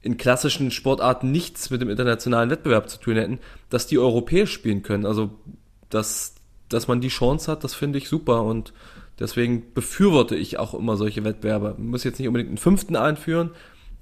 in 0.01 0.17
klassischen 0.17 0.71
Sportarten 0.71 1.31
nichts 1.31 1.69
mit 1.69 1.81
dem 1.81 1.89
internationalen 1.89 2.49
Wettbewerb 2.49 2.89
zu 2.89 2.99
tun 2.99 3.15
hätten, 3.15 3.39
dass 3.69 3.87
die 3.87 3.99
europäisch 3.99 4.51
spielen 4.51 4.81
können. 4.81 5.05
Also, 5.05 5.31
dass, 5.89 6.35
dass 6.67 6.87
man 6.87 6.99
die 6.99 7.07
Chance 7.07 7.51
hat, 7.51 7.63
das 7.63 7.73
finde 7.73 7.99
ich 7.99 8.09
super 8.09 8.43
und 8.43 8.73
Deswegen 9.19 9.73
befürworte 9.73 10.35
ich 10.35 10.57
auch 10.57 10.73
immer 10.73 10.97
solche 10.97 11.23
Wettbewerbe. 11.23 11.75
Man 11.77 11.87
muss 11.87 12.03
jetzt 12.03 12.19
nicht 12.19 12.27
unbedingt 12.27 12.49
einen 12.49 12.57
fünften 12.57 12.95
einführen, 12.95 13.51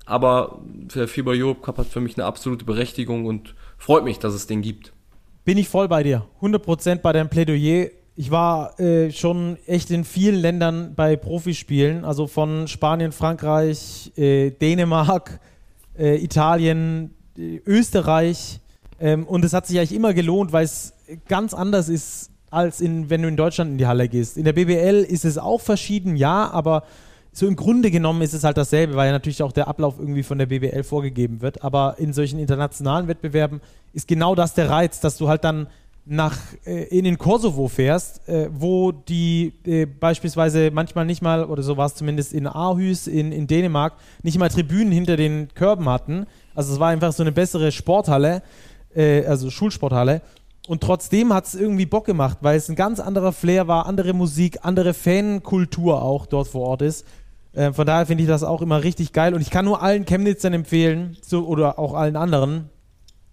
aber 0.06 0.62
der 0.64 1.08
FIBA 1.08 1.32
Europe 1.32 1.62
Cup 1.62 1.78
hat 1.78 1.88
für 1.88 2.02
mich 2.02 2.18
eine 2.18 2.26
absolute 2.26 2.66
Berechtigung 2.66 3.26
und 3.26 3.56
freut 3.78 4.04
mich, 4.04 4.20
dass 4.20 4.34
es 4.34 4.48
den 4.48 4.62
gibt. 4.62 4.94
Bin 5.44 5.58
ich 5.58 5.70
voll 5.70 5.88
bei 5.88 6.04
dir. 6.04 6.28
100% 6.42 6.98
bei 6.98 7.14
deinem 7.14 7.30
Plädoyer. 7.30 7.90
Ich 8.16 8.30
war 8.30 8.80
äh, 8.80 9.12
schon 9.12 9.58
echt 9.66 9.90
in 9.90 10.04
vielen 10.04 10.36
Ländern 10.36 10.94
bei 10.96 11.16
Profispielen, 11.16 12.06
also 12.06 12.28
von 12.28 12.68
Spanien, 12.68 13.12
Frankreich, 13.12 14.12
äh, 14.18 14.52
Dänemark, 14.52 15.40
äh, 15.98 16.22
Italien, 16.24 17.14
äh, 17.38 17.62
Österreich. 17.66 18.60
Ähm, 19.00 19.26
und 19.26 19.44
es 19.46 19.54
hat 19.54 19.66
sich 19.66 19.78
eigentlich 19.78 19.96
immer 19.96 20.14
gelohnt, 20.14 20.52
weil 20.52 20.66
es 20.66 20.94
ganz 21.28 21.54
anders 21.54 21.90
ist 21.90 22.31
als 22.52 22.82
in, 22.82 23.10
wenn 23.10 23.22
du 23.22 23.28
in 23.28 23.38
Deutschland 23.38 23.72
in 23.72 23.78
die 23.78 23.88
Halle 23.88 24.08
gehst. 24.08 24.38
In 24.38 24.44
der 24.44 24.54
BBL 24.54 25.06
ist 25.08 25.26
es 25.26 25.38
auch 25.38 25.62
verschieden, 25.62 26.16
ja, 26.16 26.50
aber 26.52 26.84
so 27.34 27.48
im 27.48 27.56
Grunde 27.56 27.92
genommen 27.92 28.22
ist 28.22 28.34
es 28.34 28.44
halt 28.44 28.58
dasselbe, 28.58 28.96
weil 28.96 29.08
ja 29.08 29.14
natürlich 29.14 29.42
auch 29.42 29.54
der 29.54 29.68
Ablauf 29.68 29.98
irgendwie 29.98 30.24
von 30.24 30.38
der 30.38 30.48
BBL 30.48 30.84
vorgegeben 30.84 31.42
wird. 31.42 31.64
Aber 31.64 31.96
in 31.98 32.12
solchen 32.12 32.40
internationalen 32.40 33.08
Wettbewerben 33.08 33.62
ist 33.94 34.08
genau 34.08 34.36
das 34.36 34.54
der 34.54 34.70
Reiz, 34.70 35.00
dass 35.00 35.18
du 35.18 35.30
halt 35.30 35.44
dann 35.46 35.68
nach 36.06 36.38
äh, 36.66 36.84
in 36.86 37.06
den 37.06 37.18
Kosovo 37.18 37.68
fährst, 37.68 38.28
äh, 38.28 38.50
wo 38.52 38.92
die 38.92 39.54
äh, 39.66 39.86
beispielsweise 39.86 40.72
manchmal 40.72 41.06
nicht 41.06 41.22
mal, 41.22 41.46
oder 41.46 41.64
so 41.64 41.78
war 41.78 41.86
es 41.86 41.96
zumindest 41.96 42.34
in 42.34 42.48
Aarhus 42.48 43.08
in, 43.08 43.32
in 43.32 43.48
Dänemark, 43.48 43.94
nicht 44.24 44.38
mal 44.38 44.50
Tribünen 44.50 44.92
hinter 44.92 45.16
den 45.16 45.50
Körben 45.54 45.88
hatten. 45.88 46.26
Also 46.56 46.74
es 46.74 46.80
war 46.80 46.90
einfach 46.90 47.14
so 47.14 47.24
eine 47.24 47.32
bessere 47.32 47.72
Sporthalle, 47.72 48.42
äh, 48.96 49.26
also 49.26 49.50
Schulsporthalle. 49.50 50.22
Und 50.68 50.82
trotzdem 50.82 51.34
hat 51.34 51.48
es 51.48 51.56
irgendwie 51.56 51.86
Bock 51.86 52.06
gemacht, 52.06 52.38
weil 52.42 52.58
es 52.58 52.70
ein 52.70 52.76
ganz 52.76 53.00
anderer 53.00 53.34
Flair 53.34 53.68
war, 53.68 53.88
andere 53.88 54.14
Musik, 54.14 54.60
andere 54.62 54.94
Fankultur 54.94 56.02
auch 56.02 56.28
dort 56.28 56.48
vor 56.48 56.68
Ort 56.68 56.82
ist. 56.84 57.06
Äh, 57.54 57.74
von 57.74 57.86
daher 57.86 58.06
finde 58.06 58.24
ich 58.24 58.30
das 58.30 58.44
auch 58.44 58.62
immer 58.62 58.84
richtig 58.84 59.12
geil. 59.14 59.34
Und 59.34 59.42
ich 59.42 59.50
kann 59.50 59.66
nur 59.66 59.82
allen 59.82 60.06
Chemnitzern 60.06 60.54
empfehlen, 60.54 61.18
so, 61.22 61.46
oder 61.48 61.80
auch 61.80 61.94
allen 61.94 62.16
anderen, 62.16 62.70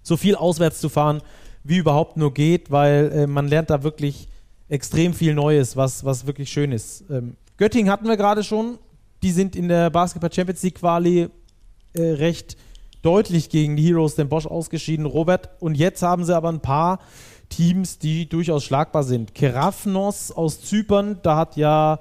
so 0.03 0.17
viel 0.17 0.35
auswärts 0.37 0.81
zu 0.81 0.89
fahren, 0.89 1.21
wie 1.65 1.77
überhaupt 1.77 2.17
nur 2.17 2.33
geht, 2.33 2.71
weil 2.71 3.13
äh, 3.13 3.27
man 3.27 3.49
lernt 3.49 3.71
da 3.71 3.83
wirklich 3.83 4.29
extrem 4.69 5.13
viel 5.13 5.35
Neues, 5.35 5.77
was, 5.77 6.05
was 6.05 6.27
wirklich 6.27 6.51
schön 6.51 6.73
ist. 6.73 7.05
Ähm, 7.11 7.37
Göttingen 7.57 7.91
hatten 7.91 8.07
wir 8.07 8.17
gerade 8.17 8.43
schon. 8.43 8.79
Die 9.23 9.33
sind 9.33 9.57
in 9.57 9.69
der 9.69 9.91
Basketball 9.91 10.33
Champions 10.33 10.63
League 10.63 10.77
Quali 10.77 11.29
äh, 11.93 12.01
recht 12.01 12.57
deutlich 13.03 13.49
gegen 13.51 13.77
die 13.77 13.87
Heroes 13.87 14.15
den 14.15 14.29
Bosch 14.29 14.47
ausgeschieden, 14.47 15.07
Robert. 15.07 15.51
Und 15.61 15.77
jetzt 15.77 16.03
haben 16.03 16.25
sie 16.25 16.35
aber 16.35 16.49
ein 16.49 16.61
paar 16.61 17.01
Teams, 17.49 17.99
die 17.99 18.29
durchaus 18.29 18.65
schlagbar 18.65 19.05
sind. 19.05 19.35
Kerafnos 19.35 20.33
aus 20.33 20.61
Zypern, 20.61 21.19
da 21.23 21.37
hat 21.37 21.57
ja, 21.57 22.01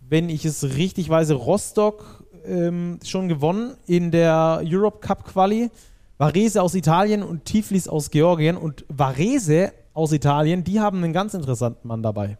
wenn 0.00 0.28
ich 0.28 0.44
es 0.44 0.76
richtig 0.76 1.08
weiß, 1.08 1.30
Rostock 1.32 2.24
ähm, 2.46 2.98
schon 3.04 3.28
gewonnen 3.28 3.76
in 3.86 4.10
der 4.10 4.62
Europe 4.64 4.98
Cup 5.00 5.24
Quali. 5.24 5.70
Varese 6.16 6.62
aus 6.62 6.74
Italien 6.74 7.22
und 7.22 7.44
Tiflis 7.44 7.86
aus 7.86 8.10
Georgien. 8.10 8.56
Und 8.56 8.84
Varese 8.88 9.72
aus 9.94 10.12
Italien, 10.12 10.64
die 10.64 10.80
haben 10.80 11.04
einen 11.04 11.12
ganz 11.12 11.34
interessanten 11.34 11.86
Mann 11.86 12.02
dabei. 12.02 12.38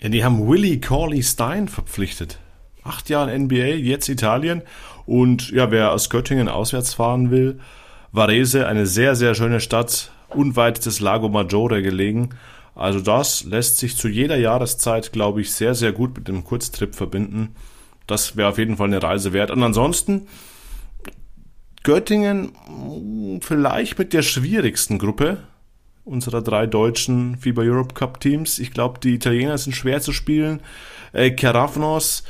Ja, 0.00 0.08
die 0.08 0.24
haben 0.24 0.48
Willie 0.48 0.80
Corley 0.80 1.22
Stein 1.22 1.68
verpflichtet. 1.68 2.40
Acht 2.82 3.08
Jahre 3.10 3.38
NBA, 3.38 3.76
jetzt 3.76 4.08
Italien. 4.08 4.62
Und 5.06 5.50
ja, 5.50 5.70
wer 5.70 5.92
aus 5.92 6.10
Göttingen 6.10 6.48
auswärts 6.48 6.94
fahren 6.94 7.30
will, 7.30 7.60
Varese, 8.12 8.66
eine 8.66 8.86
sehr, 8.86 9.14
sehr 9.14 9.34
schöne 9.34 9.60
Stadt, 9.60 10.12
unweit 10.28 10.84
des 10.86 11.00
Lago 11.00 11.28
Maggiore 11.28 11.82
gelegen. 11.82 12.30
Also 12.74 13.00
das 13.00 13.44
lässt 13.44 13.78
sich 13.78 13.96
zu 13.96 14.08
jeder 14.08 14.36
Jahreszeit, 14.36 15.12
glaube 15.12 15.40
ich, 15.40 15.52
sehr, 15.52 15.74
sehr 15.74 15.92
gut 15.92 16.16
mit 16.16 16.28
dem 16.28 16.44
Kurztrip 16.44 16.94
verbinden. 16.94 17.54
Das 18.06 18.36
wäre 18.36 18.48
auf 18.48 18.58
jeden 18.58 18.76
Fall 18.76 18.88
eine 18.88 19.02
Reise 19.02 19.32
wert. 19.32 19.50
Und 19.50 19.62
ansonsten 19.62 20.26
Göttingen 21.82 22.52
vielleicht 23.40 23.98
mit 23.98 24.12
der 24.12 24.22
schwierigsten 24.22 24.98
Gruppe 24.98 25.38
unserer 26.04 26.42
drei 26.42 26.66
deutschen 26.66 27.36
FIBA 27.36 27.62
Europe 27.62 27.94
Cup 27.94 28.20
Teams. 28.20 28.58
Ich 28.58 28.72
glaube, 28.72 28.98
die 29.00 29.14
Italiener 29.14 29.56
sind 29.58 29.74
schwer 29.74 30.00
zu 30.00 30.12
spielen. 30.12 30.60
Äh, 31.12 31.30
Carafnos 31.30 32.24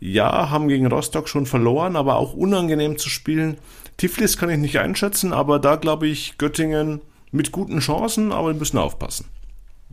ja, 0.00 0.50
haben 0.50 0.68
gegen 0.68 0.86
Rostock 0.86 1.28
schon 1.28 1.46
verloren, 1.46 1.94
aber 1.94 2.16
auch 2.16 2.34
unangenehm 2.34 2.98
zu 2.98 3.08
spielen. 3.08 3.58
Tiflis 3.98 4.38
kann 4.38 4.48
ich 4.48 4.58
nicht 4.58 4.78
einschätzen, 4.78 5.32
aber 5.32 5.58
da 5.58 5.76
glaube 5.76 6.06
ich 6.06 6.38
Göttingen 6.38 7.02
mit 7.30 7.52
guten 7.52 7.80
Chancen, 7.80 8.32
aber 8.32 8.48
wir 8.48 8.54
müssen 8.54 8.78
aufpassen. 8.78 9.26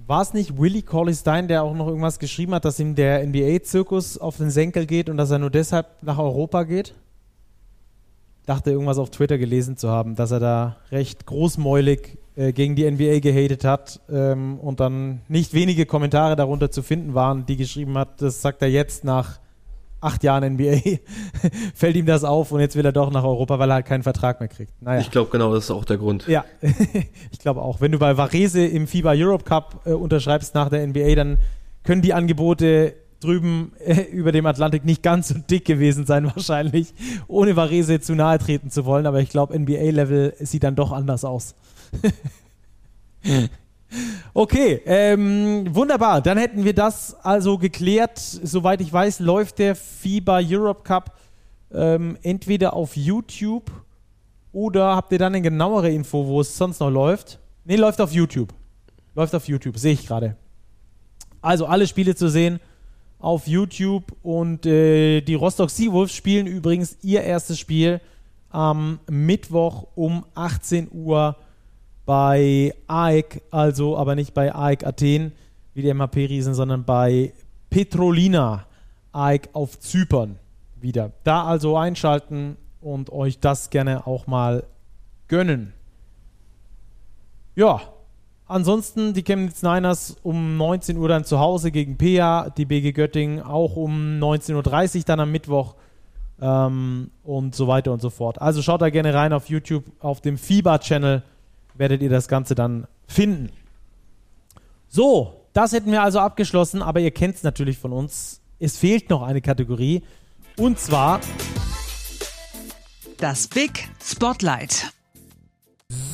War 0.07 0.21
es 0.21 0.33
nicht 0.33 0.57
Willie 0.57 0.83
Corley 0.83 1.13
Stein, 1.13 1.49
der 1.49 1.63
auch 1.63 1.73
noch 1.73 1.87
irgendwas 1.87 2.19
geschrieben 2.19 2.53
hat, 2.53 2.63
dass 2.63 2.79
ihm 2.79 2.95
der 2.95 3.27
NBA-Zirkus 3.27 4.17
auf 4.17 4.37
den 4.37 4.49
Senkel 4.49 4.85
geht 4.85 5.09
und 5.09 5.17
dass 5.17 5.29
er 5.29 5.39
nur 5.39 5.49
deshalb 5.49 5.87
nach 6.01 6.17
Europa 6.17 6.63
geht? 6.63 6.93
Dachte 8.45 8.71
irgendwas 8.71 8.97
auf 8.97 9.09
Twitter 9.09 9.37
gelesen 9.37 9.75
zu 9.75 9.89
haben, 9.89 10.15
dass 10.15 10.31
er 10.31 10.39
da 10.39 10.77
recht 10.89 11.25
großmäulig 11.25 12.17
äh, 12.37 12.53
gegen 12.53 12.77
die 12.77 12.89
NBA 12.89 13.19
gehatet 13.19 13.65
hat 13.65 13.99
ähm, 14.09 14.57
und 14.59 14.79
dann 14.79 15.19
nicht 15.27 15.53
wenige 15.53 15.85
Kommentare 15.85 16.37
darunter 16.37 16.71
zu 16.71 16.81
finden 16.81 17.13
waren, 17.13 17.45
die 17.45 17.57
geschrieben 17.57 17.97
hat, 17.97 18.21
das 18.21 18.41
sagt 18.41 18.61
er 18.61 18.69
jetzt 18.69 19.03
nach 19.03 19.39
acht 19.99 20.23
Jahren 20.23 20.53
NBA, 20.53 20.99
fällt 21.75 21.95
ihm 21.95 22.05
das 22.05 22.23
auf 22.23 22.51
und 22.51 22.59
jetzt 22.59 22.75
will 22.75 22.85
er 22.85 22.91
doch 22.91 23.11
nach 23.11 23.23
Europa, 23.23 23.59
weil 23.59 23.71
er 23.71 23.75
halt 23.75 23.85
keinen 23.85 24.03
Vertrag 24.03 24.39
mehr 24.39 24.49
kriegt. 24.49 24.71
Naja. 24.81 25.01
Ich 25.01 25.11
glaube 25.11 25.31
genau, 25.31 25.53
das 25.53 25.65
ist 25.65 25.71
auch 25.71 25.85
der 25.85 25.97
Grund. 25.97 26.27
Ja, 26.27 26.45
ich 27.31 27.39
glaube 27.39 27.61
auch. 27.61 27.81
Wenn 27.81 27.91
du 27.91 27.99
bei 27.99 28.17
Varese 28.17 28.65
im 28.65 28.87
FIBA 28.87 29.13
Europe 29.15 29.43
Cup 29.43 29.81
äh, 29.85 29.91
unterschreibst 29.91 30.53
nach 30.55 30.69
der 30.69 30.85
NBA, 30.85 31.15
dann 31.15 31.37
können 31.83 32.01
die 32.01 32.13
Angebote 32.13 32.93
drüben 33.19 33.71
äh, 33.79 34.01
über 34.03 34.31
dem 34.31 34.45
Atlantik 34.45 34.85
nicht 34.85 35.01
ganz 35.01 35.29
so 35.29 35.35
dick 35.35 35.65
gewesen 35.65 36.05
sein, 36.05 36.25
wahrscheinlich, 36.35 36.93
ohne 37.27 37.55
Varese 37.55 37.99
zu 37.99 38.15
nahe 38.15 38.37
treten 38.37 38.69
zu 38.69 38.85
wollen. 38.85 39.05
Aber 39.05 39.19
ich 39.19 39.29
glaube, 39.29 39.57
NBA-Level 39.57 40.35
sieht 40.39 40.63
dann 40.63 40.75
doch 40.75 40.91
anders 40.91 41.25
aus. 41.25 41.55
Okay, 44.33 44.81
ähm, 44.85 45.73
wunderbar. 45.73 46.21
Dann 46.21 46.37
hätten 46.37 46.63
wir 46.63 46.73
das 46.73 47.15
also 47.23 47.57
geklärt. 47.57 48.17
Soweit 48.17 48.81
ich 48.81 48.91
weiß, 48.91 49.19
läuft 49.19 49.59
der 49.59 49.75
FIBA 49.75 50.41
Europe 50.43 50.83
Cup 50.83 51.17
ähm, 51.73 52.17
entweder 52.21 52.73
auf 52.73 52.95
YouTube 52.95 53.71
oder 54.51 54.95
habt 54.95 55.11
ihr 55.11 55.19
dann 55.19 55.33
eine 55.33 55.41
genauere 55.41 55.89
Info, 55.89 56.25
wo 56.25 56.41
es 56.41 56.57
sonst 56.57 56.79
noch 56.79 56.89
läuft? 56.89 57.39
Ne, 57.65 57.75
läuft 57.75 58.01
auf 58.01 58.11
YouTube. 58.11 58.53
Läuft 59.15 59.35
auf 59.35 59.47
YouTube, 59.47 59.77
sehe 59.77 59.93
ich 59.93 60.07
gerade. 60.07 60.35
Also 61.41 61.65
alle 61.65 61.87
Spiele 61.87 62.15
zu 62.15 62.29
sehen 62.29 62.59
auf 63.19 63.47
YouTube 63.47 64.03
und 64.21 64.65
äh, 64.65 65.21
die 65.21 65.35
Rostock 65.35 65.69
Seawolves 65.69 66.13
spielen 66.13 66.47
übrigens 66.47 66.97
ihr 67.01 67.23
erstes 67.23 67.59
Spiel 67.59 67.99
am 68.49 68.99
Mittwoch 69.09 69.87
um 69.95 70.25
18 70.35 70.89
Uhr 70.91 71.35
bei 72.07 72.73
AEK, 72.87 73.41
also 73.51 73.97
aber 73.97 74.15
nicht 74.15 74.33
bei 74.33 74.55
AEK 74.55 74.87
Athen 74.87 75.33
wie 75.73 75.81
die 75.81 75.93
MHP-Riesen, 75.93 76.55
sondern 76.55 76.85
bei 76.85 77.33
Petrolina 77.69 78.65
AEK 79.11 79.49
auf 79.51 79.77
Zypern 79.77 80.39
wieder. 80.79 81.11
Da 81.25 81.43
also 81.43 81.75
einschalten 81.75 82.55
und 82.79 83.11
euch 83.11 83.39
das 83.39 83.69
gerne 83.69 84.07
auch 84.07 84.25
mal 84.25 84.63
gönnen. 85.27 85.73
Ja, 87.55 87.81
ansonsten 88.45 89.13
die 89.13 89.23
Chemnitz 89.23 89.61
Niners 89.61 90.15
um 90.23 90.55
19 90.55 90.97
Uhr 90.97 91.09
dann 91.09 91.25
zu 91.25 91.39
Hause 91.39 91.71
gegen 91.71 91.97
PEA, 91.97 92.51
die 92.55 92.65
BG 92.65 92.93
Göttingen 92.93 93.41
auch 93.41 93.75
um 93.75 94.17
19.30 94.17 94.99
Uhr 94.99 95.03
dann 95.03 95.19
am 95.19 95.31
Mittwoch 95.33 95.75
ähm, 96.39 97.11
und 97.25 97.53
so 97.53 97.67
weiter 97.67 97.91
und 97.91 98.01
so 98.01 98.09
fort. 98.09 98.41
Also 98.41 98.61
schaut 98.61 98.81
da 98.81 98.89
gerne 98.89 99.13
rein 99.13 99.33
auf 99.33 99.49
YouTube, 99.49 99.83
auf 99.99 100.21
dem 100.21 100.37
FIBA-Channel 100.37 101.23
werdet 101.77 102.01
ihr 102.01 102.09
das 102.09 102.27
Ganze 102.27 102.55
dann 102.55 102.87
finden. 103.07 103.51
So, 104.87 105.47
das 105.53 105.73
hätten 105.73 105.91
wir 105.91 106.01
also 106.01 106.19
abgeschlossen, 106.19 106.81
aber 106.81 106.99
ihr 106.99 107.11
kennt 107.11 107.35
es 107.35 107.43
natürlich 107.43 107.77
von 107.77 107.91
uns. 107.91 108.41
Es 108.59 108.77
fehlt 108.77 109.09
noch 109.09 109.21
eine 109.21 109.41
Kategorie 109.41 110.03
und 110.57 110.79
zwar 110.79 111.21
das 113.17 113.47
Big 113.47 113.89
Spotlight. 114.01 114.96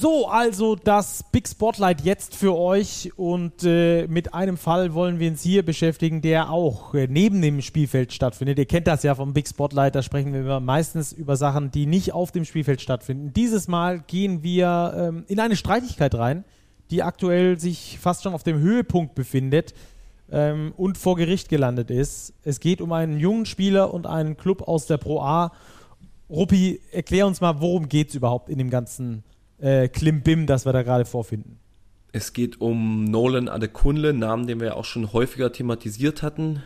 So, 0.04 0.28
also 0.28 0.76
das 0.76 1.24
Big 1.32 1.48
Spotlight 1.48 2.02
jetzt 2.02 2.36
für 2.36 2.56
euch 2.56 3.12
und 3.16 3.64
äh, 3.64 4.06
mit 4.08 4.34
einem 4.34 4.58
Fall 4.58 4.94
wollen 4.94 5.18
wir 5.18 5.32
uns 5.32 5.42
hier 5.42 5.64
beschäftigen, 5.64 6.22
der 6.22 6.52
auch 6.52 6.94
äh, 6.94 7.08
neben 7.10 7.42
dem 7.42 7.62
Spielfeld 7.62 8.14
stattfindet. 8.14 8.60
Ihr 8.60 8.66
kennt 8.66 8.86
das 8.86 9.04
ja 9.04 9.16
vom 9.16 9.34
Big 9.34 9.48
Spotlight, 9.48 9.96
da 9.96 10.04
sprechen 10.04 10.34
wir 10.34 10.60
meistens 10.60 11.14
über 11.14 11.38
Sachen, 11.38 11.72
die 11.72 11.86
nicht 11.86 12.14
auf 12.14 12.32
dem 12.32 12.46
Spielfeld 12.46 12.82
stattfinden. 12.82 13.34
Dieses 13.34 13.68
Mal 13.68 14.02
gehen 14.02 14.44
wir 14.44 14.94
ähm, 14.96 15.24
in 15.28 15.40
eine 15.40 15.56
Streitigkeit 15.56 16.14
rein, 16.16 16.44
die 16.92 17.02
aktuell 17.02 17.58
sich 17.58 17.98
fast 17.98 18.24
schon 18.24 18.34
auf 18.34 18.44
dem 18.44 18.60
Höhepunkt 18.60 19.16
befindet 19.16 19.74
ähm, 20.32 20.74
und 20.78 21.00
vor 21.00 21.16
Gericht 21.16 21.50
gelandet 21.50 21.90
ist. 21.90 22.34
Es 22.44 22.60
geht 22.60 22.82
um 22.82 22.92
einen 22.92 23.20
jungen 23.20 23.46
Spieler 23.46 23.94
und 23.94 24.06
einen 24.06 24.38
Club 24.38 24.68
aus 24.68 24.86
der 24.86 24.98
Pro 24.98 25.22
A. 25.22 25.52
Ruppi, 26.30 26.82
erklär 26.92 27.26
uns 27.26 27.42
mal, 27.42 27.62
worum 27.62 27.88
geht 27.88 28.10
es 28.10 28.16
überhaupt 28.16 28.50
in 28.50 28.58
dem 28.58 28.70
ganzen 28.70 29.24
äh, 29.64 29.88
Klimbim, 29.88 30.46
das 30.46 30.66
wir 30.66 30.74
da 30.74 30.84
gerade 30.84 31.06
vorfinden. 31.06 31.60
Es 32.12 32.34
geht 32.34 32.62
um 32.62 33.06
Nolan 33.06 33.48
Adekunle, 33.48 34.14
Namen, 34.14 34.46
den 34.46 34.60
wir 34.60 34.68
ja 34.68 34.74
auch 34.76 34.86
schon 34.86 35.14
häufiger 35.14 35.52
thematisiert 35.52 36.22
hatten 36.22 36.62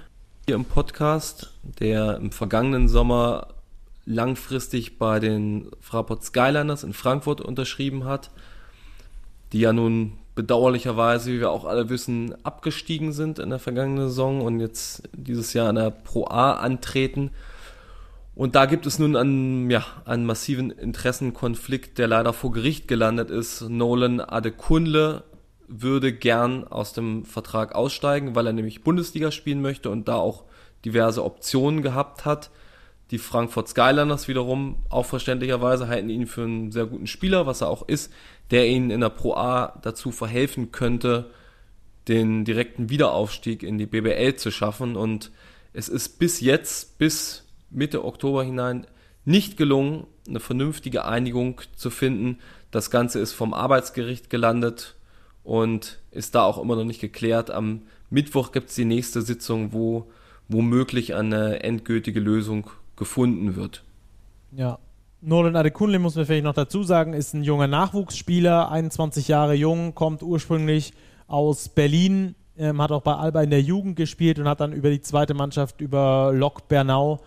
hier 0.48 0.56
im 0.56 0.66
Podcast, 0.66 1.52
der 1.80 2.16
im 2.18 2.32
vergangenen 2.32 2.88
Sommer 2.88 3.48
langfristig 4.06 4.98
bei 4.98 5.20
den 5.20 5.70
Fraport 5.82 6.24
Skyliners 6.24 6.86
in 6.86 6.94
Frankfurt 6.94 7.42
unterschrieben 7.42 8.06
hat, 8.06 8.32
die 9.52 9.60
ja 9.60 9.74
nun 9.74 10.14
bedauerlicherweise, 10.36 11.34
wie 11.34 11.40
wir 11.42 11.52
auch 11.52 11.66
alle 11.66 11.90
wissen, 11.90 12.34
abgestiegen 12.46 13.12
sind 13.12 13.40
in 13.40 13.50
der 13.50 13.60
vergangenen 13.60 14.08
Saison 14.08 14.42
und 14.42 14.62
jetzt 14.62 15.10
dieses 15.12 15.52
Jahr 15.52 15.70
in 15.70 15.76
der 15.76 15.90
Pro 15.92 16.28
A 16.28 16.54
antreten. 16.54 17.32
Und 18.38 18.54
da 18.54 18.68
gibt 18.68 18.86
es 18.86 19.00
nun 19.00 19.16
einen, 19.16 19.72
ja, 19.72 19.84
einen 20.06 20.24
massiven 20.24 20.70
Interessenkonflikt, 20.70 21.98
der 21.98 22.08
leider 22.08 22.34
vor 22.34 22.52
Gericht 22.52 22.88
gelandet 22.88 23.32
ist. 23.32 23.62
Nolan 23.68 24.20
Adekunle 24.22 25.24
würde 25.68 26.14
gern 26.14 26.64
aus 26.64 26.94
dem 26.94 27.26
Vertrag 27.26 27.74
aussteigen, 27.74 28.36
weil 28.36 28.46
er 28.46 28.54
nämlich 28.54 28.84
Bundesliga 28.84 29.32
spielen 29.32 29.60
möchte 29.64 29.90
und 29.90 30.08
da 30.08 30.18
auch 30.18 30.44
diverse 30.86 31.26
Optionen 31.26 31.82
gehabt 31.82 32.26
hat. 32.26 32.52
Die 33.10 33.18
Frankfurt 33.18 33.70
Skyliners 33.70 34.28
wiederum 34.28 34.84
auch 34.90 35.08
verständlicherweise 35.08 35.88
halten 35.88 36.10
ihn 36.10 36.28
für 36.28 36.44
einen 36.44 36.72
sehr 36.72 36.86
guten 36.86 37.08
Spieler, 37.08 37.48
was 37.48 37.62
er 37.62 37.70
auch 37.70 37.88
ist, 37.88 38.14
der 38.52 38.68
ihnen 38.68 38.92
in 38.92 39.02
der 39.02 39.10
Pro 39.10 39.34
A 39.34 39.80
dazu 39.82 40.12
verhelfen 40.12 40.72
könnte, 40.72 41.32
den 42.08 42.46
direkten 42.46 42.92
Wiederaufstieg 42.92 43.64
in 43.64 43.80
die 43.80 43.88
BBL 43.88 44.36
zu 44.36 44.52
schaffen. 44.52 44.96
Und 44.96 45.32
es 45.74 45.90
ist 45.90 46.20
bis 46.20 46.40
jetzt, 46.40 47.00
bis 47.00 47.47
Mitte 47.70 48.04
Oktober 48.06 48.44
hinein 48.44 48.88
nicht 49.26 49.58
gelungen, 49.58 50.08
eine 50.28 50.40
vernünftige 50.40 51.06
Einigung 51.06 51.62
zu 51.76 51.90
finden. 51.90 52.40
Das 52.72 52.92
Ganze 52.92 53.20
ist 53.20 53.34
vom 53.34 53.54
Arbeitsgericht 53.54 54.30
gelandet 54.30 54.96
und 55.44 56.00
ist 56.12 56.36
da 56.36 56.44
auch 56.44 56.58
immer 56.58 56.76
noch 56.76 56.86
nicht 56.86 57.02
geklärt. 57.02 57.52
Am 57.52 57.82
Mittwoch 58.10 58.52
gibt 58.52 58.70
es 58.70 58.76
die 58.76 58.86
nächste 58.86 59.22
Sitzung, 59.22 59.74
wo 59.74 60.08
womöglich 60.50 61.14
eine 61.14 61.62
endgültige 61.62 62.20
Lösung 62.20 62.70
gefunden 62.96 63.56
wird. 63.56 63.84
Ja. 64.56 64.80
Nolan 65.20 65.56
Adekunle 65.56 66.00
muss 66.00 66.16
man 66.16 66.26
vielleicht 66.26 66.44
noch 66.44 66.54
dazu 66.54 66.84
sagen, 66.84 67.14
ist 67.14 67.34
ein 67.34 67.44
junger 67.44 67.68
Nachwuchsspieler, 67.68 68.72
21 68.72 69.28
Jahre 69.28 69.56
jung, 69.56 69.96
kommt 69.96 70.22
ursprünglich 70.22 70.94
aus 71.28 71.70
Berlin, 71.70 72.36
ähm, 72.58 72.82
hat 72.82 72.92
auch 72.92 73.02
bei 73.02 73.16
Alba 73.16 73.42
in 73.42 73.50
der 73.50 73.62
Jugend 73.62 73.96
gespielt 73.96 74.38
und 74.40 74.48
hat 74.48 74.62
dann 74.62 74.74
über 74.74 74.90
die 74.90 75.02
zweite 75.02 75.34
Mannschaft, 75.34 75.82
über 75.82 76.32
Lok 76.34 76.68
Bernau, 76.68 77.20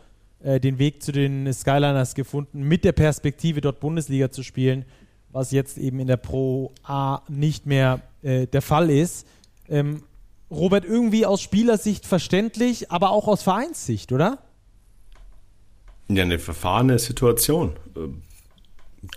äh, 0.42 0.60
den 0.60 0.78
Weg 0.78 1.02
zu 1.02 1.12
den 1.12 1.52
Skyliners 1.52 2.14
gefunden, 2.14 2.62
mit 2.62 2.84
der 2.84 2.92
Perspektive 2.92 3.60
dort 3.60 3.80
Bundesliga 3.80 4.30
zu 4.30 4.42
spielen, 4.42 4.84
was 5.30 5.50
jetzt 5.50 5.78
eben 5.78 6.00
in 6.00 6.06
der 6.06 6.16
Pro 6.16 6.72
A 6.82 7.22
nicht 7.28 7.66
mehr 7.66 8.00
äh, 8.22 8.46
der 8.46 8.62
Fall 8.62 8.90
ist. 8.90 9.26
Ähm, 9.68 10.02
Robert, 10.50 10.84
irgendwie 10.84 11.26
aus 11.26 11.40
Spielersicht 11.40 12.06
verständlich, 12.06 12.90
aber 12.90 13.10
auch 13.10 13.28
aus 13.28 13.42
Vereinssicht, 13.42 14.12
oder? 14.12 14.38
Ja, 16.08 16.24
eine 16.24 16.38
verfahrene 16.38 16.98
Situation. 16.98 17.74
Ähm, 17.96 18.22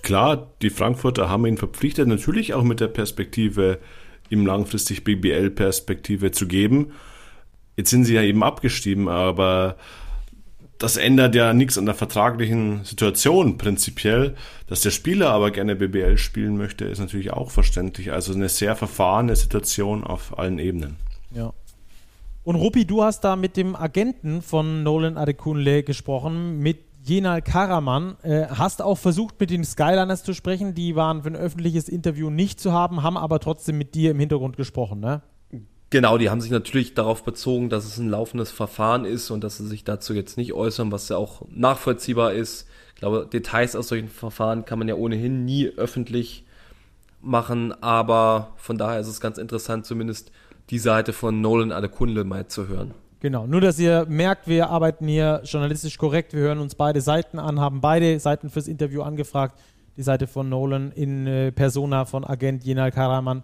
klar, 0.02 0.52
die 0.62 0.70
Frankfurter 0.70 1.30
haben 1.30 1.46
ihn 1.46 1.58
verpflichtet, 1.58 2.08
natürlich 2.08 2.54
auch 2.54 2.64
mit 2.64 2.80
der 2.80 2.88
Perspektive, 2.88 3.80
ihm 4.30 4.46
langfristig 4.46 5.04
BBL-Perspektive 5.04 6.32
zu 6.32 6.48
geben. 6.48 6.92
Jetzt 7.78 7.90
sind 7.90 8.06
sie 8.06 8.14
ja 8.14 8.22
eben 8.22 8.44
abgestiegen, 8.44 9.08
aber 9.08 9.78
das 10.84 10.98
ändert 10.98 11.34
ja 11.34 11.54
nichts 11.54 11.78
an 11.78 11.86
der 11.86 11.96
vertraglichen 11.96 12.84
Situation 12.84 13.58
prinzipiell. 13.58 14.36
Dass 14.68 14.82
der 14.82 14.92
Spieler 14.92 15.30
aber 15.30 15.50
gerne 15.50 15.78
BBL 15.78 16.18
spielen 16.18 16.58
möchte, 16.58 16.84
ist 16.84 17.00
natürlich 17.00 17.32
auch 17.32 17.52
verständlich. 17.52 18.12
Also 18.12 18.34
eine 18.34 18.50
sehr 18.50 18.76
verfahrene 18.76 19.34
Situation 19.38 20.04
auf 20.04 20.38
allen 20.38 20.60
Ebenen. 20.60 20.98
Ja. 21.32 21.54
Und 22.44 22.58
Ruppi, 22.58 22.84
du 22.84 23.02
hast 23.02 23.22
da 23.22 23.38
mit 23.38 23.56
dem 23.56 23.78
Agenten 23.78 24.42
von 24.42 24.84
Nolan 24.84 25.16
Adekunle 25.16 25.84
gesprochen, 25.84 26.60
mit 26.60 26.80
Jenal 27.02 27.42
Karaman. 27.42 28.18
Äh, 28.22 28.48
hast 28.48 28.82
auch 28.82 28.98
versucht, 28.98 29.40
mit 29.40 29.52
den 29.52 29.64
Skyliners 29.64 30.26
zu 30.26 30.34
sprechen. 30.34 30.76
Die 30.76 30.98
waren 30.98 31.24
für 31.24 31.30
ein 31.30 31.38
öffentliches 31.38 31.88
Interview 31.88 32.30
nicht 32.30 32.60
zu 32.60 32.74
haben, 32.74 33.04
haben 33.04 33.16
aber 33.16 33.40
trotzdem 33.40 33.78
mit 33.78 33.96
dir 33.96 34.12
im 34.12 34.20
Hintergrund 34.20 34.58
gesprochen, 34.58 35.00
ne? 35.00 35.22
Genau, 35.94 36.18
die 36.18 36.32
haben 36.32 36.42
sich 36.42 36.50
natürlich 36.50 36.96
darauf 36.96 37.24
bezogen, 37.24 37.70
dass 37.70 37.86
es 37.86 38.00
ein 38.00 38.10
laufendes 38.10 38.50
Verfahren 38.50 39.06
ist 39.06 39.30
und 39.30 39.44
dass 39.44 39.58
sie 39.58 39.68
sich 39.68 39.84
dazu 39.84 40.16
jetzt 40.16 40.38
nicht 40.38 40.54
äußern, 40.54 40.92
was 40.92 41.08
ja 41.08 41.18
auch 41.18 41.44
nachvollziehbar 41.52 42.34
ist. 42.34 42.68
Ich 42.96 43.00
glaube, 43.00 43.30
Details 43.32 43.76
aus 43.76 43.90
solchen 43.90 44.08
Verfahren 44.08 44.66
kann 44.66 44.80
man 44.80 44.88
ja 44.88 44.96
ohnehin 44.96 45.46
nie 45.46 45.68
öffentlich 45.68 46.46
machen, 47.22 47.76
aber 47.84 48.54
von 48.56 48.80
daher 48.80 49.02
ist 49.02 49.08
es 49.08 49.22
ganz 49.22 49.38
interessant, 49.38 49.86
zumindest 49.86 50.32
die 50.72 50.80
Seite 50.80 51.14
von 51.14 51.42
Nolan 51.42 51.72
Adekunle 51.72 52.24
mal 52.24 52.48
zu 52.48 52.68
hören. 52.68 52.96
Genau, 53.20 53.46
nur 53.46 53.62
dass 53.62 53.78
ihr 53.78 54.08
merkt, 54.10 54.48
wir 54.48 54.72
arbeiten 54.72 55.08
hier 55.08 55.42
journalistisch 55.44 56.00
korrekt, 56.00 56.34
wir 56.34 56.42
hören 56.42 56.58
uns 56.58 56.74
beide 56.74 57.02
Seiten 57.02 57.38
an, 57.38 57.60
haben 57.60 57.82
beide 57.82 58.20
Seiten 58.20 58.50
fürs 58.50 58.68
Interview 58.68 59.04
angefragt. 59.04 59.60
die 59.96 60.02
Seite 60.02 60.26
von 60.26 60.50
Nolan 60.50 60.92
in 60.92 61.28
äh, 61.28 61.52
Persona 61.52 62.06
von 62.06 62.26
Agent 62.26 62.64
Jenal 62.64 62.92
Karaman 62.92 63.44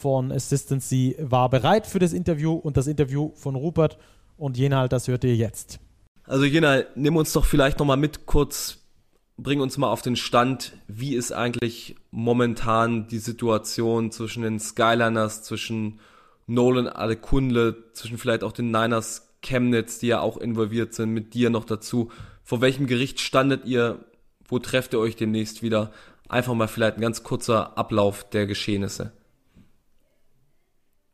von 0.00 0.32
Assistancy 0.32 1.14
war 1.18 1.50
bereit 1.50 1.86
für 1.86 1.98
das 1.98 2.14
Interview 2.14 2.54
und 2.54 2.78
das 2.78 2.86
Interview 2.86 3.32
von 3.34 3.54
Rupert 3.54 3.98
und 4.38 4.56
Jenal, 4.56 4.88
das 4.88 5.08
hört 5.08 5.24
ihr 5.24 5.36
jetzt. 5.36 5.78
Also 6.24 6.44
Jenal, 6.44 6.86
nimm 6.94 7.16
uns 7.16 7.34
doch 7.34 7.44
vielleicht 7.44 7.78
nochmal 7.78 7.98
mit 7.98 8.24
kurz, 8.24 8.78
bring 9.36 9.60
uns 9.60 9.76
mal 9.76 9.90
auf 9.90 10.00
den 10.00 10.16
Stand, 10.16 10.72
wie 10.88 11.14
ist 11.14 11.32
eigentlich 11.32 11.96
momentan 12.10 13.08
die 13.08 13.18
Situation 13.18 14.10
zwischen 14.10 14.42
den 14.42 14.58
Skyliners, 14.58 15.42
zwischen 15.42 16.00
Nolan 16.46 16.88
Adekunle, 16.88 17.92
zwischen 17.92 18.16
vielleicht 18.16 18.42
auch 18.42 18.52
den 18.52 18.70
Niners 18.70 19.28
Chemnitz, 19.42 19.98
die 19.98 20.08
ja 20.08 20.20
auch 20.20 20.38
involviert 20.38 20.94
sind, 20.94 21.10
mit 21.10 21.34
dir 21.34 21.50
noch 21.50 21.64
dazu. 21.64 22.10
Vor 22.42 22.62
welchem 22.62 22.86
Gericht 22.86 23.20
standet 23.20 23.66
ihr? 23.66 24.02
Wo 24.48 24.58
trefft 24.58 24.94
ihr 24.94 24.98
euch 24.98 25.16
demnächst 25.16 25.62
wieder? 25.62 25.92
Einfach 26.28 26.54
mal 26.54 26.68
vielleicht 26.68 26.96
ein 26.96 27.02
ganz 27.02 27.22
kurzer 27.22 27.76
Ablauf 27.76 28.28
der 28.30 28.46
Geschehnisse. 28.46 29.12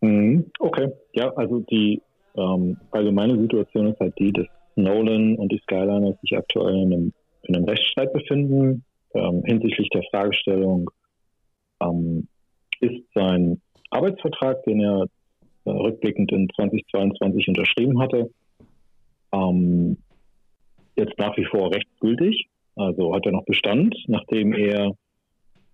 Mhm, 0.06 0.50
okay, 0.60 0.92
ja, 1.14 1.32
also 1.34 1.60
die 1.60 2.00
ähm, 2.36 2.76
allgemeine 2.90 3.40
Situation 3.40 3.88
ist 3.88 4.00
halt 4.00 4.18
die, 4.18 4.32
dass 4.32 4.46
Nolan 4.76 5.36
und 5.36 5.50
die 5.50 5.58
Skyliners 5.58 6.20
sich 6.20 6.36
aktuell 6.36 6.74
in 6.76 6.92
einem, 6.92 7.12
in 7.42 7.56
einem 7.56 7.64
Rechtsstreit 7.64 8.12
befinden 8.12 8.84
ähm, 9.14 9.42
hinsichtlich 9.44 9.88
der 9.90 10.02
Fragestellung, 10.10 10.90
ähm, 11.80 12.28
ist 12.80 13.02
sein 13.14 13.60
Arbeitsvertrag, 13.90 14.62
den 14.64 14.80
er 14.80 15.06
äh, 15.64 15.70
rückblickend 15.70 16.30
in 16.32 16.48
2022 16.54 17.48
unterschrieben 17.48 18.00
hatte, 18.00 18.30
ähm, 19.32 19.96
jetzt 20.96 21.18
nach 21.18 21.36
wie 21.36 21.44
vor 21.46 21.72
rechtsgültig. 21.72 22.48
Also 22.76 23.14
hat 23.14 23.24
er 23.24 23.32
noch 23.32 23.44
Bestand, 23.44 23.96
nachdem 24.06 24.52
er, 24.52 24.94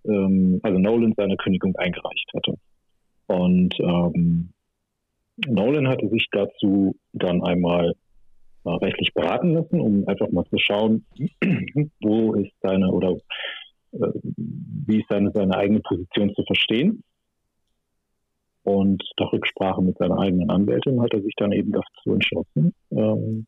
ähm, 0.05 0.59
also 0.63 0.79
Nolan 0.79 1.13
seine 1.17 1.35
Kündigung 1.35 1.75
eingereicht 1.75 2.31
hatte. 2.33 2.55
Und 3.27 3.75
ähm, 3.79 4.49
Nolan 5.47 5.87
hatte 5.87 6.09
sich 6.09 6.27
dazu 6.31 6.95
dann 7.13 7.43
einmal 7.43 7.93
äh, 8.65 8.69
rechtlich 8.69 9.13
beraten 9.13 9.53
lassen, 9.53 9.79
um 9.79 10.07
einfach 10.07 10.29
mal 10.31 10.45
zu 10.45 10.57
schauen, 10.57 11.05
wo 12.01 12.33
ist 12.33 12.53
seine 12.61 12.91
oder 12.91 13.17
äh, 13.93 14.11
wie 14.35 14.99
ist 14.99 15.09
seine, 15.09 15.31
seine 15.31 15.55
eigene 15.55 15.79
Position 15.81 16.33
zu 16.35 16.43
verstehen. 16.43 17.03
Und 18.63 19.03
nach 19.19 19.33
Rücksprache 19.33 19.81
mit 19.81 19.97
seiner 19.97 20.19
eigenen 20.19 20.49
Anwältin 20.49 21.01
hat 21.01 21.13
er 21.13 21.21
sich 21.21 21.33
dann 21.35 21.51
eben 21.51 21.73
dazu 21.73 22.13
entschlossen, 22.13 22.73
ähm, 22.91 23.45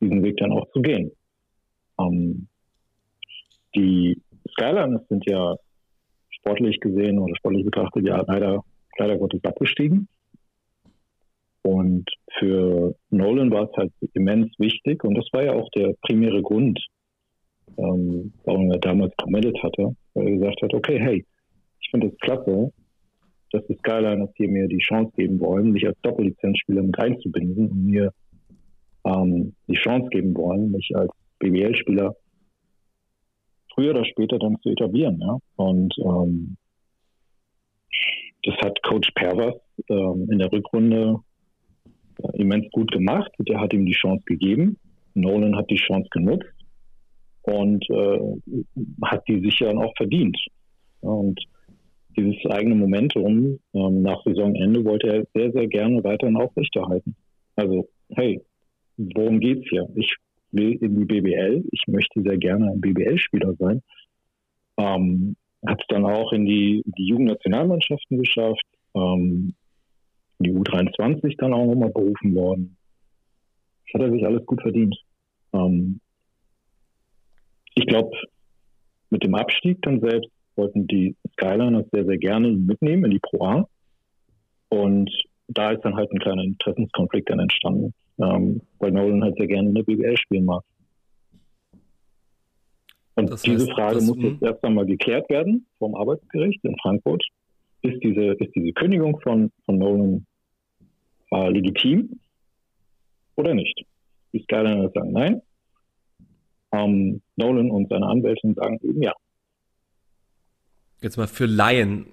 diesen 0.00 0.22
Weg 0.24 0.38
dann 0.38 0.52
auch 0.52 0.68
zu 0.72 0.82
gehen. 0.82 1.12
Ähm, 2.00 2.48
die 3.76 4.20
Skylines 4.50 5.06
sind 5.08 5.24
ja 5.28 5.54
sportlich 6.30 6.80
gesehen 6.80 7.18
oder 7.18 7.36
sportlich 7.36 7.64
betrachtet 7.64 8.06
ja 8.06 8.24
leider, 8.26 8.64
leider 8.98 9.18
Gottes 9.18 9.44
abgestiegen. 9.44 10.08
Und 11.62 12.08
für 12.38 12.94
Nolan 13.10 13.50
war 13.50 13.64
es 13.64 13.76
halt 13.76 13.92
immens 14.14 14.50
wichtig 14.58 15.04
und 15.04 15.14
das 15.14 15.26
war 15.32 15.44
ja 15.44 15.52
auch 15.52 15.68
der 15.70 15.94
primäre 16.02 16.40
Grund, 16.40 16.80
ähm, 17.76 18.32
warum 18.44 18.70
er 18.70 18.78
damals 18.78 19.14
committed 19.16 19.62
hatte, 19.62 19.94
weil 20.14 20.26
er 20.26 20.38
gesagt 20.38 20.62
hat, 20.62 20.74
okay, 20.74 20.98
hey, 20.98 21.26
ich 21.80 21.90
finde 21.90 22.08
es 22.08 22.18
klasse, 22.18 22.72
dass 23.52 23.66
die 23.66 23.76
Skyliners 23.76 24.30
hier 24.36 24.48
mir 24.48 24.68
die 24.68 24.78
Chance 24.78 25.12
geben 25.16 25.40
wollen, 25.40 25.72
mich 25.72 25.86
als 25.86 25.98
Doppellizenzspieler 26.02 26.82
mit 26.82 26.98
einzubinden 26.98 27.68
und 27.68 27.84
mir 27.84 28.12
ähm, 29.04 29.54
die 29.68 29.74
Chance 29.74 30.08
geben 30.10 30.34
wollen, 30.36 30.70
mich 30.70 30.90
als 30.94 31.10
BWL-Spieler 31.40 32.14
früher 33.74 33.90
oder 33.90 34.04
später 34.04 34.38
dann 34.38 34.58
zu 34.62 34.70
etablieren. 34.70 35.20
Ja? 35.20 35.38
Und 35.56 35.94
ähm, 35.98 36.56
das 38.42 38.54
hat 38.58 38.82
Coach 38.82 39.10
Pervers 39.14 39.56
ähm, 39.88 40.28
in 40.30 40.38
der 40.38 40.52
Rückrunde 40.52 41.20
äh, 42.22 42.40
immens 42.40 42.70
gut 42.72 42.90
gemacht. 42.92 43.30
Der 43.38 43.60
hat 43.60 43.72
ihm 43.72 43.86
die 43.86 43.92
Chance 43.92 44.22
gegeben. 44.26 44.78
Nolan 45.14 45.56
hat 45.56 45.70
die 45.70 45.76
Chance 45.76 46.08
genutzt 46.10 46.46
und 47.42 47.84
äh, 47.90 48.20
hat 49.04 49.26
die 49.28 49.40
sicher 49.40 49.66
dann 49.66 49.78
auch 49.78 49.92
verdient. 49.96 50.38
Und 51.00 51.40
dieses 52.16 52.44
eigene 52.46 52.74
Momentum 52.74 53.58
ähm, 53.72 54.02
nach 54.02 54.22
Saisonende 54.24 54.84
wollte 54.84 55.08
er 55.08 55.26
sehr, 55.34 55.52
sehr 55.52 55.66
gerne 55.68 56.02
weiterhin 56.04 56.36
aufrechterhalten. 56.36 57.16
Also, 57.56 57.88
hey, 58.10 58.40
worum 58.96 59.40
geht's 59.40 59.68
hier? 59.68 59.88
Ich 59.94 60.14
will 60.52 60.72
in 60.80 60.96
die 60.96 61.04
BBL, 61.04 61.64
ich 61.70 61.82
möchte 61.86 62.22
sehr 62.22 62.38
gerne 62.38 62.72
ein 62.72 62.80
BBL-Spieler 62.80 63.54
sein. 63.58 63.82
Ähm, 64.76 65.36
hat 65.66 65.80
es 65.80 65.86
dann 65.88 66.04
auch 66.04 66.32
in 66.32 66.46
die, 66.46 66.82
die 66.86 67.06
Jugendnationalmannschaften 67.06 68.18
geschafft, 68.18 68.64
ähm, 68.94 69.54
die 70.38 70.52
U23 70.52 71.36
dann 71.38 71.52
auch 71.52 71.66
nochmal 71.66 71.90
berufen 71.90 72.34
worden. 72.34 72.76
Das 73.84 74.00
hat 74.00 74.08
er 74.08 74.12
sich 74.12 74.24
alles 74.24 74.46
gut 74.46 74.62
verdient. 74.62 74.96
Ähm, 75.52 76.00
ich 77.74 77.86
glaube, 77.86 78.10
mit 79.10 79.22
dem 79.22 79.34
Abstieg 79.34 79.82
dann 79.82 80.00
selbst 80.00 80.30
wollten 80.56 80.86
die 80.86 81.16
Skyliners 81.32 81.86
sehr, 81.92 82.04
sehr 82.04 82.18
gerne 82.18 82.52
mitnehmen 82.52 83.04
in 83.04 83.10
die 83.12 83.20
Pro 83.20 83.44
A. 83.44 83.68
Und 84.68 85.10
da 85.48 85.70
ist 85.70 85.84
dann 85.84 85.96
halt 85.96 86.10
ein 86.12 86.20
kleiner 86.20 86.42
Interessenskonflikt 86.42 87.28
dann 87.28 87.40
entstanden, 87.40 87.92
ähm, 88.18 88.62
weil 88.78 88.92
Nolan 88.92 89.24
halt 89.24 89.36
sehr 89.36 89.48
gerne 89.48 89.68
in 89.68 89.74
der 89.74 89.82
BBL 89.82 90.16
spielen 90.16 90.44
mag. 90.44 90.62
Und 93.20 93.30
das 93.30 93.42
heißt, 93.42 93.60
diese 93.60 93.66
Frage 93.72 93.96
das, 93.96 94.06
muss 94.06 94.18
jetzt 94.18 94.42
erst 94.42 94.64
einmal 94.64 94.86
geklärt 94.86 95.28
werden 95.30 95.66
vom 95.78 95.94
Arbeitsgericht 95.94 96.62
in 96.64 96.76
Frankfurt. 96.82 97.24
Ist 97.82 98.02
diese, 98.02 98.32
ist 98.32 98.54
diese 98.54 98.72
Kündigung 98.72 99.20
von, 99.20 99.50
von 99.64 99.78
Nolan 99.78 100.26
äh, 101.30 101.50
legitim 101.50 102.20
oder 103.36 103.54
nicht? 103.54 103.84
Die 104.32 104.42
Skyliners 104.42 104.92
sagen 104.92 105.12
nein. 105.12 105.42
Ähm, 106.72 107.20
Nolan 107.36 107.70
und 107.70 107.88
seine 107.88 108.06
Anwältin 108.06 108.54
sagen 108.54 108.78
eben 108.82 109.02
ja 109.02 109.12
jetzt 111.00 111.16
mal 111.16 111.26
für 111.26 111.46
Laien, 111.46 112.06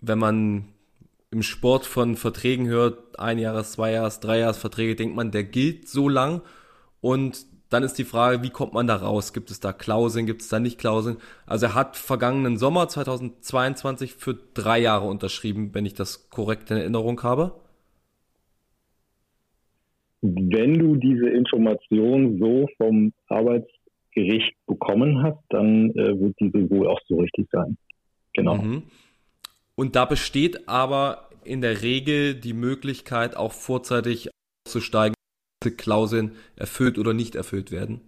wenn 0.00 0.18
man 0.18 0.64
im 1.30 1.42
Sport 1.42 1.86
von 1.86 2.16
Verträgen 2.16 2.66
hört, 2.66 3.18
ein 3.18 3.38
Jahres, 3.38 3.72
zwei 3.72 3.92
Jahres, 3.92 4.20
drei 4.20 4.38
Jahres 4.38 4.58
Verträge, 4.58 4.94
denkt 4.94 5.16
man, 5.16 5.30
der 5.30 5.44
gilt 5.44 5.88
so 5.88 6.08
lang 6.08 6.42
und 7.00 7.46
dann 7.74 7.82
ist 7.82 7.98
die 7.98 8.04
Frage, 8.04 8.42
wie 8.44 8.50
kommt 8.50 8.72
man 8.72 8.86
da 8.86 8.94
raus? 8.94 9.32
Gibt 9.32 9.50
es 9.50 9.58
da 9.58 9.72
Klauseln, 9.72 10.26
gibt 10.26 10.42
es 10.42 10.48
da 10.48 10.60
nicht 10.60 10.78
Klauseln? 10.78 11.16
Also 11.44 11.66
er 11.66 11.74
hat 11.74 11.96
vergangenen 11.96 12.56
Sommer 12.56 12.88
2022 12.88 14.14
für 14.14 14.34
drei 14.54 14.78
Jahre 14.78 15.08
unterschrieben, 15.08 15.70
wenn 15.72 15.84
ich 15.84 15.94
das 15.94 16.30
korrekt 16.30 16.70
in 16.70 16.76
Erinnerung 16.76 17.20
habe. 17.24 17.52
Wenn 20.22 20.78
du 20.78 20.94
diese 20.94 21.28
Information 21.28 22.38
so 22.38 22.68
vom 22.76 23.12
Arbeitsgericht 23.28 24.54
bekommen 24.66 25.22
hast, 25.22 25.42
dann 25.48 25.90
äh, 25.90 26.18
wird 26.18 26.36
diese 26.38 26.70
wohl 26.70 26.86
auch 26.86 27.00
so 27.08 27.16
richtig 27.16 27.48
sein. 27.50 27.76
Genau. 28.34 28.56
Mhm. 28.56 28.84
Und 29.74 29.96
da 29.96 30.04
besteht 30.04 30.68
aber 30.68 31.28
in 31.44 31.60
der 31.60 31.82
Regel 31.82 32.36
die 32.36 32.54
Möglichkeit, 32.54 33.36
auch 33.36 33.52
vorzeitig 33.52 34.30
auszusteigen, 34.64 35.13
Klauseln 35.70 36.32
erfüllt 36.56 36.98
oder 36.98 37.12
nicht 37.12 37.34
erfüllt 37.34 37.70
werden. 37.70 38.00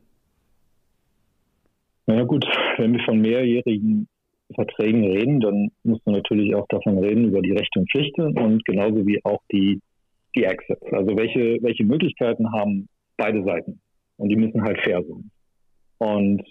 Na 2.06 2.16
ja, 2.16 2.22
gut, 2.24 2.46
wenn 2.78 2.92
wir 2.92 3.04
von 3.04 3.20
mehrjährigen 3.20 4.08
Verträgen 4.54 5.04
reden, 5.04 5.40
dann 5.40 5.70
muss 5.82 5.98
man 6.04 6.16
natürlich 6.16 6.54
auch 6.54 6.66
davon 6.68 6.98
reden 6.98 7.24
über 7.24 7.42
die 7.42 7.52
Rechte 7.52 7.80
und 7.80 7.90
Pflichten 7.90 8.38
und 8.38 8.64
genauso 8.64 9.06
wie 9.06 9.20
auch 9.24 9.42
die, 9.50 9.80
die 10.36 10.44
Exits. 10.44 10.92
Also 10.92 11.16
welche, 11.16 11.58
welche 11.62 11.84
Möglichkeiten 11.84 12.52
haben 12.52 12.88
beide 13.16 13.42
Seiten? 13.42 13.80
Und 14.18 14.28
die 14.28 14.36
müssen 14.36 14.62
halt 14.62 14.80
fair 14.82 15.02
sein. 15.02 15.30
Und 15.98 16.42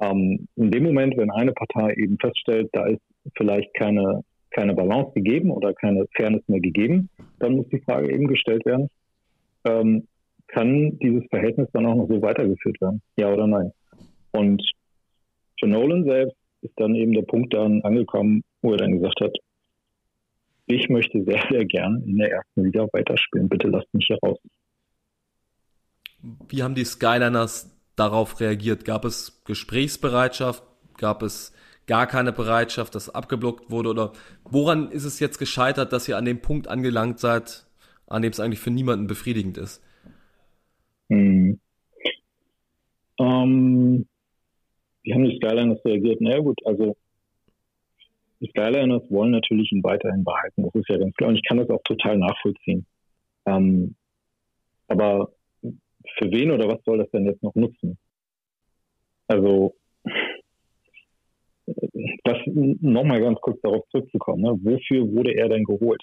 ähm, 0.00 0.46
in 0.56 0.70
dem 0.70 0.84
Moment, 0.84 1.16
wenn 1.16 1.30
eine 1.30 1.52
Partei 1.52 1.94
eben 1.94 2.18
feststellt, 2.18 2.68
da 2.72 2.86
ist 2.86 3.00
vielleicht 3.36 3.72
keine, 3.74 4.22
keine 4.50 4.74
Balance 4.74 5.12
gegeben 5.14 5.50
oder 5.50 5.74
keine 5.74 6.06
Fairness 6.14 6.46
mehr 6.46 6.60
gegeben, 6.60 7.08
dann 7.38 7.56
muss 7.56 7.68
die 7.68 7.80
Frage 7.80 8.12
eben 8.12 8.28
gestellt 8.28 8.64
werden, 8.66 8.88
ähm, 9.64 10.06
kann 10.48 10.98
dieses 10.98 11.24
Verhältnis 11.30 11.68
dann 11.72 11.86
auch 11.86 11.94
noch 11.94 12.08
so 12.08 12.20
weitergeführt 12.22 12.80
werden? 12.80 13.02
Ja 13.16 13.32
oder 13.32 13.46
nein? 13.46 13.72
Und 14.32 14.62
für 15.58 15.66
Nolan 15.66 16.04
selbst 16.04 16.36
ist 16.62 16.74
dann 16.76 16.94
eben 16.94 17.12
der 17.12 17.22
Punkt 17.22 17.54
dann 17.54 17.82
angekommen, 17.82 18.42
wo 18.62 18.72
er 18.72 18.78
dann 18.78 18.92
gesagt 18.92 19.20
hat, 19.20 19.36
ich 20.66 20.88
möchte 20.88 21.22
sehr, 21.24 21.42
sehr 21.50 21.64
gern 21.64 22.02
in 22.06 22.18
der 22.18 22.32
ersten 22.32 22.64
Liga 22.64 22.86
weiterspielen. 22.92 23.48
Bitte 23.48 23.68
lasst 23.68 23.92
mich 23.94 24.06
hier 24.06 24.18
raus. 24.22 24.38
Wie 26.48 26.62
haben 26.62 26.74
die 26.74 26.84
Skyliners 26.84 27.72
darauf 27.94 28.40
reagiert? 28.40 28.84
Gab 28.84 29.04
es 29.04 29.42
Gesprächsbereitschaft? 29.44 30.64
Gab 30.98 31.22
es 31.22 31.52
gar 31.86 32.06
keine 32.08 32.32
Bereitschaft, 32.32 32.96
dass 32.96 33.08
abgeblockt 33.08 33.70
wurde? 33.70 33.90
Oder 33.90 34.12
woran 34.44 34.90
ist 34.90 35.04
es 35.04 35.20
jetzt 35.20 35.38
gescheitert, 35.38 35.92
dass 35.92 36.08
ihr 36.08 36.16
an 36.16 36.24
dem 36.24 36.40
Punkt 36.40 36.66
angelangt 36.66 37.20
seid, 37.20 37.66
an 38.08 38.22
dem 38.22 38.32
es 38.32 38.40
eigentlich 38.40 38.60
für 38.60 38.70
niemanden 38.70 39.06
befriedigend 39.06 39.58
ist? 39.58 39.82
Hm. 41.08 41.60
Ähm, 43.18 44.06
wie 45.02 45.14
haben 45.14 45.24
die 45.24 45.36
Skyliners 45.36 45.84
reagiert? 45.84 46.20
Na 46.20 46.30
naja, 46.30 46.42
gut, 46.42 46.58
also 46.64 46.96
die 48.40 48.48
Skyliners 48.48 49.02
wollen 49.10 49.30
natürlich 49.30 49.72
ihn 49.72 49.82
weiterhin 49.82 50.24
behalten. 50.24 50.64
Das 50.64 50.74
ist 50.74 50.88
ja 50.88 50.98
ganz 50.98 51.14
klar. 51.14 51.30
Und 51.30 51.36
ich 51.36 51.44
kann 51.44 51.58
das 51.58 51.70
auch 51.70 51.82
total 51.84 52.18
nachvollziehen. 52.18 52.86
Ähm, 53.46 53.94
aber 54.88 55.30
für 55.62 56.30
wen 56.30 56.50
oder 56.50 56.68
was 56.68 56.82
soll 56.84 56.98
das 56.98 57.10
denn 57.10 57.24
jetzt 57.24 57.42
noch 57.42 57.54
nutzen? 57.54 57.98
Also, 59.28 59.74
das 62.24 62.38
nochmal 62.46 63.20
ganz 63.20 63.40
kurz 63.40 63.60
darauf 63.62 63.84
zurückzukommen. 63.90 64.42
Ne? 64.42 64.58
Wofür 64.62 65.10
wurde 65.12 65.34
er 65.34 65.48
denn 65.48 65.64
geholt? 65.64 66.02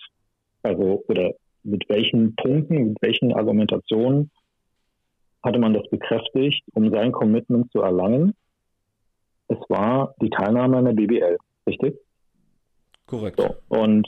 Also, 0.63 1.03
oder 1.07 1.33
mit 1.63 1.87
welchen 1.87 2.35
Punkten, 2.35 2.89
mit 2.89 3.01
welchen 3.01 3.33
Argumentationen 3.33 4.31
hatte 5.43 5.59
man 5.59 5.73
das 5.73 5.87
bekräftigt, 5.89 6.63
um 6.73 6.89
sein 6.89 7.11
Commitment 7.11 7.71
zu 7.71 7.81
erlangen? 7.81 8.33
Es 9.49 9.57
war 9.69 10.15
die 10.21 10.29
Teilnahme 10.29 10.77
an 10.77 10.85
der 10.85 10.93
BBL, 10.93 11.37
richtig? 11.67 11.95
Korrekt. 13.05 13.39
So, 13.39 13.55
und, 13.67 14.07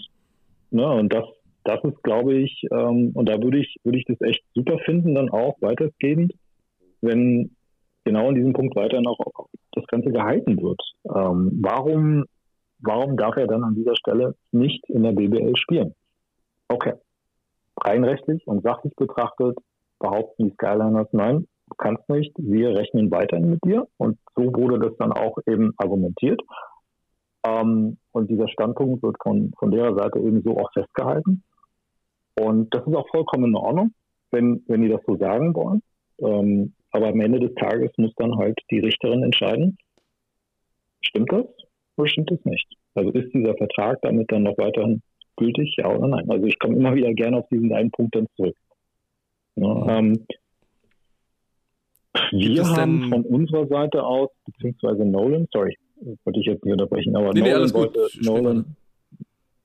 ne, 0.72 0.90
und 0.90 1.14
das, 1.14 1.26
das 1.66 1.84
ist, 1.84 2.02
glaube 2.04 2.36
ich, 2.36 2.66
ähm, 2.72 3.12
und 3.14 3.28
da 3.28 3.42
würde 3.42 3.60
ich, 3.60 3.76
würde 3.84 3.98
ich 3.98 4.06
das 4.06 4.20
echt 4.22 4.44
super 4.54 4.80
finden, 4.80 5.16
dann 5.16 5.30
auch 5.30 5.56
weitergehend, 5.62 6.34
wenn 7.02 7.56
genau 8.06 8.30
in 8.30 8.36
diesem 8.36 8.54
Punkt 8.54 8.76
weiter 8.76 9.02
noch 9.02 9.18
das 9.74 9.86
Ganze 9.88 10.12
gehalten 10.12 10.62
wird. 10.62 10.82
Ähm, 11.04 11.60
warum, 11.62 12.26
warum 12.80 13.18
darf 13.18 13.36
er 13.36 13.48
dann 13.48 13.64
an 13.64 13.76
dieser 13.76 13.96
Stelle 13.96 14.36
nicht 14.52 14.88
in 14.90 15.04
der 15.04 15.12
BBL 15.12 15.56
spielen? 15.58 15.94
Okay. 16.70 16.94
Rein 17.82 18.06
rechtlich 18.06 18.48
und 18.48 18.64
sachlich 18.64 18.96
betrachtet 18.96 19.58
behaupten 20.00 20.46
die 20.46 20.54
Skyliners, 20.54 21.08
nein, 21.12 21.48
kannst 21.78 22.08
nicht, 22.10 22.32
wir 22.38 22.78
rechnen 22.78 23.12
weiterhin 23.12 23.50
mit 23.50 23.60
dir. 23.66 23.88
Und 23.98 24.18
so 24.36 24.44
wurde 24.54 24.80
das 24.80 24.96
dann 24.98 25.12
auch 25.12 25.38
eben 25.48 25.74
argumentiert. 25.78 26.42
Ähm, 27.46 27.98
und 28.12 28.30
dieser 28.30 28.48
Standpunkt 28.48 29.04
wird 29.04 29.18
von, 29.22 29.52
von 29.58 29.72
der 29.72 29.94
Seite 29.96 30.20
eben 30.20 30.42
so 30.42 30.58
auch 30.58 30.72
festgehalten. 30.74 31.44
Und 32.40 32.74
das 32.74 32.86
ist 32.86 32.96
auch 32.96 33.08
vollkommen 33.10 33.46
in 33.46 33.56
Ordnung, 33.56 33.94
wenn, 34.32 34.64
wenn 34.68 34.82
die 34.82 34.90
das 34.90 35.02
so 35.08 35.18
sagen 35.18 35.54
wollen. 35.56 35.82
Ähm, 36.20 36.74
aber 36.92 37.08
am 37.10 37.20
Ende 37.20 37.40
des 37.40 37.54
Tages 37.56 37.92
muss 37.98 38.14
dann 38.16 38.38
halt 38.38 38.58
die 38.72 38.80
Richterin 38.80 39.24
entscheiden, 39.24 39.78
stimmt 41.02 41.32
das 41.32 41.46
oder 41.98 42.08
stimmt 42.08 42.32
das 42.32 42.44
nicht? 42.46 42.68
Also 42.94 43.12
ist 43.12 43.34
dieser 43.34 43.56
Vertrag 43.56 44.00
damit 44.02 44.32
dann 44.32 44.44
noch 44.44 44.58
weiterhin 44.58 45.02
gültig, 45.36 45.76
ja 45.78 45.94
oder 45.94 46.08
nein? 46.08 46.30
Also 46.30 46.46
ich 46.46 46.58
komme 46.60 46.78
immer 46.78 46.96
wieder 46.96 47.14
gerne 47.14 47.38
auf 47.38 47.50
diesen 47.50 47.74
einen 47.74 47.92
Punkt 47.92 48.16
dann 48.16 48.28
zurück. 48.36 48.56
Ja, 49.56 50.00
ähm, 50.00 50.26
wir 52.32 52.68
haben 52.68 53.10
von 53.10 53.24
unserer 53.24 53.68
Seite 53.68 54.04
aus, 54.04 54.30
beziehungsweise 54.46 55.06
Nolan, 55.06 55.48
sorry, 55.52 55.78
wollte 56.24 56.40
ich 56.40 56.46
jetzt 56.46 56.64
nicht 56.64 56.74
unterbrechen, 56.74 57.16
aber 57.16 57.34
nee, 57.34 57.42
Nolan 57.42 57.66
nee, 57.66 57.74
wollte, 57.74 58.08
Nolan, 58.22 58.76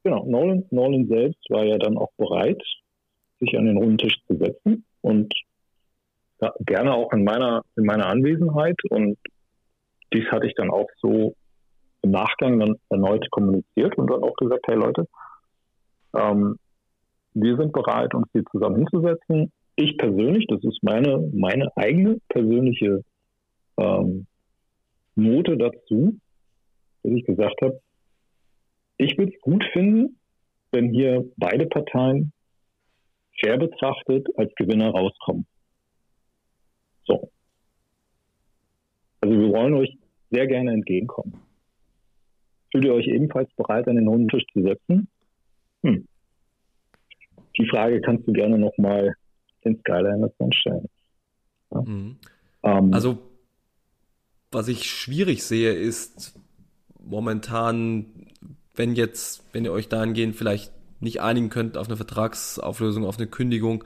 genau, 0.03 0.25
Nolan, 0.27 0.65
Nolan 0.71 1.07
selbst 1.09 1.49
war 1.51 1.65
ja 1.65 1.79
dann 1.79 1.97
auch 1.97 2.11
bereit, 2.17 2.63
sich 3.41 3.57
an 3.57 3.67
den 3.67 3.77
runden 3.77 3.99
Tisch 3.99 4.17
zu 4.27 4.37
setzen 4.37 4.85
und 5.01 5.33
ja, 6.41 6.53
gerne 6.61 6.95
auch 6.95 7.13
in 7.13 7.25
meiner, 7.25 7.63
in 7.77 7.85
meiner 7.85 8.07
Anwesenheit 8.07 8.79
und 8.91 9.19
dies 10.13 10.27
hatte 10.31 10.47
ich 10.47 10.55
dann 10.55 10.71
auch 10.71 10.89
so 11.01 11.35
im 12.03 12.11
Nachgang 12.11 12.59
dann 12.59 12.77
erneut 12.89 13.31
kommuniziert 13.31 13.97
und 13.97 14.11
dann 14.11 14.23
auch 14.23 14.35
gesagt, 14.37 14.65
hey 14.67 14.77
Leute, 14.77 15.07
ähm, 16.15 16.59
wir 17.35 17.57
sind 17.57 17.73
bereit, 17.73 18.15
uns 18.15 18.27
hier 18.33 18.45
zusammen 18.51 18.77
hinzusetzen. 18.77 19.53
Ich 19.81 19.97
persönlich, 19.97 20.45
das 20.47 20.63
ist 20.63 20.83
meine, 20.83 21.31
meine 21.33 21.75
eigene 21.75 22.19
persönliche 22.29 23.03
ähm, 23.79 24.27
Note 25.15 25.57
dazu, 25.57 26.21
dass 27.03 27.13
ich 27.15 27.25
gesagt 27.25 27.63
habe, 27.63 27.81
ich 28.99 29.17
würde 29.17 29.33
es 29.35 29.41
gut 29.41 29.65
finden, 29.73 30.19
wenn 30.71 30.93
hier 30.93 31.25
beide 31.39 31.65
Parteien 31.65 32.31
fair 33.41 33.57
betrachtet 33.57 34.29
als 34.37 34.55
Gewinner 34.57 34.91
rauskommen. 34.91 35.47
So. 37.05 37.31
Also 39.23 39.35
wir 39.35 39.49
wollen 39.49 39.73
euch 39.73 39.97
sehr 40.31 40.47
gerne 40.47 40.75
entgegenkommen. 40.75 41.41
Fühlt 42.71 42.85
ihr 42.85 42.93
euch 42.93 43.07
ebenfalls 43.07 43.51
bereit, 43.55 43.89
an 43.89 43.97
den 43.97 44.09
runden 44.09 44.29
Tisch 44.29 44.45
zu 44.53 44.63
setzen? 44.63 45.09
Hm. 45.85 46.07
Die 47.57 47.67
Frage 47.67 48.03
kannst 48.03 48.29
du 48.29 48.35
gerne 48.35 48.59
nochmal 48.59 49.15
den 49.65 49.79
Skyliners 49.81 50.33
dann 50.39 50.53
stellen. 50.53 50.89
Ja. 51.71 51.81
Mhm. 51.83 52.17
Ähm, 52.63 52.95
also 52.95 53.19
was 54.51 54.69
ich 54.69 54.91
schwierig 54.91 55.45
sehe, 55.45 55.73
ist 55.73 56.35
momentan, 56.99 58.07
wenn 58.75 58.95
jetzt, 58.95 59.45
wenn 59.53 59.65
ihr 59.65 59.73
euch 59.73 59.89
dahingehend 59.89 60.37
vielleicht 60.37 60.73
nicht 61.01 61.21
einigen 61.21 61.51
könnt 61.51 61.77
auf 61.77 61.87
eine 61.87 61.97
Vertragsauflösung, 61.97 63.05
auf 63.05 63.19
eine 63.19 63.27
Kündigung, 63.27 63.85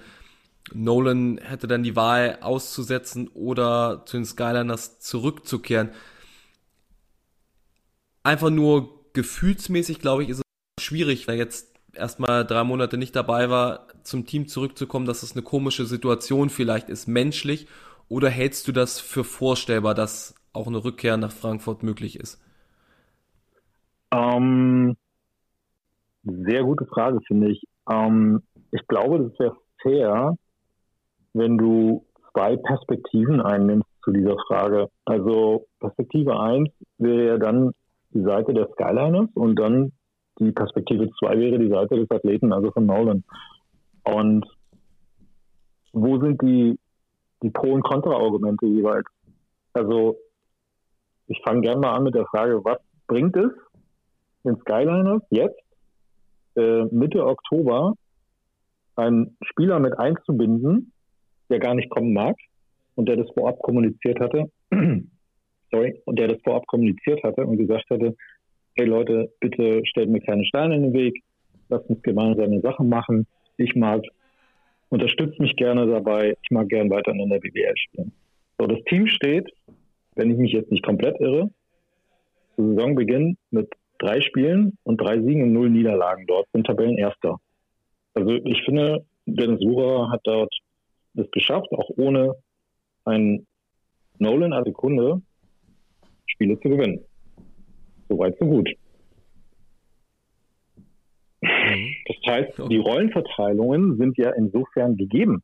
Nolan 0.72 1.38
hätte 1.38 1.66
dann 1.66 1.82
die 1.82 1.94
Wahl 1.94 2.38
auszusetzen 2.40 3.28
oder 3.28 4.04
zu 4.06 4.16
den 4.16 4.24
Skyliners 4.24 4.98
zurückzukehren. 5.00 5.90
Einfach 8.22 8.48
nur 8.48 9.04
gefühlsmäßig, 9.12 10.00
glaube 10.00 10.22
ich, 10.22 10.30
ist 10.30 10.38
es 10.38 10.84
schwierig, 10.84 11.28
weil 11.28 11.36
jetzt 11.36 11.73
erstmal 11.96 12.44
drei 12.44 12.64
Monate 12.64 12.96
nicht 12.98 13.16
dabei 13.16 13.50
war, 13.50 13.86
zum 14.02 14.26
Team 14.26 14.46
zurückzukommen, 14.48 15.06
dass 15.06 15.22
es 15.22 15.32
eine 15.32 15.42
komische 15.42 15.86
Situation 15.86 16.50
vielleicht 16.50 16.88
ist, 16.88 17.06
menschlich. 17.06 17.66
Oder 18.08 18.28
hältst 18.28 18.68
du 18.68 18.72
das 18.72 19.00
für 19.00 19.24
vorstellbar, 19.24 19.94
dass 19.94 20.34
auch 20.52 20.66
eine 20.66 20.84
Rückkehr 20.84 21.16
nach 21.16 21.32
Frankfurt 21.32 21.82
möglich 21.82 22.18
ist? 22.18 22.40
Ähm, 24.12 24.96
sehr 26.22 26.62
gute 26.62 26.86
Frage, 26.86 27.20
finde 27.26 27.50
ich. 27.50 27.62
Ähm, 27.90 28.42
ich 28.70 28.86
glaube, 28.86 29.18
das 29.18 29.38
wäre 29.38 29.56
fair, 29.82 30.36
wenn 31.32 31.58
du 31.58 32.04
zwei 32.32 32.56
Perspektiven 32.56 33.40
einnimmst 33.40 33.88
zu 34.02 34.12
dieser 34.12 34.36
Frage. 34.46 34.88
Also 35.04 35.66
Perspektive 35.80 36.38
1 36.38 36.68
wäre 36.98 37.26
ja 37.26 37.38
dann 37.38 37.72
die 38.10 38.22
Seite 38.22 38.54
der 38.54 38.68
Skyliners 38.72 39.30
und 39.34 39.56
dann 39.56 39.92
die 40.38 40.52
Perspektive 40.52 41.10
2 41.18 41.38
wäre 41.38 41.58
die 41.58 41.68
Seite 41.68 41.96
des 41.96 42.10
Athleten, 42.10 42.52
also 42.52 42.70
von 42.70 42.86
Nolan. 42.86 43.24
Und 44.04 44.46
wo 45.92 46.18
sind 46.20 46.42
die, 46.42 46.78
die 47.42 47.50
Pro- 47.50 47.72
und 47.72 47.82
Kontra-Argumente 47.82 48.66
jeweils? 48.66 49.06
Also 49.72 50.16
ich 51.26 51.40
fange 51.44 51.62
gerne 51.62 51.80
mal 51.80 51.94
an 51.94 52.04
mit 52.04 52.14
der 52.14 52.26
Frage, 52.26 52.64
was 52.64 52.78
bringt 53.06 53.36
es 53.36 53.50
den 54.44 54.56
Skyliners 54.58 55.22
jetzt 55.30 55.58
äh, 56.56 56.84
Mitte 56.84 57.24
Oktober 57.24 57.94
einen 58.96 59.36
Spieler 59.42 59.80
mit 59.80 59.98
einzubinden, 59.98 60.92
der 61.50 61.58
gar 61.58 61.74
nicht 61.74 61.90
kommen 61.90 62.12
mag 62.12 62.36
und 62.94 63.08
der 63.08 63.16
das 63.16 63.30
vorab 63.32 63.58
kommuniziert 63.60 64.20
hatte, 64.20 64.50
sorry, 65.70 66.00
und 66.04 66.18
der 66.18 66.28
das 66.28 66.42
vorab 66.42 66.66
kommuniziert 66.66 67.22
hatte 67.24 67.44
und 67.44 67.56
gesagt 67.56 67.88
hatte, 67.90 68.14
hey 68.74 68.86
Leute, 68.86 69.32
bitte 69.40 69.82
stellt 69.86 70.10
mir 70.10 70.20
keine 70.20 70.44
Steine 70.44 70.76
in 70.76 70.82
den 70.82 70.92
Weg, 70.92 71.22
lasst 71.68 71.88
uns 71.88 72.02
gemeinsame 72.02 72.60
Sachen 72.60 72.88
machen. 72.88 73.26
Ich 73.56 73.74
mag, 73.74 74.02
unterstützt 74.88 75.38
mich 75.40 75.56
gerne 75.56 75.86
dabei, 75.86 76.36
ich 76.42 76.50
mag 76.50 76.68
gern 76.68 76.90
weiter 76.90 77.12
in 77.12 77.28
der 77.28 77.38
BBL 77.38 77.74
spielen. 77.76 78.12
So, 78.58 78.66
das 78.66 78.82
Team 78.84 79.06
steht 79.06 79.50
wenn 80.14 80.30
ich 80.30 80.38
mich 80.38 80.52
jetzt 80.52 80.70
nicht 80.70 80.84
komplett 80.84 81.20
irre, 81.20 81.50
zu 82.56 82.74
Saisonbeginn 82.74 83.36
mit 83.50 83.72
drei 83.98 84.20
Spielen 84.20 84.78
und 84.84 85.00
drei 85.00 85.20
Siegen 85.20 85.42
und 85.42 85.52
null 85.52 85.70
Niederlagen 85.70 86.26
dort 86.26 86.46
sind 86.52 86.66
Tabellenerster. 86.66 87.38
Also 88.14 88.30
ich 88.30 88.62
finde, 88.64 89.04
Dennis 89.26 89.60
Sucher 89.60 90.10
hat 90.10 90.20
dort 90.24 90.54
es 91.14 91.30
geschafft, 91.30 91.70
auch 91.72 91.90
ohne 91.96 92.34
einen 93.04 93.46
Nolan 94.18 94.52
als 94.52 94.66
Sekunde 94.66 95.20
Spiele 96.26 96.58
zu 96.60 96.68
gewinnen. 96.68 97.00
Soweit, 98.08 98.36
so 98.38 98.46
gut. 98.46 98.68
Mhm. 101.40 101.94
Das 102.06 102.16
heißt, 102.34 102.58
die 102.70 102.78
Rollenverteilungen 102.78 103.96
sind 103.96 104.16
ja 104.18 104.30
insofern 104.30 104.96
gegeben. 104.96 105.42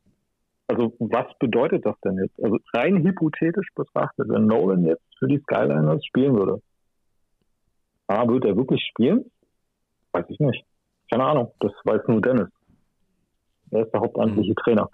Also 0.67 0.95
was 1.01 1.27
bedeutet 1.39 1.85
das 1.85 1.99
denn 2.05 2.17
jetzt? 2.19 2.43
Also 2.43 2.59
rein 2.73 3.03
hypothetisch 3.03 3.69
betrachtet, 3.75 4.29
wenn 4.29 4.47
Nolan 4.47 4.85
jetzt 4.85 5.03
für 5.19 5.27
die 5.27 5.41
Skyliners 5.41 6.05
spielen 6.07 6.37
würde, 6.37 6.63
A, 8.07 8.27
wird 8.29 8.45
er 8.45 8.57
wirklich 8.57 8.83
spielen? 8.91 9.31
Weiß 10.13 10.25
ich 10.29 10.41
nicht. 10.41 10.65
Keine 11.11 11.25
Ahnung, 11.25 11.53
das 11.61 11.73
weiß 11.85 12.03
nur 12.09 12.21
Dennis. 12.21 12.49
Er 13.71 13.85
ist 13.85 13.93
der 13.93 14.01
hauptamtliche 14.01 14.51
mhm. 14.51 14.57
Trainer. 14.57 14.89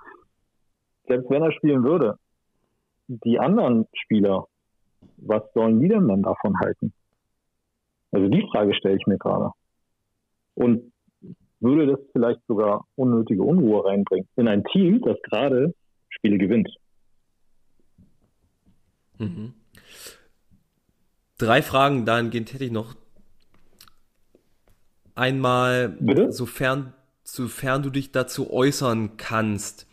Selbst 1.09 1.31
wenn 1.31 1.43
er 1.43 1.53
spielen 1.53 1.85
würde, 1.85 2.19
die 3.09 3.39
anderen 3.39 3.87
Spieler, 3.95 4.47
was 5.19 5.43
sollen 5.55 5.81
die 5.81 5.89
denn 5.89 6.09
dann 6.09 6.23
davon 6.23 6.59
halten? 6.59 6.93
Also 8.13 8.29
die 8.29 8.47
Frage 8.51 8.75
stelle 8.75 8.97
ich 8.97 9.07
mir 9.07 9.19
gerade. 9.19 9.51
Und 10.55 10.93
würde 11.61 11.87
das 11.87 12.01
vielleicht 12.13 12.41
sogar 12.47 12.87
unnötige 12.97 13.43
Unruhe 13.43 13.85
reinbringen 13.85 14.29
in 14.37 14.49
ein 14.49 14.65
Team, 14.65 15.01
das 15.03 15.17
gerade 15.23 15.75
Spiele 16.09 16.39
gewinnt. 16.39 16.69
Mhm. 19.19 19.55
drei 21.39 21.63
Fragen 21.63 22.05
dahingehend 22.05 22.53
hätte 22.53 22.65
ich 22.65 22.71
noch. 22.71 22.95
Einmal, 25.15 25.89
Bitte? 25.89 26.31
sofern, 26.31 26.93
sofern 27.25 27.83
du 27.83 27.89
dich 27.89 28.13
dazu 28.13 28.53
äußern 28.53 29.17
kannst, 29.17 29.87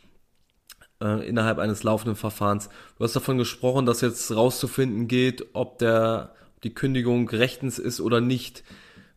äh, 1.02 1.28
innerhalb 1.28 1.60
eines 1.60 1.84
laufenden 1.84 2.18
Verfahrens. 2.18 2.70
Du 2.98 3.04
hast 3.04 3.16
davon 3.16 3.38
gesprochen, 3.38 3.86
dass 3.86 4.02
jetzt 4.02 4.36
rauszufinden 4.36 5.08
geht, 5.08 5.46
ob 5.54 5.78
der, 5.80 6.34
die 6.64 6.74
Kündigung 6.74 7.30
rechtens 7.30 7.80
ist 7.80 8.02
oder 8.02 8.22
nicht. 8.22 8.64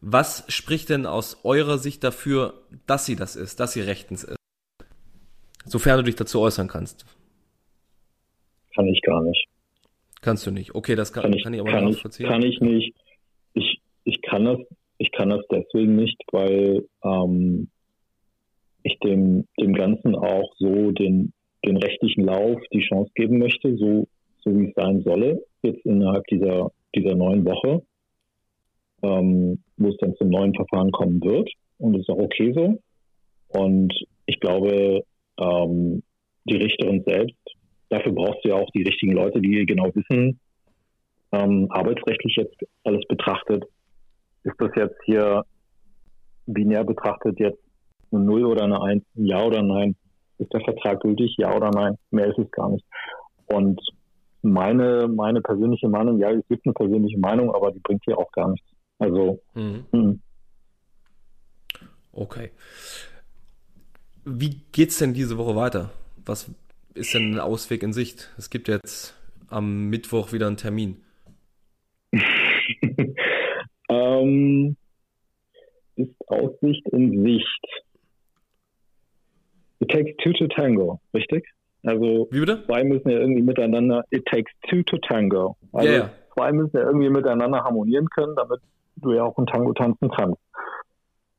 Was 0.00 0.44
spricht 0.48 0.90
denn 0.90 1.06
aus 1.06 1.40
eurer 1.44 1.78
Sicht 1.78 2.04
dafür, 2.04 2.54
dass 2.86 3.06
sie 3.06 3.16
das 3.16 3.36
ist, 3.36 3.60
dass 3.60 3.72
sie 3.72 3.80
rechtens 3.80 4.24
ist? 4.24 4.36
Sofern 5.64 5.98
du 5.98 6.04
dich 6.04 6.16
dazu 6.16 6.40
äußern 6.40 6.68
kannst. 6.68 7.04
Kann 8.74 8.86
ich 8.86 9.00
gar 9.02 9.22
nicht. 9.22 9.46
Kannst 10.20 10.46
du 10.46 10.50
nicht. 10.50 10.74
Okay, 10.74 10.94
das 10.96 11.12
kann, 11.12 11.22
Kann 11.22 11.32
ich, 11.32 11.42
kann 11.44 11.54
ich 11.54 11.60
aber 11.60 11.70
kann 11.70 11.88
ich, 11.88 11.96
nachvollziehen. 11.96 12.26
kann 12.28 12.42
ich 12.42 12.60
nicht. 12.60 12.94
Ich, 13.54 13.80
ich 14.04 14.22
kann 14.22 14.44
das, 14.44 14.58
ich 14.98 15.10
kann 15.12 15.30
das 15.30 15.44
deswegen 15.50 15.96
nicht, 15.96 16.20
weil 16.30 16.86
ähm, 17.04 17.68
ich 18.82 18.98
dem, 19.00 19.46
dem 19.60 19.74
Ganzen 19.74 20.14
auch 20.14 20.52
so 20.58 20.92
den, 20.92 21.32
den 21.64 21.76
rechtlichen 21.76 22.24
Lauf 22.24 22.60
die 22.72 22.82
Chance 22.82 23.10
geben 23.14 23.38
möchte, 23.38 23.76
so, 23.76 24.06
so 24.40 24.56
wie 24.58 24.68
es 24.68 24.74
sein 24.74 25.02
solle, 25.02 25.42
jetzt 25.62 25.84
innerhalb 25.84 26.24
dieser, 26.28 26.70
dieser 26.96 27.14
neuen 27.14 27.44
Woche, 27.44 27.82
ähm, 29.02 29.62
wo 29.76 29.88
es 29.88 29.96
dann 29.98 30.14
zum 30.16 30.28
neuen 30.28 30.54
Verfahren 30.54 30.90
kommen 30.90 31.22
wird. 31.22 31.50
Und 31.78 31.92
das 31.92 32.02
ist 32.02 32.10
auch 32.10 32.18
okay 32.18 32.52
so. 32.52 32.78
Und 33.48 33.92
ich 34.26 34.40
glaube, 34.40 35.04
ähm, 35.38 36.02
die 36.44 36.56
Richterin 36.56 37.04
selbst, 37.06 37.36
dafür 37.90 38.12
brauchst 38.12 38.44
du 38.44 38.48
ja 38.50 38.56
auch 38.56 38.70
die 38.70 38.82
richtigen 38.82 39.12
Leute, 39.12 39.40
die 39.40 39.66
genau 39.66 39.90
wissen, 39.94 40.40
ähm, 41.32 41.66
arbeitsrechtlich 41.70 42.36
jetzt 42.36 42.56
alles 42.84 43.04
betrachtet, 43.08 43.64
ist 44.44 44.54
das 44.58 44.70
jetzt 44.76 44.98
hier 45.04 45.44
binär 46.46 46.84
betrachtet 46.84 47.38
jetzt 47.40 47.58
eine 48.12 48.22
Null 48.22 48.44
oder 48.44 48.64
eine 48.64 48.80
Eins, 48.80 49.04
ein 49.16 49.26
Ja 49.26 49.44
oder 49.44 49.62
Nein? 49.62 49.96
Ist 50.38 50.52
der 50.52 50.60
Vertrag 50.60 51.00
gültig? 51.00 51.34
Ja 51.38 51.54
oder 51.56 51.70
nein? 51.70 51.96
Mehr 52.10 52.26
ist 52.26 52.38
es 52.38 52.50
gar 52.50 52.70
nicht. 52.70 52.84
Und 53.46 53.80
meine, 54.42 55.08
meine 55.08 55.40
persönliche 55.40 55.88
Meinung, 55.88 56.18
ja, 56.18 56.30
es 56.30 56.46
gibt 56.48 56.66
eine 56.66 56.74
persönliche 56.74 57.18
Meinung, 57.18 57.54
aber 57.54 57.72
die 57.72 57.80
bringt 57.80 58.04
hier 58.04 58.18
auch 58.18 58.30
gar 58.32 58.50
nichts. 58.50 58.68
Also, 58.98 59.40
Mhm. 59.54 59.86
hm. 59.92 60.20
Okay. 62.12 62.50
Wie 64.24 64.62
geht's 64.72 64.98
denn 64.98 65.12
diese 65.14 65.36
Woche 65.38 65.54
weiter? 65.54 65.90
Was 66.24 66.50
ist 66.94 67.14
denn 67.14 67.34
ein 67.34 67.40
Ausweg 67.40 67.82
in 67.82 67.92
Sicht? 67.92 68.32
Es 68.38 68.48
gibt 68.50 68.68
jetzt 68.68 69.14
am 69.48 69.88
Mittwoch 69.90 70.32
wieder 70.32 70.46
einen 70.46 70.56
Termin. 70.56 71.02
ähm, 73.90 74.76
ist 75.96 76.14
Aussicht 76.28 76.86
in 76.88 77.22
Sicht. 77.22 77.66
It 79.80 79.90
takes 79.90 80.10
two 80.22 80.32
to 80.32 80.46
tango, 80.48 81.00
richtig? 81.12 81.44
Also 81.86 82.26
Wie 82.30 82.40
bitte? 82.40 82.64
zwei 82.66 82.82
müssen 82.82 83.08
ja 83.08 83.18
irgendwie 83.18 83.42
miteinander, 83.42 84.04
it 84.10 84.26
takes 84.26 84.52
two 84.68 84.82
to 84.82 84.98
tango. 84.98 85.56
Also 85.72 85.88
ja. 85.88 86.10
zwei 86.34 86.52
müssen 86.52 86.76
ja 86.76 86.82
irgendwie 86.82 87.10
miteinander 87.10 87.62
harmonieren 87.62 88.08
können, 88.10 88.34
damit 88.34 88.60
du 88.96 89.12
ja 89.12 89.22
auch 89.22 89.38
ein 89.38 89.46
Tango 89.46 89.72
tanzen 89.72 90.10
kannst. 90.10 90.40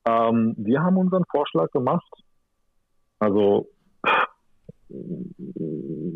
Ähm, 0.06 0.56
wir 0.58 0.82
haben 0.82 0.96
unseren 0.96 1.26
Vorschlag 1.30 1.70
gemacht. 1.72 2.10
Also 3.20 3.68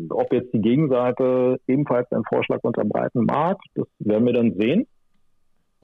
ob 0.08 0.32
jetzt 0.32 0.54
die 0.54 0.62
Gegenseite 0.62 1.60
ebenfalls 1.66 2.10
einen 2.10 2.24
Vorschlag 2.24 2.60
unterbreiten 2.62 3.26
mag, 3.26 3.58
das 3.74 3.86
werden 3.98 4.24
wir 4.24 4.32
dann 4.32 4.54
sehen. 4.58 4.86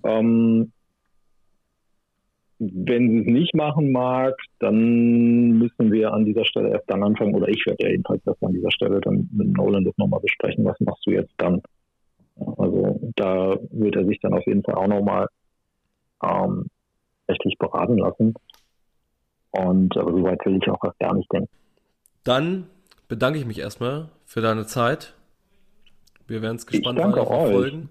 Ähm, 0.05 0.73
wenn 2.59 3.10
sie 3.10 3.18
es 3.20 3.26
nicht 3.26 3.55
machen 3.55 3.93
mag, 3.93 4.35
dann 4.59 5.59
müssen 5.59 5.93
wir 5.93 6.12
an 6.12 6.24
dieser 6.24 6.44
Stelle 6.44 6.70
erst 6.70 6.90
dann 6.90 7.02
anfangen, 7.02 7.35
oder 7.35 7.48
ich 7.48 7.64
werde 7.66 7.85
ja 7.85 7.90
jedenfalls 7.90 8.26
erst 8.26 8.43
an 8.43 8.52
dieser 8.52 8.70
Stelle 8.70 9.01
dann 9.01 9.28
mit 9.32 9.56
Nolan 9.56 9.85
das 9.85 9.97
nochmal 9.97 10.20
besprechen, 10.20 10.64
was 10.64 10.78
machst 10.80 11.06
du 11.06 11.12
jetzt 11.12 11.32
dann? 11.36 11.62
Also 12.56 13.01
da 13.16 13.56
wird 13.70 13.97
er 13.97 14.06
sich 14.06 14.18
dann 14.20 14.35
auf 14.35 14.47
jeden 14.47 14.62
Fall 14.62 14.74
auch 14.74 14.89
nochmal 14.89 15.28
ähm, 16.22 16.66
rechtlich 17.28 17.56
beraten 17.59 17.98
lassen. 17.98 18.35
Und 19.51 19.97
aber 19.97 20.12
so 20.12 20.22
weit 20.24 20.44
will 20.44 20.59
ich 20.60 20.70
auch 20.70 20.82
erst 20.85 20.98
gar 20.98 21.14
nicht 21.14 21.32
denken. 21.32 21.48
Dann 22.24 22.66
bedanke 23.09 23.39
ich 23.39 23.47
mich 23.47 23.59
erstmal 23.59 24.10
für 24.24 24.40
deine 24.40 24.66
Zeit. 24.66 25.14
Wir 26.26 26.43
werden 26.43 26.56
es 26.56 26.66
gespannt 26.66 26.98
weiter 26.98 27.26
verfolgen. 27.26 27.89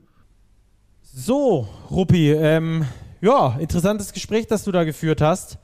So, 1.02 1.68
Ruppi, 1.90 2.32
ähm, 2.32 2.86
ja, 3.22 3.58
interessantes 3.60 4.14
Gespräch, 4.14 4.48
das 4.48 4.64
du 4.64 4.72
da 4.72 4.84
geführt 4.84 5.22
hast. 5.22 5.58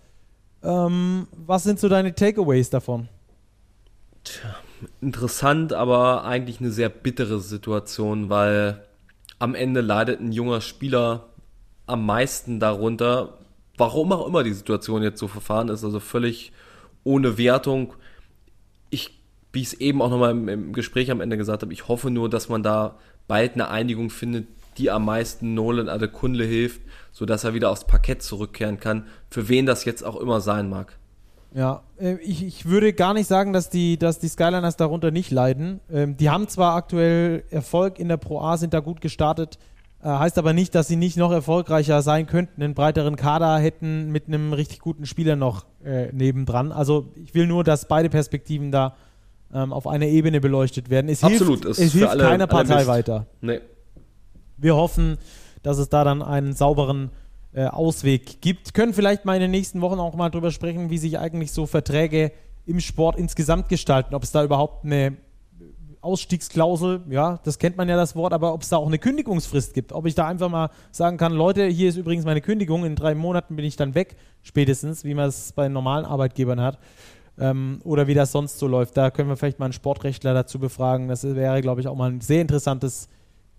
Ähm, 0.64 1.28
was 1.36 1.64
sind 1.64 1.80
so 1.80 1.90
deine 1.90 2.16
Takeaways 2.16 2.70
davon? 2.70 3.10
Interessant, 5.02 5.74
aber 5.74 6.24
eigentlich 6.26 6.60
eine 6.60 6.72
sehr 6.72 6.90
bittere 6.90 7.40
Situation, 7.40 8.30
weil 8.30 8.86
am 9.40 9.56
Ende 9.56 9.82
leidet 9.82 10.22
ein 10.22 10.32
junger 10.32 10.62
Spieler 10.62 11.30
am 11.86 12.06
meisten 12.06 12.60
darunter, 12.60 13.40
warum 13.78 14.12
auch 14.14 14.26
immer 14.28 14.44
die 14.44 14.54
Situation 14.54 15.04
jetzt 15.04 15.20
so 15.20 15.28
verfahren 15.28 15.70
ist, 15.70 15.84
also 15.84 16.00
völlig 16.00 16.54
ohne 17.04 17.38
Wertung. 17.38 17.94
Ich, 18.90 19.20
wie 19.52 19.62
ich 19.62 19.68
es 19.68 19.74
eben 19.74 20.02
auch 20.02 20.10
nochmal 20.10 20.32
im, 20.32 20.48
im 20.48 20.74
Gespräch 20.74 21.12
am 21.12 21.20
Ende 21.20 21.38
gesagt 21.38 21.62
habe, 21.62 21.74
ich 21.74 21.88
hoffe 21.88 22.10
nur, 22.10 22.30
dass 22.30 22.48
man 22.48 22.64
da 22.64 22.98
bald 23.28 23.54
eine 23.54 23.70
Einigung 23.70 24.10
findet, 24.10 24.48
die 24.78 24.92
am 24.92 25.06
meisten 25.06 25.54
Nolan 25.54 25.90
Adekunle 25.90 26.46
hilft, 26.46 26.82
sodass 27.12 27.44
er 27.44 27.54
wieder 27.54 27.70
aufs 27.70 27.86
Parkett 27.86 28.22
zurückkehren 28.22 28.80
kann, 28.80 29.08
für 29.30 29.48
wen 29.50 29.66
das 29.66 29.86
jetzt 29.86 30.04
auch 30.04 30.16
immer 30.20 30.42
sein 30.42 30.70
mag. 30.70 30.98
Ja, 31.56 31.84
äh, 32.00 32.16
ich, 32.24 32.44
ich 32.44 32.66
würde 32.66 32.94
gar 32.94 33.14
nicht 33.14 33.28
sagen, 33.28 33.54
dass 33.54 33.70
die, 33.70 33.98
dass 33.98 34.18
die 34.20 34.28
Skyliners 34.28 34.76
darunter 34.76 35.12
nicht 35.12 35.30
leiden. 35.30 35.80
Ähm, 35.92 36.18
die 36.18 36.30
haben 36.32 36.48
zwar 36.48 36.76
aktuell 36.76 37.44
Erfolg 37.52 38.00
in 38.00 38.08
der 38.10 38.18
Pro 38.18 38.42
A, 38.42 38.58
sind 38.58 38.74
da 38.74 38.80
gut 38.80 39.02
gestartet, 39.02 39.60
äh, 40.02 40.08
heißt 40.08 40.40
aber 40.40 40.54
nicht, 40.54 40.74
dass 40.74 40.88
sie 40.88 40.96
nicht 40.96 41.16
noch 41.16 41.32
erfolgreicher 41.32 42.02
sein 42.02 42.26
könnten, 42.26 42.64
einen 42.64 42.74
breiteren 42.74 43.16
Kader 43.18 43.60
hätten 43.60 44.12
mit 44.12 44.28
einem 44.28 44.52
richtig 44.54 44.80
guten 44.80 45.06
Spieler 45.06 45.36
noch 45.36 45.66
äh, 45.86 46.12
nebendran. 46.12 46.72
Also 46.72 47.12
ich 47.24 47.36
will 47.36 47.46
nur, 47.46 47.64
dass 47.64 47.88
beide 47.88 48.10
Perspektiven 48.10 48.72
da 48.72 48.96
ähm, 49.54 49.72
auf 49.72 49.86
einer 49.86 50.08
Ebene 50.08 50.42
beleuchtet 50.42 50.90
werden. 50.90 51.08
Es 51.08 51.24
Absolut, 51.24 51.66
hilft, 51.66 51.80
es 51.80 51.92
hilft 51.94 52.10
alle- 52.10 52.24
keiner 52.24 52.48
Partei 52.48 52.88
weiter. 52.88 53.28
Nee. 53.42 53.60
Wir 54.58 54.76
hoffen, 54.76 55.18
dass 55.62 55.78
es 55.78 55.90
da 55.90 56.04
dann 56.04 56.22
einen 56.22 56.54
sauberen 56.54 57.12
äh, 57.54 57.66
Ausweg 57.66 58.42
gibt. 58.42 58.74
Können 58.74 58.94
vielleicht 58.94 59.26
mal 59.26 59.36
in 59.36 59.42
den 59.42 59.52
nächsten 59.52 59.82
Wochen 59.82 60.00
auch 60.00 60.16
mal 60.16 60.30
drüber 60.30 60.52
sprechen, 60.52 60.90
wie 60.90 60.98
sich 60.98 61.20
eigentlich 61.20 61.52
so 61.52 61.66
Verträge 61.66 62.32
im 62.66 62.80
Sport 62.80 63.18
insgesamt 63.18 63.70
gestalten. 63.70 64.16
Ob 64.16 64.24
es 64.24 64.32
da 64.32 64.44
überhaupt 64.44 64.86
eine 64.86 65.18
Ausstiegsklausel, 66.02 67.02
ja, 67.10 67.40
das 67.44 67.60
kennt 67.60 67.78
man 67.78 67.88
ja 67.88 67.96
das 67.96 68.16
Wort, 68.16 68.34
aber 68.34 68.54
ob 68.54 68.62
es 68.62 68.70
da 68.70 68.78
auch 68.78 68.88
eine 68.88 69.00
Kündigungsfrist 69.00 69.74
gibt. 69.74 69.94
Ob 69.94 70.06
ich 70.06 70.16
da 70.16 70.28
einfach 70.28 70.50
mal 70.50 70.70
sagen 70.92 71.18
kann, 71.18 71.34
Leute, 71.34 71.66
hier 71.68 71.90
ist 71.90 71.96
übrigens 71.96 72.26
meine 72.26 72.42
Kündigung, 72.42 72.86
in 72.86 72.96
drei 72.96 73.16
Monaten 73.16 73.56
bin 73.56 73.64
ich 73.64 73.78
dann 73.78 73.96
weg, 73.96 74.18
spätestens, 74.42 75.06
wie 75.06 75.14
man 75.14 75.30
es 75.30 75.54
bei 75.54 75.70
normalen 75.70 76.06
Arbeitgebern 76.06 76.60
hat. 76.60 76.78
Ähm, 77.40 77.80
oder 77.84 78.06
wie 78.08 78.14
das 78.14 78.32
sonst 78.32 78.60
so 78.60 78.68
läuft. 78.68 78.96
Da 78.96 79.10
können 79.10 79.30
wir 79.30 79.38
vielleicht 79.38 79.58
mal 79.58 79.66
einen 79.66 79.74
Sportrechtler 79.74 80.34
dazu 80.34 80.60
befragen. 80.60 81.08
Das 81.08 81.24
wäre, 81.24 81.62
glaube 81.62 81.82
ich, 81.82 81.88
auch 81.88 81.96
mal 81.96 82.12
ein 82.12 82.22
sehr 82.22 82.42
interessantes 82.42 83.08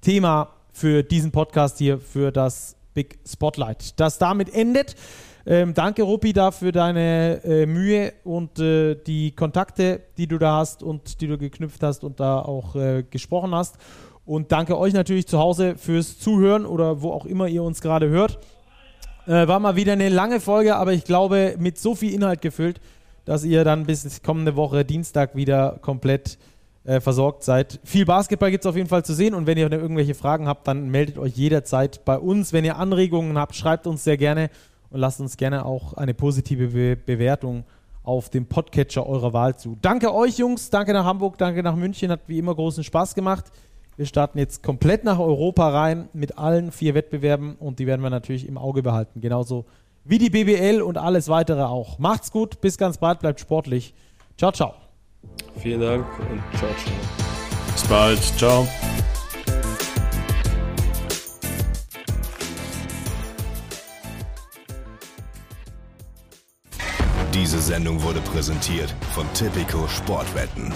Thema 0.00 0.50
für 0.74 1.04
diesen 1.04 1.30
Podcast 1.30 1.78
hier, 1.78 1.98
für 1.98 2.32
das 2.32 2.76
Big 2.94 3.18
Spotlight. 3.26 3.98
Das 3.98 4.18
damit 4.18 4.52
endet. 4.52 4.96
Ähm, 5.46 5.72
danke, 5.72 6.02
Ruppi, 6.02 6.32
da 6.32 6.50
für 6.50 6.72
deine 6.72 7.40
äh, 7.44 7.66
Mühe 7.66 8.12
und 8.24 8.58
äh, 8.58 8.96
die 8.96 9.30
Kontakte, 9.32 10.00
die 10.18 10.26
du 10.26 10.38
da 10.38 10.56
hast 10.56 10.82
und 10.82 11.20
die 11.20 11.28
du 11.28 11.38
geknüpft 11.38 11.82
hast 11.82 12.02
und 12.02 12.18
da 12.18 12.40
auch 12.40 12.74
äh, 12.74 13.04
gesprochen 13.08 13.54
hast. 13.54 13.76
Und 14.26 14.52
danke 14.52 14.76
euch 14.76 14.94
natürlich 14.94 15.26
zu 15.28 15.38
Hause 15.38 15.76
fürs 15.76 16.18
Zuhören 16.18 16.66
oder 16.66 17.02
wo 17.02 17.12
auch 17.12 17.26
immer 17.26 17.46
ihr 17.46 17.62
uns 17.62 17.80
gerade 17.80 18.08
hört. 18.08 18.38
Äh, 19.26 19.46
war 19.46 19.60
mal 19.60 19.76
wieder 19.76 19.92
eine 19.92 20.08
lange 20.08 20.40
Folge, 20.40 20.76
aber 20.76 20.92
ich 20.92 21.04
glaube, 21.04 21.54
mit 21.58 21.78
so 21.78 21.94
viel 21.94 22.12
Inhalt 22.12 22.42
gefüllt, 22.42 22.80
dass 23.26 23.44
ihr 23.44 23.64
dann 23.64 23.86
bis 23.86 24.22
kommende 24.22 24.56
Woche 24.56 24.84
Dienstag 24.84 25.36
wieder 25.36 25.78
komplett 25.82 26.38
äh, 26.84 27.00
versorgt 27.00 27.42
seid. 27.42 27.80
Viel 27.84 28.04
Basketball 28.04 28.50
gibt 28.50 28.64
es 28.64 28.68
auf 28.68 28.76
jeden 28.76 28.88
Fall 28.88 29.04
zu 29.04 29.14
sehen 29.14 29.34
und 29.34 29.46
wenn 29.46 29.58
ihr 29.58 29.70
irgendwelche 29.72 30.14
Fragen 30.14 30.46
habt, 30.46 30.68
dann 30.68 30.90
meldet 30.90 31.18
euch 31.18 31.34
jederzeit 31.34 32.04
bei 32.04 32.18
uns. 32.18 32.52
Wenn 32.52 32.64
ihr 32.64 32.76
Anregungen 32.76 33.38
habt, 33.38 33.54
schreibt 33.56 33.86
uns 33.86 34.04
sehr 34.04 34.16
gerne 34.16 34.50
und 34.90 35.00
lasst 35.00 35.20
uns 35.20 35.36
gerne 35.36 35.64
auch 35.64 35.94
eine 35.94 36.14
positive 36.14 36.68
Be 36.68 36.96
Bewertung 36.96 37.64
auf 38.02 38.28
dem 38.28 38.46
Podcatcher 38.46 39.06
eurer 39.06 39.32
Wahl 39.32 39.56
zu. 39.56 39.78
Danke 39.80 40.14
euch, 40.14 40.36
Jungs. 40.36 40.68
Danke 40.68 40.92
nach 40.92 41.06
Hamburg. 41.06 41.38
Danke 41.38 41.62
nach 41.62 41.74
München. 41.74 42.10
Hat 42.10 42.20
wie 42.26 42.38
immer 42.38 42.54
großen 42.54 42.84
Spaß 42.84 43.14
gemacht. 43.14 43.46
Wir 43.96 44.06
starten 44.06 44.38
jetzt 44.38 44.62
komplett 44.62 45.04
nach 45.04 45.18
Europa 45.18 45.68
rein 45.68 46.08
mit 46.12 46.36
allen 46.36 46.70
vier 46.70 46.94
Wettbewerben 46.94 47.54
und 47.56 47.78
die 47.78 47.86
werden 47.86 48.02
wir 48.02 48.10
natürlich 48.10 48.46
im 48.46 48.58
Auge 48.58 48.82
behalten. 48.82 49.20
Genauso 49.20 49.64
wie 50.04 50.18
die 50.18 50.30
BBL 50.30 50.82
und 50.82 50.98
alles 50.98 51.28
weitere 51.28 51.62
auch. 51.62 51.98
Macht's 51.98 52.30
gut, 52.30 52.60
bis 52.60 52.76
ganz 52.76 52.98
bald, 52.98 53.20
bleibt 53.20 53.40
sportlich. 53.40 53.94
Ciao, 54.36 54.52
ciao. 54.52 54.83
Vielen 55.60 55.80
Dank 55.80 56.06
und 56.18 56.42
ciao, 56.58 56.70
ciao. 56.84 56.94
Bis 57.72 57.84
bald. 57.84 58.22
Ciao. 58.38 58.68
Diese 67.32 67.60
Sendung 67.60 68.00
wurde 68.02 68.20
präsentiert 68.20 68.94
von 69.12 69.26
Typico 69.34 69.88
Sportwetten. 69.88 70.72